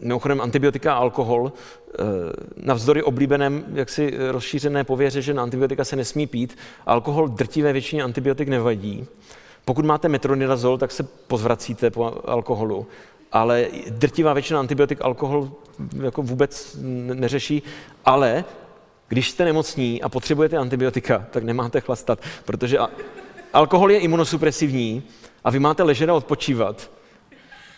Mimochodem 0.00 0.40
antibiotika 0.40 0.94
a 0.94 0.96
alkohol, 0.96 1.52
eh, 1.52 2.02
navzdory 2.56 3.02
oblíbeném 3.02 3.64
jaksi 3.74 4.14
rozšířené 4.30 4.84
pověře, 4.84 5.22
že 5.22 5.34
na 5.34 5.42
antibiotika 5.42 5.84
se 5.84 5.96
nesmí 5.96 6.26
pít, 6.26 6.58
alkohol 6.86 7.28
drtivé 7.28 7.72
většině 7.72 8.02
antibiotik 8.02 8.48
nevadí. 8.48 9.06
Pokud 9.64 9.84
máte 9.84 10.08
metronidazol, 10.08 10.78
tak 10.78 10.92
se 10.92 11.02
pozvracíte 11.02 11.90
po 11.90 12.14
alkoholu 12.24 12.86
ale 13.34 13.66
drtivá 13.88 14.32
většina 14.32 14.60
antibiotik 14.60 14.98
alkohol 15.02 15.50
jako 16.02 16.22
vůbec 16.22 16.76
neřeší, 17.14 17.62
ale 18.04 18.44
když 19.08 19.30
jste 19.30 19.44
nemocní 19.44 20.02
a 20.02 20.08
potřebujete 20.08 20.56
antibiotika, 20.56 21.26
tak 21.30 21.44
nemáte 21.44 21.80
chlastat, 21.80 22.20
protože 22.44 22.78
alkohol 23.52 23.90
je 23.90 23.98
imunosupresivní 23.98 25.02
a 25.44 25.50
vy 25.50 25.58
máte 25.58 25.82
ležet 25.82 26.08
a 26.10 26.14
odpočívat 26.14 26.90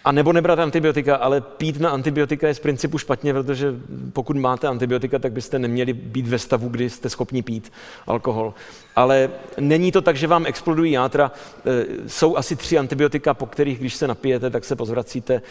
a 0.06 0.12
nebo 0.12 0.32
nebrat 0.32 0.58
antibiotika, 0.58 1.16
ale 1.16 1.40
pít 1.40 1.80
na 1.80 1.90
antibiotika 1.90 2.48
je 2.48 2.54
z 2.54 2.60
principu 2.60 2.98
špatně, 2.98 3.32
protože 3.32 3.74
pokud 4.12 4.36
máte 4.36 4.68
antibiotika, 4.68 5.18
tak 5.18 5.32
byste 5.32 5.58
neměli 5.58 5.92
být 5.92 6.28
ve 6.28 6.38
stavu, 6.38 6.68
kdy 6.68 6.90
jste 6.90 7.10
schopni 7.10 7.42
pít 7.42 7.72
alkohol. 8.06 8.54
Ale 8.96 9.30
není 9.60 9.92
to 9.92 10.02
tak, 10.02 10.16
že 10.16 10.26
vám 10.26 10.46
explodují 10.46 10.92
játra. 10.92 11.32
E, 11.66 11.84
jsou 12.08 12.36
asi 12.36 12.56
tři 12.56 12.78
antibiotika, 12.78 13.34
po 13.34 13.46
kterých, 13.46 13.78
když 13.78 13.94
se 13.94 14.08
napijete, 14.08 14.50
tak 14.50 14.64
se 14.64 14.76
pozvracíte. 14.76 15.42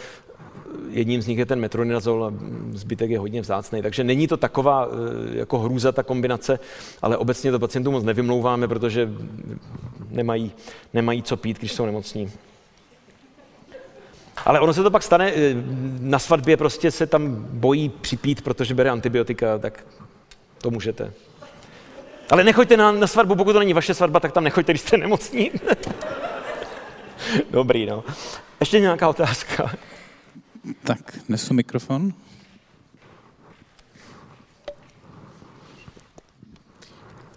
Jedním 0.90 1.22
z 1.22 1.26
nich 1.26 1.38
je 1.38 1.46
ten 1.46 1.60
metronidazol 1.60 2.24
a 2.24 2.32
zbytek 2.72 3.10
je 3.10 3.18
hodně 3.18 3.40
vzácný. 3.40 3.82
Takže 3.82 4.04
není 4.04 4.28
to 4.28 4.36
taková 4.36 4.88
e, 4.88 5.38
jako 5.38 5.58
hrůza 5.58 5.92
ta 5.92 6.02
kombinace, 6.02 6.58
ale 7.02 7.16
obecně 7.16 7.50
to 7.50 7.58
pacientům 7.58 7.94
moc 7.94 8.04
nevymlouváme, 8.04 8.68
protože 8.68 9.10
nemají, 10.10 10.52
nemají 10.94 11.22
co 11.22 11.36
pít, 11.36 11.58
když 11.58 11.72
jsou 11.72 11.86
nemocní. 11.86 12.30
Ale 14.44 14.60
ono 14.60 14.74
se 14.74 14.82
to 14.82 14.90
pak 14.90 15.02
stane, 15.02 15.32
eh, 15.32 15.54
na 16.00 16.18
svatbě 16.18 16.56
prostě 16.56 16.90
se 16.90 17.06
tam 17.06 17.34
bojí 17.50 17.88
připít, 17.88 18.42
protože 18.42 18.74
bere 18.74 18.90
antibiotika, 18.90 19.58
tak 19.58 19.86
to 20.58 20.70
můžete. 20.70 21.12
Ale 22.30 22.44
nechoďte 22.44 22.76
na, 22.76 22.92
na 22.92 23.06
svatbu, 23.06 23.36
pokud 23.36 23.52
to 23.52 23.58
není 23.58 23.74
vaše 23.74 23.94
svatba, 23.94 24.20
tak 24.20 24.32
tam 24.32 24.44
nechoďte, 24.44 24.72
když 24.72 24.80
jste 24.80 24.96
nemocní. 24.96 25.50
Dobrý, 27.50 27.86
no. 27.86 28.04
Ještě 28.60 28.80
nějaká 28.80 29.08
otázka? 29.08 29.74
Tak, 30.84 31.28
nesu 31.28 31.54
mikrofon. 31.54 32.12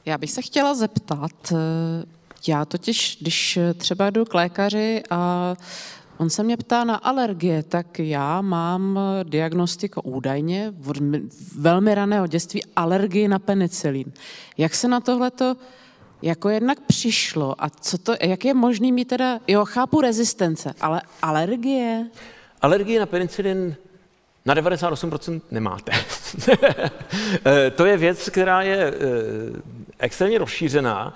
Já 0.05 0.17
bych 0.17 0.31
se 0.31 0.41
chtěla 0.41 0.73
zeptat, 0.73 1.31
eh, 1.51 2.03
já 2.47 2.65
totiž, 2.65 3.17
když 3.21 3.59
třeba 3.77 4.09
jdu 4.09 4.25
k 4.25 4.33
lékaři 4.33 5.03
a 5.09 5.55
On 6.19 6.29
se 6.29 6.43
mě 6.43 6.57
ptá 6.57 6.83
na 6.83 6.95
alergie, 6.95 7.63
tak 7.63 7.99
já 7.99 8.41
mám 8.41 8.99
diagnostiku 9.23 10.01
údajně 10.01 10.73
v 10.77 11.21
velmi 11.55 11.95
raného 11.95 12.27
dětství 12.27 12.61
alergii 12.75 13.27
na 13.27 13.39
penicilin. 13.39 14.11
Jak 14.57 14.75
se 14.75 14.87
na 14.87 14.99
tohleto 14.99 15.55
jako 16.21 16.49
jednak 16.49 16.79
přišlo 16.79 17.55
a 17.63 17.69
co 17.69 17.97
to, 17.97 18.15
jak 18.21 18.45
je 18.45 18.53
možný 18.53 18.91
mít 18.91 19.05
teda, 19.05 19.39
jo, 19.47 19.65
chápu 19.65 20.01
rezistence, 20.01 20.73
ale 20.81 21.01
alergie? 21.21 22.07
Alergie 22.61 22.99
na 22.99 23.05
penicilin 23.05 23.75
na 24.45 24.55
98% 24.55 25.41
nemáte. 25.51 25.91
Eh, 27.45 27.71
to 27.71 27.85
je 27.85 27.97
věc, 27.97 28.29
která 28.29 28.61
je 28.61 28.77
eh, 28.77 28.93
extrémně 29.99 30.37
rozšířená. 30.37 31.13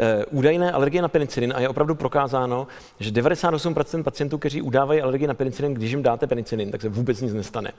Eh, 0.00 0.24
údajné 0.30 0.72
alergie 0.72 1.02
na 1.02 1.08
penicilin 1.08 1.52
a 1.56 1.60
je 1.60 1.68
opravdu 1.68 1.94
prokázáno, 1.94 2.66
že 3.00 3.10
98% 3.10 4.02
pacientů, 4.02 4.38
kteří 4.38 4.62
udávají 4.62 5.00
alergii 5.02 5.26
na 5.26 5.34
penicilin, 5.34 5.74
když 5.74 5.90
jim 5.90 6.02
dáte 6.02 6.26
penicilin, 6.26 6.70
tak 6.70 6.82
se 6.82 6.88
vůbec 6.88 7.20
nic 7.20 7.34
nestane. 7.34 7.72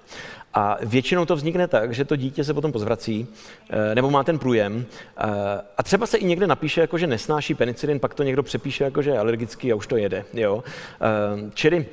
A 0.53 0.77
většinou 0.81 1.25
to 1.25 1.35
vznikne 1.35 1.67
tak, 1.67 1.93
že 1.93 2.05
to 2.05 2.15
dítě 2.15 2.43
se 2.43 2.53
potom 2.53 2.71
pozvrací, 2.71 3.27
nebo 3.93 4.09
má 4.09 4.23
ten 4.23 4.39
průjem. 4.39 4.85
A 5.77 5.83
třeba 5.83 6.07
se 6.07 6.17
i 6.17 6.25
někde 6.25 6.47
napíše, 6.47 6.81
jako, 6.81 6.97
že 6.97 7.07
nesnáší 7.07 7.55
penicilin, 7.55 7.99
pak 7.99 8.13
to 8.13 8.23
někdo 8.23 8.43
přepíše, 8.43 8.83
jako, 8.83 9.01
že 9.01 9.09
je 9.09 9.19
alergický 9.19 9.71
a 9.71 9.75
už 9.75 9.87
to 9.87 9.97
jede. 9.97 10.25
Jo? 10.33 10.63
Čili 11.53 11.85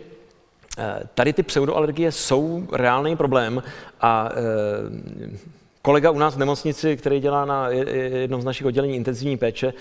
Eh, 0.78 1.00
tady 1.14 1.32
ty 1.32 1.42
pseudoalergie 1.42 2.12
jsou 2.12 2.66
reálný 2.72 3.16
problém 3.16 3.62
a 4.00 4.30
eh, 4.32 5.38
kolega 5.82 6.10
u 6.10 6.18
nás 6.18 6.34
v 6.34 6.38
nemocnici, 6.38 6.96
který 6.96 7.20
dělá 7.20 7.44
na 7.44 7.68
jednom 7.68 8.42
z 8.42 8.44
našich 8.44 8.66
oddělení 8.66 8.96
intenzivní 8.96 9.36
péče, 9.36 9.72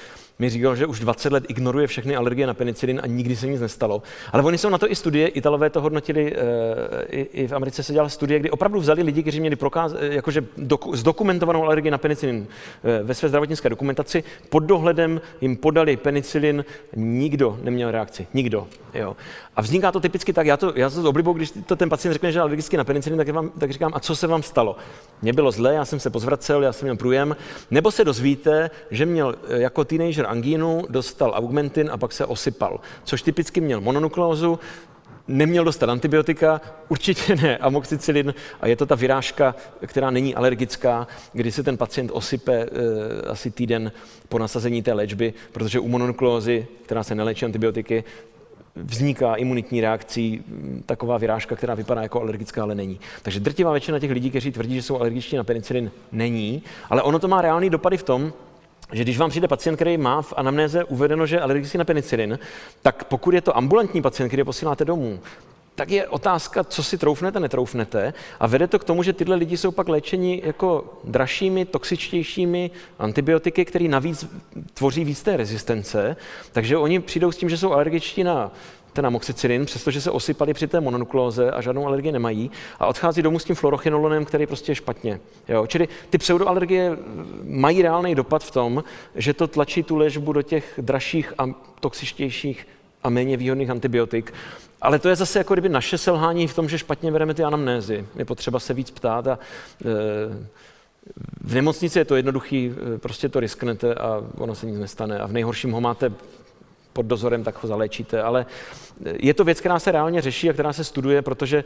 mi 0.44 0.50
říkal, 0.50 0.76
že 0.76 0.86
už 0.86 1.00
20 1.00 1.34
let 1.34 1.44
ignoruje 1.48 1.88
všechny 1.88 2.16
alergie 2.16 2.48
na 2.48 2.54
penicilin 2.54 3.00
a 3.04 3.08
nikdy 3.08 3.36
se 3.36 3.48
nic 3.48 3.62
nestalo. 3.62 4.02
Ale 4.32 4.44
oni 4.44 4.58
jsou 4.58 4.70
na 4.70 4.78
to 4.78 4.92
i 4.92 4.96
studie, 4.96 5.28
Italové 5.28 5.70
to 5.70 5.82
hodnotili, 5.82 6.36
eh, 6.36 7.06
i, 7.10 7.22
i 7.22 7.48
v 7.48 7.52
Americe 7.52 7.84
se 7.84 7.94
dělala 7.94 8.10
studie, 8.10 8.40
kdy 8.40 8.52
opravdu 8.52 8.80
vzali 8.80 9.04
lidi, 9.04 9.22
kteří 9.22 9.40
měli 9.40 9.56
prokáz, 9.56 9.94
eh, 10.00 10.14
jakože 10.14 10.46
doku, 10.58 10.96
zdokumentovanou 10.96 11.64
alergii 11.64 11.92
na 11.92 11.98
penicilin 11.98 12.48
eh, 12.84 13.04
ve 13.04 13.14
své 13.14 13.30
zdravotnické 13.30 13.70
dokumentaci, 13.70 14.24
pod 14.50 14.60
dohledem 14.60 15.22
jim 15.42 15.58
podali 15.58 15.98
penicilin, 15.98 16.66
nikdo 16.96 17.60
neměl 17.64 17.92
reakci, 17.92 18.28
nikdo. 18.34 18.68
Jo. 18.94 19.16
A 19.56 19.62
vzniká 19.62 19.92
to 19.92 20.00
typicky 20.00 20.34
tak, 20.34 20.48
já 20.48 20.58
to, 20.58 20.74
já 20.76 20.90
to 20.90 21.02
s 21.02 21.06
oblibou, 21.06 21.34
když 21.34 21.54
to 21.66 21.76
ten 21.76 21.90
pacient 21.90 22.14
řekne, 22.14 22.32
že 22.32 22.38
je 22.38 22.42
alergický 22.42 22.78
na 22.78 22.84
penicilin, 22.84 23.18
tak, 23.18 23.30
vám, 23.30 23.50
tak 23.50 23.72
říkám, 23.72 23.92
a 23.96 24.00
co 24.00 24.16
se 24.16 24.28
vám 24.28 24.44
stalo? 24.44 24.76
Mně 25.22 25.34
bylo 25.34 25.52
zlé, 25.52 25.74
já 25.74 25.86
jsem 25.86 26.00
se 26.00 26.10
pozvracel, 26.10 26.64
já 26.64 26.74
jsem 26.74 26.86
měl 26.86 26.96
průjem, 26.96 27.36
nebo 27.72 27.92
se 27.92 28.04
dozvíte, 28.06 28.70
že 28.92 29.06
měl 29.06 29.36
jako 29.48 29.86
teenager 29.86 30.26
angínu, 30.34 30.86
dostal 30.90 31.32
augmentin 31.36 31.90
a 31.94 31.98
pak 31.98 32.12
se 32.12 32.26
osypal, 32.26 32.80
což 33.04 33.22
typicky 33.22 33.62
měl 33.62 33.82
mononukleózu, 33.82 34.60
neměl 35.28 35.64
dostat 35.64 35.90
antibiotika, 35.90 36.62
určitě 36.90 37.36
ne 37.36 37.58
amoxicillin 37.58 38.34
a 38.62 38.68
je 38.68 38.76
to 38.76 38.86
ta 38.86 38.96
vyrážka, 38.96 39.56
která 39.86 40.12
není 40.12 40.36
alergická, 40.36 41.08
kdy 41.34 41.52
se 41.52 41.64
ten 41.64 41.78
pacient 41.78 42.12
osype 42.14 42.54
e, 42.54 42.68
asi 43.30 43.52
týden 43.52 43.92
po 44.30 44.40
nasazení 44.40 44.84
té 44.84 44.94
léčby, 44.94 45.34
protože 45.52 45.80
u 45.80 45.88
mononukleózy, 45.88 46.68
která 46.86 47.04
se 47.04 47.16
neléčí 47.16 47.46
antibiotiky, 47.46 48.04
vzniká 48.76 49.36
imunitní 49.36 49.82
reakcí 49.82 50.44
taková 50.86 51.18
vyrážka, 51.18 51.56
která 51.56 51.76
vypadá 51.76 52.02
jako 52.02 52.22
alergická, 52.22 52.64
ale 52.64 52.76
není. 52.76 53.00
Takže 53.22 53.40
drtivá 53.40 53.72
většina 53.72 54.00
těch 54.00 54.12
lidí, 54.12 54.30
kteří 54.30 54.52
tvrdí, 54.52 54.76
že 54.76 54.82
jsou 54.82 55.00
alergičtí 55.00 55.36
na 55.38 55.44
penicilin, 55.44 55.92
není, 56.12 56.64
ale 56.90 57.02
ono 57.02 57.20
to 57.20 57.28
má 57.28 57.42
reálný 57.42 57.70
dopady 57.70 57.98
v 57.98 58.04
tom, 58.04 58.34
že 58.92 59.04
když 59.04 59.18
vám 59.18 59.30
přijde 59.30 59.48
pacient, 59.48 59.76
který 59.76 59.98
má 59.98 60.22
v 60.22 60.34
anamnéze 60.38 60.84
uvedeno, 60.84 61.26
že 61.26 61.36
je 61.36 61.42
alergický 61.42 61.78
na 61.78 61.86
penicilin, 61.86 62.40
tak 62.82 63.04
pokud 63.04 63.34
je 63.34 63.42
to 63.42 63.58
ambulantní 63.58 64.02
pacient, 64.02 64.28
který 64.28 64.44
posíláte 64.44 64.86
domů, 64.86 65.20
tak 65.76 65.92
je 65.92 66.08
otázka, 66.08 66.64
co 66.64 66.84
si 66.84 66.98
troufnete, 66.98 67.40
netroufnete. 67.40 68.14
A 68.40 68.48
vede 68.48 68.68
to 68.68 68.80
k 68.80 68.84
tomu, 68.84 69.04
že 69.04 69.14
tyhle 69.14 69.36
lidi 69.36 69.58
jsou 69.58 69.72
pak 69.72 69.90
léčeni 69.90 70.42
jako 70.46 71.00
dražšími, 71.04 71.66
toxičtějšími 71.66 72.72
antibiotiky, 73.00 73.66
které 73.66 73.88
navíc 73.88 74.26
tvoří 74.74 75.06
víc 75.06 75.24
té 75.24 75.38
rezistence. 75.38 76.16
Takže 76.52 76.78
oni 76.78 77.00
přijdou 77.00 77.32
s 77.32 77.38
tím, 77.38 77.50
že 77.50 77.58
jsou 77.58 77.72
alergičtí 77.72 78.24
na 78.24 78.52
ten 78.94 79.06
amoxicillin, 79.06 79.66
přestože 79.66 80.02
se 80.02 80.12
osypali 80.12 80.54
při 80.54 80.68
té 80.68 80.80
mononukleóze 80.80 81.52
a 81.52 81.62
žádnou 81.62 81.88
alergii 81.88 82.12
nemají 82.12 82.52
a 82.80 82.88
odchází 82.88 83.22
domů 83.22 83.40
s 83.40 83.44
tím 83.44 83.56
fluorochinolonem, 83.56 84.26
který 84.26 84.48
prostě 84.48 84.72
je 84.72 84.76
špatně. 84.76 85.20
Jo? 85.48 85.68
Čili 85.68 85.88
ty 86.10 86.18
pseudoalergie 86.18 86.98
mají 87.44 87.82
reálný 87.82 88.16
dopad 88.16 88.44
v 88.44 88.52
tom, 88.52 88.84
že 89.16 89.34
to 89.34 89.48
tlačí 89.48 89.84
tu 89.84 89.96
léčbu 89.96 90.34
do 90.34 90.42
těch 90.42 90.80
dražších 90.82 91.34
a 91.38 91.50
toxičtějších 91.80 92.68
a 93.04 93.10
méně 93.10 93.38
výhodných 93.38 93.70
antibiotik. 93.70 94.34
Ale 94.82 95.00
to 95.00 95.10
je 95.10 95.16
zase 95.16 95.40
jako 95.40 95.54
kdyby 95.54 95.70
naše 95.70 95.98
selhání 95.98 96.48
v 96.48 96.56
tom, 96.56 96.70
že 96.70 96.78
špatně 96.78 97.12
bereme 97.12 97.34
ty 97.34 97.44
anamnézy. 97.44 98.06
Je 98.16 98.26
potřeba 98.26 98.60
se 98.60 98.74
víc 98.74 98.92
ptát 98.92 99.28
a 99.28 99.40
e, 99.86 99.90
v 101.42 101.54
nemocnici 101.54 102.00
je 102.00 102.06
to 102.06 102.16
jednoduchý, 102.16 102.72
e, 102.96 102.98
prostě 102.98 103.30
to 103.30 103.40
risknete 103.40 103.96
a 103.96 104.24
ono 104.38 104.56
se 104.56 104.66
nic 104.66 104.80
nestane. 104.80 105.20
A 105.20 105.28
v 105.28 105.32
nejhorším 105.32 105.72
ho 105.72 105.82
máte 105.82 106.12
pod 106.94 107.06
dozorem, 107.06 107.44
tak 107.44 107.64
ho 107.64 107.68
zaléčíte. 107.68 108.22
Ale 108.22 108.46
je 109.20 109.34
to 109.34 109.44
věc, 109.44 109.60
která 109.60 109.80
se 109.80 109.92
reálně 109.92 110.22
řeší 110.22 110.50
a 110.50 110.54
která 110.54 110.74
se 110.74 110.84
studuje, 110.84 111.22
protože 111.22 111.64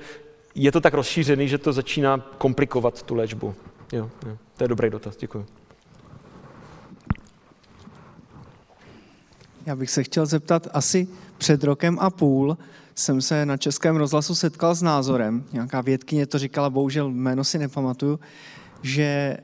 je 0.56 0.72
to 0.72 0.82
tak 0.82 0.94
rozšířený, 0.94 1.48
že 1.48 1.58
to 1.58 1.74
začíná 1.74 2.18
komplikovat 2.38 3.04
tu 3.04 3.16
léčbu. 3.16 3.56
Jo, 3.92 4.10
jo. 4.26 4.38
To 4.58 4.64
je 4.64 4.68
dobrý 4.68 4.90
dotaz, 4.90 5.18
děkuji. 5.18 5.46
Já 9.66 9.76
bych 9.76 9.90
se 9.90 10.04
chtěl 10.04 10.26
zeptat, 10.26 10.68
asi 10.74 11.08
před 11.38 11.64
rokem 11.64 11.98
a 12.00 12.10
půl 12.10 12.58
jsem 12.96 13.22
se 13.22 13.46
na 13.46 13.58
Českém 13.58 13.96
rozhlasu 13.96 14.36
setkal 14.36 14.76
s 14.76 14.82
názorem, 14.82 15.44
nějaká 15.54 15.82
vědkyně 15.82 16.28
to 16.28 16.40
říkala, 16.40 16.70
bohužel 16.70 17.10
jméno 17.10 17.44
si 17.44 17.58
nepamatuju, 17.58 18.20
že 18.82 19.04
e, 19.04 19.38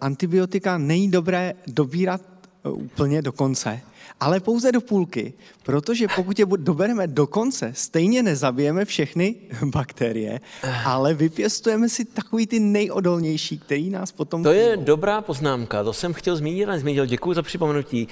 antibiotika 0.00 0.78
není 0.78 1.10
dobré 1.10 1.52
dobírat 1.66 2.20
úplně 2.70 3.22
do 3.22 3.32
konce, 3.32 3.80
ale 4.20 4.40
pouze 4.40 4.72
do 4.72 4.80
půlky, 4.80 5.32
protože 5.62 6.06
pokud 6.16 6.38
je 6.38 6.46
dobereme 6.56 7.06
do 7.06 7.26
konce, 7.26 7.72
stejně 7.74 8.22
nezabijeme 8.22 8.84
všechny 8.84 9.34
bakterie, 9.64 10.40
ale 10.84 11.14
vypěstujeme 11.14 11.88
si 11.88 12.04
takový 12.04 12.46
ty 12.46 12.60
nejodolnější, 12.60 13.58
který 13.58 13.90
nás 13.90 14.12
potom... 14.12 14.42
To 14.42 14.52
je 14.52 14.76
dobrá 14.76 15.20
poznámka, 15.20 15.84
to 15.84 15.92
jsem 15.92 16.12
chtěl 16.12 16.36
zmínit 16.36 16.66
a 16.66 16.78
zmínil. 16.78 17.06
Děkuji 17.06 17.34
za 17.34 17.42
připomenutí. 17.42 18.08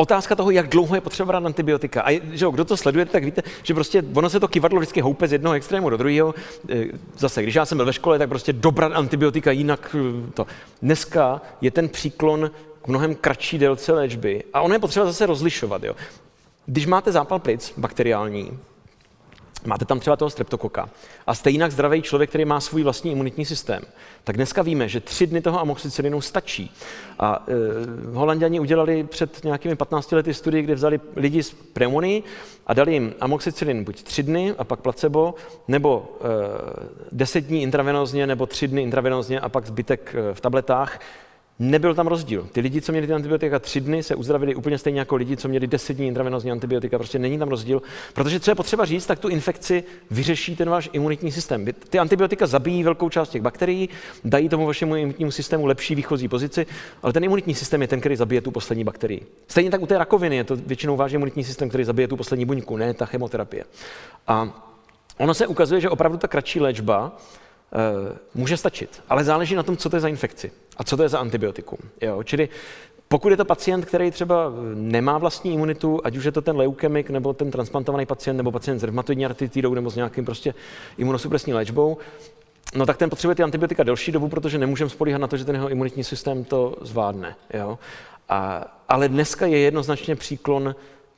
Otázka 0.00 0.34
toho, 0.34 0.50
jak 0.50 0.68
dlouho 0.68 0.94
je 0.94 1.00
potřeba 1.00 1.26
brát 1.26 1.46
antibiotika. 1.46 2.02
A 2.02 2.20
že 2.32 2.44
jo, 2.44 2.50
kdo 2.50 2.64
to 2.64 2.76
sleduje, 2.76 3.06
tak 3.06 3.24
víte, 3.24 3.42
že 3.62 3.74
prostě 3.74 4.02
ono 4.14 4.30
se 4.30 4.40
to 4.40 4.48
kivadlo 4.48 4.80
vždycky 4.80 5.00
houpe 5.00 5.28
z 5.28 5.32
jednoho 5.32 5.54
extrému 5.54 5.90
do 5.90 5.96
druhého. 5.96 6.34
E, 6.70 6.84
zase, 7.18 7.42
když 7.42 7.54
já 7.54 7.66
jsem 7.66 7.78
byl 7.78 7.86
ve 7.86 7.92
škole, 7.92 8.18
tak 8.18 8.28
prostě 8.28 8.52
dobrat 8.52 8.92
antibiotika, 8.94 9.50
jinak 9.50 9.96
e, 9.98 10.32
to. 10.32 10.46
Dneska 10.82 11.40
je 11.60 11.70
ten 11.70 11.88
příklon 11.88 12.50
k 12.82 12.88
mnohem 12.88 13.14
kratší 13.14 13.58
délce 13.58 13.92
léčby 13.92 14.44
a 14.52 14.60
ono 14.60 14.74
je 14.74 14.78
potřeba 14.78 15.06
zase 15.06 15.26
rozlišovat. 15.26 15.84
Jo. 15.84 15.94
Když 16.66 16.86
máte 16.86 17.12
zápal 17.12 17.38
plic 17.38 17.72
bakteriální, 17.76 18.58
máte 19.64 19.84
tam 19.84 20.00
třeba 20.00 20.16
toho 20.16 20.30
streptokoka. 20.30 20.88
A 21.26 21.34
jste 21.34 21.50
jinak 21.50 21.72
zdravý 21.72 22.02
člověk, 22.02 22.30
který 22.30 22.44
má 22.44 22.60
svůj 22.60 22.82
vlastní 22.82 23.12
imunitní 23.12 23.44
systém, 23.44 23.82
tak 24.24 24.36
dneska 24.36 24.62
víme, 24.62 24.88
že 24.88 25.00
tři 25.00 25.26
dny 25.26 25.40
toho 25.40 25.60
amoxicilinu 25.60 26.20
stačí. 26.20 26.74
A 27.18 27.46
e, 27.48 27.52
holanděni 28.14 28.60
udělali 28.60 29.04
před 29.04 29.44
nějakými 29.44 29.76
15 29.76 30.12
lety 30.12 30.34
studii, 30.34 30.62
kde 30.62 30.74
vzali 30.74 31.00
lidi 31.16 31.42
z 31.42 31.50
pneumonii 31.50 32.22
a 32.66 32.74
dali 32.74 32.92
jim 32.92 33.14
amoxicilin 33.20 33.84
buď 33.84 34.02
tři 34.02 34.22
dny 34.22 34.54
a 34.58 34.64
pak 34.64 34.80
placebo, 34.80 35.34
nebo 35.68 36.18
e, 36.20 37.06
10 37.12 37.40
dní 37.40 37.62
intravenózně, 37.62 38.26
nebo 38.26 38.46
tři 38.46 38.68
dny 38.68 38.82
intravenózně 38.82 39.40
a 39.40 39.48
pak 39.48 39.66
zbytek 39.66 40.14
e, 40.14 40.34
v 40.34 40.40
tabletách 40.40 41.00
Nebyl 41.62 41.94
tam 41.94 42.06
rozdíl. 42.06 42.48
Ty 42.52 42.60
lidi, 42.60 42.80
co 42.80 42.92
měli 42.92 43.06
ty 43.06 43.12
antibiotika 43.12 43.58
tři 43.58 43.80
dny, 43.80 44.02
se 44.02 44.14
uzdravili 44.14 44.54
úplně 44.54 44.78
stejně 44.78 44.98
jako 44.98 45.16
lidi, 45.16 45.36
co 45.36 45.48
měli 45.48 45.66
deset 45.66 45.94
dní 45.96 46.06
intravenozní 46.06 46.50
antibiotika. 46.50 46.98
Prostě 46.98 47.18
není 47.18 47.38
tam 47.38 47.48
rozdíl. 47.48 47.82
Protože 48.14 48.40
co 48.40 48.50
je 48.50 48.54
potřeba 48.54 48.84
říct, 48.84 49.06
tak 49.06 49.18
tu 49.18 49.28
infekci 49.28 49.84
vyřeší 50.10 50.56
ten 50.56 50.70
váš 50.70 50.90
imunitní 50.92 51.32
systém. 51.32 51.66
Ty 51.90 51.98
antibiotika 51.98 52.46
zabijí 52.46 52.82
velkou 52.82 53.08
část 53.08 53.28
těch 53.28 53.42
bakterií, 53.42 53.88
dají 54.24 54.48
tomu 54.48 54.66
vašemu 54.66 54.96
imunitnímu 54.96 55.30
systému 55.30 55.66
lepší 55.66 55.94
výchozí 55.94 56.28
pozici, 56.28 56.66
ale 57.02 57.12
ten 57.12 57.24
imunitní 57.24 57.54
systém 57.54 57.82
je 57.82 57.88
ten, 57.88 58.00
který 58.00 58.16
zabije 58.16 58.40
tu 58.40 58.50
poslední 58.50 58.84
bakterii. 58.84 59.26
Stejně 59.48 59.70
tak 59.70 59.82
u 59.82 59.86
té 59.86 59.98
rakoviny 59.98 60.36
je 60.36 60.44
to 60.44 60.56
většinou 60.56 60.96
váš 60.96 61.12
imunitní 61.12 61.44
systém, 61.44 61.68
který 61.68 61.84
zabije 61.84 62.08
tu 62.08 62.16
poslední 62.16 62.44
buňku, 62.44 62.76
ne 62.76 62.94
ta 62.94 63.06
chemoterapie. 63.06 63.64
A 64.26 64.64
ono 65.18 65.34
se 65.34 65.46
ukazuje, 65.46 65.80
že 65.80 65.90
opravdu 65.90 66.18
ta 66.18 66.28
kratší 66.28 66.60
léčba 66.60 67.12
Eh, 67.72 68.18
může 68.34 68.56
stačit, 68.56 69.02
ale 69.08 69.24
záleží 69.24 69.54
na 69.54 69.62
tom, 69.62 69.76
co 69.76 69.90
to 69.90 69.96
je 69.96 70.00
za 70.00 70.08
infekci 70.08 70.52
a 70.80 70.84
co 70.84 70.96
to 70.96 71.02
je 71.02 71.08
za 71.08 71.18
antibiotikum. 71.18 71.78
Jo? 72.00 72.22
Čili 72.22 72.48
pokud 73.08 73.28
je 73.28 73.36
to 73.36 73.44
pacient, 73.44 73.84
který 73.84 74.10
třeba 74.10 74.52
nemá 74.74 75.18
vlastní 75.18 75.54
imunitu, 75.54 76.00
ať 76.04 76.16
už 76.16 76.24
je 76.24 76.32
to 76.32 76.42
ten 76.42 76.56
leukemik, 76.56 77.10
nebo 77.10 77.32
ten 77.32 77.50
transplantovaný 77.50 78.06
pacient, 78.06 78.36
nebo 78.36 78.52
pacient 78.52 78.78
s 78.78 78.84
rheumatoidní 78.84 79.26
artritidou, 79.26 79.74
nebo 79.74 79.90
s 79.90 79.96
nějakým 79.96 80.24
prostě 80.24 80.54
imunosupresní 80.98 81.54
léčbou, 81.54 81.96
no 82.74 82.86
tak 82.86 82.96
ten 82.96 83.10
potřebuje 83.10 83.34
ty 83.34 83.42
antibiotika 83.42 83.82
delší 83.82 84.12
dobu, 84.12 84.28
protože 84.28 84.58
nemůžeme 84.58 84.90
spolíhat 84.90 85.18
na 85.18 85.26
to, 85.26 85.36
že 85.36 85.44
ten 85.44 85.54
jeho 85.54 85.68
imunitní 85.68 86.04
systém 86.04 86.44
to 86.44 86.76
zvládne. 86.80 87.36
Jo? 87.54 87.78
A, 88.28 88.64
ale 88.88 89.08
dneska 89.08 89.46
je 89.46 89.58
jednoznačně 89.58 90.16
příklon 90.16 90.74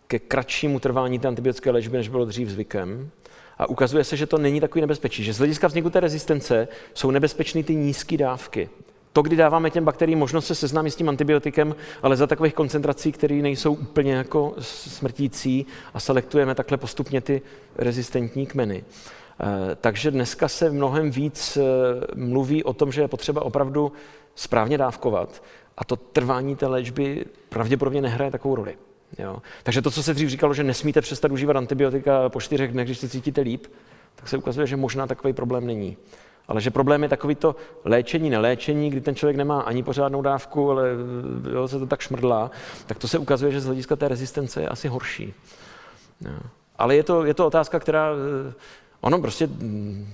ke 0.06 0.18
kratšímu 0.18 0.80
trvání 0.80 1.18
té 1.18 1.28
antibiotické 1.28 1.70
léčby, 1.70 1.96
než 1.96 2.08
bylo 2.08 2.24
dřív 2.24 2.48
zvykem. 2.48 3.10
A 3.58 3.68
ukazuje 3.68 4.04
se, 4.04 4.16
že 4.16 4.26
to 4.26 4.38
není 4.38 4.60
takový 4.60 4.80
nebezpečí, 4.80 5.24
že 5.24 5.34
z 5.34 5.38
hlediska 5.38 5.66
vzniku 5.66 5.90
té 5.90 6.00
rezistence 6.00 6.68
jsou 6.94 7.10
nebezpečné 7.10 7.62
ty 7.62 7.74
nízké 7.74 8.16
dávky. 8.16 8.68
To, 9.12 9.22
kdy 9.22 9.36
dáváme 9.36 9.70
těm 9.70 9.84
bakteriím 9.84 10.18
možnost 10.18 10.46
se 10.46 10.54
seznámit 10.54 10.90
s 10.90 10.96
tím 10.96 11.08
antibiotikem, 11.08 11.74
ale 12.02 12.16
za 12.16 12.26
takových 12.26 12.54
koncentrací, 12.54 13.12
které 13.12 13.34
nejsou 13.34 13.72
úplně 13.72 14.12
jako 14.12 14.54
smrtící 14.60 15.66
a 15.94 16.00
selektujeme 16.00 16.54
takhle 16.54 16.78
postupně 16.78 17.20
ty 17.20 17.42
rezistentní 17.76 18.46
kmeny. 18.46 18.84
Eh, 19.40 19.76
takže 19.80 20.10
dneska 20.10 20.48
se 20.48 20.70
mnohem 20.70 21.10
víc 21.10 21.56
eh, 21.56 21.62
mluví 22.14 22.64
o 22.64 22.72
tom, 22.72 22.92
že 22.92 23.00
je 23.00 23.08
potřeba 23.08 23.42
opravdu 23.42 23.92
správně 24.34 24.78
dávkovat 24.78 25.42
a 25.76 25.84
to 25.84 25.96
trvání 25.96 26.56
té 26.56 26.66
léčby 26.66 27.24
pravděpodobně 27.48 28.00
nehraje 28.00 28.30
takovou 28.30 28.54
roli. 28.54 28.76
Jo. 29.18 29.36
Takže 29.62 29.82
to, 29.82 29.90
co 29.90 30.02
se 30.02 30.14
dřív 30.14 30.28
říkalo, 30.28 30.54
že 30.54 30.64
nesmíte 30.64 31.00
přestat 31.00 31.32
užívat 31.32 31.56
antibiotika 31.56 32.28
po 32.28 32.40
čtyřech 32.40 32.72
dnech, 32.72 32.86
když 32.86 32.98
se 32.98 33.08
cítíte 33.08 33.40
líp, 33.40 33.66
tak 34.14 34.28
se 34.28 34.36
ukazuje, 34.36 34.66
že 34.66 34.76
možná 34.76 35.06
takový 35.06 35.32
problém 35.32 35.66
není. 35.66 35.96
Ale 36.48 36.60
že 36.60 36.70
problém 36.70 37.02
je 37.02 37.08
takový 37.08 37.34
to 37.34 37.56
léčení, 37.84 38.30
neléčení, 38.30 38.90
kdy 38.90 39.00
ten 39.00 39.14
člověk 39.14 39.36
nemá 39.36 39.60
ani 39.60 39.82
pořádnou 39.82 40.22
dávku, 40.22 40.70
ale 40.70 40.88
jo, 41.52 41.68
se 41.68 41.78
to 41.78 41.86
tak 41.86 42.00
šmrdlá, 42.00 42.50
tak 42.86 42.98
to 42.98 43.08
se 43.08 43.18
ukazuje, 43.18 43.52
že 43.52 43.60
z 43.60 43.66
hlediska 43.66 43.96
té 43.96 44.08
rezistence 44.08 44.60
je 44.60 44.68
asi 44.68 44.88
horší. 44.88 45.34
Jo. 46.20 46.38
Ale 46.78 46.96
je 46.96 47.02
to, 47.02 47.24
je 47.24 47.34
to 47.34 47.46
otázka, 47.46 47.78
která 47.80 48.10
ono 49.00 49.20
prostě 49.20 49.46
mm, 49.46 50.06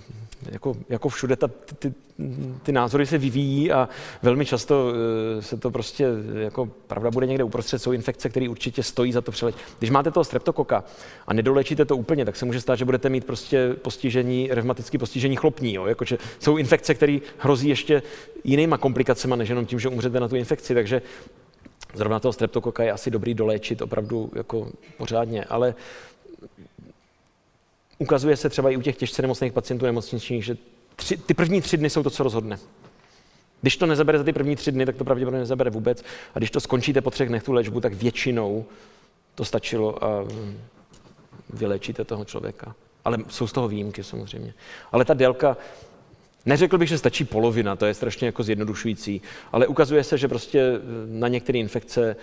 jako, 0.51 0.77
jako 0.89 1.09
všude 1.09 1.37
ta, 1.37 1.49
ty, 1.79 1.95
ty 2.63 2.73
názory 2.73 3.07
se 3.07 3.19
vyvíjí 3.19 3.73
a 3.73 3.89
velmi 4.23 4.47
často 4.47 4.93
eh, 5.39 5.43
se 5.43 5.57
to 5.57 5.71
prostě, 5.71 6.07
jako 6.35 6.67
pravda 6.87 7.11
bude 7.11 7.27
někde 7.27 7.45
uprostřed, 7.45 7.79
jsou 7.79 7.93
infekce, 7.93 8.29
které 8.29 8.49
určitě 8.49 8.83
stojí 8.83 9.13
za 9.13 9.21
to 9.21 9.31
přeleč. 9.31 9.55
Když 9.79 9.91
máte 9.91 10.11
toho 10.11 10.25
streptokoka 10.25 10.85
a 11.27 11.35
nedolečíte 11.35 11.85
to 11.85 11.97
úplně, 11.97 12.25
tak 12.25 12.37
se 12.37 12.45
může 12.45 12.61
stát, 12.61 12.77
že 12.77 12.85
budete 12.85 13.09
mít 13.09 13.25
prostě 13.25 13.75
postižení, 13.83 14.49
revmatické 14.51 14.99
postižení 14.99 15.37
chlopní. 15.37 15.75
Jo? 15.75 15.87
Jakože 15.87 16.19
jsou 16.39 16.57
infekce, 16.57 16.95
které 16.95 17.19
hrozí 17.39 17.69
ještě 17.69 18.03
jinýma 18.45 18.79
komplikacemi, 18.79 19.35
než 19.37 19.49
jenom 19.49 19.67
tím, 19.67 19.81
že 19.81 19.89
umřete 19.89 20.21
na 20.21 20.29
tu 20.29 20.37
infekci. 20.37 20.75
Takže 20.75 21.03
zrovna 21.95 22.21
toho 22.21 22.33
streptokoka 22.33 22.83
je 22.83 22.93
asi 22.93 23.11
dobrý 23.11 23.35
doléčit 23.35 23.83
opravdu 23.83 24.31
jako 24.35 24.69
pořádně, 24.97 25.45
ale 25.45 25.75
ukazuje 27.99 28.37
se 28.37 28.49
třeba 28.49 28.71
i 28.71 28.77
u 28.77 28.81
těch 28.81 28.97
těžce 28.97 29.23
nemocných 29.23 29.53
pacientů 29.53 29.85
nemocničních, 29.85 30.45
že 30.45 30.57
tři, 30.97 31.17
ty 31.17 31.35
první 31.35 31.61
tři 31.61 31.77
dny 31.77 31.91
jsou 31.91 32.03
to, 32.03 32.11
co 32.11 32.23
rozhodne. 32.23 32.59
Když 33.61 33.77
to 33.77 33.87
nezabere 33.87 34.19
za 34.19 34.25
ty 34.25 34.33
první 34.33 34.57
tři 34.57 34.73
dny, 34.73 34.87
tak 34.87 34.97
to 34.97 35.05
pravděpodobně 35.05 35.41
nezabere 35.41 35.71
vůbec. 35.71 36.05
A 36.35 36.39
když 36.39 36.51
to 36.51 36.61
skončíte 36.61 37.01
po 37.01 37.11
třech 37.11 37.29
dnech 37.29 37.43
tu 37.43 37.53
léčbu, 37.53 37.81
tak 37.81 37.95
většinou 37.95 38.65
to 39.35 39.45
stačilo 39.45 40.05
a 40.05 40.29
vylečíte 41.51 42.05
toho 42.05 42.25
člověka. 42.25 42.75
Ale 43.05 43.19
jsou 43.29 43.47
z 43.47 43.53
toho 43.53 43.69
výjimky 43.69 44.05
samozřejmě. 44.05 44.55
Ale 44.93 45.05
ta 45.05 45.15
délka, 45.15 45.57
neřekl 46.47 46.79
bych, 46.79 46.89
že 46.89 46.99
stačí 46.99 47.25
polovina, 47.25 47.77
to 47.77 47.87
je 47.87 47.95
strašně 47.95 48.27
jako 48.27 48.43
zjednodušující, 48.43 49.23
ale 49.53 49.67
ukazuje 49.67 50.05
se, 50.05 50.19
že 50.19 50.29
prostě 50.29 50.73
na 51.07 51.29
některé 51.29 51.59
infekce, 51.59 52.17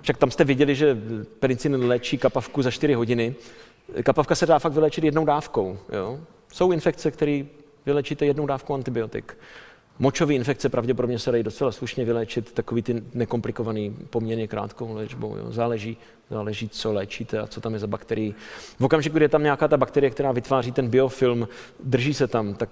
však 0.00 0.18
tam 0.18 0.30
jste 0.30 0.44
viděli, 0.44 0.74
že 0.74 0.98
penicillin 1.38 1.84
léčí 1.84 2.18
kapavku 2.18 2.62
za 2.62 2.70
4 2.70 2.94
hodiny, 2.94 3.34
Kapavka 4.04 4.34
se 4.34 4.46
dá 4.46 4.58
fakt 4.58 4.72
vylečit 4.72 5.04
jednou 5.04 5.24
dávkou. 5.24 5.78
Jo? 5.92 6.20
Jsou 6.52 6.72
infekce, 6.72 7.10
které 7.10 7.44
vylečíte 7.86 8.26
jednou 8.26 8.46
dávkou 8.46 8.74
antibiotik. 8.74 9.38
Močové 9.98 10.34
infekce 10.34 10.68
pravděpodobně 10.68 11.18
se 11.18 11.32
dají 11.32 11.42
docela 11.42 11.72
slušně 11.72 12.04
vylečit 12.04 12.52
takový 12.52 12.82
ty 12.82 13.02
nekomplikovaný 13.14 13.96
poměrně 14.10 14.48
krátkou 14.48 14.94
léčbou. 14.94 15.36
Jo. 15.36 15.52
Záleží, 15.52 15.96
záleží, 16.30 16.68
co 16.68 16.92
léčíte 16.92 17.38
a 17.38 17.46
co 17.46 17.60
tam 17.60 17.72
je 17.72 17.78
za 17.78 17.86
bakterii. 17.86 18.34
V 18.78 18.84
okamžiku, 18.84 19.16
kdy 19.16 19.24
je 19.24 19.28
tam 19.28 19.42
nějaká 19.42 19.68
ta 19.68 19.76
bakterie, 19.76 20.10
která 20.10 20.32
vytváří 20.32 20.72
ten 20.72 20.88
biofilm, 20.88 21.48
drží 21.84 22.14
se 22.14 22.26
tam, 22.26 22.54
tak, 22.54 22.68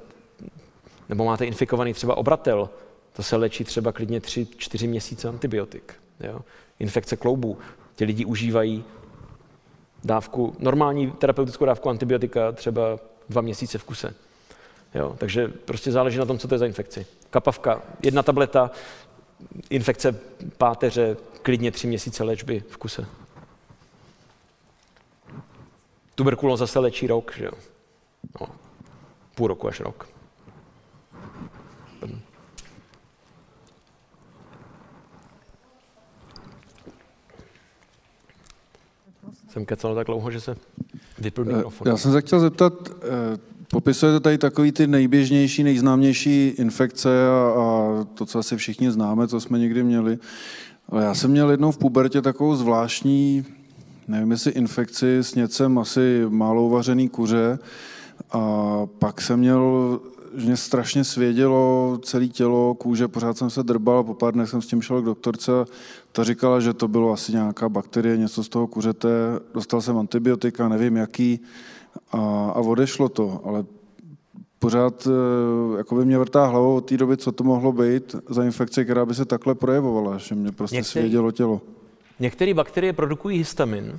nebo 1.08 1.24
máte 1.24 1.46
infikovaný 1.46 1.92
třeba 1.92 2.16
obratel, 2.16 2.70
to 3.12 3.22
se 3.22 3.36
léčí 3.36 3.64
třeba 3.64 3.92
klidně 3.92 4.20
3-4 4.20 4.88
měsíce 4.88 5.28
antibiotik. 5.28 5.94
Jo. 6.20 6.40
Infekce 6.78 7.16
kloubů, 7.16 7.58
ti 7.94 8.04
lidi 8.04 8.24
užívají 8.24 8.84
dávku, 10.04 10.56
normální 10.58 11.10
terapeutickou 11.10 11.64
dávku 11.64 11.90
antibiotika 11.90 12.52
třeba 12.52 12.98
dva 13.28 13.40
měsíce 13.40 13.78
v 13.78 13.84
kuse. 13.84 14.14
Jo, 14.94 15.16
takže 15.18 15.48
prostě 15.48 15.92
záleží 15.92 16.18
na 16.18 16.24
tom, 16.24 16.38
co 16.38 16.48
to 16.48 16.54
je 16.54 16.58
za 16.58 16.66
infekci. 16.66 17.06
Kapavka, 17.30 17.82
jedna 18.02 18.22
tableta, 18.22 18.70
infekce 19.70 20.20
páteře, 20.58 21.16
klidně 21.42 21.70
tři 21.70 21.86
měsíce 21.86 22.24
léčby 22.24 22.62
v 22.68 22.76
kuse. 22.76 23.06
Tuberkulóza 26.14 26.66
se 26.66 26.78
léčí 26.78 27.06
rok, 27.06 27.34
že 27.36 27.44
jo? 27.44 27.52
No, 28.40 28.46
půl 29.34 29.48
roku 29.48 29.68
až 29.68 29.80
rok. 29.80 30.08
Jsem 39.52 39.64
kecal 39.64 39.94
tak 39.94 40.06
dlouho, 40.06 40.30
že 40.30 40.40
se 40.40 40.56
Vypl 41.18 41.42
Eh, 41.42 41.44
mikrofon. 41.44 41.88
Já 41.88 41.96
jsem 41.96 42.12
se 42.12 42.20
chtěl 42.20 42.40
zeptat, 42.40 42.72
eh, 43.02 43.38
popisujete 43.70 44.20
tady 44.20 44.38
takový 44.38 44.72
ty 44.72 44.86
nejběžnější, 44.86 45.62
nejznámější 45.62 46.48
infekce 46.48 47.28
a, 47.28 47.60
a 47.60 48.04
to, 48.14 48.26
co 48.26 48.38
asi 48.38 48.56
všichni 48.56 48.90
známe, 48.90 49.28
co 49.28 49.40
jsme 49.40 49.58
někdy 49.58 49.82
měli. 49.82 50.18
Ale 50.88 51.04
já 51.04 51.14
jsem 51.14 51.30
měl 51.30 51.50
jednou 51.50 51.72
v 51.72 51.78
pubertě 51.78 52.22
takovou 52.22 52.56
zvláštní, 52.56 53.44
nevím 54.08 54.30
jestli 54.30 54.50
infekci 54.50 55.18
s 55.18 55.34
něcem 55.34 55.78
asi 55.78 56.22
málo 56.28 56.66
uvařený 56.66 57.08
kuře 57.08 57.58
a 58.30 58.40
pak 58.98 59.20
jsem 59.20 59.38
měl, 59.38 60.00
mě 60.34 60.56
strašně 60.56 61.04
svědělo 61.04 61.98
celé 62.02 62.26
tělo, 62.28 62.74
kůže, 62.74 63.08
pořád 63.08 63.38
jsem 63.38 63.50
se 63.50 63.62
drbal, 63.62 64.04
po 64.04 64.14
pár 64.14 64.34
dnech 64.34 64.48
jsem 64.48 64.62
s 64.62 64.66
tím 64.66 64.82
šel 64.82 65.02
k 65.02 65.04
doktorce 65.04 65.60
a 65.60 65.64
ta 66.12 66.24
říkala, 66.24 66.60
že 66.60 66.72
to 66.72 66.88
bylo 66.88 67.12
asi 67.12 67.32
nějaká 67.32 67.68
bakterie, 67.68 68.16
něco 68.16 68.44
z 68.44 68.48
toho 68.48 68.66
kuřete, 68.66 69.08
dostal 69.54 69.80
jsem 69.80 69.98
antibiotika, 69.98 70.68
nevím 70.68 70.96
jaký 70.96 71.40
a, 72.12 72.18
a 72.54 72.60
odešlo 72.60 73.08
to, 73.08 73.40
ale 73.44 73.64
pořád 74.58 75.06
eh, 75.06 75.78
jako 75.78 75.94
by 75.94 76.04
mě 76.04 76.18
vrtá 76.18 76.46
hlavou 76.46 76.76
od 76.76 76.80
té 76.80 76.96
doby, 76.96 77.16
co 77.16 77.32
to 77.32 77.44
mohlo 77.44 77.72
být 77.72 78.16
za 78.28 78.44
infekci, 78.44 78.84
která 78.84 79.06
by 79.06 79.14
se 79.14 79.24
takhle 79.24 79.54
projevovala, 79.54 80.18
že 80.18 80.34
mě 80.34 80.52
prostě 80.52 80.76
Některý- 80.76 80.84
svědělo 80.84 81.30
tělo. 81.30 81.60
Některé 82.20 82.54
bakterie 82.54 82.92
produkují 82.92 83.38
histamin. 83.38 83.98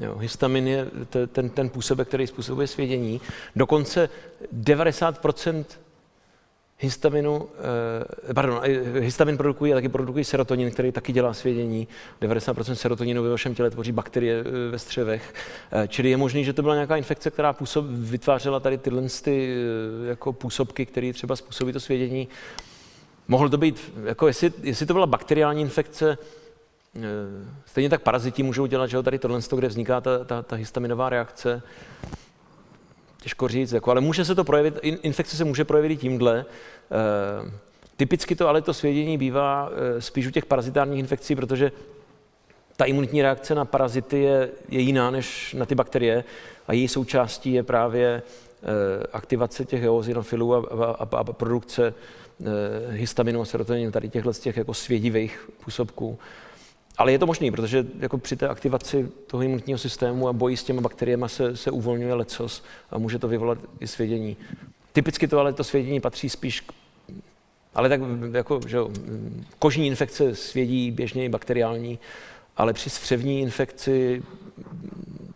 Jo, 0.00 0.18
histamin 0.18 0.68
je 0.68 0.86
te- 1.10 1.26
ten, 1.26 1.50
ten 1.50 1.68
působek, 1.68 2.08
který 2.08 2.26
způsobuje 2.26 2.66
svědění. 2.66 3.20
Dokonce 3.56 4.08
90% 4.52 5.64
histaminu, 6.78 7.48
eh, 8.30 8.34
pardon, 8.34 8.60
eh, 8.62 9.00
histamin 9.00 9.36
produkují 9.36 9.72
taky 9.72 9.88
produkují 9.88 10.24
serotonin, 10.24 10.70
který 10.70 10.92
taky 10.92 11.12
dělá 11.12 11.32
svědění. 11.34 11.88
90% 12.20 12.74
serotoninu 12.74 13.22
ve 13.22 13.30
vašem 13.30 13.54
těle 13.54 13.70
tvoří 13.70 13.92
bakterie 13.92 14.40
eh, 14.40 14.70
ve 14.70 14.78
střevech. 14.78 15.34
Čili 15.88 16.10
je 16.10 16.16
možné, 16.16 16.44
že 16.44 16.52
to 16.52 16.62
byla 16.62 16.74
nějaká 16.74 16.96
infekce, 16.96 17.30
která 17.30 17.52
působ, 17.52 17.86
vytvářela 17.88 18.60
tady 18.60 18.78
tyhle 18.78 19.02
ty, 19.22 19.56
jako 20.08 20.32
působky, 20.32 20.86
které 20.86 21.12
třeba 21.12 21.36
způsobí 21.36 21.72
to 21.72 21.80
svědění. 21.80 22.28
Mohl 23.28 23.48
to 23.48 23.58
být, 23.58 23.92
jako 24.04 24.26
jestli, 24.26 24.52
jestli 24.62 24.86
to 24.86 24.92
byla 24.92 25.06
bakteriální 25.06 25.62
infekce, 25.62 26.18
Stejně 27.66 27.90
tak 27.90 28.02
paraziti 28.02 28.42
můžou 28.42 28.66
dělat, 28.66 28.86
že 28.86 29.02
tady 29.02 29.18
tohle, 29.18 29.40
kde 29.56 29.68
vzniká 29.68 30.00
ta, 30.00 30.24
ta, 30.24 30.42
ta 30.42 30.56
histaminová 30.56 31.08
reakce. 31.08 31.62
Těžko 33.22 33.48
říct, 33.48 33.72
jako, 33.72 33.90
ale 33.90 34.00
může 34.00 34.24
se 34.24 34.34
to 34.34 34.44
projevit, 34.44 34.78
in- 34.82 34.98
infekce 35.02 35.36
se 35.36 35.44
může 35.44 35.64
projevit 35.64 35.92
i 35.92 35.96
tímhle. 35.96 36.38
E, 36.38 36.44
typicky 37.96 38.36
to 38.36 38.48
ale 38.48 38.62
to 38.62 38.74
svědění 38.74 39.18
bývá 39.18 39.70
e, 39.72 40.00
spíš 40.00 40.26
u 40.26 40.30
těch 40.30 40.46
parazitárních 40.46 40.98
infekcí, 40.98 41.36
protože 41.36 41.72
ta 42.76 42.84
imunitní 42.84 43.22
reakce 43.22 43.54
na 43.54 43.64
parazity 43.64 44.18
je, 44.18 44.50
je 44.68 44.80
jiná 44.80 45.10
než 45.10 45.54
na 45.58 45.66
ty 45.66 45.74
bakterie 45.74 46.24
a 46.68 46.72
její 46.72 46.88
součástí 46.88 47.52
je 47.52 47.62
právě 47.62 48.06
e, 48.08 48.22
aktivace 49.12 49.64
těch 49.64 49.84
eozinofilů 49.84 50.54
a, 50.54 50.58
a, 50.58 50.84
a, 50.84 51.18
a 51.18 51.24
produkce 51.24 51.86
e, 51.86 52.92
histaminu 52.92 53.40
a 53.40 53.44
serotoninu, 53.44 53.92
tady 53.92 54.08
těchhle 54.08 54.34
z 54.34 54.40
těch 54.40 54.56
jako 54.56 54.74
svědivých 54.74 55.50
působků. 55.64 56.18
Ale 57.00 57.12
je 57.12 57.18
to 57.18 57.26
možné, 57.26 57.50
protože 57.50 57.86
jako 57.98 58.18
při 58.18 58.36
té 58.36 58.48
aktivaci 58.48 59.08
toho 59.26 59.42
imunitního 59.42 59.78
systému 59.78 60.28
a 60.28 60.32
boji 60.32 60.56
s 60.56 60.64
těma 60.64 60.80
bakteriemi 60.80 61.24
se, 61.26 61.56
se 61.56 61.70
uvolňuje 61.70 62.14
lecos 62.14 62.64
a 62.90 62.98
může 62.98 63.18
to 63.18 63.28
vyvolat 63.28 63.58
i 63.80 63.86
svědění. 63.86 64.36
Typicky 64.92 65.28
to 65.28 65.38
ale 65.38 65.52
to 65.52 65.64
svědění 65.64 66.00
patří 66.00 66.28
spíš 66.28 66.60
k 66.60 66.72
ale 67.74 67.88
tak 67.88 68.00
jako, 68.32 68.60
že 68.66 68.76
jo, 68.76 68.90
kožní 69.58 69.86
infekce 69.86 70.34
svědí 70.34 70.90
běžně 70.90 71.24
i 71.24 71.28
bakteriální, 71.28 71.98
ale 72.56 72.72
při 72.72 72.90
střevní 72.90 73.40
infekci 73.40 74.22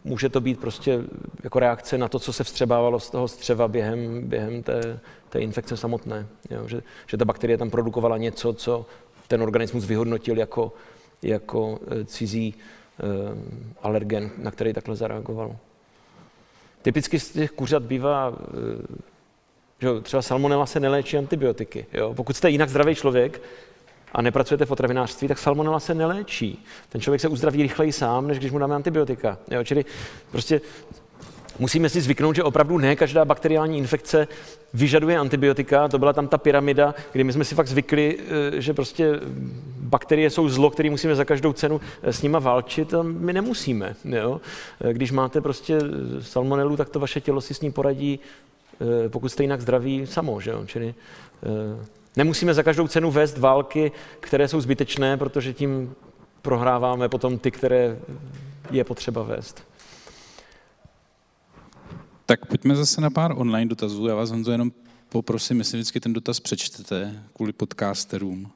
může 0.04 0.28
to 0.28 0.40
být 0.40 0.60
prostě 0.60 1.00
jako 1.44 1.58
reakce 1.58 1.98
na 1.98 2.08
to, 2.08 2.18
co 2.18 2.32
se 2.32 2.44
vstřebávalo 2.44 3.00
z 3.00 3.10
toho 3.10 3.28
střeva 3.28 3.68
během, 3.68 4.28
během 4.28 4.62
té, 4.62 5.00
té 5.28 5.40
infekce 5.40 5.76
samotné. 5.76 6.26
Jo, 6.50 6.68
že, 6.68 6.82
že 7.06 7.16
ta 7.16 7.24
bakterie 7.24 7.58
tam 7.58 7.70
produkovala 7.70 8.18
něco, 8.18 8.52
co 8.52 8.86
ten 9.28 9.42
organismus 9.42 9.84
vyhodnotil 9.84 10.38
jako, 10.38 10.72
jako 11.24 11.78
eh, 11.86 12.04
cizí 12.04 12.54
eh, 12.54 13.04
alergen, 13.82 14.30
na 14.38 14.50
který 14.50 14.72
takhle 14.72 14.96
zareagoval. 14.96 15.56
Typicky 16.82 17.20
z 17.20 17.32
těch 17.32 17.50
kuřat 17.50 17.82
bývá 17.82 18.32
eh, 18.32 19.04
že 19.80 20.00
třeba 20.02 20.22
salmonella 20.22 20.66
se 20.66 20.80
neléčí 20.80 21.18
antibiotiky. 21.18 21.86
Jo? 21.92 22.14
Pokud 22.14 22.36
jste 22.36 22.50
jinak 22.50 22.68
zdravý 22.68 22.94
člověk 22.94 23.42
a 24.12 24.22
nepracujete 24.22 24.64
v 24.64 24.68
potravinářství, 24.68 25.28
tak 25.28 25.38
salmonella 25.38 25.80
se 25.80 25.94
neléčí. 25.94 26.64
Ten 26.88 27.00
člověk 27.00 27.20
se 27.20 27.28
uzdraví 27.28 27.62
rychleji 27.62 27.92
sám, 27.92 28.26
než 28.26 28.38
když 28.38 28.52
mu 28.52 28.58
dáme 28.58 28.74
antibiotika. 28.74 29.38
Jo? 29.50 29.64
Čili 29.64 29.84
prostě 30.30 30.60
musíme 31.58 31.88
si 31.88 32.00
zvyknout, 32.00 32.36
že 32.36 32.42
opravdu 32.42 32.78
ne 32.78 32.96
každá 32.96 33.24
bakteriální 33.24 33.78
infekce 33.78 34.28
vyžaduje 34.74 35.18
antibiotika. 35.18 35.88
To 35.88 35.98
byla 35.98 36.12
tam 36.12 36.28
ta 36.28 36.38
pyramida, 36.38 36.94
kdy 37.12 37.24
my 37.24 37.32
jsme 37.32 37.44
si 37.44 37.54
fakt 37.54 37.68
zvykli, 37.68 38.18
eh, 38.18 38.60
že 38.60 38.74
prostě 38.74 39.20
bakterie 39.80 40.30
jsou 40.30 40.48
zlo, 40.48 40.70
který 40.70 40.90
musíme 40.90 41.14
za 41.14 41.24
každou 41.24 41.52
cenu 41.52 41.80
eh, 42.02 42.12
s 42.12 42.22
nima 42.22 42.38
válčit 42.38 42.94
a 42.94 43.02
my 43.02 43.32
nemusíme. 43.32 43.96
Jo? 44.04 44.40
Eh, 44.80 44.92
Když 44.92 45.12
máte 45.12 45.40
prostě 45.40 45.78
salmonelu, 46.20 46.76
tak 46.76 46.88
to 46.88 47.00
vaše 47.00 47.20
tělo 47.20 47.40
si 47.40 47.54
s 47.54 47.60
ní 47.60 47.72
poradí 47.72 48.20
pokud 49.08 49.28
jste 49.28 49.42
jinak 49.42 49.60
zdraví, 49.60 50.06
samo, 50.06 50.40
že 50.40 50.50
jo? 50.50 50.62
Čili 50.66 50.94
nemusíme 52.16 52.54
za 52.54 52.62
každou 52.62 52.88
cenu 52.88 53.10
vést 53.10 53.38
války, 53.38 53.92
které 54.20 54.48
jsou 54.48 54.60
zbytečné, 54.60 55.16
protože 55.16 55.52
tím 55.52 55.94
prohráváme 56.42 57.08
potom 57.08 57.38
ty, 57.38 57.50
které 57.50 57.98
je 58.70 58.84
potřeba 58.84 59.22
vést. 59.22 59.64
Tak 62.26 62.46
pojďme 62.46 62.76
zase 62.76 63.00
na 63.00 63.10
pár 63.10 63.32
online 63.36 63.68
dotazů. 63.68 64.06
Já 64.06 64.14
vás, 64.14 64.30
Honzo, 64.30 64.52
jenom 64.52 64.72
poprosím, 65.08 65.58
jestli 65.58 65.78
vždycky 65.78 66.00
ten 66.00 66.12
dotaz 66.12 66.40
přečtete 66.40 67.22
kvůli 67.32 67.52
podcasterům. 67.52 68.50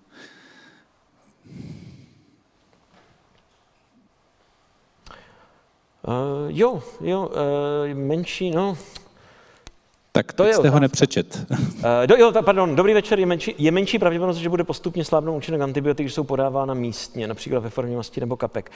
Uh, 6.06 6.14
jo, 6.48 6.82
jo, 7.00 7.28
uh, 7.28 7.98
menší, 7.98 8.50
no. 8.50 8.78
Tak 10.12 10.32
To 10.32 10.44
je 10.44 10.54
jste 10.54 10.68
ho 10.68 10.80
nepřečet. 10.80 11.46
Uh, 11.50 11.56
do, 12.06 12.16
jo, 12.16 12.32
ta, 12.32 12.42
pardon, 12.42 12.76
dobrý 12.76 12.94
večer. 12.94 13.20
Je 13.20 13.26
menší, 13.26 13.54
je 13.58 13.70
menší 13.70 13.98
pravděpodobnost, 13.98 14.36
že 14.36 14.48
bude 14.48 14.64
postupně 14.64 15.04
slábnout 15.04 15.36
účinek 15.36 15.60
antibiotik, 15.60 16.04
když 16.04 16.14
jsou 16.14 16.24
podávána 16.24 16.74
místně, 16.74 17.26
například 17.26 17.60
ve 17.60 17.70
formě 17.70 17.96
masti 17.96 18.20
nebo 18.20 18.36
kapek. 18.36 18.70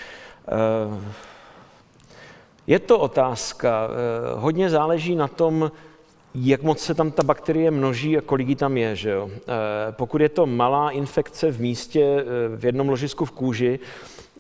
Uh, 0.88 0.98
je 2.66 2.78
to 2.78 2.98
otázka. 2.98 3.88
Uh, 3.88 4.42
hodně 4.42 4.70
záleží 4.70 5.16
na 5.16 5.28
tom, 5.28 5.70
jak 6.34 6.62
moc 6.62 6.80
se 6.80 6.94
tam 6.94 7.10
ta 7.10 7.22
bakterie 7.22 7.70
množí 7.70 8.18
a 8.18 8.20
kolik 8.20 8.48
jí 8.48 8.54
tam 8.54 8.76
je. 8.76 8.96
Že 8.96 9.10
jo? 9.10 9.30
Eh, 9.32 9.92
Pokud 9.92 10.20
je 10.20 10.28
to 10.28 10.46
malá 10.46 10.90
infekce 10.90 11.52
v 11.52 11.60
místě, 11.60 12.02
eh, 12.02 12.56
v 12.56 12.64
jednom 12.64 12.88
ložisku 12.88 13.24
v 13.24 13.30
kůži, 13.30 13.78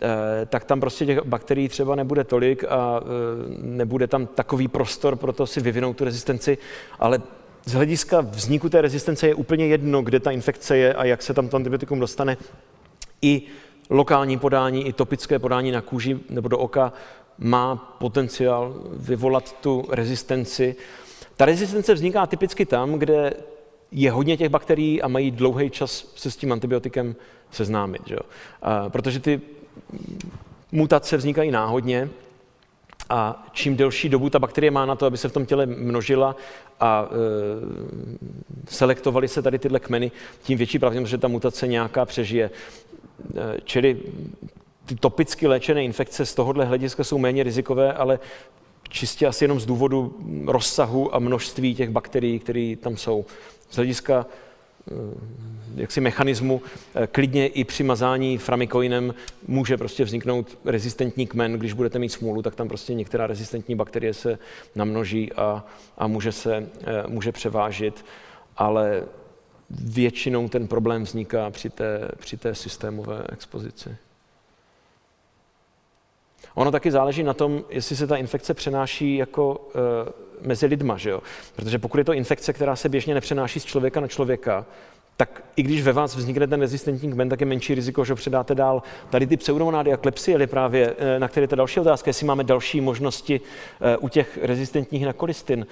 eh, 0.02 0.46
tak 0.46 0.64
tam 0.64 0.80
prostě 0.80 1.06
těch 1.06 1.24
bakterií 1.24 1.68
třeba 1.68 1.94
nebude 1.94 2.24
tolik 2.24 2.64
a 2.64 3.00
eh, 3.00 3.04
nebude 3.62 4.06
tam 4.06 4.26
takový 4.26 4.68
prostor 4.68 5.16
pro 5.16 5.32
to 5.32 5.46
si 5.46 5.60
vyvinout 5.60 5.96
tu 5.96 6.04
rezistenci, 6.04 6.58
ale 6.98 7.22
z 7.64 7.72
hlediska 7.72 8.20
vzniku 8.20 8.68
té 8.68 8.80
rezistence 8.80 9.28
je 9.28 9.34
úplně 9.34 9.66
jedno, 9.66 10.02
kde 10.02 10.20
ta 10.20 10.30
infekce 10.30 10.76
je 10.76 10.94
a 10.94 11.04
jak 11.04 11.22
se 11.22 11.34
tam 11.34 11.48
to 11.48 11.56
antibiotikum 11.56 12.00
dostane. 12.00 12.36
I 13.22 13.42
lokální 13.90 14.38
podání, 14.38 14.86
i 14.86 14.92
topické 14.92 15.38
podání 15.38 15.70
na 15.70 15.80
kůži 15.80 16.18
nebo 16.30 16.48
do 16.48 16.58
oka 16.58 16.92
má 17.42 17.76
potenciál 17.76 18.74
vyvolat 18.92 19.60
tu 19.60 19.84
rezistenci. 19.88 20.76
Ta 21.36 21.44
rezistence 21.44 21.94
vzniká 21.94 22.26
typicky 22.26 22.66
tam, 22.66 22.92
kde 22.92 23.34
je 23.92 24.10
hodně 24.10 24.36
těch 24.36 24.48
bakterií 24.48 25.02
a 25.02 25.08
mají 25.08 25.30
dlouhý 25.30 25.70
čas 25.70 26.12
se 26.14 26.30
s 26.30 26.36
tím 26.36 26.52
antibiotikem 26.52 27.16
seznámit. 27.50 28.02
Že 28.06 28.14
jo? 28.14 28.20
Protože 28.88 29.20
ty 29.20 29.40
mutace 30.72 31.16
vznikají 31.16 31.50
náhodně 31.50 32.08
a 33.08 33.46
čím 33.52 33.76
delší 33.76 34.08
dobu 34.08 34.30
ta 34.30 34.38
bakterie 34.38 34.70
má 34.70 34.86
na 34.86 34.94
to, 34.94 35.06
aby 35.06 35.16
se 35.16 35.28
v 35.28 35.32
tom 35.32 35.46
těle 35.46 35.66
množila 35.66 36.36
a 36.80 37.08
e, 37.08 37.14
selektovaly 38.68 39.28
se 39.28 39.42
tady 39.42 39.58
tyhle 39.58 39.80
kmeny, 39.80 40.10
tím 40.42 40.58
větší 40.58 40.78
pravděpodobnost, 40.78 41.10
že 41.10 41.18
ta 41.18 41.28
mutace 41.28 41.66
nějaká 41.66 42.04
přežije. 42.04 42.50
E, 43.36 43.60
čili 43.64 44.00
ty 44.86 44.96
topicky 44.96 45.46
léčené 45.46 45.84
infekce 45.84 46.26
z 46.26 46.34
tohohle 46.34 46.64
hlediska 46.64 47.04
jsou 47.04 47.18
méně 47.18 47.42
rizikové, 47.42 47.92
ale 47.92 48.18
čistě 48.88 49.26
asi 49.26 49.44
jenom 49.44 49.60
z 49.60 49.66
důvodu 49.66 50.16
rozsahu 50.46 51.14
a 51.14 51.18
množství 51.18 51.74
těch 51.74 51.90
bakterií, 51.90 52.38
které 52.38 52.74
tam 52.80 52.96
jsou. 52.96 53.24
Z 53.70 53.76
hlediska 53.76 54.26
eh, 54.90 54.94
jaksi 55.74 56.00
mechanismu, 56.00 56.62
eh, 56.94 57.06
klidně 57.06 57.46
i 57.46 57.64
při 57.64 57.82
mazání 57.82 58.38
framikoinem 58.38 59.14
může 59.46 59.76
prostě 59.76 60.04
vzniknout 60.04 60.58
rezistentní 60.64 61.26
kmen, 61.26 61.52
když 61.52 61.72
budete 61.72 61.98
mít 61.98 62.08
smůlu, 62.08 62.42
tak 62.42 62.54
tam 62.54 62.68
prostě 62.68 62.94
některá 62.94 63.26
rezistentní 63.26 63.74
bakterie 63.74 64.14
se 64.14 64.38
namnoží 64.74 65.32
a, 65.32 65.64
a 65.98 66.06
může 66.06 66.32
se 66.32 66.56
eh, 66.56 67.04
může 67.08 67.32
převážit, 67.32 68.04
ale 68.56 69.02
většinou 69.70 70.48
ten 70.48 70.68
problém 70.68 71.02
vzniká 71.02 71.50
při 71.50 71.70
té, 71.70 72.08
při 72.18 72.36
té 72.36 72.54
systémové 72.54 73.24
expozici. 73.32 73.96
Ono 76.54 76.70
taky 76.70 76.90
záleží 76.90 77.22
na 77.22 77.34
tom, 77.34 77.64
jestli 77.70 77.96
se 77.96 78.06
ta 78.06 78.16
infekce 78.16 78.54
přenáší 78.54 79.16
jako 79.16 79.68
e, 79.74 80.48
mezi 80.48 80.66
lidma, 80.66 80.96
že 80.96 81.10
jo? 81.10 81.22
Protože 81.56 81.78
pokud 81.78 81.98
je 81.98 82.04
to 82.04 82.12
infekce, 82.12 82.52
která 82.52 82.76
se 82.76 82.88
běžně 82.88 83.14
nepřenáší 83.14 83.60
z 83.60 83.64
člověka 83.64 84.00
na 84.00 84.08
člověka, 84.08 84.66
tak 85.16 85.44
i 85.56 85.62
když 85.62 85.82
ve 85.82 85.92
vás 85.92 86.16
vznikne 86.16 86.46
ten 86.46 86.60
rezistentní 86.60 87.12
kmen, 87.12 87.28
tak 87.28 87.40
je 87.40 87.46
menší 87.46 87.74
riziko, 87.74 88.04
že 88.04 88.12
ho 88.12 88.16
předáte 88.16 88.54
dál. 88.54 88.82
Tady 89.10 89.26
ty 89.26 89.36
pseudomonády 89.36 89.92
a 89.92 89.96
klepsiely 89.96 90.46
právě, 90.46 90.94
eh, 90.98 91.18
na 91.18 91.28
které 91.28 91.46
to 91.46 91.56
další 91.56 91.80
otázka, 91.80 92.08
jestli 92.08 92.26
máme 92.26 92.44
další 92.44 92.80
možnosti 92.80 93.40
eh, 93.80 93.96
u 93.96 94.08
těch 94.08 94.38
rezistentních 94.42 95.06
na 95.06 95.12
kolistin. 95.12 95.66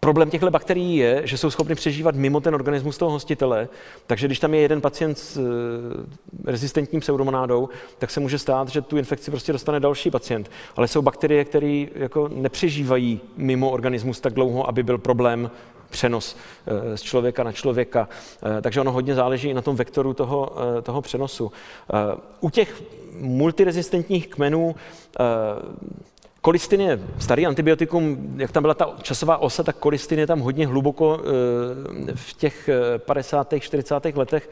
Problém 0.00 0.30
těchto 0.30 0.50
bakterií 0.50 0.96
je, 0.96 1.22
že 1.24 1.38
jsou 1.38 1.50
schopny 1.50 1.74
přežívat 1.74 2.14
mimo 2.14 2.40
ten 2.40 2.54
organismus 2.54 2.98
toho 2.98 3.10
hostitele, 3.10 3.68
takže 4.06 4.26
když 4.26 4.38
tam 4.38 4.54
je 4.54 4.60
jeden 4.60 4.80
pacient 4.80 5.18
s 5.18 5.36
eh, 5.36 6.50
rezistentním 6.50 7.00
pseudomonádou, 7.00 7.68
tak 7.98 8.10
se 8.10 8.20
může 8.20 8.38
stát, 8.38 8.68
že 8.68 8.82
tu 8.82 8.96
infekci 8.96 9.30
prostě 9.30 9.52
dostane 9.52 9.80
další 9.80 10.10
pacient. 10.10 10.50
Ale 10.76 10.88
jsou 10.88 11.02
bakterie, 11.02 11.44
které 11.44 11.86
jako 11.94 12.28
nepřežívají 12.28 13.20
mimo 13.36 13.70
organismus 13.70 14.20
tak 14.20 14.34
dlouho, 14.34 14.68
aby 14.68 14.82
byl 14.82 14.98
problém 14.98 15.50
přenos 15.90 16.36
eh, 16.66 16.96
z 16.96 17.02
člověka 17.02 17.42
na 17.42 17.52
člověka. 17.52 18.08
Eh, 18.58 18.62
takže 18.62 18.80
ono 18.80 18.92
hodně 18.92 19.14
záleží 19.14 19.48
i 19.48 19.54
na 19.54 19.62
tom 19.62 19.76
vektoru 19.76 20.14
toho, 20.14 20.52
toho 20.82 21.02
přenosu. 21.02 21.52
U 22.40 22.50
těch 22.50 22.82
multirezistentních 23.20 24.28
kmenů 24.28 24.74
Kolistin 26.40 26.80
je 26.80 27.00
starý 27.18 27.46
antibiotikum, 27.46 28.34
jak 28.36 28.52
tam 28.52 28.62
byla 28.62 28.74
ta 28.74 28.94
časová 29.02 29.38
osa, 29.38 29.62
tak 29.62 29.76
kolistin 29.76 30.18
je 30.18 30.26
tam 30.26 30.40
hodně 30.40 30.66
hluboko 30.66 31.20
eh, 31.20 32.12
v 32.14 32.32
těch 32.32 32.70
50. 32.98 33.52
Eh, 33.52 33.60
40. 33.60 34.16
letech. 34.16 34.50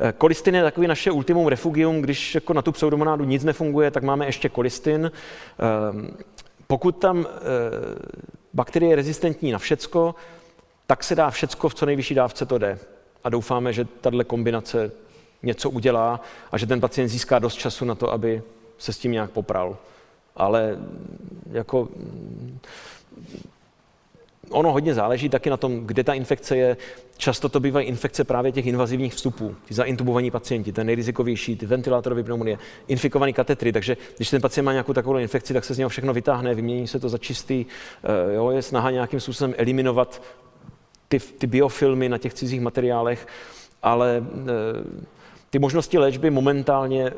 Eh, 0.00 0.12
kolistin 0.12 0.54
je 0.54 0.62
takový 0.62 0.86
naše 0.86 1.10
ultimum 1.10 1.46
refugium, 1.46 2.02
když 2.02 2.34
jako 2.34 2.52
na 2.52 2.62
tu 2.62 2.72
pseudomonádu 2.72 3.24
nic 3.24 3.44
nefunguje, 3.44 3.90
tak 3.90 4.02
máme 4.02 4.26
ještě 4.26 4.48
kolistin. 4.48 5.12
Pokud 6.66 6.92
tam 6.92 7.26
bakterie 8.54 8.92
je 8.92 8.96
rezistentní 8.96 9.52
na 9.52 9.58
všecko, 9.58 10.14
tak 10.86 11.04
se 11.04 11.14
dá 11.14 11.30
všecko 11.30 11.68
v 11.68 11.74
co 11.74 11.86
nejvyšší 11.86 12.14
dávce 12.14 12.46
to 12.46 12.58
jde. 12.58 12.78
A 13.24 13.28
doufáme, 13.28 13.72
že 13.72 13.84
tahle 14.00 14.24
kombinace 14.24 14.90
něco 15.42 15.70
udělá 15.70 16.20
a 16.52 16.58
že 16.58 16.66
ten 16.66 16.80
pacient 16.80 17.08
získá 17.08 17.38
dost 17.38 17.54
času 17.54 17.84
na 17.84 17.94
to, 17.94 18.12
aby 18.12 18.42
se 18.78 18.92
s 18.92 18.98
tím 18.98 19.12
nějak 19.12 19.30
popral 19.30 19.76
ale 20.36 20.78
jako 21.52 21.88
ono 24.50 24.72
hodně 24.72 24.94
záleží 24.94 25.28
taky 25.28 25.50
na 25.50 25.56
tom, 25.56 25.86
kde 25.86 26.04
ta 26.04 26.14
infekce 26.14 26.56
je. 26.56 26.76
Často 27.16 27.48
to 27.48 27.60
bývají 27.60 27.86
infekce 27.86 28.24
právě 28.24 28.52
těch 28.52 28.66
invazivních 28.66 29.14
vstupů, 29.14 29.56
ty 29.68 29.74
zaintubovaní 29.74 30.30
pacienti, 30.30 30.72
ten 30.72 30.86
nejrizikovější, 30.86 31.56
ty 31.56 31.66
ventilátorové 31.66 32.22
pneumonie, 32.22 32.58
infikovaný 32.88 33.32
katetry. 33.32 33.72
Takže 33.72 33.96
když 34.16 34.30
ten 34.30 34.40
pacient 34.40 34.64
má 34.64 34.72
nějakou 34.72 34.92
takovou 34.92 35.18
infekci, 35.18 35.54
tak 35.54 35.64
se 35.64 35.74
z 35.74 35.78
něho 35.78 35.88
všechno 35.88 36.12
vytáhne, 36.12 36.54
vymění 36.54 36.86
se 36.86 37.00
to 37.00 37.08
za 37.08 37.18
čistý. 37.18 37.66
Eh, 38.04 38.34
jo, 38.34 38.50
je 38.50 38.62
snaha 38.62 38.90
nějakým 38.90 39.20
způsobem 39.20 39.54
eliminovat 39.58 40.22
ty, 41.08 41.18
ty 41.18 41.46
biofilmy 41.46 42.08
na 42.08 42.18
těch 42.18 42.34
cizích 42.34 42.60
materiálech, 42.60 43.26
ale 43.82 44.24
eh, 44.24 44.46
ty 45.50 45.58
možnosti 45.58 45.98
léčby 45.98 46.30
momentálně 46.30 47.06
eh, 47.06 47.12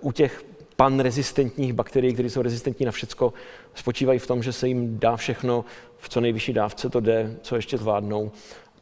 u 0.00 0.12
těch 0.12 0.44
panrezistentních 0.80 1.72
bakterií, 1.72 2.12
které 2.12 2.30
jsou 2.30 2.42
rezistentní 2.42 2.86
na 2.86 2.92
všecko, 2.92 3.32
spočívají 3.74 4.18
v 4.18 4.26
tom, 4.26 4.42
že 4.42 4.52
se 4.52 4.68
jim 4.68 4.98
dá 4.98 5.16
všechno 5.16 5.64
v 5.98 6.08
co 6.08 6.20
nejvyšší 6.20 6.52
dávce, 6.52 6.90
to 6.90 7.00
jde, 7.00 7.36
co 7.42 7.56
ještě 7.56 7.78
zvládnou. 7.78 8.30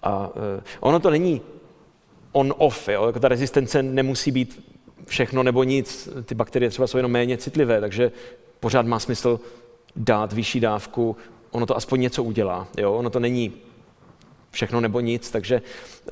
A 0.03 0.29
uh, 0.29 0.35
ono 0.81 1.01
to 1.01 1.11
není 1.11 1.41
on-off? 2.33 2.89
Jako 2.89 3.21
ta 3.21 3.29
rezistence 3.29 3.83
nemusí 3.83 4.31
být 4.31 4.77
všechno 5.07 5.43
nebo 5.43 5.65
nic. 5.65 6.09
Ty 6.25 6.35
bakterie 6.35 6.71
třeba 6.71 6.87
jsou 6.87 6.99
jenom 6.99 7.13
méně 7.13 7.37
citlivé, 7.37 7.81
takže 7.81 8.13
pořád 8.61 8.87
má 8.87 8.99
smysl 8.99 9.41
dát 9.97 10.33
vyšší 10.33 10.61
dávku, 10.61 11.17
ono 11.51 11.67
to 11.67 11.77
aspoň 11.77 12.01
něco 12.01 12.23
udělá. 12.23 12.69
Jo? 12.79 12.93
Ono 12.93 13.11
to 13.11 13.21
není 13.21 13.53
všechno 14.57 14.81
nebo 14.81 15.01
nic, 15.01 15.31
takže 15.31 15.63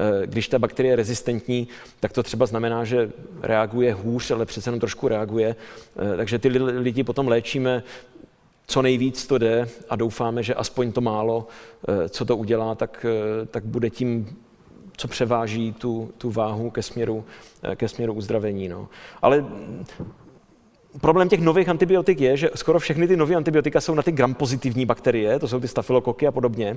eh, 0.01 0.27
když 0.27 0.49
ta 0.49 0.59
bakterie 0.59 0.93
je 0.93 0.97
rezistentní, 0.97 1.69
tak 2.01 2.13
to 2.13 2.23
třeba 2.23 2.47
znamená, 2.47 2.85
že 2.85 3.11
reaguje 3.43 3.93
hůř, 3.93 4.31
ale 4.31 4.47
přece 4.47 4.69
jenom 4.69 4.81
trošku 4.81 5.09
reaguje. 5.09 5.57
Eh, 5.57 6.17
takže 6.17 6.39
ty 6.39 6.49
lidi 6.59 7.05
potom 7.05 7.29
léčíme 7.29 7.83
co 8.67 8.83
nejvíc 8.83 9.27
to 9.27 9.39
jde 9.39 9.69
a 9.91 9.97
doufáme, 9.97 10.43
že 10.43 10.55
aspoň 10.55 10.93
to 10.93 11.01
málo, 11.01 11.47
eh, 11.89 12.09
co 12.09 12.25
to 12.25 12.37
udělá, 12.37 12.75
tak, 12.75 13.07
tak 13.51 13.65
bude 13.65 13.91
tím, 13.91 14.37
co 14.97 15.09
převáží 15.09 15.73
tu, 15.73 16.11
tu 16.19 16.31
váhu 16.31 16.71
ke 16.71 16.83
směru, 16.83 17.25
ke 17.77 17.89
směru 17.89 18.13
uzdravení. 18.13 18.69
No. 18.69 18.89
Ale 19.23 19.45
problém 21.01 21.29
těch 21.29 21.41
nových 21.41 21.69
antibiotik 21.69 22.21
je, 22.21 22.37
že 22.37 22.51
skoro 22.55 22.79
všechny 22.79 23.09
ty 23.09 23.17
nové 23.17 23.35
antibiotika 23.35 23.81
jsou 23.81 23.95
na 23.95 24.03
ty 24.03 24.13
gram 24.13 24.35
pozitivní 24.35 24.87
bakterie, 24.87 25.39
to 25.39 25.49
jsou 25.49 25.61
ty 25.61 25.69
stafilokoky 25.69 26.27
a 26.27 26.33
podobně. 26.33 26.77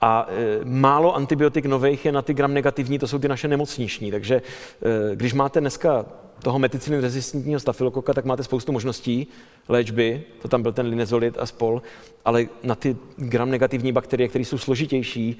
A 0.00 0.26
e, 0.28 0.64
málo 0.64 1.16
antibiotik 1.16 1.66
nových 1.66 2.04
je 2.04 2.12
na 2.12 2.22
ty 2.22 2.34
gram 2.34 2.54
negativní, 2.54 2.98
to 2.98 3.06
jsou 3.06 3.18
ty 3.18 3.28
naše 3.28 3.48
nemocniční. 3.48 4.10
Takže 4.10 4.34
e, 4.34 5.16
když 5.16 5.34
máte 5.34 5.60
dneska 5.60 6.06
toho 6.42 6.58
meticilin 6.58 7.00
rezistentního 7.00 7.60
stafilokoka, 7.60 8.14
tak 8.14 8.24
máte 8.24 8.44
spoustu 8.44 8.72
možností 8.72 9.26
léčby, 9.68 10.22
to 10.42 10.48
tam 10.48 10.62
byl 10.62 10.72
ten 10.72 10.86
linezolid 10.86 11.38
a 11.38 11.46
spol, 11.46 11.82
ale 12.24 12.46
na 12.62 12.74
ty 12.74 12.96
gram 13.16 13.50
negativní 13.50 13.92
bakterie, 13.92 14.28
které 14.28 14.44
jsou 14.44 14.58
složitější, 14.58 15.38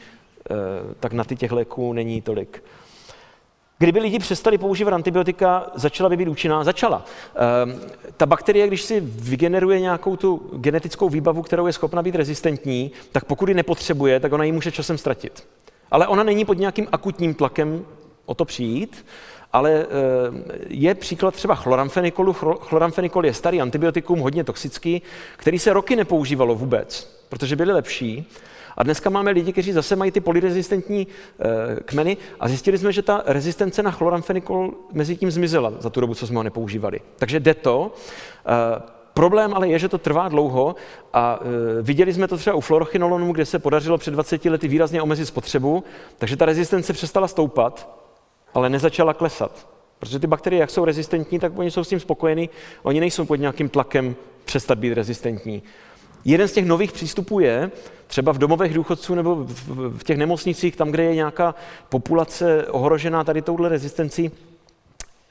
e, 0.51 0.55
tak 1.01 1.12
na 1.12 1.24
ty 1.24 1.36
těch 1.36 1.52
léků 1.52 1.93
není 1.93 2.22
tolik. 2.22 2.62
Kdyby 3.78 4.01
lidi 4.01 4.18
přestali 4.18 4.59
používat 4.59 4.94
antibiotika, 4.94 5.70
začala 5.74 6.09
by 6.09 6.16
být 6.16 6.28
účinná? 6.28 6.64
Začala. 6.64 7.05
Ehm, 7.36 7.80
ta 8.16 8.26
bakterie, 8.26 8.66
když 8.66 8.82
si 8.82 9.01
vygeneruje 9.01 9.80
nějakou 9.80 10.16
tu 10.16 10.51
genetickou 10.56 11.09
výbavu, 11.09 11.42
kterou 11.42 11.66
je 11.66 11.72
schopna 11.72 12.02
být 12.02 12.14
rezistentní, 12.14 12.92
tak 13.12 13.24
pokud 13.24 13.48
ji 13.48 13.55
nepotřebuje, 13.55 14.20
tak 14.20 14.32
ona 14.32 14.44
ji 14.44 14.52
může 14.52 14.72
časem 14.72 14.98
ztratit. 14.98 15.46
Ale 15.90 16.06
ona 16.06 16.22
není 16.22 16.44
pod 16.44 16.59
nějakým 16.59 16.86
akutním 16.92 17.34
tlakem 17.34 17.84
o 18.26 18.34
to 18.34 18.44
přijít, 18.44 19.06
ale 19.52 19.72
ehm, 19.72 20.44
je 20.68 20.94
příklad 20.94 21.34
třeba 21.34 21.55
chloramfenikolu. 21.55 22.32
Chloramfenikol 22.60 23.26
je 23.26 23.34
starý 23.34 23.60
antibiotikum, 23.60 24.18
hodně 24.18 24.44
toxický, 24.44 25.02
který 25.36 25.59
se 25.59 25.72
roky 25.72 25.96
nepoužívalo 25.96 26.55
vůbec, 26.55 27.20
protože 27.28 27.56
byly 27.56 27.72
lepší. 27.72 28.30
A 28.76 28.82
dneska 28.82 29.10
máme 29.10 29.30
lidi, 29.30 29.52
kteří 29.52 29.72
zase 29.72 29.96
mají 29.96 30.10
ty 30.10 30.20
polyrezistentní 30.20 31.06
e, 31.06 31.80
kmeny 31.82 32.16
a 32.40 32.48
zjistili 32.48 32.78
jsme, 32.78 32.92
že 32.92 33.02
ta 33.02 33.22
rezistence 33.26 33.82
na 33.82 33.90
chloramfenikol 33.90 34.74
mezi 34.92 35.16
tím 35.16 35.30
zmizela 35.30 35.72
za 35.78 35.90
tu 35.90 36.01
dobu, 36.01 36.14
co 36.14 36.26
jsme 36.26 36.36
ho 36.36 36.42
nepoužívali. 36.42 37.01
Takže 37.16 37.40
jde 37.40 37.55
to. 37.55 37.94
E, 38.46 38.94
Problém 39.14 39.55
ale 39.55 39.68
je, 39.68 39.78
že 39.78 39.88
to 39.88 39.98
trvá 39.98 40.28
dlouho 40.28 40.74
a 41.12 41.40
e, 41.40 41.82
viděli 41.82 42.14
jsme 42.14 42.28
to 42.28 42.36
třeba 42.36 42.56
u 42.56 42.60
fluorochinolonu, 42.60 43.32
kde 43.32 43.46
se 43.46 43.59
podařilo 43.59 43.98
před 43.98 44.10
20 44.10 44.44
lety 44.44 44.68
výrazně 44.68 45.02
omezit 45.02 45.26
spotřebu, 45.26 45.84
takže 46.18 46.36
ta 46.36 46.44
rezistence 46.44 46.92
přestala 46.92 47.28
stoupat, 47.28 47.98
ale 48.55 48.70
nezačala 48.70 49.14
klesat. 49.14 49.68
Protože 49.98 50.18
ty 50.18 50.26
bakterie, 50.26 50.60
jak 50.60 50.70
jsou 50.70 50.84
rezistentní, 50.84 51.38
tak 51.38 51.59
oni 51.59 51.70
jsou 51.70 51.84
s 51.84 51.88
tím 51.88 52.01
spokojení, 52.01 52.51
oni 52.82 53.01
nejsou 53.01 53.24
pod 53.24 53.36
nějakým 53.36 53.68
tlakem 53.68 54.16
přestat 54.44 54.78
být 54.78 54.94
rezistentní. 54.94 55.62
Jeden 56.24 56.48
z 56.48 56.52
těch 56.52 56.66
nových 56.66 56.92
přístupů 56.92 57.40
je 57.40 57.70
třeba 58.06 58.32
v 58.32 58.39
domovech 58.39 58.74
důchodců 58.74 59.14
nebo 59.14 59.47
v 59.98 60.02
těch 60.05 60.16
nemocnicích, 60.16 60.76
tam, 60.76 60.90
kde 60.90 61.02
je 61.02 61.14
nějaká 61.14 61.55
populace 61.89 62.66
ohrožená 62.66 63.24
tady 63.24 63.43
touhle 63.43 63.68
rezistencí, 63.68 64.31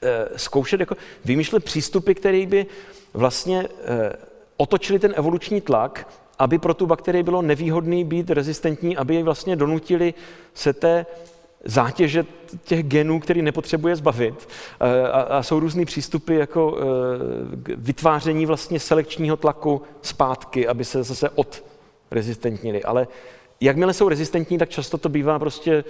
eh, 0.02 0.28
zkoušet 0.36 0.80
jako 0.80 0.96
vymýšlet 1.24 1.64
přístupy, 1.64 2.12
které 2.12 2.46
by 2.46 2.66
vlastně 3.14 3.68
eh, 3.84 4.12
otočili 4.56 4.98
ten 4.98 5.14
evoluční 5.16 5.60
tlak, 5.60 6.08
aby 6.38 6.58
pro 6.58 6.74
tu 6.74 6.86
bakterii 6.86 7.22
bylo 7.22 7.42
nevýhodný 7.42 8.04
být 8.04 8.30
rezistentní, 8.30 8.96
aby 8.96 9.14
jej 9.14 9.22
vlastně 9.22 9.56
donutili 9.56 10.14
se 10.54 10.72
té 10.72 11.06
zátěže 11.64 12.24
těch 12.64 12.82
genů, 12.82 13.20
který 13.20 13.42
nepotřebuje 13.42 13.96
zbavit. 13.96 14.48
Eh, 14.80 15.08
a, 15.08 15.42
jsou 15.42 15.60
různý 15.60 15.84
přístupy 15.84 16.36
jako 16.36 16.78
vytváření 17.76 18.46
vlastně 18.46 18.80
selekčního 18.80 19.36
tlaku 19.36 19.82
zpátky, 20.02 20.68
aby 20.68 20.84
se 20.84 21.02
zase 21.02 21.30
odrezistentnili. 22.14 22.82
Ale 22.82 23.06
jakmile 23.60 23.92
jsou 23.92 24.08
rezistentní, 24.08 24.58
tak 24.58 24.68
často 24.68 24.98
to 24.98 25.08
bývá 25.08 25.38
prostě 25.38 25.84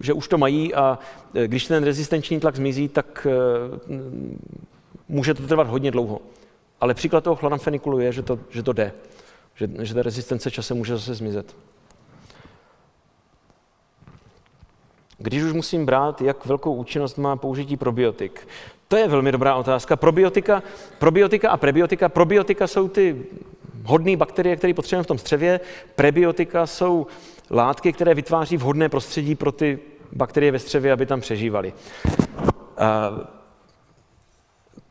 že 0.00 0.12
už 0.12 0.28
to 0.28 0.38
mají 0.38 0.74
a 0.74 0.98
eh, 1.34 1.48
když 1.48 1.66
ten 1.66 1.84
rezistenční 1.84 2.40
tlak 2.40 2.56
zmizí, 2.56 2.88
tak 2.88 3.26
může 5.08 5.34
to 5.34 5.46
trvat 5.46 5.66
hodně 5.66 5.90
dlouho. 5.90 6.20
Ale 6.80 6.94
příklad 6.94 7.24
toho 7.24 7.36
chloramfenikulu 7.36 8.00
je, 8.00 8.12
že 8.12 8.22
to, 8.22 8.38
že 8.50 8.62
to 8.62 8.72
jde, 8.72 8.92
že, 9.54 9.68
že 9.82 9.94
ta 9.94 10.02
rezistence 10.02 10.50
časem 10.50 10.76
může 10.76 10.96
zase 10.96 11.14
zmizet. 11.14 11.56
Když 15.18 15.42
už 15.42 15.52
musím 15.52 15.86
brát, 15.86 16.20
jak 16.20 16.46
velkou 16.46 16.74
účinnost 16.74 17.18
má 17.18 17.36
použití 17.36 17.76
probiotik? 17.76 18.48
To 18.90 18.96
je 18.96 19.08
velmi 19.08 19.32
dobrá 19.32 19.54
otázka. 19.54 19.96
Probiotika, 19.96 20.62
probiotika 20.98 21.50
a 21.50 21.56
prebiotika. 21.56 22.08
Probiotika 22.08 22.66
jsou 22.66 22.88
ty 22.88 23.22
hodné 23.84 24.16
bakterie, 24.16 24.56
které 24.56 24.74
potřebujeme 24.74 25.04
v 25.04 25.06
tom 25.06 25.18
střevě. 25.18 25.60
Prebiotika 25.94 26.66
jsou 26.66 27.06
látky, 27.50 27.92
které 27.92 28.14
vytváří 28.14 28.56
vhodné 28.56 28.88
prostředí 28.88 29.34
pro 29.34 29.52
ty 29.52 29.78
bakterie 30.12 30.52
ve 30.52 30.58
střevě, 30.58 30.92
aby 30.92 31.06
tam 31.06 31.20
přežívaly. 31.20 31.72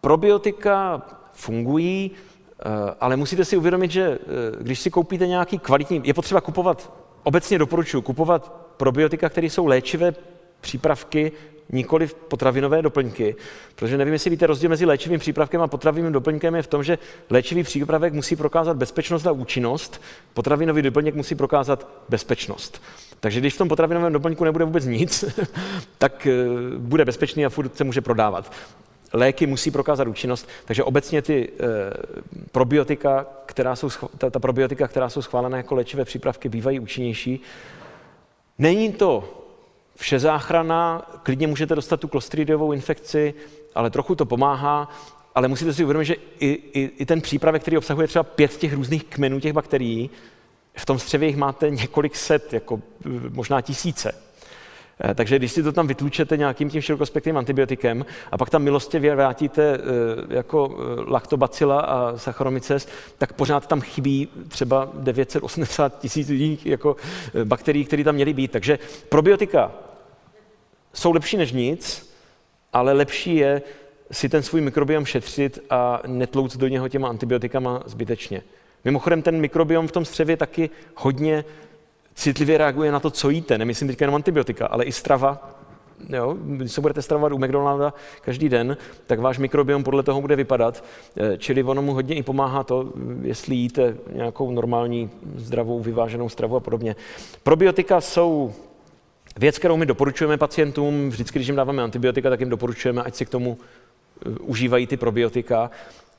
Probiotika 0.02 1.02
fungují, 1.34 2.12
eh, 2.12 2.64
ale 3.00 3.16
musíte 3.16 3.46
si 3.46 3.58
uvědomit, 3.58 3.92
že 3.92 4.04
eh, 4.04 4.18
když 4.64 4.80
si 4.80 4.92
koupíte 4.92 5.28
nějaký 5.28 5.60
kvalitní, 5.60 6.02
je 6.04 6.14
potřeba 6.14 6.42
kupovat, 6.42 6.94
obecně 7.24 7.60
doporučuji, 7.60 8.02
kupovat 8.02 8.52
probiotika, 8.78 9.30
které 9.30 9.48
jsou 9.48 9.66
léčivé 9.66 10.14
přípravky, 10.62 11.32
nikoli 11.70 12.08
potravinové 12.08 12.82
doplňky, 12.82 13.36
protože 13.76 13.98
nevím, 13.98 14.14
jestli 14.14 14.30
víte, 14.30 14.48
rozdíl 14.48 14.70
mezi 14.70 14.86
léčivým 14.86 15.20
přípravkem 15.20 15.62
a 15.62 15.68
potravinovým 15.68 16.14
doplňkem 16.14 16.56
je 16.56 16.62
v 16.62 16.68
tom, 16.68 16.84
že 16.84 16.98
léčivý 17.30 17.64
přípravek 17.64 18.14
musí 18.14 18.36
prokázat 18.36 18.78
bezpečnost 18.78 19.28
a 19.28 19.32
účinnost, 19.32 20.02
potravinový 20.34 20.82
doplněk 20.82 21.16
musí 21.16 21.36
prokázat 21.36 21.88
bezpečnost. 22.10 22.82
Takže 23.20 23.40
když 23.40 23.54
v 23.54 23.58
tom 23.58 23.68
potravinovém 23.68 24.14
doplňku 24.14 24.44
nebude 24.44 24.66
vůbec 24.66 24.86
nic, 24.86 25.26
tak 25.98 26.28
eh, 26.28 26.34
bude 26.78 27.06
bezpečný 27.06 27.46
a 27.46 27.50
furt 27.50 27.78
se 27.78 27.84
může 27.84 28.02
prodávat. 28.02 28.52
Léky 29.14 29.48
musí 29.48 29.72
prokázat 29.72 30.08
účinnost, 30.08 30.48
takže 30.66 30.84
obecně 30.84 31.22
ty 31.22 31.50
e, 31.50 31.68
probiotika, 32.52 33.26
která 33.46 33.76
jsou, 33.76 33.90
ta, 34.18 34.30
ta 34.30 34.40
probiotika, 34.40 34.88
která 34.88 35.10
jsou 35.10 35.22
schválené 35.22 35.58
jako 35.58 35.76
léčivé 35.76 36.06
přípravky, 36.06 36.50
bývají 36.50 36.80
účinnější. 36.80 37.42
Není 38.58 38.94
to 38.94 39.39
vše 40.00 40.20
záchrana, 40.20 41.02
klidně 41.24 41.48
můžete 41.48 41.76
dostat 41.76 42.00
tu 42.00 42.08
klostridiovou 42.08 42.72
infekci, 42.72 43.34
ale 43.76 43.90
trochu 43.90 44.16
to 44.16 44.26
pomáhá, 44.26 44.90
ale 45.36 45.48
musíte 45.48 45.74
si 45.74 45.84
uvědomit, 45.84 46.06
že 46.06 46.16
i, 46.40 46.48
i, 46.74 46.92
i 46.98 47.06
ten 47.06 47.22
přípravek, 47.22 47.62
který 47.62 47.78
obsahuje 47.78 48.08
třeba 48.08 48.24
pět 48.24 48.58
těch 48.58 48.74
různých 48.74 49.04
kmenů 49.04 49.40
těch 49.40 49.54
bakterií, 49.54 50.10
v 50.78 50.86
tom 50.86 51.00
střevě 51.00 51.28
jich 51.28 51.38
máte 51.38 51.70
několik 51.70 52.16
set, 52.16 52.54
jako 52.54 52.82
možná 53.30 53.62
tisíce. 53.62 54.12
Eh, 55.04 55.16
takže 55.16 55.36
když 55.36 55.52
si 55.52 55.64
to 55.64 55.72
tam 55.72 55.88
vytlučete 55.88 56.38
nějakým 56.38 56.70
tím 56.70 56.82
širokospektrým 56.82 57.38
antibiotikem 57.38 58.06
a 58.32 58.38
pak 58.38 58.50
tam 58.50 58.64
milostivě 58.64 59.16
vrátíte 59.16 59.64
eh, 59.64 59.80
jako 60.36 60.76
eh, 60.78 61.12
laktobacila 61.12 61.82
a 61.82 62.18
saccharomyces, 62.18 62.88
tak 63.18 63.34
pořád 63.34 63.68
tam 63.68 63.82
chybí 63.82 64.28
třeba 64.48 64.90
980 64.94 66.00
tisíc 66.00 66.30
jiných 66.30 66.66
jako 66.66 66.96
bakterií, 67.44 67.86
které 67.86 68.04
tam 68.04 68.16
měly 68.16 68.34
být. 68.34 68.52
Takže 68.52 68.80
probiotika 69.10 69.72
jsou 70.94 71.12
lepší 71.12 71.38
než 71.38 71.52
nic, 71.52 72.14
ale 72.74 72.94
lepší 72.94 73.36
je 73.36 73.62
si 74.12 74.30
ten 74.30 74.44
svůj 74.44 74.62
mikrobiom 74.62 75.06
šetřit 75.06 75.60
a 75.70 76.02
netlouc 76.08 76.58
do 76.58 76.68
něho 76.68 76.90
těma 76.90 77.10
antibiotikama 77.10 77.84
zbytečně. 77.86 78.42
Mimochodem 78.86 79.22
ten 79.22 79.40
mikrobiom 79.40 79.88
v 79.88 79.92
tom 79.92 80.06
střevě 80.06 80.38
taky 80.38 80.70
hodně 80.96 81.46
citlivě 82.16 82.58
reaguje 82.58 82.92
na 82.92 83.00
to, 83.00 83.10
co 83.10 83.30
jíte. 83.30 83.58
Nemyslím 83.58 83.88
teďka 83.88 84.04
jenom 84.04 84.16
antibiotika, 84.16 84.68
ale 84.68 84.86
i 84.86 84.92
strava. 84.92 85.56
Jo? 86.10 86.38
Když 86.42 86.72
se 86.72 86.82
budete 86.82 87.02
stravovat 87.02 87.32
u 87.32 87.38
McDonalda 87.38 87.94
každý 88.22 88.50
den, 88.50 88.78
tak 89.08 89.20
váš 89.20 89.38
mikrobiom 89.38 89.84
podle 89.84 90.04
toho 90.04 90.22
bude 90.22 90.36
vypadat. 90.36 90.84
Eh, 91.18 91.38
čili 91.38 91.64
ono 91.64 91.82
mu 91.82 91.94
hodně 91.94 92.16
i 92.16 92.24
pomáhá 92.24 92.64
to, 92.64 92.94
jestli 93.22 93.56
jíte 93.56 93.98
nějakou 94.14 94.52
normální, 94.52 95.10
zdravou, 95.36 95.80
vyváženou 95.80 96.30
stravu 96.30 96.56
a 96.56 96.60
podobně. 96.60 96.96
Probiotika 97.44 98.02
jsou 98.02 98.54
věc, 99.40 99.60
kterou 99.60 99.78
my 99.78 99.86
doporučujeme 99.86 100.38
pacientům. 100.38 101.10
Vždycky, 101.10 101.40
když 101.40 101.48
jim 101.48 101.56
dáváme 101.56 101.84
antibiotika, 101.84 102.30
tak 102.30 102.40
jim 102.40 102.50
doporučujeme, 102.50 103.04
ať 103.04 103.16
si 103.16 103.26
k 103.26 103.30
tomu 103.30 103.58
eh, 103.58 104.30
užívají 104.30 104.88
ty 104.88 104.98
probiotika, 104.98 105.72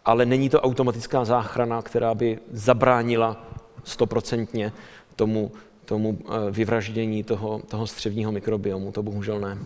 ale 0.05 0.27
není 0.27 0.49
to 0.49 0.61
automatická 0.61 1.25
záchrana, 1.25 1.83
která 1.83 2.15
by 2.15 2.39
zabránila 2.53 3.47
stoprocentně 3.85 4.73
tomu 5.17 5.53
tomu 5.91 6.19
eh, 6.19 6.51
vyvraždění 6.51 7.25
toho, 7.25 7.63
toho 7.69 7.87
střevního 7.87 8.33
mikrobiomu. 8.33 8.93
To 8.93 9.03
bohužel 9.03 9.41
ne. 9.41 9.59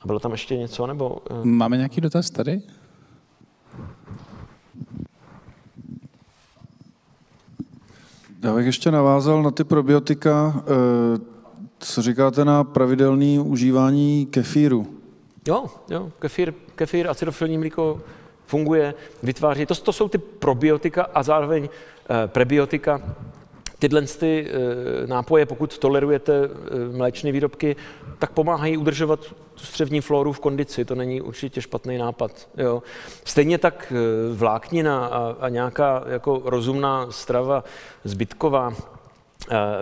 A 0.00 0.06
bylo 0.06 0.18
tam 0.18 0.32
ještě 0.32 0.56
něco? 0.56 0.86
Nebo... 0.86 1.18
Eh? 1.30 1.44
Máme 1.44 1.76
nějaký 1.76 2.00
dotaz 2.00 2.30
tady? 2.30 2.62
Já 8.42 8.54
bych 8.54 8.66
ještě 8.66 8.90
navázal 8.90 9.42
na 9.42 9.50
ty 9.50 9.64
probiotika. 9.64 10.54
Eh, 10.58 11.18
co 11.78 12.02
říkáte 12.02 12.44
na 12.44 12.64
pravidelné 12.64 13.40
užívání 13.40 14.26
kefíru? 14.26 14.86
Jo, 15.48 15.66
jo, 15.90 16.12
kefír, 16.18 16.54
kefír 16.74 17.10
acidofilní 17.10 17.58
mlíko 17.58 18.00
funguje, 18.46 18.94
vytváří. 19.22 19.66
To, 19.66 19.74
to 19.74 19.92
jsou 19.92 20.08
ty 20.08 20.18
probiotika 20.18 21.06
a 21.14 21.22
zároveň 21.22 21.68
prebiotika, 22.26 23.02
Tyhle 23.80 24.02
ty 24.02 24.46
eh, 24.48 25.06
nápoje, 25.06 25.46
pokud 25.46 25.78
tolerujete 25.78 26.32
eh, 26.44 26.96
mléčné 26.96 27.32
výrobky, 27.32 27.76
tak 28.18 28.30
pomáhají 28.30 28.76
udržovat 28.76 29.20
tu 29.54 29.64
střevní 29.64 30.00
floru 30.00 30.32
v 30.32 30.40
kondici. 30.40 30.84
To 30.84 30.94
není 30.94 31.20
určitě 31.20 31.62
špatný 31.62 31.98
nápad. 31.98 32.48
Jo. 32.56 32.82
Stejně 33.24 33.58
tak 33.58 33.92
eh, 33.92 34.34
vláknina 34.34 35.06
a, 35.06 35.36
a 35.40 35.48
nějaká 35.48 36.04
jako 36.06 36.42
rozumná 36.44 37.06
strava 37.10 37.64
zbytková 38.04 38.72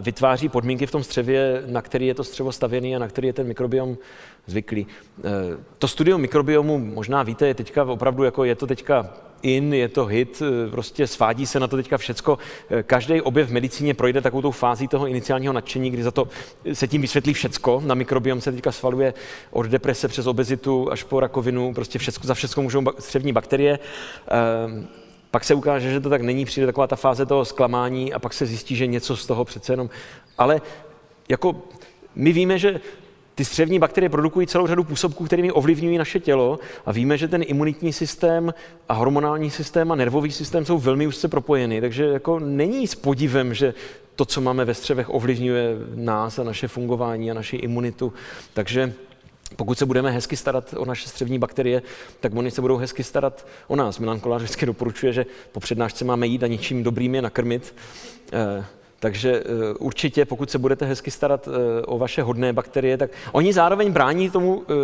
vytváří 0.01 0.49
podmínky 0.49 0.87
v 0.87 0.91
tom 0.91 1.03
střevě, 1.03 1.63
na 1.67 1.83
který 1.83 2.07
je 2.07 2.15
to 2.15 2.25
střevo 2.25 2.53
stavěný 2.53 2.97
a 2.97 2.99
na 2.99 3.09
který 3.09 3.27
je 3.27 3.33
ten 3.33 3.47
mikrobiom 3.47 3.99
zvyklý. 4.47 4.87
To 5.79 5.89
studium 5.89 6.21
mikrobiomu, 6.21 6.79
možná 6.79 7.23
víte, 7.23 7.47
je 7.47 7.55
teďka 7.55 7.85
opravdu 7.85 8.25
jako 8.25 8.45
je 8.45 8.55
to 8.55 8.67
teďka 8.67 9.11
in, 9.43 9.75
je 9.75 9.89
to 9.89 10.07
hit, 10.07 10.43
eh, 10.43 10.71
prostě 10.71 11.07
svádí 11.07 11.47
se 11.47 11.61
na 11.61 11.67
to 11.67 11.77
teďka 11.77 11.99
všecko. 11.99 12.39
Eh, 12.71 12.83
každý 12.83 13.21
objev 13.21 13.49
v 13.49 13.53
medicíně 13.53 13.95
projde 13.95 14.21
takovou 14.21 14.43
tou 14.43 14.51
fází 14.51 14.89
toho 14.89 15.07
iniciálního 15.07 15.53
nadšení, 15.53 15.91
kdy 15.91 16.03
za 16.03 16.11
to 16.11 16.29
se 16.73 16.89
tím 16.89 17.03
vysvětlí 17.03 17.33
všecko. 17.33 17.83
Na 17.85 17.95
mikrobiom 17.95 18.41
se 18.41 18.53
teďka 18.53 18.73
svaluje 18.73 19.15
od 19.51 19.67
deprese 19.67 20.09
přes 20.09 20.27
obezitu 20.27 20.93
až 20.93 21.03
po 21.03 21.21
rakovinu, 21.21 21.75
prostě 21.75 21.99
všecko, 21.99 22.27
za 22.27 22.35
všecko 22.35 22.63
můžou 22.63 22.83
střevní 22.99 23.33
bakterie. 23.33 23.79
Pak 25.31 25.45
se 25.45 25.55
ukáže, 25.55 25.91
že 25.91 26.01
to 26.01 26.11
tak 26.11 26.23
není, 26.23 26.45
přijde 26.45 26.67
taková 26.67 26.87
ta 26.87 26.97
fáze 26.97 27.27
toho 27.27 27.45
zklamání 27.45 28.13
a 28.13 28.19
pak 28.19 28.33
se 28.33 28.47
zjistí, 28.47 28.77
že 28.77 28.87
něco 28.87 29.17
z 29.17 29.27
toho 29.27 29.45
přece 29.45 29.73
jenom. 29.73 29.91
Ale 30.39 30.61
jako 31.29 31.63
my 32.15 32.33
víme, 32.33 32.59
že 32.59 32.81
ty 33.35 33.45
střevní 33.45 33.79
bakterie 33.79 34.11
produkují 34.11 34.47
celou 34.47 34.67
řadu 34.67 34.85
působků, 34.85 35.25
kterými 35.25 35.53
ovlivňují 35.53 35.99
naše 35.99 36.21
tělo 36.21 36.59
a 36.87 36.93
víme, 36.93 37.19
že 37.19 37.29
ten 37.29 37.43
imunitní 37.47 37.93
systém 37.93 38.55
a 38.89 38.95
hormonální 38.95 39.51
systém 39.51 39.93
a 39.93 39.95
nervový 39.95 40.33
systém 40.33 40.65
jsou 40.65 40.79
velmi 40.79 41.07
úzce 41.07 41.29
propojeny, 41.29 41.81
takže 41.81 42.05
jako 42.05 42.39
není 42.39 42.87
s 42.87 42.95
podivem, 42.95 43.55
že 43.55 43.75
to, 44.17 44.25
co 44.25 44.41
máme 44.41 44.65
ve 44.65 44.75
střevech, 44.75 45.15
ovlivňuje 45.15 45.77
nás 45.95 46.39
a 46.39 46.45
naše 46.45 46.69
fungování 46.69 47.31
a 47.31 47.35
naši 47.35 47.57
imunitu. 47.57 48.13
Takže 48.55 48.93
pokud 49.57 49.79
se 49.79 49.87
budeme 49.87 50.11
hezky 50.11 50.37
starat 50.37 50.75
o 50.77 50.85
naše 50.85 51.09
střevní 51.09 51.39
bakterie, 51.39 51.83
tak 52.21 52.35
oni 52.35 52.51
se 52.51 52.61
budou 52.61 52.77
hezky 52.77 53.05
starat 53.05 53.47
o 53.69 53.77
nás. 53.77 53.99
Milan 53.99 54.21
Kolář 54.21 54.43
vždycky 54.43 54.67
doporučuje, 54.67 55.13
že 55.13 55.27
po 55.53 55.61
přednášce 55.61 56.05
máme 56.05 56.27
jít 56.27 56.43
a 56.43 56.47
něčím 56.47 56.83
dobrým 56.83 57.15
je 57.15 57.23
nakrmit. 57.23 57.75
Takže 59.01 59.43
eh, 59.45 59.75
určitě, 59.79 60.25
pokud 60.25 60.51
se 60.51 60.59
budete 60.59 60.87
hezky 60.87 61.11
starat 61.11 61.49
eh, 61.49 61.83
o 61.83 61.99
vaše 61.99 62.23
hodné 62.23 62.53
bakterie, 62.53 62.97
tak 62.97 63.11
oni 63.33 63.53
zároveň 63.53 63.93
brání 63.93 64.31
tomu 64.31 64.63
eh, 64.63 64.75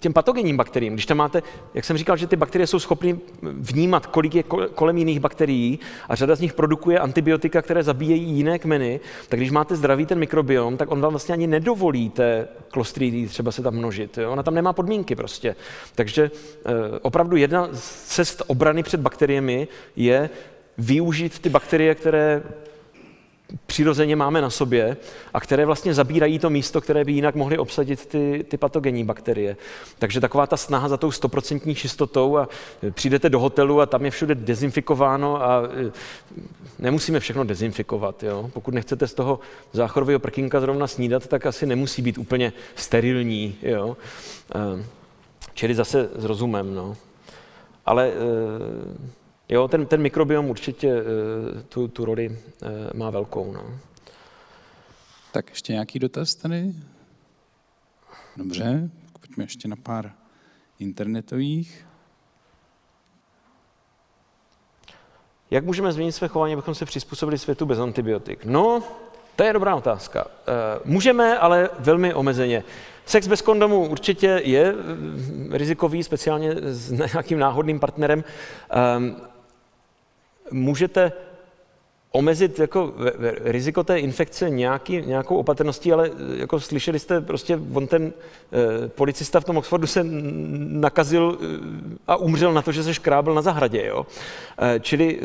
těm 0.00 0.12
patogenním 0.12 0.56
bakteriím. 0.56 0.92
Když 0.92 1.06
tam 1.06 1.16
máte, 1.16 1.42
jak 1.74 1.84
jsem 1.84 1.96
říkal, 1.96 2.16
že 2.16 2.26
ty 2.26 2.36
bakterie 2.36 2.66
jsou 2.66 2.78
schopny 2.78 3.18
vnímat, 3.42 4.06
kolik 4.06 4.34
je 4.34 4.42
kolem 4.74 4.98
jiných 4.98 5.20
bakterií 5.20 5.78
a 6.08 6.14
řada 6.14 6.34
z 6.34 6.40
nich 6.40 6.52
produkuje 6.52 6.98
antibiotika, 6.98 7.62
které 7.62 7.82
zabíjejí 7.82 8.30
jiné 8.30 8.58
kmeny, 8.58 9.00
tak 9.28 9.40
když 9.40 9.50
máte 9.50 9.76
zdravý 9.76 10.06
ten 10.06 10.18
mikrobiom, 10.18 10.76
tak 10.76 10.90
on 10.90 11.00
vám 11.00 11.12
vlastně 11.12 11.32
ani 11.32 11.46
nedovolí 11.46 12.10
té 12.10 12.48
klostridii 12.70 13.26
třeba 13.26 13.52
se 13.52 13.62
tam 13.62 13.74
množit. 13.74 14.18
Jo? 14.18 14.32
Ona 14.32 14.42
tam 14.42 14.54
nemá 14.54 14.72
podmínky 14.72 15.16
prostě. 15.16 15.56
Takže 15.94 16.30
opravdu 17.02 17.36
jedna 17.36 17.68
z 17.72 18.04
cest 18.04 18.42
obrany 18.46 18.82
před 18.82 19.00
bakteriemi 19.00 19.68
je 19.96 20.30
využít 20.78 21.38
ty 21.38 21.48
bakterie, 21.48 21.94
které 21.94 22.42
přirozeně 23.66 24.16
máme 24.16 24.40
na 24.40 24.50
sobě 24.50 24.96
a 25.34 25.40
které 25.40 25.66
vlastně 25.66 25.94
zabírají 25.94 26.38
to 26.38 26.50
místo, 26.50 26.80
které 26.80 27.04
by 27.04 27.12
jinak 27.12 27.34
mohly 27.34 27.58
obsadit 27.58 28.06
ty, 28.06 28.44
ty 28.48 28.56
patogenní 28.56 29.04
bakterie. 29.04 29.56
Takže 29.98 30.20
taková 30.20 30.46
ta 30.46 30.56
snaha 30.56 30.88
za 30.88 30.96
tou 30.96 31.10
stoprocentní 31.10 31.74
čistotou 31.74 32.36
a 32.36 32.48
e, 32.82 32.90
přijdete 32.90 33.28
do 33.28 33.40
hotelu 33.40 33.80
a 33.80 33.86
tam 33.86 34.04
je 34.04 34.10
všude 34.10 34.34
dezinfikováno 34.34 35.42
a 35.42 35.62
e, 35.64 35.92
nemusíme 36.78 37.20
všechno 37.20 37.44
dezinfikovat. 37.44 38.22
Jo? 38.22 38.50
Pokud 38.52 38.74
nechcete 38.74 39.06
z 39.06 39.14
toho 39.14 39.40
záchorového 39.72 40.20
prkínka 40.20 40.60
zrovna 40.60 40.86
snídat, 40.86 41.26
tak 41.26 41.46
asi 41.46 41.66
nemusí 41.66 42.02
být 42.02 42.18
úplně 42.18 42.52
sterilní. 42.74 43.54
Jo? 43.62 43.96
E, 44.54 44.84
čili 45.54 45.74
zase 45.74 46.08
s 46.16 46.24
rozumem. 46.24 46.74
No. 46.74 46.96
Ale 47.86 48.12
Jo, 49.52 49.68
ten, 49.68 49.86
ten 49.86 50.02
mikrobiom 50.02 50.50
určitě 50.50 50.94
uh, 50.94 51.62
tu, 51.68 51.88
tu 51.88 52.04
roli 52.04 52.28
uh, 52.28 52.68
má 52.94 53.10
velkou. 53.10 53.52
No. 53.52 53.78
Tak 55.32 55.50
ještě 55.50 55.72
nějaký 55.72 55.98
dotaz 55.98 56.34
tady? 56.34 56.72
Dobře, 58.36 58.90
pojďme 59.20 59.44
ještě 59.44 59.68
na 59.68 59.76
pár 59.76 60.12
internetových. 60.78 61.86
Jak 65.50 65.64
můžeme 65.64 65.92
změnit 65.92 66.12
své 66.12 66.28
chování, 66.28 66.52
abychom 66.52 66.74
se 66.74 66.84
přizpůsobili 66.84 67.38
světu 67.38 67.66
bez 67.66 67.78
antibiotik? 67.78 68.44
No, 68.44 68.82
To 69.36 69.44
je 69.44 69.52
dobrá 69.52 69.74
otázka. 69.76 70.26
Eh, 70.46 70.80
můžeme, 70.84 71.38
ale 71.38 71.70
velmi 71.78 72.14
omezeně. 72.14 72.64
Sex 73.06 73.26
bez 73.26 73.42
kondomu 73.42 73.88
určitě 73.88 74.40
je 74.44 74.74
eh, 74.74 75.58
rizikový, 75.58 76.02
speciálně 76.02 76.54
s 76.60 76.90
nějakým 76.90 77.38
náhodným 77.38 77.80
partnerem. 77.80 78.24
Můžete 80.52 81.12
omezit 82.12 82.58
jako 82.58 82.94
riziko 83.44 83.84
té 83.84 83.98
infekce 83.98 84.50
nějaký, 84.50 85.02
nějakou 85.06 85.36
opatrností, 85.36 85.92
ale 85.92 86.10
jako 86.36 86.60
slyšeli 86.60 86.98
jste, 86.98 87.20
prostě 87.20 87.60
on 87.74 87.86
ten 87.86 88.12
eh, 88.12 88.88
policista 88.88 89.40
v 89.40 89.44
tom 89.44 89.56
Oxfordu 89.56 89.86
se 89.86 90.00
nakazil 90.04 91.38
eh, 91.40 91.46
a 92.06 92.16
umřel 92.16 92.52
na 92.52 92.62
to, 92.62 92.72
že 92.72 92.82
se 92.82 92.94
škrábl 92.94 93.34
na 93.34 93.42
zahradě. 93.42 93.86
Jo? 93.86 94.06
Čili 94.80 95.20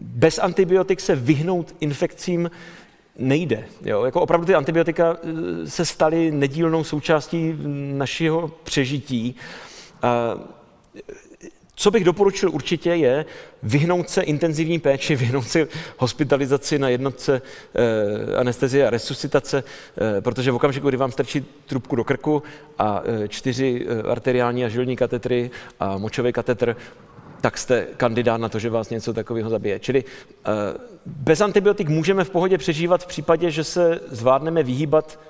bez 0.00 0.38
antibiotik 0.38 1.00
se 1.00 1.16
vyhnout 1.16 1.74
infekcím 1.80 2.50
nejde. 3.18 3.64
Jo? 3.84 4.04
Jako 4.04 4.20
opravdu 4.20 4.46
ty 4.46 4.54
antibiotika 4.54 5.16
se 5.64 5.84
staly 5.84 6.30
nedílnou 6.30 6.84
součástí 6.84 7.54
našeho 7.92 8.50
přežití. 8.64 9.36
Co 11.80 11.90
bych 11.90 12.04
doporučil 12.04 12.50
určitě 12.50 12.90
je 12.90 13.24
vyhnout 13.62 14.08
se 14.10 14.22
intenzivní 14.22 14.78
péči, 14.78 15.16
vyhnout 15.24 15.48
se 15.48 15.68
hospitalizaci 15.98 16.78
na 16.78 16.88
jednotce 16.88 17.42
e, 17.74 18.36
anestezie 18.36 18.86
a 18.86 18.90
resuscitace, 18.90 19.64
e, 20.18 20.20
protože 20.20 20.52
v 20.52 20.54
okamžiku, 20.54 20.88
kdy 20.88 20.96
vám 20.96 21.12
strčí 21.12 21.46
trubku 21.66 21.96
do 21.96 22.04
krku 22.04 22.42
a 22.78 23.02
e, 23.04 23.28
čtyři 23.28 23.86
e, 23.88 24.02
arteriální 24.02 24.64
a 24.64 24.68
žilní 24.68 24.96
katetry 24.96 25.50
a 25.80 25.98
močový 25.98 26.32
katetr, 26.32 26.76
tak 27.40 27.58
jste 27.58 27.86
kandidát 27.96 28.40
na 28.40 28.48
to, 28.48 28.58
že 28.58 28.70
vás 28.70 28.90
něco 28.90 29.12
takového 29.12 29.50
zabije. 29.50 29.78
Čili 29.78 30.04
e, 30.04 30.04
bez 31.06 31.40
antibiotik 31.40 31.88
můžeme 31.88 32.24
v 32.24 32.30
pohodě 32.30 32.58
přežívat 32.58 33.02
v 33.02 33.06
případě, 33.06 33.50
že 33.50 33.64
se 33.64 34.00
zvládneme 34.08 34.62
vyhýbat 34.62 35.20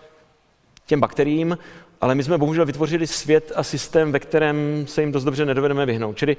těm 0.86 1.00
bakteriím 1.00 1.58
ale 2.00 2.14
my 2.14 2.22
jsme 2.22 2.38
bohužel 2.38 2.66
vytvořili 2.66 3.06
svět 3.06 3.52
a 3.54 3.62
systém, 3.62 4.12
ve 4.12 4.18
kterém 4.18 4.84
se 4.86 5.00
jim 5.00 5.12
dost 5.12 5.24
dobře 5.24 5.46
nedovedeme 5.46 5.86
vyhnout. 5.86 6.16
Čili 6.16 6.36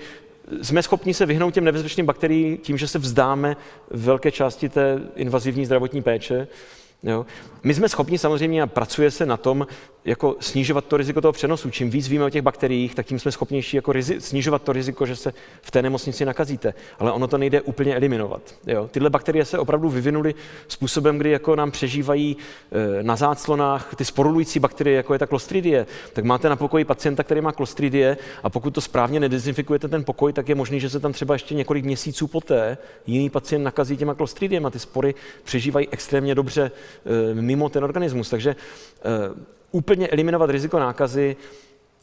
jsme 0.62 0.84
schopni 0.84 1.14
se 1.14 1.26
vyhnout 1.26 1.54
těm 1.54 1.64
nebezpečným 1.64 2.06
bakteriím 2.06 2.58
tím, 2.58 2.78
že 2.78 2.88
se 2.88 3.00
vzdáme 3.00 3.58
velké 3.92 4.32
části 4.32 4.70
té 4.70 5.00
invazivní 5.16 5.66
zdravotní 5.66 6.02
péče, 6.02 6.48
Jo. 7.04 7.26
My 7.64 7.74
jsme 7.74 7.90
schopni 7.90 8.18
samozřejmě 8.18 8.62
a 8.62 8.68
pracuje 8.68 9.12
se 9.12 9.26
na 9.26 9.38
tom, 9.38 9.68
jako 10.06 10.36
snižovat 10.40 10.86
to 10.86 10.98
riziko 10.98 11.22
toho 11.22 11.32
přenosu. 11.32 11.70
Čím 11.70 11.90
víc 11.90 12.08
víme 12.08 12.26
o 12.26 12.30
těch 12.30 12.42
bakteriích, 12.42 12.96
tak 12.96 13.06
tím 13.06 13.20
jsme 13.20 13.32
schopnější 13.32 13.76
jako 13.76 13.92
rizi- 13.92 14.18
snižovat 14.18 14.62
to 14.62 14.74
riziko, 14.74 15.06
že 15.06 15.16
se 15.16 15.34
v 15.62 15.72
té 15.72 15.82
nemocnici 15.82 16.26
nakazíte. 16.26 16.74
Ale 17.00 17.12
ono 17.12 17.28
to 17.28 17.38
nejde 17.38 17.62
úplně 17.62 17.96
eliminovat. 17.96 18.42
Jo. 18.68 18.88
Tyhle 18.92 19.10
bakterie 19.10 19.46
se 19.46 19.58
opravdu 19.58 19.90
vyvinuly 19.90 20.36
způsobem, 20.68 21.18
kdy 21.18 21.30
jako 21.30 21.56
nám 21.56 21.72
přežívají 21.72 22.38
e, 23.00 23.04
na 23.04 23.16
záclonách 23.16 23.96
ty 23.96 24.06
sporulující 24.06 24.60
bakterie, 24.60 24.98
jako 24.98 25.14
je 25.14 25.20
ta 25.20 25.28
klostridie. 25.28 25.86
Tak 26.14 26.26
máte 26.26 26.50
na 26.50 26.56
pokoji 26.56 26.86
pacienta, 26.86 27.24
který 27.24 27.42
má 27.42 27.52
klostridie 27.52 28.18
a 28.44 28.50
pokud 28.50 28.74
to 28.74 28.82
správně 28.82 29.20
nedezinfikujete 29.20 29.88
ten 29.88 30.04
pokoj, 30.04 30.34
tak 30.34 30.50
je 30.50 30.56
možné, 30.56 30.80
že 30.80 30.90
se 30.90 31.00
tam 31.00 31.14
třeba 31.14 31.36
ještě 31.36 31.56
několik 31.56 31.86
měsíců 31.86 32.28
poté 32.28 32.78
jiný 33.08 33.30
pacient 33.30 33.64
nakazí 33.64 33.98
těma 33.98 34.14
klostridiemi 34.14 34.68
a 34.68 34.70
ty 34.70 34.80
spory 34.80 35.16
přežívají 35.44 35.88
extrémně 35.92 36.36
dobře 36.36 36.72
Eh, 37.06 37.34
mimo 37.34 37.70
ten 37.70 37.84
organismus. 37.84 38.30
Takže 38.30 38.56
eh, 39.06 39.52
úplně 39.72 40.08
eliminovat 40.08 40.50
riziko 40.50 40.80
nákazy 40.80 41.36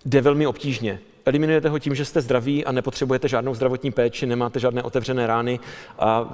jde 0.05 0.20
velmi 0.20 0.47
obtížně. 0.47 1.01
Eliminujete 1.24 1.69
ho 1.69 1.78
tím, 1.78 1.95
že 1.95 2.05
jste 2.05 2.20
zdraví 2.20 2.65
a 2.65 2.73
nepotřebujete 2.73 3.28
žádnou 3.28 3.55
zdravotní 3.55 3.90
péči, 3.90 4.27
nemáte 4.27 4.61
žádné 4.61 4.82
otevřené 4.82 5.27
rány 5.27 5.61
a 5.99 6.32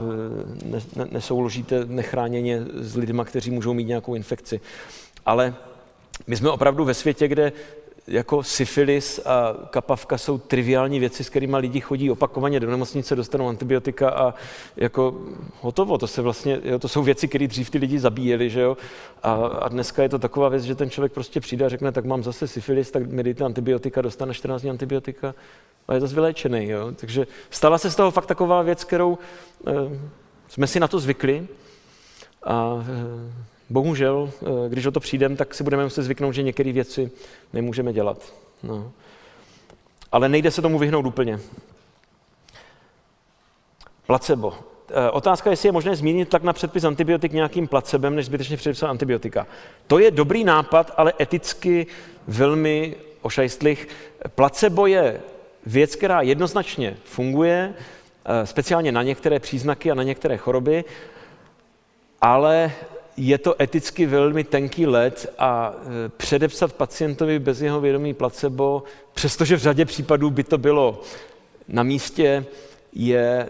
eh, 0.97 1.05
nesouložíte 1.11 1.85
nechráněně 1.85 2.63
s 2.75 2.97
lidmi, 2.97 3.23
kteří 3.25 3.51
můžou 3.51 3.75
mít 3.75 3.85
nějakou 3.85 4.15
infekci. 4.15 4.61
Ale 5.27 5.55
my 6.27 6.37
jsme 6.37 6.51
opravdu 6.51 6.85
ve 6.85 6.95
světě, 6.95 7.29
kde 7.29 7.53
jako 8.07 8.43
syfilis 8.43 9.21
a 9.25 9.55
kapavka 9.71 10.19
jsou 10.19 10.39
triviální 10.39 11.01
věci, 11.01 11.25
s 11.25 11.29
kterými 11.29 11.57
lidi 11.57 11.81
chodí 11.81 12.11
opakovaně 12.11 12.61
do 12.61 12.71
nemocnice, 12.71 13.17
dostanou 13.17 13.49
antibiotika 13.49 14.11
a 14.11 14.35
jako 14.77 15.23
hotovo. 15.61 15.99
To, 15.99 16.07
se 16.07 16.23
vlastně, 16.23 16.61
jo, 16.65 16.79
to 16.79 16.89
jsou 16.89 17.03
věci, 17.03 17.29
které 17.29 17.47
dřív 17.47 17.71
ty 17.71 17.79
lidi 17.79 17.99
zabíjeli, 17.99 18.51
že 18.51 18.61
jo? 18.61 18.77
A, 19.23 19.33
a, 19.33 19.69
dneska 19.69 20.03
je 20.03 20.09
to 20.09 20.19
taková 20.19 20.49
věc, 20.49 20.63
že 20.63 20.75
ten 20.75 20.91
člověk 20.91 21.13
prostě 21.13 21.41
přijde 21.41 21.65
a 21.65 21.69
řekne, 21.69 21.93
tak 21.93 22.05
mám 22.05 22.23
zase 22.23 22.49
syfilis, 22.49 22.91
tak 22.91 23.07
mi 23.07 23.23
dejte 23.23 23.45
antibiotika, 23.45 24.03
dostane 24.03 24.35
14 24.35 24.63
dní 24.63 24.71
antibiotika 24.71 25.35
a 25.89 25.95
je 25.95 26.01
zase 26.01 26.15
vyléčený. 26.15 26.69
Jo? 26.69 26.93
Takže 26.97 27.27
stala 27.51 27.79
se 27.79 27.91
z 27.91 27.97
toho 27.97 28.11
fakt 28.11 28.27
taková 28.27 28.63
věc, 28.63 28.85
kterou 28.85 29.19
eh, 29.67 29.73
jsme 30.49 30.67
si 30.67 30.81
na 30.81 30.89
to 30.89 30.99
zvykli 30.99 31.47
a 32.43 32.85
eh, 32.89 33.54
bohužel, 33.71 34.31
eh, 34.43 34.69
když 34.69 34.87
o 34.87 34.91
to 34.91 35.01
přijdeme, 35.01 35.37
tak 35.37 35.55
si 35.55 35.65
budeme 35.65 35.85
muset 35.85 36.03
zvyknout, 36.03 36.35
že 36.35 36.43
některé 36.43 36.73
věci 36.73 37.11
nemůžeme 37.53 37.93
dělat. 37.93 38.35
No. 38.63 38.93
Ale 40.13 40.29
nejde 40.29 40.51
se 40.51 40.63
tomu 40.63 40.79
vyhnout 40.79 41.07
úplně. 41.07 41.41
Placebo. 44.07 44.55
Eh, 44.91 45.11
otázka, 45.11 45.51
jestli 45.51 45.69
je 45.69 45.73
možné 45.73 45.97
zmínit 45.97 46.29
tak 46.29 46.43
na 46.43 46.53
předpis 46.53 46.85
antibiotik 46.85 47.33
nějakým 47.33 47.69
placebem, 47.69 48.17
než 48.17 48.27
zbytečně 48.27 48.57
předepsat 48.57 48.91
antibiotika. 48.91 49.47
To 49.87 49.99
je 49.99 50.11
dobrý 50.11 50.45
nápad, 50.45 50.93
ale 50.97 51.13
eticky 51.21 51.87
velmi 52.29 52.97
ošajstlých. 53.23 53.89
Placebo 54.35 54.87
je 54.87 55.21
věc, 55.67 55.97
která 55.97 56.23
jednoznačně 56.23 56.97
funguje, 57.05 57.75
eh, 58.25 58.47
speciálně 58.47 58.93
na 58.93 59.03
některé 59.03 59.39
příznaky 59.39 59.91
a 59.91 59.95
na 59.95 60.03
některé 60.03 60.37
choroby, 60.37 60.85
ale 62.21 62.73
je 63.17 63.39
to 63.39 63.63
eticky 63.63 64.07
velmi 64.07 64.45
tenký 64.45 64.87
let 64.87 65.35
a 65.39 65.75
e, 65.75 66.09
předepsat 66.09 66.73
pacientovi 66.73 67.39
bez 67.39 67.61
jeho 67.61 67.81
vědomí 67.81 68.15
placebo, 68.15 68.83
přestože 69.15 69.57
v 69.57 69.61
řadě 69.61 69.85
případů 69.85 70.31
by 70.31 70.45
to 70.45 70.59
bylo 70.59 71.03
na 71.69 71.83
místě, 71.83 72.47
je 72.93 73.27
e, 73.27 73.49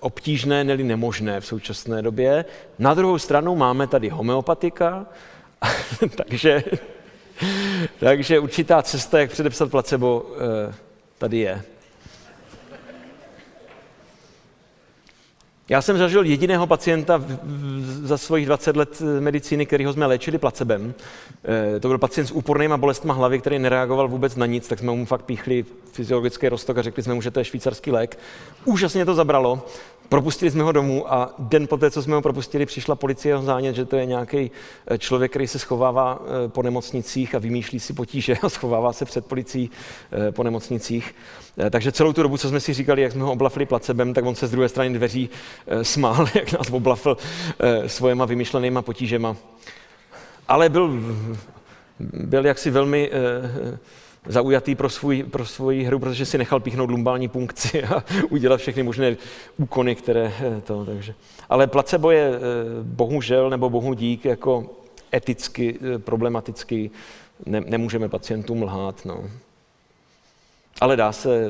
obtížné, 0.00 0.64
neli 0.64 0.84
nemožné 0.84 1.40
v 1.40 1.46
současné 1.46 2.02
době. 2.02 2.44
Na 2.78 2.94
druhou 2.94 3.18
stranu 3.18 3.56
máme 3.56 3.86
tady 3.86 4.08
homeopatika, 4.08 5.06
takže, 6.16 6.64
takže 7.98 8.38
určitá 8.38 8.82
cesta, 8.82 9.20
jak 9.20 9.30
předepsat 9.30 9.70
placebo, 9.70 10.26
e, 10.68 10.74
tady 11.18 11.38
je. 11.38 11.62
Já 15.72 15.82
jsem 15.82 15.98
zažil 15.98 16.24
jediného 16.24 16.66
pacienta 16.66 17.24
za 18.02 18.18
svých 18.18 18.46
20 18.46 18.76
let 18.76 19.02
medicíny, 19.20 19.66
kterýho 19.66 19.92
jsme 19.92 20.06
léčili 20.06 20.38
placebem. 20.38 20.94
Eh, 21.76 21.80
to 21.80 21.88
byl 21.88 21.98
pacient 21.98 22.26
s 22.26 22.30
úpornýma 22.30 22.76
bolestma 22.76 23.14
hlavy, 23.14 23.38
který 23.38 23.58
nereagoval 23.58 24.08
vůbec 24.08 24.36
na 24.36 24.46
nic, 24.46 24.68
tak 24.68 24.78
jsme 24.78 24.92
mu 24.92 25.06
fakt 25.06 25.22
píchli 25.22 25.64
fyziologický 25.92 26.48
roztok 26.48 26.78
a 26.78 26.82
řekli 26.82 27.02
jsme 27.02 27.14
mu, 27.14 27.22
že 27.22 27.30
to 27.30 27.40
je 27.40 27.44
švýcarský 27.44 27.90
lék. 27.90 28.18
Úžasně 28.64 29.04
to 29.04 29.14
zabralo. 29.14 29.66
Propustili 30.12 30.50
jsme 30.50 30.62
ho 30.62 30.72
domů 30.72 31.12
a 31.12 31.34
den 31.38 31.66
poté, 31.66 31.90
co 31.90 32.02
jsme 32.02 32.14
ho 32.14 32.22
propustili, 32.22 32.66
přišla 32.66 32.94
policie 32.94 33.36
ho 33.36 33.42
zánět, 33.42 33.76
že 33.76 33.84
to 33.84 33.96
je 33.96 34.06
nějaký 34.06 34.50
eh, 34.86 34.98
člověk, 34.98 35.30
který 35.30 35.46
se 35.46 35.58
schovává 35.58 36.22
eh, 36.22 36.48
po 36.48 36.62
nemocnicích 36.62 37.34
a 37.34 37.38
vymýšlí 37.38 37.80
si 37.80 37.92
potíže 37.92 38.36
a 38.42 38.48
schovává 38.48 38.92
se 38.92 39.04
před 39.04 39.26
policií 39.26 39.70
eh, 40.12 40.32
po 40.32 40.42
nemocnicích. 40.42 41.14
Takže 41.70 41.92
celou 41.92 42.12
tu 42.12 42.22
dobu, 42.22 42.36
co 42.36 42.48
jsme 42.48 42.60
si 42.60 42.74
říkali, 42.74 43.02
jak 43.02 43.12
jsme 43.12 43.22
ho 43.22 43.32
oblafili 43.32 43.66
placebem, 43.66 44.14
tak 44.14 44.24
on 44.24 44.34
se 44.34 44.46
z 44.46 44.50
druhé 44.50 44.68
strany 44.68 44.94
dveří 44.94 45.30
smál, 45.82 46.26
jak 46.34 46.52
nás 46.52 46.70
oblafil 46.70 47.16
svojema 47.86 48.24
vymyšlenýma 48.24 48.82
potížema. 48.82 49.36
Ale 50.48 50.68
byl, 50.68 51.00
byl 52.00 52.46
jaksi 52.46 52.70
velmi 52.70 53.10
zaujatý 54.26 54.74
pro, 54.74 54.88
svůj, 54.88 55.22
pro 55.22 55.46
svoji 55.46 55.84
hru, 55.84 55.98
protože 55.98 56.26
si 56.26 56.38
nechal 56.38 56.60
píchnout 56.60 56.90
lumbální 56.90 57.28
punkci 57.28 57.82
a 57.84 58.04
udělat 58.30 58.56
všechny 58.56 58.82
možné 58.82 59.16
úkony, 59.56 59.94
které 59.94 60.32
eh, 60.40 60.60
to, 60.60 60.84
takže. 60.84 61.14
Ale 61.48 61.66
placebo 61.66 62.10
je 62.10 62.30
eh, 62.34 62.38
bohužel 62.82 63.50
nebo 63.50 63.70
bohu 63.70 63.94
dík 63.94 64.24
jako 64.24 64.70
eticky 65.14 65.78
eh, 65.94 65.98
problematický, 65.98 66.90
ne, 67.46 67.60
nemůžeme 67.60 68.08
pacientům 68.08 68.62
lhát. 68.62 69.04
No. 69.04 69.30
Ale 70.80 70.96
dá 70.96 71.12
se, 71.12 71.48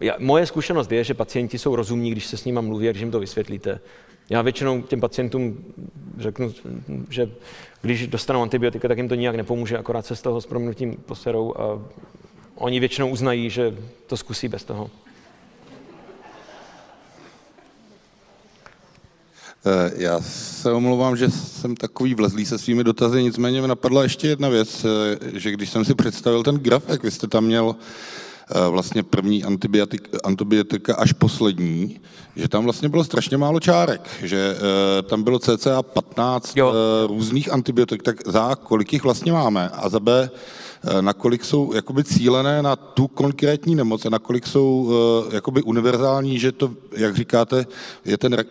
já, 0.00 0.14
moje 0.18 0.46
zkušenost 0.46 0.92
je, 0.92 1.04
že 1.04 1.14
pacienti 1.14 1.58
jsou 1.58 1.76
rozumní, 1.76 2.10
když 2.10 2.26
se 2.26 2.36
s 2.36 2.44
nimi 2.44 2.62
mluví 2.62 2.88
a 2.88 2.90
když 2.90 3.00
jim 3.00 3.10
to 3.10 3.20
vysvětlíte. 3.20 3.80
Já 4.30 4.42
většinou 4.42 4.82
těm 4.82 5.00
pacientům 5.00 5.64
řeknu, 6.18 6.54
že 7.10 7.30
když 7.84 8.06
dostanou 8.06 8.42
antibiotika, 8.42 8.88
tak 8.88 8.98
jim 8.98 9.08
to 9.08 9.14
nijak 9.14 9.36
nepomůže, 9.36 9.78
akorát 9.78 10.06
se 10.06 10.16
z 10.16 10.22
toho 10.22 10.40
s 10.40 10.46
proměnutím 10.46 10.96
poserou 10.96 11.54
a 11.58 11.82
oni 12.54 12.80
většinou 12.80 13.08
uznají, 13.08 13.50
že 13.50 13.76
to 14.06 14.16
zkusí 14.16 14.48
bez 14.48 14.64
toho. 14.64 14.90
Eh, 19.66 19.92
já 19.96 20.20
se 20.20 20.72
omlouvám, 20.72 21.16
že 21.16 21.30
jsem 21.30 21.76
takový 21.76 22.14
vlezlý 22.14 22.46
se 22.46 22.58
svými 22.58 22.84
dotazy, 22.84 23.22
nicméně 23.22 23.62
mi 23.62 23.68
napadla 23.68 24.02
ještě 24.02 24.28
jedna 24.28 24.48
věc, 24.48 24.84
eh, 24.84 25.40
že 25.40 25.50
když 25.50 25.70
jsem 25.70 25.84
si 25.84 25.94
představil 25.94 26.42
ten 26.42 26.56
graf, 26.56 26.82
jak 26.88 27.02
vy 27.02 27.10
jste 27.10 27.26
tam 27.26 27.44
měl 27.44 27.76
vlastně 28.70 29.02
první 29.02 29.44
antibiotik, 29.44 30.08
antibiotika 30.24 30.94
až 30.94 31.12
poslední, 31.12 32.00
že 32.36 32.48
tam 32.48 32.64
vlastně 32.64 32.88
bylo 32.88 33.04
strašně 33.04 33.36
málo 33.36 33.60
čárek, 33.60 34.08
že 34.22 34.56
eh, 34.56 35.02
tam 35.02 35.22
bylo 35.22 35.38
cca 35.38 35.82
15 35.82 36.56
Jo. 36.56 36.72
eh, 36.74 37.06
různých 37.06 37.52
antibiotik, 37.52 38.02
tak 38.02 38.16
za 38.28 38.54
kolik 38.56 38.92
jich 38.92 39.04
vlastně 39.04 39.32
máme 39.32 39.68
a 39.68 39.88
za 39.88 40.00
B, 40.00 40.30
eh, 40.84 41.02
nakolik 41.02 41.44
jsou 41.44 41.72
jakoby 41.74 42.04
cílené 42.04 42.62
na 42.62 42.76
tu 42.76 43.06
konkrétní 43.08 43.74
nemoc 43.74 44.06
a 44.06 44.10
nakolik 44.10 44.46
jsou 44.46 44.92
eh, 45.30 45.34
jakoby 45.34 45.62
univerzální, 45.62 46.38
že 46.38 46.52
to, 46.52 46.70
jak 46.96 47.16
říkáte, 47.16 47.66
je 48.04 48.18
ten 48.18 48.34
eh, 48.34 48.44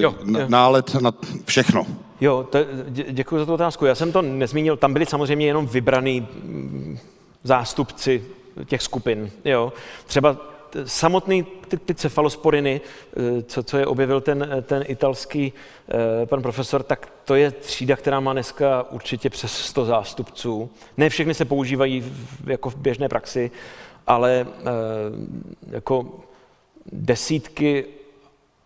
Jo, 0.00 0.14
jo. 0.24 0.40
nálet 0.48 0.94
na 0.94 1.12
všechno. 1.44 1.86
Jo, 2.20 2.46
to, 2.50 2.58
dě- 2.88 3.04
děkuji 3.10 3.38
za 3.38 3.46
tu 3.46 3.52
otázku. 3.52 3.84
Já 3.86 3.94
jsem 3.94 4.12
to 4.12 4.22
nezmínil, 4.22 4.76
tam 4.76 4.92
byli 4.92 5.06
samozřejmě 5.06 5.46
jenom 5.46 5.66
vybraný 5.66 6.20
mm, 6.44 6.98
zástupci 7.44 8.22
těch 8.66 8.82
skupin. 8.82 9.30
Jo. 9.44 9.72
Třeba 10.06 10.36
samotný 10.84 11.46
ty, 11.68 11.76
ty 11.76 11.94
cefalosporiny, 11.94 12.80
eh, 12.80 13.42
co, 13.42 13.62
co 13.62 13.78
je 13.78 13.86
objevil 13.86 14.20
ten, 14.20 14.48
ten 14.62 14.84
italský 14.86 15.52
eh, 16.22 16.26
pan 16.26 16.42
profesor, 16.42 16.82
tak 16.82 17.12
to 17.24 17.34
je 17.34 17.50
třída, 17.50 17.96
která 17.96 18.20
má 18.20 18.32
dneska 18.32 18.86
určitě 18.90 19.30
přes 19.30 19.52
100 19.52 19.84
zástupců. 19.84 20.70
Ne 20.96 21.08
všechny 21.08 21.34
se 21.34 21.44
používají 21.44 22.00
v, 22.00 22.50
jako 22.50 22.70
v 22.70 22.76
běžné 22.76 23.08
praxi, 23.08 23.50
ale 24.06 24.46
jako 25.70 26.20
desítky 26.92 27.84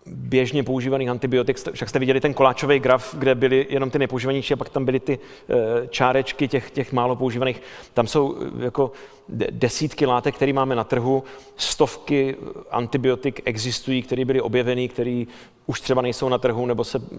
běžně 0.06 0.62
používaných 0.62 1.08
antibiotik, 1.08 1.56
však 1.72 1.88
jste 1.88 1.98
viděli 1.98 2.20
ten 2.20 2.34
koláčový 2.34 2.78
graf, 2.78 3.14
kde 3.18 3.34
byly 3.34 3.66
jenom 3.70 3.90
ty 3.90 3.98
nepoužívanější 3.98 4.54
a 4.54 4.56
pak 4.56 4.68
tam 4.68 4.84
byly 4.84 5.00
ty 5.00 5.18
eh, 5.18 5.54
čárečky 5.88 6.48
těch, 6.48 6.70
těch 6.70 6.92
málo 6.92 7.16
používaných. 7.16 7.62
Tam 7.94 8.06
jsou 8.06 8.36
eh, 8.36 8.64
jako 8.64 8.92
de- 9.28 9.46
desítky 9.50 10.06
látek, 10.06 10.36
které 10.36 10.52
máme 10.52 10.74
na 10.74 10.84
trhu, 10.84 11.24
stovky 11.56 12.36
antibiotik 12.70 13.40
existují, 13.44 14.02
které 14.02 14.24
byly 14.24 14.40
objeveny, 14.40 14.88
které 14.88 15.24
už 15.66 15.80
třeba 15.80 16.02
nejsou 16.02 16.28
na 16.28 16.38
trhu 16.38 16.66
nebo 16.66 16.84
se 16.84 16.98
eh, 16.98 17.16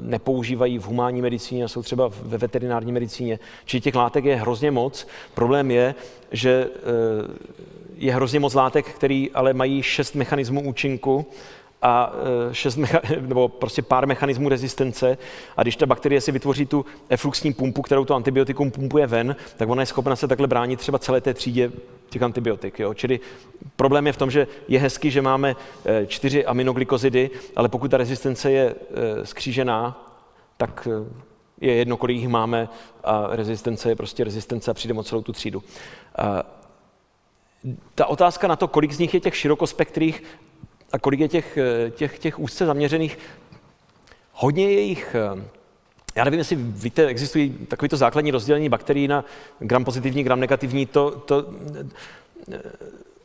nepoužívají 0.00 0.78
v 0.78 0.86
humánní 0.86 1.22
medicíně 1.22 1.64
a 1.64 1.68
jsou 1.68 1.82
třeba 1.82 2.10
ve 2.22 2.38
veterinární 2.38 2.92
medicíně. 2.92 3.38
Čili 3.64 3.80
těch 3.80 3.94
látek 3.94 4.24
je 4.24 4.36
hrozně 4.36 4.70
moc. 4.70 5.06
Problém 5.34 5.70
je, 5.70 5.94
že 6.32 6.68
eh, 6.74 6.80
je 7.96 8.14
hrozně 8.14 8.40
moc 8.40 8.54
látek, 8.54 8.86
které 8.86 9.26
ale 9.34 9.52
mají 9.52 9.82
šest 9.82 10.14
mechanismů 10.14 10.62
účinku 10.68 11.26
a 11.82 12.12
eh, 12.50 12.54
šest 12.54 12.78
mecha- 12.78 13.20
nebo 13.20 13.48
prostě 13.48 13.82
pár 13.82 14.06
mechanismů 14.06 14.48
rezistence 14.48 15.18
a 15.56 15.62
když 15.62 15.76
ta 15.76 15.86
bakterie 15.86 16.20
si 16.20 16.32
vytvoří 16.32 16.66
tu 16.66 16.86
efluxní 17.08 17.52
pumpu, 17.52 17.82
kterou 17.82 18.04
to 18.04 18.14
antibiotikum 18.14 18.70
pumpuje 18.70 19.06
ven, 19.06 19.36
tak 19.56 19.68
ona 19.68 19.82
je 19.82 19.86
schopna 19.86 20.16
se 20.16 20.28
takhle 20.28 20.46
bránit 20.46 20.78
třeba 20.78 20.98
celé 20.98 21.20
té 21.20 21.34
třídě 21.34 21.72
těch 22.08 22.22
antibiotik. 22.22 22.78
Jo? 22.78 22.94
Čili 22.94 23.20
problém 23.76 24.06
je 24.06 24.12
v 24.12 24.16
tom, 24.16 24.30
že 24.30 24.46
je 24.68 24.80
hezký, 24.80 25.10
že 25.10 25.22
máme 25.22 25.56
eh, 25.84 26.06
čtyři 26.06 26.46
aminoglykozidy, 26.46 27.30
ale 27.56 27.68
pokud 27.68 27.90
ta 27.90 27.96
rezistence 27.96 28.50
je 28.52 28.74
eh, 28.74 29.26
skřížená, 29.26 30.06
tak 30.56 30.88
je 31.60 31.74
jedno, 31.74 31.96
kolik 31.96 32.16
jich 32.16 32.28
máme 32.28 32.68
a 33.04 33.28
rezistence 33.30 33.88
je 33.88 33.96
prostě 33.96 34.24
rezistence 34.24 34.70
a 34.70 34.74
přijdeme 34.74 35.00
o 35.00 35.02
celou 35.02 35.22
tu 35.22 35.32
třídu. 35.32 35.62
Ta 37.94 38.06
otázka 38.06 38.48
na 38.48 38.56
to, 38.56 38.68
kolik 38.68 38.92
z 38.92 38.98
nich 38.98 39.14
je 39.14 39.20
těch 39.20 39.36
širokospektrých 39.36 40.22
a 40.92 40.98
kolik 40.98 41.20
je 41.20 41.28
těch, 41.28 41.56
eh, 41.58 41.90
těch, 41.90 42.18
těch 42.18 42.38
úzce 42.38 42.66
zaměřených, 42.66 43.18
hodně 44.32 44.70
je 44.70 44.80
jich, 44.80 45.14
eh, 45.14 45.44
já 46.14 46.24
nevím, 46.24 46.38
jestli 46.38 46.56
víte, 46.56 47.06
existují 47.06 47.50
takovýto 47.68 47.96
základní 47.96 48.30
rozdělení 48.30 48.68
bakterií 48.68 49.08
na 49.08 49.24
gram 49.58 49.84
pozitivní, 49.84 50.24
gram 50.24 50.40
negativní, 50.40 50.86
to, 50.86 51.10
to 51.10 51.44
eh, 52.52 52.58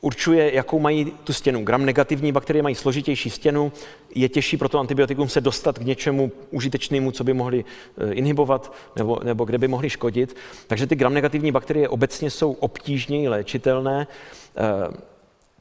určuje, 0.01 0.55
jakou 0.55 0.79
mají 0.79 1.05
tu 1.23 1.33
stěnu. 1.33 1.63
Gram 1.63 1.85
negativní 1.85 2.31
bakterie 2.31 2.63
mají 2.63 2.75
složitější 2.75 3.29
stěnu, 3.29 3.71
je 4.15 4.29
těžší 4.29 4.57
pro 4.57 4.69
to 4.69 4.79
antibiotikum 4.79 5.29
se 5.29 5.41
dostat 5.41 5.79
k 5.79 5.81
něčemu 5.81 6.31
užitečnému, 6.51 7.11
co 7.11 7.23
by 7.23 7.33
mohli 7.33 7.65
inhibovat 8.11 8.73
nebo, 8.95 9.19
nebo 9.23 9.45
kde 9.45 9.57
by 9.57 9.67
mohli 9.67 9.89
škodit. 9.89 10.35
Takže 10.67 10.87
ty 10.87 10.95
gram 10.95 11.13
negativní 11.13 11.51
bakterie 11.51 11.89
obecně 11.89 12.29
jsou 12.29 12.51
obtížněji 12.51 13.27
léčitelné. 13.27 14.07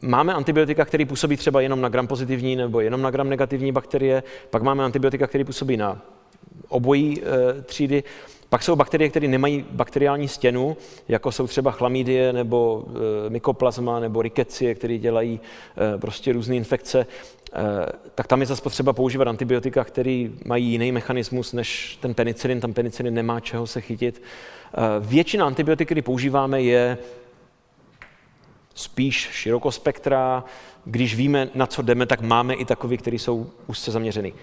Máme 0.06 0.34
antibiotika, 0.34 0.84
které 0.84 1.06
působí 1.06 1.36
třeba 1.36 1.60
jenom 1.60 1.80
na 1.80 1.88
gram 1.88 2.06
pozitivní 2.06 2.56
nebo 2.56 2.80
jenom 2.80 3.02
na 3.02 3.10
gram 3.10 3.28
negativní 3.28 3.72
bakterie, 3.72 4.22
pak 4.50 4.62
máme 4.62 4.84
antibiotika, 4.84 5.26
které 5.26 5.44
působí 5.44 5.76
na 5.76 6.02
obojí 6.68 7.22
e, 7.22 7.62
třídy. 7.62 8.02
Pak 8.48 8.62
jsou 8.62 8.76
bakterie, 8.76 9.08
které 9.08 9.28
nemají 9.28 9.64
bakteriální 9.70 10.28
stěnu, 10.28 10.76
jako 11.08 11.32
jsou 11.32 11.46
třeba 11.46 11.70
chlamydie 11.70 12.32
nebo 12.32 12.84
e, 13.26 13.30
mykoplazma 13.30 14.00
nebo 14.00 14.22
rikecie, 14.22 14.74
které 14.74 14.98
dělají 14.98 15.40
e, 15.94 15.98
prostě 15.98 16.32
různé 16.32 16.56
infekce. 16.56 17.06
Tak 18.14 18.26
tam 18.26 18.40
je 18.40 18.46
zase 18.46 18.62
potřeba 18.62 18.92
používat 18.92 19.28
antibiotika, 19.28 19.84
které 19.84 20.28
mají 20.44 20.66
jiný 20.66 20.92
mechanismus 20.92 21.52
než 21.52 21.98
ten 22.00 22.14
penicilin. 22.14 22.60
Tam 22.60 22.72
penicilin 22.72 23.14
nemá 23.14 23.40
čeho 23.40 23.66
se 23.66 23.80
chytit. 23.80 24.22
Většina 25.00 25.46
antibiotik, 25.46 25.88
které 25.88 26.02
používáme, 26.02 26.62
je 26.62 26.98
spíš 28.74 29.28
širokospektrá. 29.32 30.44
Když 30.84 31.14
víme, 31.14 31.48
na 31.54 31.66
co 31.66 31.82
jdeme, 31.82 32.06
tak 32.06 32.20
máme 32.20 32.54
i 32.54 32.64
takový, 32.64 32.98
který 32.98 33.18
jsou 33.18 33.50
úzce 33.66 33.90
zaměřený. 33.90 34.34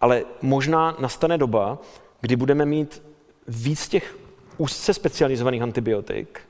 Ale 0.00 0.24
možná 0.42 0.96
nastane 0.98 1.38
doba, 1.38 1.78
kdy 2.20 2.36
budeme 2.36 2.66
mít 2.66 3.02
víc 3.48 3.88
těch 3.88 4.18
úzce 4.58 4.94
specializovaných 4.94 5.62
antibiotik 5.62 6.40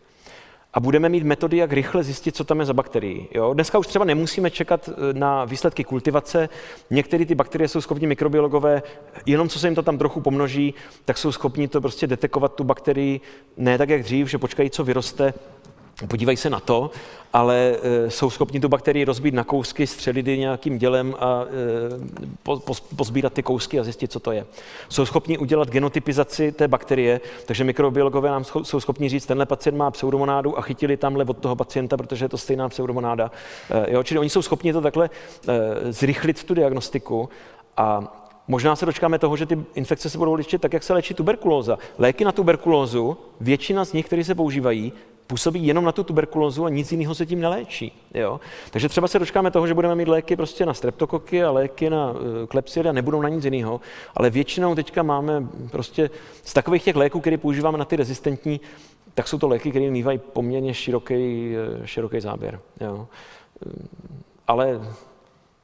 a 0.74 0.80
budeme 0.80 1.08
mít 1.08 1.24
metody, 1.24 1.56
jak 1.56 1.72
rychle 1.72 2.02
zjistit, 2.04 2.36
co 2.36 2.44
tam 2.44 2.60
je 2.60 2.66
za 2.66 2.72
bakterii. 2.72 3.28
Jo? 3.34 3.54
Dneska 3.54 3.78
už 3.78 3.86
třeba 3.86 4.04
nemusíme 4.04 4.50
čekat 4.50 4.88
eh, 4.88 5.12
na 5.12 5.44
výsledky 5.44 5.84
kultivace. 5.84 6.48
Některé 6.90 7.26
ty 7.26 7.34
bakterie 7.34 7.68
jsou 7.68 7.80
schopni 7.80 8.06
mikrobiologové, 8.06 8.82
jenom 9.26 9.48
co 9.48 9.58
se 9.58 9.66
jim 9.66 9.74
to 9.74 9.82
tam 9.82 9.98
trochu 9.98 10.20
pomnoží, 10.20 10.74
tak 11.04 11.18
jsou 11.18 11.32
schopni 11.32 11.68
to 11.68 11.80
prostě 11.80 12.06
detekovat 12.06 12.54
tu 12.54 12.64
bakterii, 12.64 13.20
ne 13.56 13.78
tak, 13.78 13.88
jak 13.88 14.02
dřív, 14.02 14.30
že 14.30 14.38
počkají, 14.38 14.70
co 14.70 14.84
vyroste, 14.84 15.34
podívají 16.06 16.36
se 16.36 16.50
na 16.50 16.60
to, 16.60 16.90
ale 17.32 17.76
e, 17.82 18.10
jsou 18.10 18.30
schopni 18.30 18.60
tu 18.60 18.68
bakterii 18.68 19.04
rozbít 19.04 19.34
na 19.34 19.44
kousky, 19.44 19.86
střelit 19.86 20.26
nějakým 20.26 20.78
dělem 20.78 21.16
a 21.18 21.44
e, 21.44 22.28
po, 22.42 22.74
pozbírat 22.96 23.32
ty 23.32 23.42
kousky 23.42 23.80
a 23.80 23.84
zjistit, 23.84 24.12
co 24.12 24.20
to 24.20 24.32
je. 24.32 24.46
Jsou 24.88 25.06
schopni 25.06 25.38
udělat 25.38 25.70
genotypizaci 25.70 26.52
té 26.52 26.68
bakterie, 26.68 27.20
takže 27.46 27.64
mikrobiologové 27.64 28.30
nám 28.30 28.44
jsou 28.44 28.80
schopni 28.80 29.08
říct, 29.08 29.26
tenhle 29.26 29.46
pacient 29.46 29.76
má 29.76 29.90
pseudomonádu 29.90 30.58
a 30.58 30.62
chytili 30.62 30.96
tamhle 30.96 31.24
od 31.24 31.38
toho 31.38 31.56
pacienta, 31.56 31.96
protože 31.96 32.24
je 32.24 32.28
to 32.28 32.38
stejná 32.38 32.68
pseudomonáda. 32.68 33.30
E, 33.70 33.92
jo, 33.92 34.02
čili 34.02 34.20
oni 34.20 34.30
jsou 34.30 34.42
schopni 34.42 34.72
to 34.72 34.80
takhle 34.80 35.10
zrychlit 35.90 36.44
tu 36.44 36.54
diagnostiku 36.54 37.28
a 37.76 38.14
Možná 38.50 38.76
se 38.76 38.86
dočkáme 38.86 39.18
toho, 39.18 39.36
že 39.36 39.46
ty 39.46 39.58
infekce 39.74 40.10
se 40.10 40.18
budou 40.18 40.34
léčit 40.34 40.60
tak, 40.60 40.72
jak 40.72 40.82
se 40.82 40.92
léčí 40.92 41.14
tuberkulóza. 41.14 41.78
Léky 41.98 42.24
na 42.24 42.32
tuberkulózu, 42.32 43.16
většina 43.40 43.84
z 43.84 43.92
nich, 43.92 44.06
které 44.06 44.24
se 44.24 44.34
používají, 44.34 44.92
působí 45.28 45.66
jenom 45.66 45.84
na 45.84 45.92
tu 45.92 46.04
tuberkulózu 46.04 46.64
a 46.64 46.68
nic 46.68 46.92
jiného 46.92 47.14
se 47.14 47.26
tím 47.26 47.40
neléčí. 47.40 47.92
Jo? 48.14 48.40
Takže 48.70 48.88
třeba 48.88 49.08
se 49.08 49.18
dočkáme 49.18 49.50
toho, 49.50 49.66
že 49.66 49.74
budeme 49.74 49.94
mít 49.94 50.08
léky 50.08 50.36
prostě 50.36 50.66
na 50.66 50.74
streptokoky 50.74 51.44
a 51.44 51.50
léky 51.50 51.90
na 51.90 52.10
uh, 52.10 52.18
klepsidy 52.48 52.88
a 52.88 52.92
nebudou 52.92 53.20
na 53.20 53.28
nic 53.28 53.44
jiného, 53.44 53.80
ale 54.14 54.30
většinou 54.30 54.74
teďka 54.74 55.02
máme 55.02 55.46
prostě 55.70 56.10
z 56.44 56.54
takových 56.54 56.84
těch 56.84 56.96
léků, 56.96 57.20
které 57.20 57.36
používáme 57.36 57.78
na 57.78 57.84
ty 57.84 57.96
rezistentní, 57.96 58.60
tak 59.14 59.28
jsou 59.28 59.38
to 59.38 59.48
léky, 59.48 59.70
které 59.70 59.90
mývají 59.90 60.18
poměrně 60.18 60.74
široký, 60.74 61.54
eh, 61.56 61.86
široký 61.86 62.20
záběr. 62.20 62.60
Jo? 62.80 63.06
Ale 64.46 64.80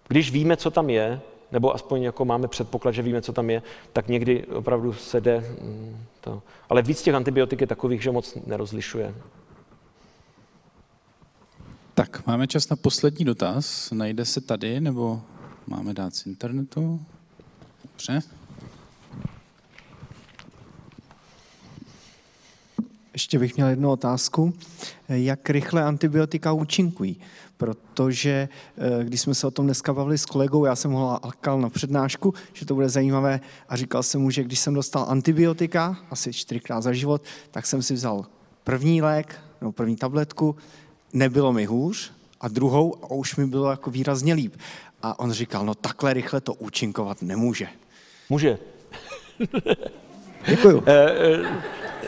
když 0.08 0.30
víme, 0.30 0.56
co 0.56 0.70
tam 0.70 0.90
je, 0.90 1.20
nebo 1.52 1.74
aspoň 1.74 2.02
jako 2.02 2.24
máme 2.24 2.48
předpoklad, 2.48 2.94
že 2.94 3.02
víme, 3.02 3.22
co 3.22 3.32
tam 3.32 3.50
je, 3.50 3.62
tak 3.92 4.08
někdy 4.08 4.44
opravdu 4.46 4.92
se 4.92 5.20
jde 5.20 5.44
mm, 5.60 6.04
to. 6.20 6.42
Ale 6.68 6.82
víc 6.82 7.02
těch 7.02 7.14
antibiotik 7.14 7.60
je 7.60 7.66
takových, 7.66 8.02
že 8.02 8.10
moc 8.10 8.38
nerozlišuje. 8.46 9.14
Tak, 11.94 12.26
máme 12.26 12.46
čas 12.46 12.68
na 12.68 12.76
poslední 12.76 13.24
dotaz. 13.24 13.90
Najde 13.90 14.24
se 14.24 14.40
tady, 14.40 14.80
nebo 14.80 15.22
máme 15.66 15.94
dát 15.94 16.14
z 16.16 16.26
internetu? 16.26 17.00
Dobře. 17.84 18.22
Ještě 23.12 23.38
bych 23.38 23.56
měl 23.56 23.68
jednu 23.68 23.90
otázku. 23.90 24.54
Jak 25.08 25.50
rychle 25.50 25.82
antibiotika 25.82 26.52
účinkují? 26.52 27.16
Protože 27.56 28.48
eh, 28.78 29.04
když 29.04 29.20
jsme 29.20 29.34
se 29.34 29.46
o 29.46 29.50
tom 29.50 29.66
dneska 29.66 29.92
bavili 29.92 30.18
s 30.18 30.26
kolegou, 30.26 30.64
já 30.64 30.76
jsem 30.76 30.90
ho 30.90 31.20
lakal 31.24 31.60
na 31.60 31.70
přednášku, 31.70 32.34
že 32.52 32.66
to 32.66 32.74
bude 32.74 32.88
zajímavé 32.88 33.40
a 33.68 33.76
říkal 33.76 34.02
jsem 34.02 34.20
mu, 34.20 34.30
že 34.30 34.44
když 34.44 34.58
jsem 34.58 34.74
dostal 34.74 35.06
antibiotika, 35.08 35.96
asi 36.10 36.32
čtyřikrát 36.32 36.80
za 36.80 36.92
život, 36.92 37.22
tak 37.50 37.66
jsem 37.66 37.82
si 37.82 37.94
vzal 37.94 38.26
první 38.64 39.02
lék, 39.02 39.40
nebo 39.60 39.72
první 39.72 39.96
tabletku, 39.96 40.56
nebylo 41.14 41.52
mi 41.52 41.64
hůř, 41.64 42.12
a 42.40 42.48
druhou 42.48 42.94
a 43.04 43.10
už 43.10 43.36
mi 43.36 43.46
bylo 43.46 43.70
jako 43.70 43.90
výrazně 43.90 44.34
líp. 44.34 44.54
A 45.02 45.18
on 45.18 45.32
říkal, 45.32 45.66
no 45.66 45.74
takhle 45.74 46.14
rychle 46.14 46.40
to 46.40 46.54
účinkovat 46.54 47.22
nemůže. 47.22 47.68
Může. 48.28 48.58
Děkuju. 50.46 50.84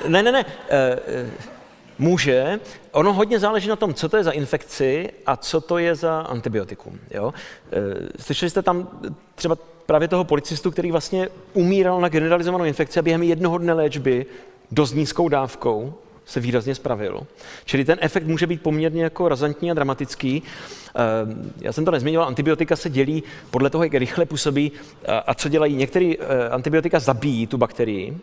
Ne, 0.09 0.23
ne, 0.23 0.33
ne. 0.33 0.45
eh, 0.69 0.99
eh, 1.07 1.31
může. 1.99 2.61
Ono 2.93 3.13
hodně 3.13 3.39
záleží 3.39 3.69
na 3.69 3.77
tom, 3.77 3.95
co 3.95 4.09
to 4.09 4.17
je 4.17 4.25
za 4.25 4.31
infekci 4.31 5.11
a 5.27 5.37
co 5.37 5.61
to 5.61 5.79
je 5.79 5.95
za 5.95 6.21
antibiotikum. 6.21 6.99
Jo? 7.11 7.35
Slyšeli 8.19 8.51
jste 8.51 8.63
tam 8.63 8.89
třeba 9.35 9.57
právě 9.87 10.09
toho 10.09 10.25
policistu, 10.25 10.71
který 10.71 10.93
vlastně 10.93 11.29
umíral 11.53 12.01
na 12.01 12.09
generalizovanou 12.09 12.65
infekci 12.65 12.99
a 12.99 13.03
během 13.03 13.23
jednoho 13.23 13.59
dne 13.59 13.73
léčby 13.73 14.27
dost 14.71 14.93
nízkou 14.93 15.29
dávkou 15.29 15.95
se 16.27 16.41
výrazně 16.41 16.75
spravil. 16.75 17.27
Čili 17.65 17.85
ten 17.85 17.99
efekt 18.01 18.27
může 18.27 18.47
být 18.47 18.63
poměrně 18.63 19.03
jako 19.03 19.29
razantní 19.29 19.71
a 19.71 19.75
dramatický. 19.75 20.43
Ehm, 20.95 21.53
já 21.61 21.73
jsem 21.73 21.85
to 21.85 21.91
nezmiňoval, 21.91 22.29
antibiotika 22.29 22.77
se 22.77 22.91
dělí 22.91 23.23
podle 23.51 23.71
toho, 23.71 23.85
jak 23.85 23.95
rychle 23.95 24.27
působí 24.27 24.73
a 25.27 25.35
co 25.35 25.49
dělají. 25.49 25.77
Některé 25.77 26.13
eh, 26.19 26.49
antibiotika 26.49 26.99
zabíjí 26.99 27.47
tu 27.47 27.59
bakterii, 27.59 28.19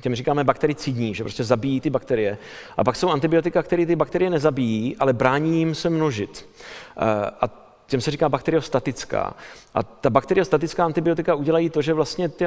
těm 0.00 0.14
říkáme 0.14 0.44
baktericidní, 0.44 1.14
že 1.14 1.24
prostě 1.24 1.44
zabíjí 1.44 1.80
ty 1.80 1.90
bakterie. 1.90 2.38
A 2.76 2.84
pak 2.84 2.96
jsou 2.96 3.10
antibiotika, 3.10 3.62
které 3.62 3.86
ty 3.86 3.96
bakterie 3.96 4.30
nezabíjí, 4.30 4.96
ale 4.96 5.12
brání 5.12 5.58
jim 5.58 5.74
se 5.74 5.90
množit. 5.90 6.48
Eh, 6.96 7.30
a 7.40 7.66
těm 7.86 8.00
se 8.00 8.10
říká 8.10 8.28
bakteriostatická. 8.28 9.34
A 9.74 9.82
ta 9.82 10.10
bakteriostatická 10.10 10.84
antibiotika 10.84 11.34
udělají 11.34 11.70
to, 11.70 11.82
že 11.82 11.94
vlastně 11.94 12.28
ty, 12.28 12.46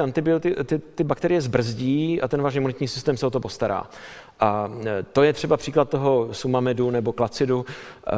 ty, 0.64 0.78
ty 0.78 1.04
bakterie 1.04 1.40
zbrzdí 1.40 2.20
a 2.22 2.28
ten 2.28 2.42
váš 2.42 2.54
imunitní 2.54 2.88
systém 2.88 3.16
se 3.16 3.26
o 3.26 3.30
to 3.30 3.40
postará. 3.40 3.86
A 4.40 4.70
e, 4.86 5.02
to 5.02 5.22
je 5.22 5.32
třeba 5.32 5.56
příklad 5.56 5.88
toho 5.88 6.28
sumamedu 6.32 6.90
nebo 6.90 7.12
klacidu. 7.12 7.66
E, 8.06 8.10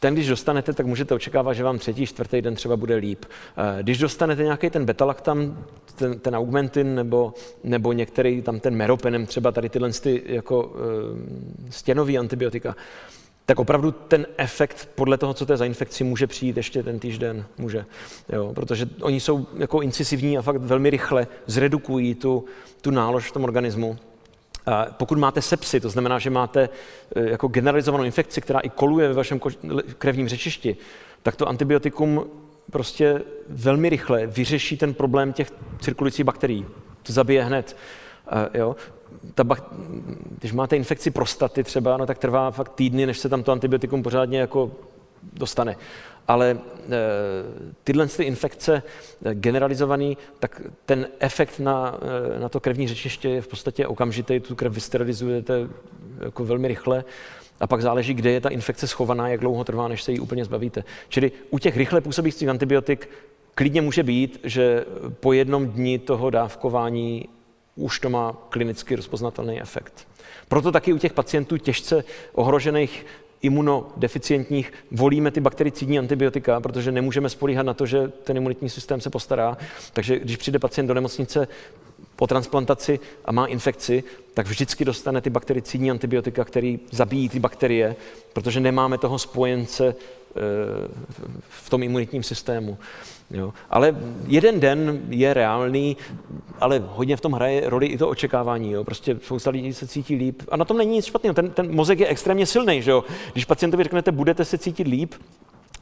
ten, 0.00 0.14
když 0.14 0.28
dostanete, 0.28 0.72
tak 0.72 0.86
můžete 0.86 1.14
očekávat, 1.14 1.52
že 1.52 1.64
vám 1.64 1.78
třetí, 1.78 2.06
čtvrtý 2.06 2.42
den 2.42 2.54
třeba 2.54 2.76
bude 2.76 2.96
líp. 2.96 3.24
E, 3.78 3.82
když 3.82 3.98
dostanete 3.98 4.42
nějaký 4.42 4.70
ten 4.70 4.84
betalaktam, 4.84 5.64
ten, 5.96 6.18
ten 6.18 6.36
augmentin 6.36 6.94
nebo, 6.94 7.34
nebo 7.64 7.92
některý 7.92 8.42
tam 8.42 8.60
ten 8.60 8.74
meropenem, 8.74 9.26
třeba 9.26 9.52
tady 9.52 9.68
tyhle 9.68 9.90
ty 9.90 10.22
jako 10.26 10.72
stěnový 11.70 12.18
antibiotika, 12.18 12.76
tak 13.50 13.58
opravdu 13.58 13.90
ten 13.90 14.26
efekt 14.36 14.88
podle 14.94 15.18
toho, 15.18 15.34
co 15.34 15.46
to 15.46 15.52
je 15.52 15.56
za 15.56 15.64
infekci, 15.64 16.04
může 16.04 16.26
přijít 16.26 16.56
ještě 16.56 16.82
ten 16.82 16.98
týžden, 16.98 17.44
může. 17.58 17.84
Jo, 18.32 18.52
protože 18.54 18.88
oni 19.02 19.20
jsou 19.20 19.46
jako 19.58 19.80
incisivní 19.80 20.38
a 20.38 20.42
fakt 20.42 20.56
velmi 20.56 20.90
rychle 20.90 21.26
zredukují 21.46 22.14
tu, 22.14 22.44
tu 22.80 22.90
nálož 22.90 23.30
v 23.30 23.32
tom 23.32 23.44
organismu. 23.44 23.98
Pokud 24.90 25.18
máte 25.18 25.42
sepsy, 25.42 25.80
to 25.80 25.90
znamená, 25.90 26.18
že 26.18 26.30
máte 26.30 26.68
e, 27.16 27.30
jako 27.30 27.48
generalizovanou 27.48 28.04
infekci, 28.04 28.40
která 28.40 28.60
i 28.60 28.68
koluje 28.68 29.08
ve 29.08 29.14
vašem 29.14 29.40
krevním 29.98 30.28
řečišti, 30.28 30.76
tak 31.22 31.36
to 31.36 31.48
antibiotikum 31.48 32.24
prostě 32.70 33.22
velmi 33.48 33.88
rychle 33.88 34.26
vyřeší 34.26 34.76
ten 34.76 34.94
problém 34.94 35.32
těch 35.32 35.52
cirkulujících 35.80 36.24
bakterií. 36.24 36.66
To 37.02 37.12
zabije 37.12 37.44
hned. 37.44 37.76
Jo? 38.54 38.76
ta 39.34 39.44
bak- 39.44 39.64
když 40.38 40.52
máte 40.52 40.76
infekci 40.76 41.10
prostaty 41.10 41.64
třeba, 41.64 41.96
no, 41.96 42.06
tak 42.06 42.18
trvá 42.18 42.50
fakt 42.50 42.72
týdny, 42.74 43.06
než 43.06 43.18
se 43.18 43.28
tam 43.28 43.42
to 43.42 43.52
antibiotikum 43.52 44.02
pořádně 44.02 44.40
jako 44.40 44.70
dostane. 45.32 45.76
Ale 46.30 46.50
e, 46.50 46.58
tyhle 47.84 48.06
ty 48.06 48.24
infekce 48.24 48.82
e, 49.24 49.34
generalizovaný, 49.34 50.16
tak 50.38 50.62
ten 50.86 51.08
efekt 51.18 51.58
na, 51.58 51.98
e, 52.36 52.40
na 52.40 52.48
to 52.48 52.60
krevní 52.60 52.88
řečiště 52.88 53.28
je 53.28 53.42
v 53.42 53.48
podstatě 53.48 53.86
okamžitý, 53.86 54.40
tu 54.40 54.54
krev 54.54 54.72
vysterilizujete 54.72 55.68
jako 56.24 56.44
velmi 56.44 56.68
rychle 56.68 57.04
a 57.60 57.66
pak 57.66 57.82
záleží, 57.82 58.14
kde 58.14 58.30
je 58.30 58.40
ta 58.40 58.48
infekce 58.48 58.86
schovaná, 58.86 59.28
jak 59.28 59.40
dlouho 59.40 59.64
trvá, 59.64 59.88
než 59.88 60.02
se 60.02 60.12
jí 60.12 60.20
úplně 60.20 60.44
zbavíte. 60.44 60.84
Čili 61.08 61.32
u 61.50 61.58
těch 61.58 61.76
rychle 61.76 62.00
působících 62.00 62.48
antibiotik 62.48 63.08
klidně 63.54 63.82
může 63.82 64.02
být, 64.02 64.40
že 64.44 64.84
po 65.20 65.32
jednom 65.32 65.66
dni 65.66 65.98
toho 65.98 66.30
dávkování 66.30 67.28
už 67.76 68.00
to 68.00 68.10
má 68.10 68.32
klinicky 68.48 68.96
rozpoznatelný 68.96 69.60
efekt. 69.60 70.08
Proto 70.48 70.72
taky 70.72 70.92
u 70.92 70.98
těch 70.98 71.12
pacientů 71.12 71.56
těžce 71.56 72.04
ohrožených 72.32 73.06
imunodeficientních 73.42 74.72
volíme 74.90 75.30
ty 75.30 75.40
baktericidní 75.40 75.98
antibiotika, 75.98 76.60
protože 76.60 76.92
nemůžeme 76.92 77.28
spolíhat 77.28 77.62
na 77.62 77.74
to, 77.74 77.86
že 77.86 78.08
ten 78.08 78.36
imunitní 78.36 78.68
systém 78.70 79.00
se 79.00 79.10
postará. 79.10 79.56
Takže 79.92 80.18
když 80.18 80.36
přijde 80.36 80.58
pacient 80.58 80.86
do 80.86 80.94
nemocnice 80.94 81.48
po 82.16 82.26
transplantaci 82.26 83.00
a 83.24 83.32
má 83.32 83.46
infekci, 83.46 84.04
tak 84.34 84.46
vždycky 84.46 84.84
dostane 84.84 85.20
ty 85.20 85.30
baktericidní 85.30 85.90
antibiotika, 85.90 86.44
které 86.44 86.76
zabíjí 86.90 87.28
ty 87.28 87.38
bakterie, 87.38 87.96
protože 88.32 88.60
nemáme 88.60 88.98
toho 88.98 89.18
spojence 89.18 89.86
eh, 89.88 90.40
v 91.48 91.70
tom 91.70 91.82
imunitním 91.82 92.22
systému. 92.22 92.78
Jo. 93.30 93.52
Ale 93.70 93.96
jeden 94.26 94.60
den 94.60 95.00
je 95.08 95.34
reálný, 95.34 95.96
ale 96.60 96.82
hodně 96.86 97.16
v 97.16 97.20
tom 97.20 97.32
hraje 97.32 97.70
roli 97.70 97.86
i 97.86 97.98
to 97.98 98.08
očekávání. 98.08 98.72
Jo. 98.72 98.84
Prostě 98.84 99.16
spousta 99.22 99.50
lidí 99.50 99.74
se 99.74 99.86
cítí 99.86 100.16
líp. 100.16 100.42
A 100.48 100.56
na 100.56 100.64
tom 100.64 100.76
není 100.76 100.92
nic 100.92 101.04
špatného. 101.04 101.34
Ten, 101.34 101.50
ten 101.50 101.74
mozek 101.74 102.00
je 102.00 102.06
extrémně 102.06 102.46
silný. 102.46 102.82
Že 102.82 102.90
jo. 102.90 103.04
Když 103.32 103.44
pacientovi 103.44 103.84
řeknete, 103.84 104.12
budete 104.12 104.44
se 104.44 104.58
cítit 104.58 104.86
líp, 104.86 105.14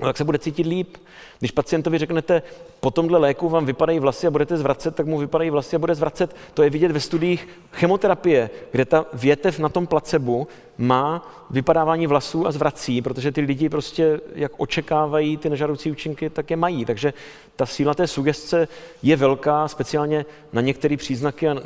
no, 0.00 0.06
tak 0.06 0.16
se 0.16 0.24
bude 0.24 0.38
cítit 0.38 0.66
líp. 0.66 0.96
Když 1.38 1.50
pacientovi 1.50 1.98
řeknete, 1.98 2.42
po 2.80 2.90
tomhle 2.90 3.18
léku 3.18 3.48
vám 3.48 3.66
vypadají 3.66 3.98
vlasy 3.98 4.26
a 4.26 4.30
budete 4.30 4.56
zvracet, 4.56 4.94
tak 4.94 5.06
mu 5.06 5.18
vypadají 5.18 5.50
vlasy 5.50 5.76
a 5.76 5.78
bude 5.78 5.94
zvracet. 5.94 6.36
To 6.54 6.62
je 6.62 6.70
vidět 6.70 6.92
ve 6.92 7.00
studiích 7.00 7.48
chemoterapie, 7.72 8.50
kde 8.72 8.84
ta 8.84 9.06
větev 9.12 9.58
na 9.58 9.68
tom 9.68 9.86
placebu 9.86 10.48
má 10.78 11.32
vypadávání 11.50 12.06
vlasů 12.06 12.46
a 12.46 12.52
zvrací, 12.52 13.02
protože 13.02 13.32
ty 13.32 13.40
lidi 13.40 13.68
prostě, 13.68 14.20
jak 14.34 14.52
očekávají 14.56 15.36
ty 15.36 15.50
nežadoucí 15.50 15.90
účinky, 15.90 16.30
tak 16.30 16.50
je 16.50 16.56
mají. 16.56 16.84
Takže 16.84 17.14
ta 17.56 17.66
síla 17.66 17.94
té 17.94 18.06
sugestce 18.06 18.68
je 19.02 19.16
velká, 19.16 19.68
speciálně 19.68 20.26
na 20.52 20.60
některé 20.60 20.96
příznaky 20.96 21.48
a 21.48 21.52
e, 21.52 21.56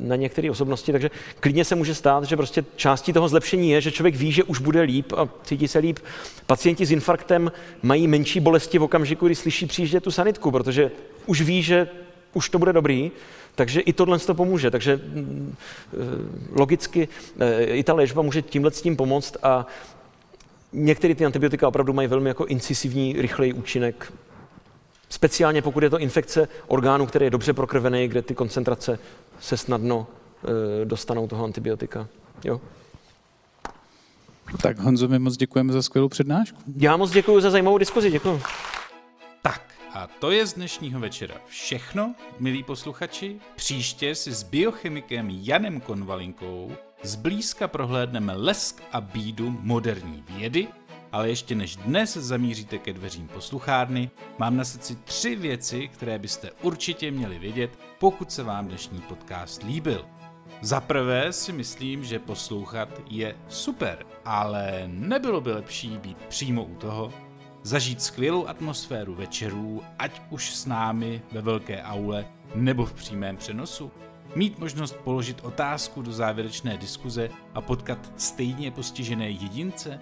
na 0.00 0.16
některé 0.16 0.50
osobnosti, 0.50 0.92
takže 0.92 1.10
klidně 1.40 1.64
se 1.64 1.74
může 1.74 1.94
stát, 1.94 2.24
že 2.24 2.36
prostě 2.36 2.64
částí 2.76 3.12
toho 3.12 3.28
zlepšení 3.28 3.70
je, 3.70 3.80
že 3.80 3.90
člověk 3.90 4.14
ví, 4.14 4.32
že 4.32 4.44
už 4.44 4.58
bude 4.58 4.80
líp 4.80 5.12
a 5.16 5.28
cítí 5.44 5.68
se 5.68 5.78
líp. 5.78 5.98
Pacienti 6.46 6.86
s 6.86 6.92
infarktem 6.92 7.52
mají 7.82 8.08
menší 8.08 8.40
bolesti 8.40 8.78
v 8.78 8.82
okamžiku, 8.82 9.26
kdy 9.26 9.34
slyší 9.34 9.66
přijíždět 9.66 10.04
tu 10.04 10.10
sanitku, 10.10 10.50
protože 10.50 10.90
už 11.26 11.40
ví, 11.40 11.62
že 11.62 11.88
už 12.34 12.48
to 12.48 12.58
bude 12.58 12.72
dobrý, 12.72 13.10
takže 13.54 13.80
i 13.80 13.92
tohle 13.92 14.18
to 14.18 14.34
pomůže. 14.34 14.70
Takže 14.70 14.96
mm, 14.96 15.56
eh, 15.92 15.96
logicky 16.52 17.08
eh, 17.40 17.64
i 17.64 17.82
ta 17.82 17.94
léčba 17.94 18.22
může 18.22 18.42
tímhle 18.42 18.70
s 18.70 18.82
tím 18.82 18.96
pomoct 18.96 19.36
a 19.42 19.66
některé 20.72 21.14
ty 21.14 21.24
antibiotika 21.24 21.68
opravdu 21.68 21.92
mají 21.92 22.08
velmi 22.08 22.28
jako 22.28 22.44
incisivní, 22.44 23.22
rychlej 23.22 23.54
účinek. 23.54 24.12
Speciálně 25.08 25.62
pokud 25.62 25.82
je 25.82 25.90
to 25.90 25.98
infekce 25.98 26.48
orgánu, 26.66 27.06
který 27.06 27.26
je 27.26 27.30
dobře 27.30 27.52
prokrvený, 27.52 28.08
kde 28.08 28.22
ty 28.22 28.34
koncentrace 28.34 28.98
se 29.40 29.56
snadno 29.56 30.06
eh, 30.44 30.84
dostanou 30.84 31.28
toho 31.28 31.44
antibiotika. 31.44 32.08
Jo. 32.44 32.60
Tak 34.62 34.78
Honzo, 34.78 35.08
my 35.08 35.18
moc 35.18 35.36
děkujeme 35.36 35.72
za 35.72 35.82
skvělou 35.82 36.08
přednášku. 36.08 36.58
Já 36.76 36.96
moc 36.96 37.10
děkuji 37.10 37.40
za 37.40 37.50
zajímavou 37.50 37.78
diskuzi, 37.78 38.10
děkuji. 38.10 38.40
A 39.94 40.06
to 40.06 40.30
je 40.30 40.46
z 40.46 40.54
dnešního 40.54 41.00
večera 41.00 41.34
všechno, 41.46 42.14
milí 42.38 42.62
posluchači. 42.62 43.40
Příště 43.56 44.14
si 44.14 44.32
s 44.32 44.42
biochemikem 44.42 45.28
Janem 45.30 45.80
Konvalinkou 45.80 46.76
zblízka 47.02 47.68
prohlédneme 47.68 48.32
lesk 48.36 48.82
a 48.92 49.00
bídu 49.00 49.56
moderní 49.60 50.24
vědy, 50.28 50.68
ale 51.12 51.28
ještě 51.28 51.54
než 51.54 51.76
dnes 51.76 52.16
zamíříte 52.16 52.78
ke 52.78 52.92
dveřím 52.92 53.28
posluchárny, 53.28 54.10
mám 54.38 54.56
na 54.56 54.64
srdci 54.64 54.96
tři 54.96 55.36
věci, 55.36 55.88
které 55.88 56.18
byste 56.18 56.50
určitě 56.62 57.10
měli 57.10 57.38
vědět, 57.38 57.78
pokud 57.98 58.32
se 58.32 58.42
vám 58.42 58.68
dnešní 58.68 59.00
podcast 59.00 59.62
líbil. 59.62 60.06
Za 60.60 60.80
prvé 60.80 61.32
si 61.32 61.52
myslím, 61.52 62.04
že 62.04 62.18
poslouchat 62.18 62.88
je 63.10 63.36
super, 63.48 64.06
ale 64.24 64.82
nebylo 64.86 65.40
by 65.40 65.52
lepší 65.52 65.98
být 65.98 66.18
přímo 66.18 66.64
u 66.64 66.74
toho, 66.74 67.12
zažít 67.62 68.02
skvělou 68.02 68.46
atmosféru 68.46 69.14
večerů, 69.14 69.82
ať 69.98 70.22
už 70.30 70.54
s 70.54 70.66
námi 70.66 71.22
ve 71.32 71.40
velké 71.40 71.82
aule 71.82 72.26
nebo 72.54 72.86
v 72.86 72.94
přímém 72.94 73.36
přenosu. 73.36 73.90
Mít 74.36 74.58
možnost 74.58 74.96
položit 75.04 75.40
otázku 75.44 76.02
do 76.02 76.12
závěrečné 76.12 76.76
diskuze 76.76 77.30
a 77.54 77.60
potkat 77.60 78.12
stejně 78.16 78.70
postižené 78.70 79.30
jedince? 79.30 80.00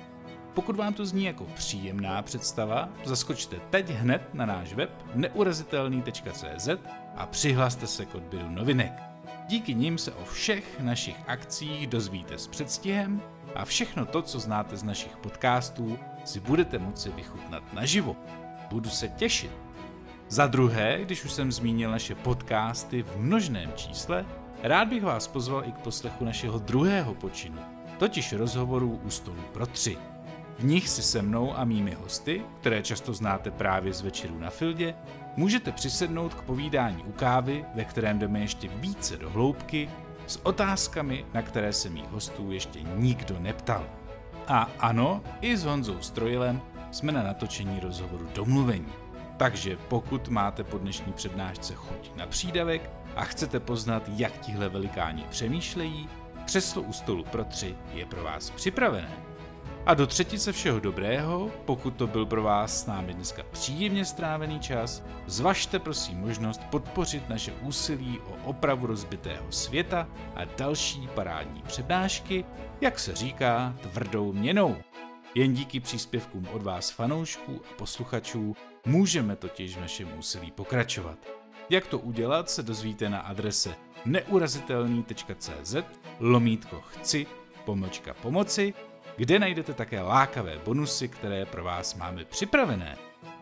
Pokud 0.54 0.76
vám 0.76 0.94
to 0.94 1.06
zní 1.06 1.24
jako 1.24 1.44
příjemná 1.44 2.22
představa, 2.22 2.88
zaskočte 3.04 3.56
teď 3.70 3.90
hned 3.90 4.34
na 4.34 4.46
náš 4.46 4.74
web 4.74 4.90
neurazitelný.cz 5.14 6.68
a 7.16 7.26
přihlaste 7.26 7.86
se 7.86 8.04
k 8.04 8.14
odběru 8.14 8.50
novinek. 8.50 8.92
Díky 9.48 9.74
nim 9.74 9.98
se 9.98 10.12
o 10.12 10.24
všech 10.24 10.80
našich 10.80 11.16
akcích 11.26 11.86
dozvíte 11.86 12.38
s 12.38 12.46
předstihem 12.46 13.22
a 13.54 13.64
všechno 13.64 14.06
to, 14.06 14.22
co 14.22 14.40
znáte 14.40 14.76
z 14.76 14.82
našich 14.82 15.16
podcastů, 15.16 15.98
si 16.24 16.40
budete 16.40 16.78
moci 16.78 17.10
vychutnat 17.10 17.72
naživo. 17.72 18.16
Budu 18.70 18.90
se 18.90 19.08
těšit. 19.08 19.52
Za 20.28 20.46
druhé, 20.46 20.98
když 21.02 21.24
už 21.24 21.32
jsem 21.32 21.52
zmínil 21.52 21.90
naše 21.90 22.14
podcasty 22.14 23.02
v 23.02 23.16
množném 23.16 23.72
čísle, 23.76 24.26
rád 24.62 24.88
bych 24.88 25.02
vás 25.02 25.28
pozval 25.28 25.64
i 25.64 25.72
k 25.72 25.78
poslechu 25.78 26.24
našeho 26.24 26.58
druhého 26.58 27.14
počinu, 27.14 27.58
totiž 27.98 28.32
rozhovorů 28.32 29.00
u 29.04 29.10
stolu 29.10 29.42
pro 29.52 29.66
tři. 29.66 29.98
V 30.58 30.64
nich 30.64 30.88
si 30.88 31.02
se 31.02 31.22
mnou 31.22 31.58
a 31.58 31.64
mými 31.64 31.94
hosty, 31.94 32.42
které 32.60 32.82
často 32.82 33.14
znáte 33.14 33.50
právě 33.50 33.92
z 33.92 34.00
večerů 34.00 34.38
na 34.38 34.50
Fildě, 34.50 34.94
můžete 35.36 35.72
přisednout 35.72 36.34
k 36.34 36.42
povídání 36.42 37.04
u 37.04 37.12
kávy, 37.12 37.64
ve 37.74 37.84
kterém 37.84 38.18
jdeme 38.18 38.40
ještě 38.40 38.68
více 38.68 39.16
do 39.16 39.30
hloubky 39.30 39.90
s 40.26 40.46
otázkami, 40.46 41.26
na 41.34 41.42
které 41.42 41.72
se 41.72 41.90
mých 41.90 42.08
hostů 42.08 42.52
ještě 42.52 42.78
nikdo 42.82 43.40
neptal. 43.40 43.86
A 44.50 44.68
ano, 44.78 45.22
i 45.40 45.56
s 45.56 45.64
Honzou 45.64 46.00
Strojilem 46.00 46.62
jsme 46.90 47.12
na 47.12 47.22
natočení 47.22 47.80
rozhovoru 47.80 48.28
domluvení. 48.34 48.92
Takže 49.36 49.76
pokud 49.88 50.28
máte 50.28 50.64
po 50.64 50.78
dnešní 50.78 51.12
přednášce 51.12 51.74
chuť 51.74 52.16
na 52.16 52.26
přídavek 52.26 52.90
a 53.16 53.24
chcete 53.24 53.60
poznat, 53.60 54.02
jak 54.16 54.38
tihle 54.38 54.68
velikáni 54.68 55.24
přemýšlejí, 55.30 56.08
křeslo 56.44 56.82
u 56.82 56.92
stolu 56.92 57.24
pro 57.24 57.44
tři 57.44 57.76
je 57.94 58.06
pro 58.06 58.22
vás 58.22 58.50
připravené. 58.50 59.29
A 59.86 59.94
do 59.94 60.06
třetice 60.06 60.52
všeho 60.52 60.80
dobrého, 60.80 61.50
pokud 61.64 61.96
to 61.96 62.06
byl 62.06 62.26
pro 62.26 62.42
vás 62.42 62.82
s 62.82 62.86
námi 62.86 63.14
dneska 63.14 63.42
příjemně 63.50 64.04
strávený 64.04 64.60
čas, 64.60 65.04
zvažte 65.26 65.78
prosím 65.78 66.18
možnost 66.18 66.60
podpořit 66.70 67.28
naše 67.28 67.52
úsilí 67.52 68.20
o 68.20 68.44
opravu 68.44 68.86
rozbitého 68.86 69.52
světa 69.52 70.08
a 70.34 70.44
další 70.44 71.08
parádní 71.14 71.62
přednášky, 71.62 72.44
jak 72.80 72.98
se 72.98 73.14
říká, 73.14 73.74
tvrdou 73.80 74.32
měnou. 74.32 74.76
Jen 75.34 75.54
díky 75.54 75.80
příspěvkům 75.80 76.48
od 76.52 76.62
vás 76.62 76.90
fanoušků 76.90 77.60
a 77.70 77.74
posluchačů 77.78 78.56
můžeme 78.86 79.36
totiž 79.36 79.76
v 79.76 79.80
našem 79.80 80.18
úsilí 80.18 80.50
pokračovat. 80.50 81.18
Jak 81.70 81.86
to 81.86 81.98
udělat, 81.98 82.50
se 82.50 82.62
dozvíte 82.62 83.08
na 83.08 83.20
adrese 83.20 83.74
neurazitelný.cz 84.04 85.76
lomítko 86.20 86.80
chci 86.80 87.26
pomlčka 87.64 88.14
pomoci, 88.14 88.74
kde 89.20 89.38
najdete 89.38 89.74
také 89.74 90.02
lákavé 90.02 90.58
bonusy, 90.64 91.08
které 91.08 91.46
pro 91.46 91.64
vás 91.64 91.94
máme 91.94 92.24
připravené. 92.24 92.96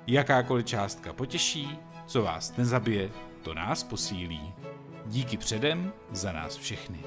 Jakákoliv 0.07 0.67
částka 0.67 1.13
potěší, 1.13 1.79
co 2.07 2.23
vás 2.23 2.57
nezabije, 2.57 3.11
to 3.43 3.55
nás 3.55 3.83
posílí. 3.83 4.55
Díky 5.07 5.37
předem 5.37 5.93
za 6.11 6.33
nás 6.33 6.57
všechny. 6.57 6.99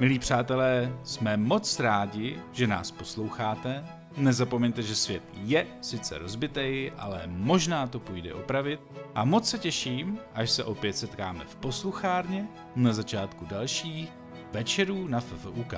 Milí 0.00 0.18
přátelé, 0.18 0.92
jsme 1.04 1.36
moc 1.36 1.80
rádi, 1.80 2.38
že 2.52 2.66
nás 2.66 2.90
posloucháte. 2.90 3.84
Nezapomeňte, 4.16 4.82
že 4.82 4.94
svět 4.94 5.22
je 5.34 5.66
sice 5.80 6.18
rozbitej, 6.18 6.92
ale 6.98 7.22
možná 7.26 7.86
to 7.86 8.00
půjde 8.00 8.34
opravit. 8.34 8.80
A 9.14 9.24
moc 9.24 9.50
se 9.50 9.58
těším, 9.58 10.18
až 10.34 10.50
se 10.50 10.64
opět 10.64 10.96
setkáme 10.96 11.44
v 11.44 11.56
posluchárně 11.56 12.48
na 12.76 12.92
začátku 12.92 13.44
dalších 13.44 14.12
večerů 14.52 15.08
na 15.08 15.20
FFUK. 15.20 15.74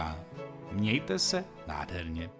Mějte 0.73 1.19
se 1.19 1.45
nádherně. 1.67 2.31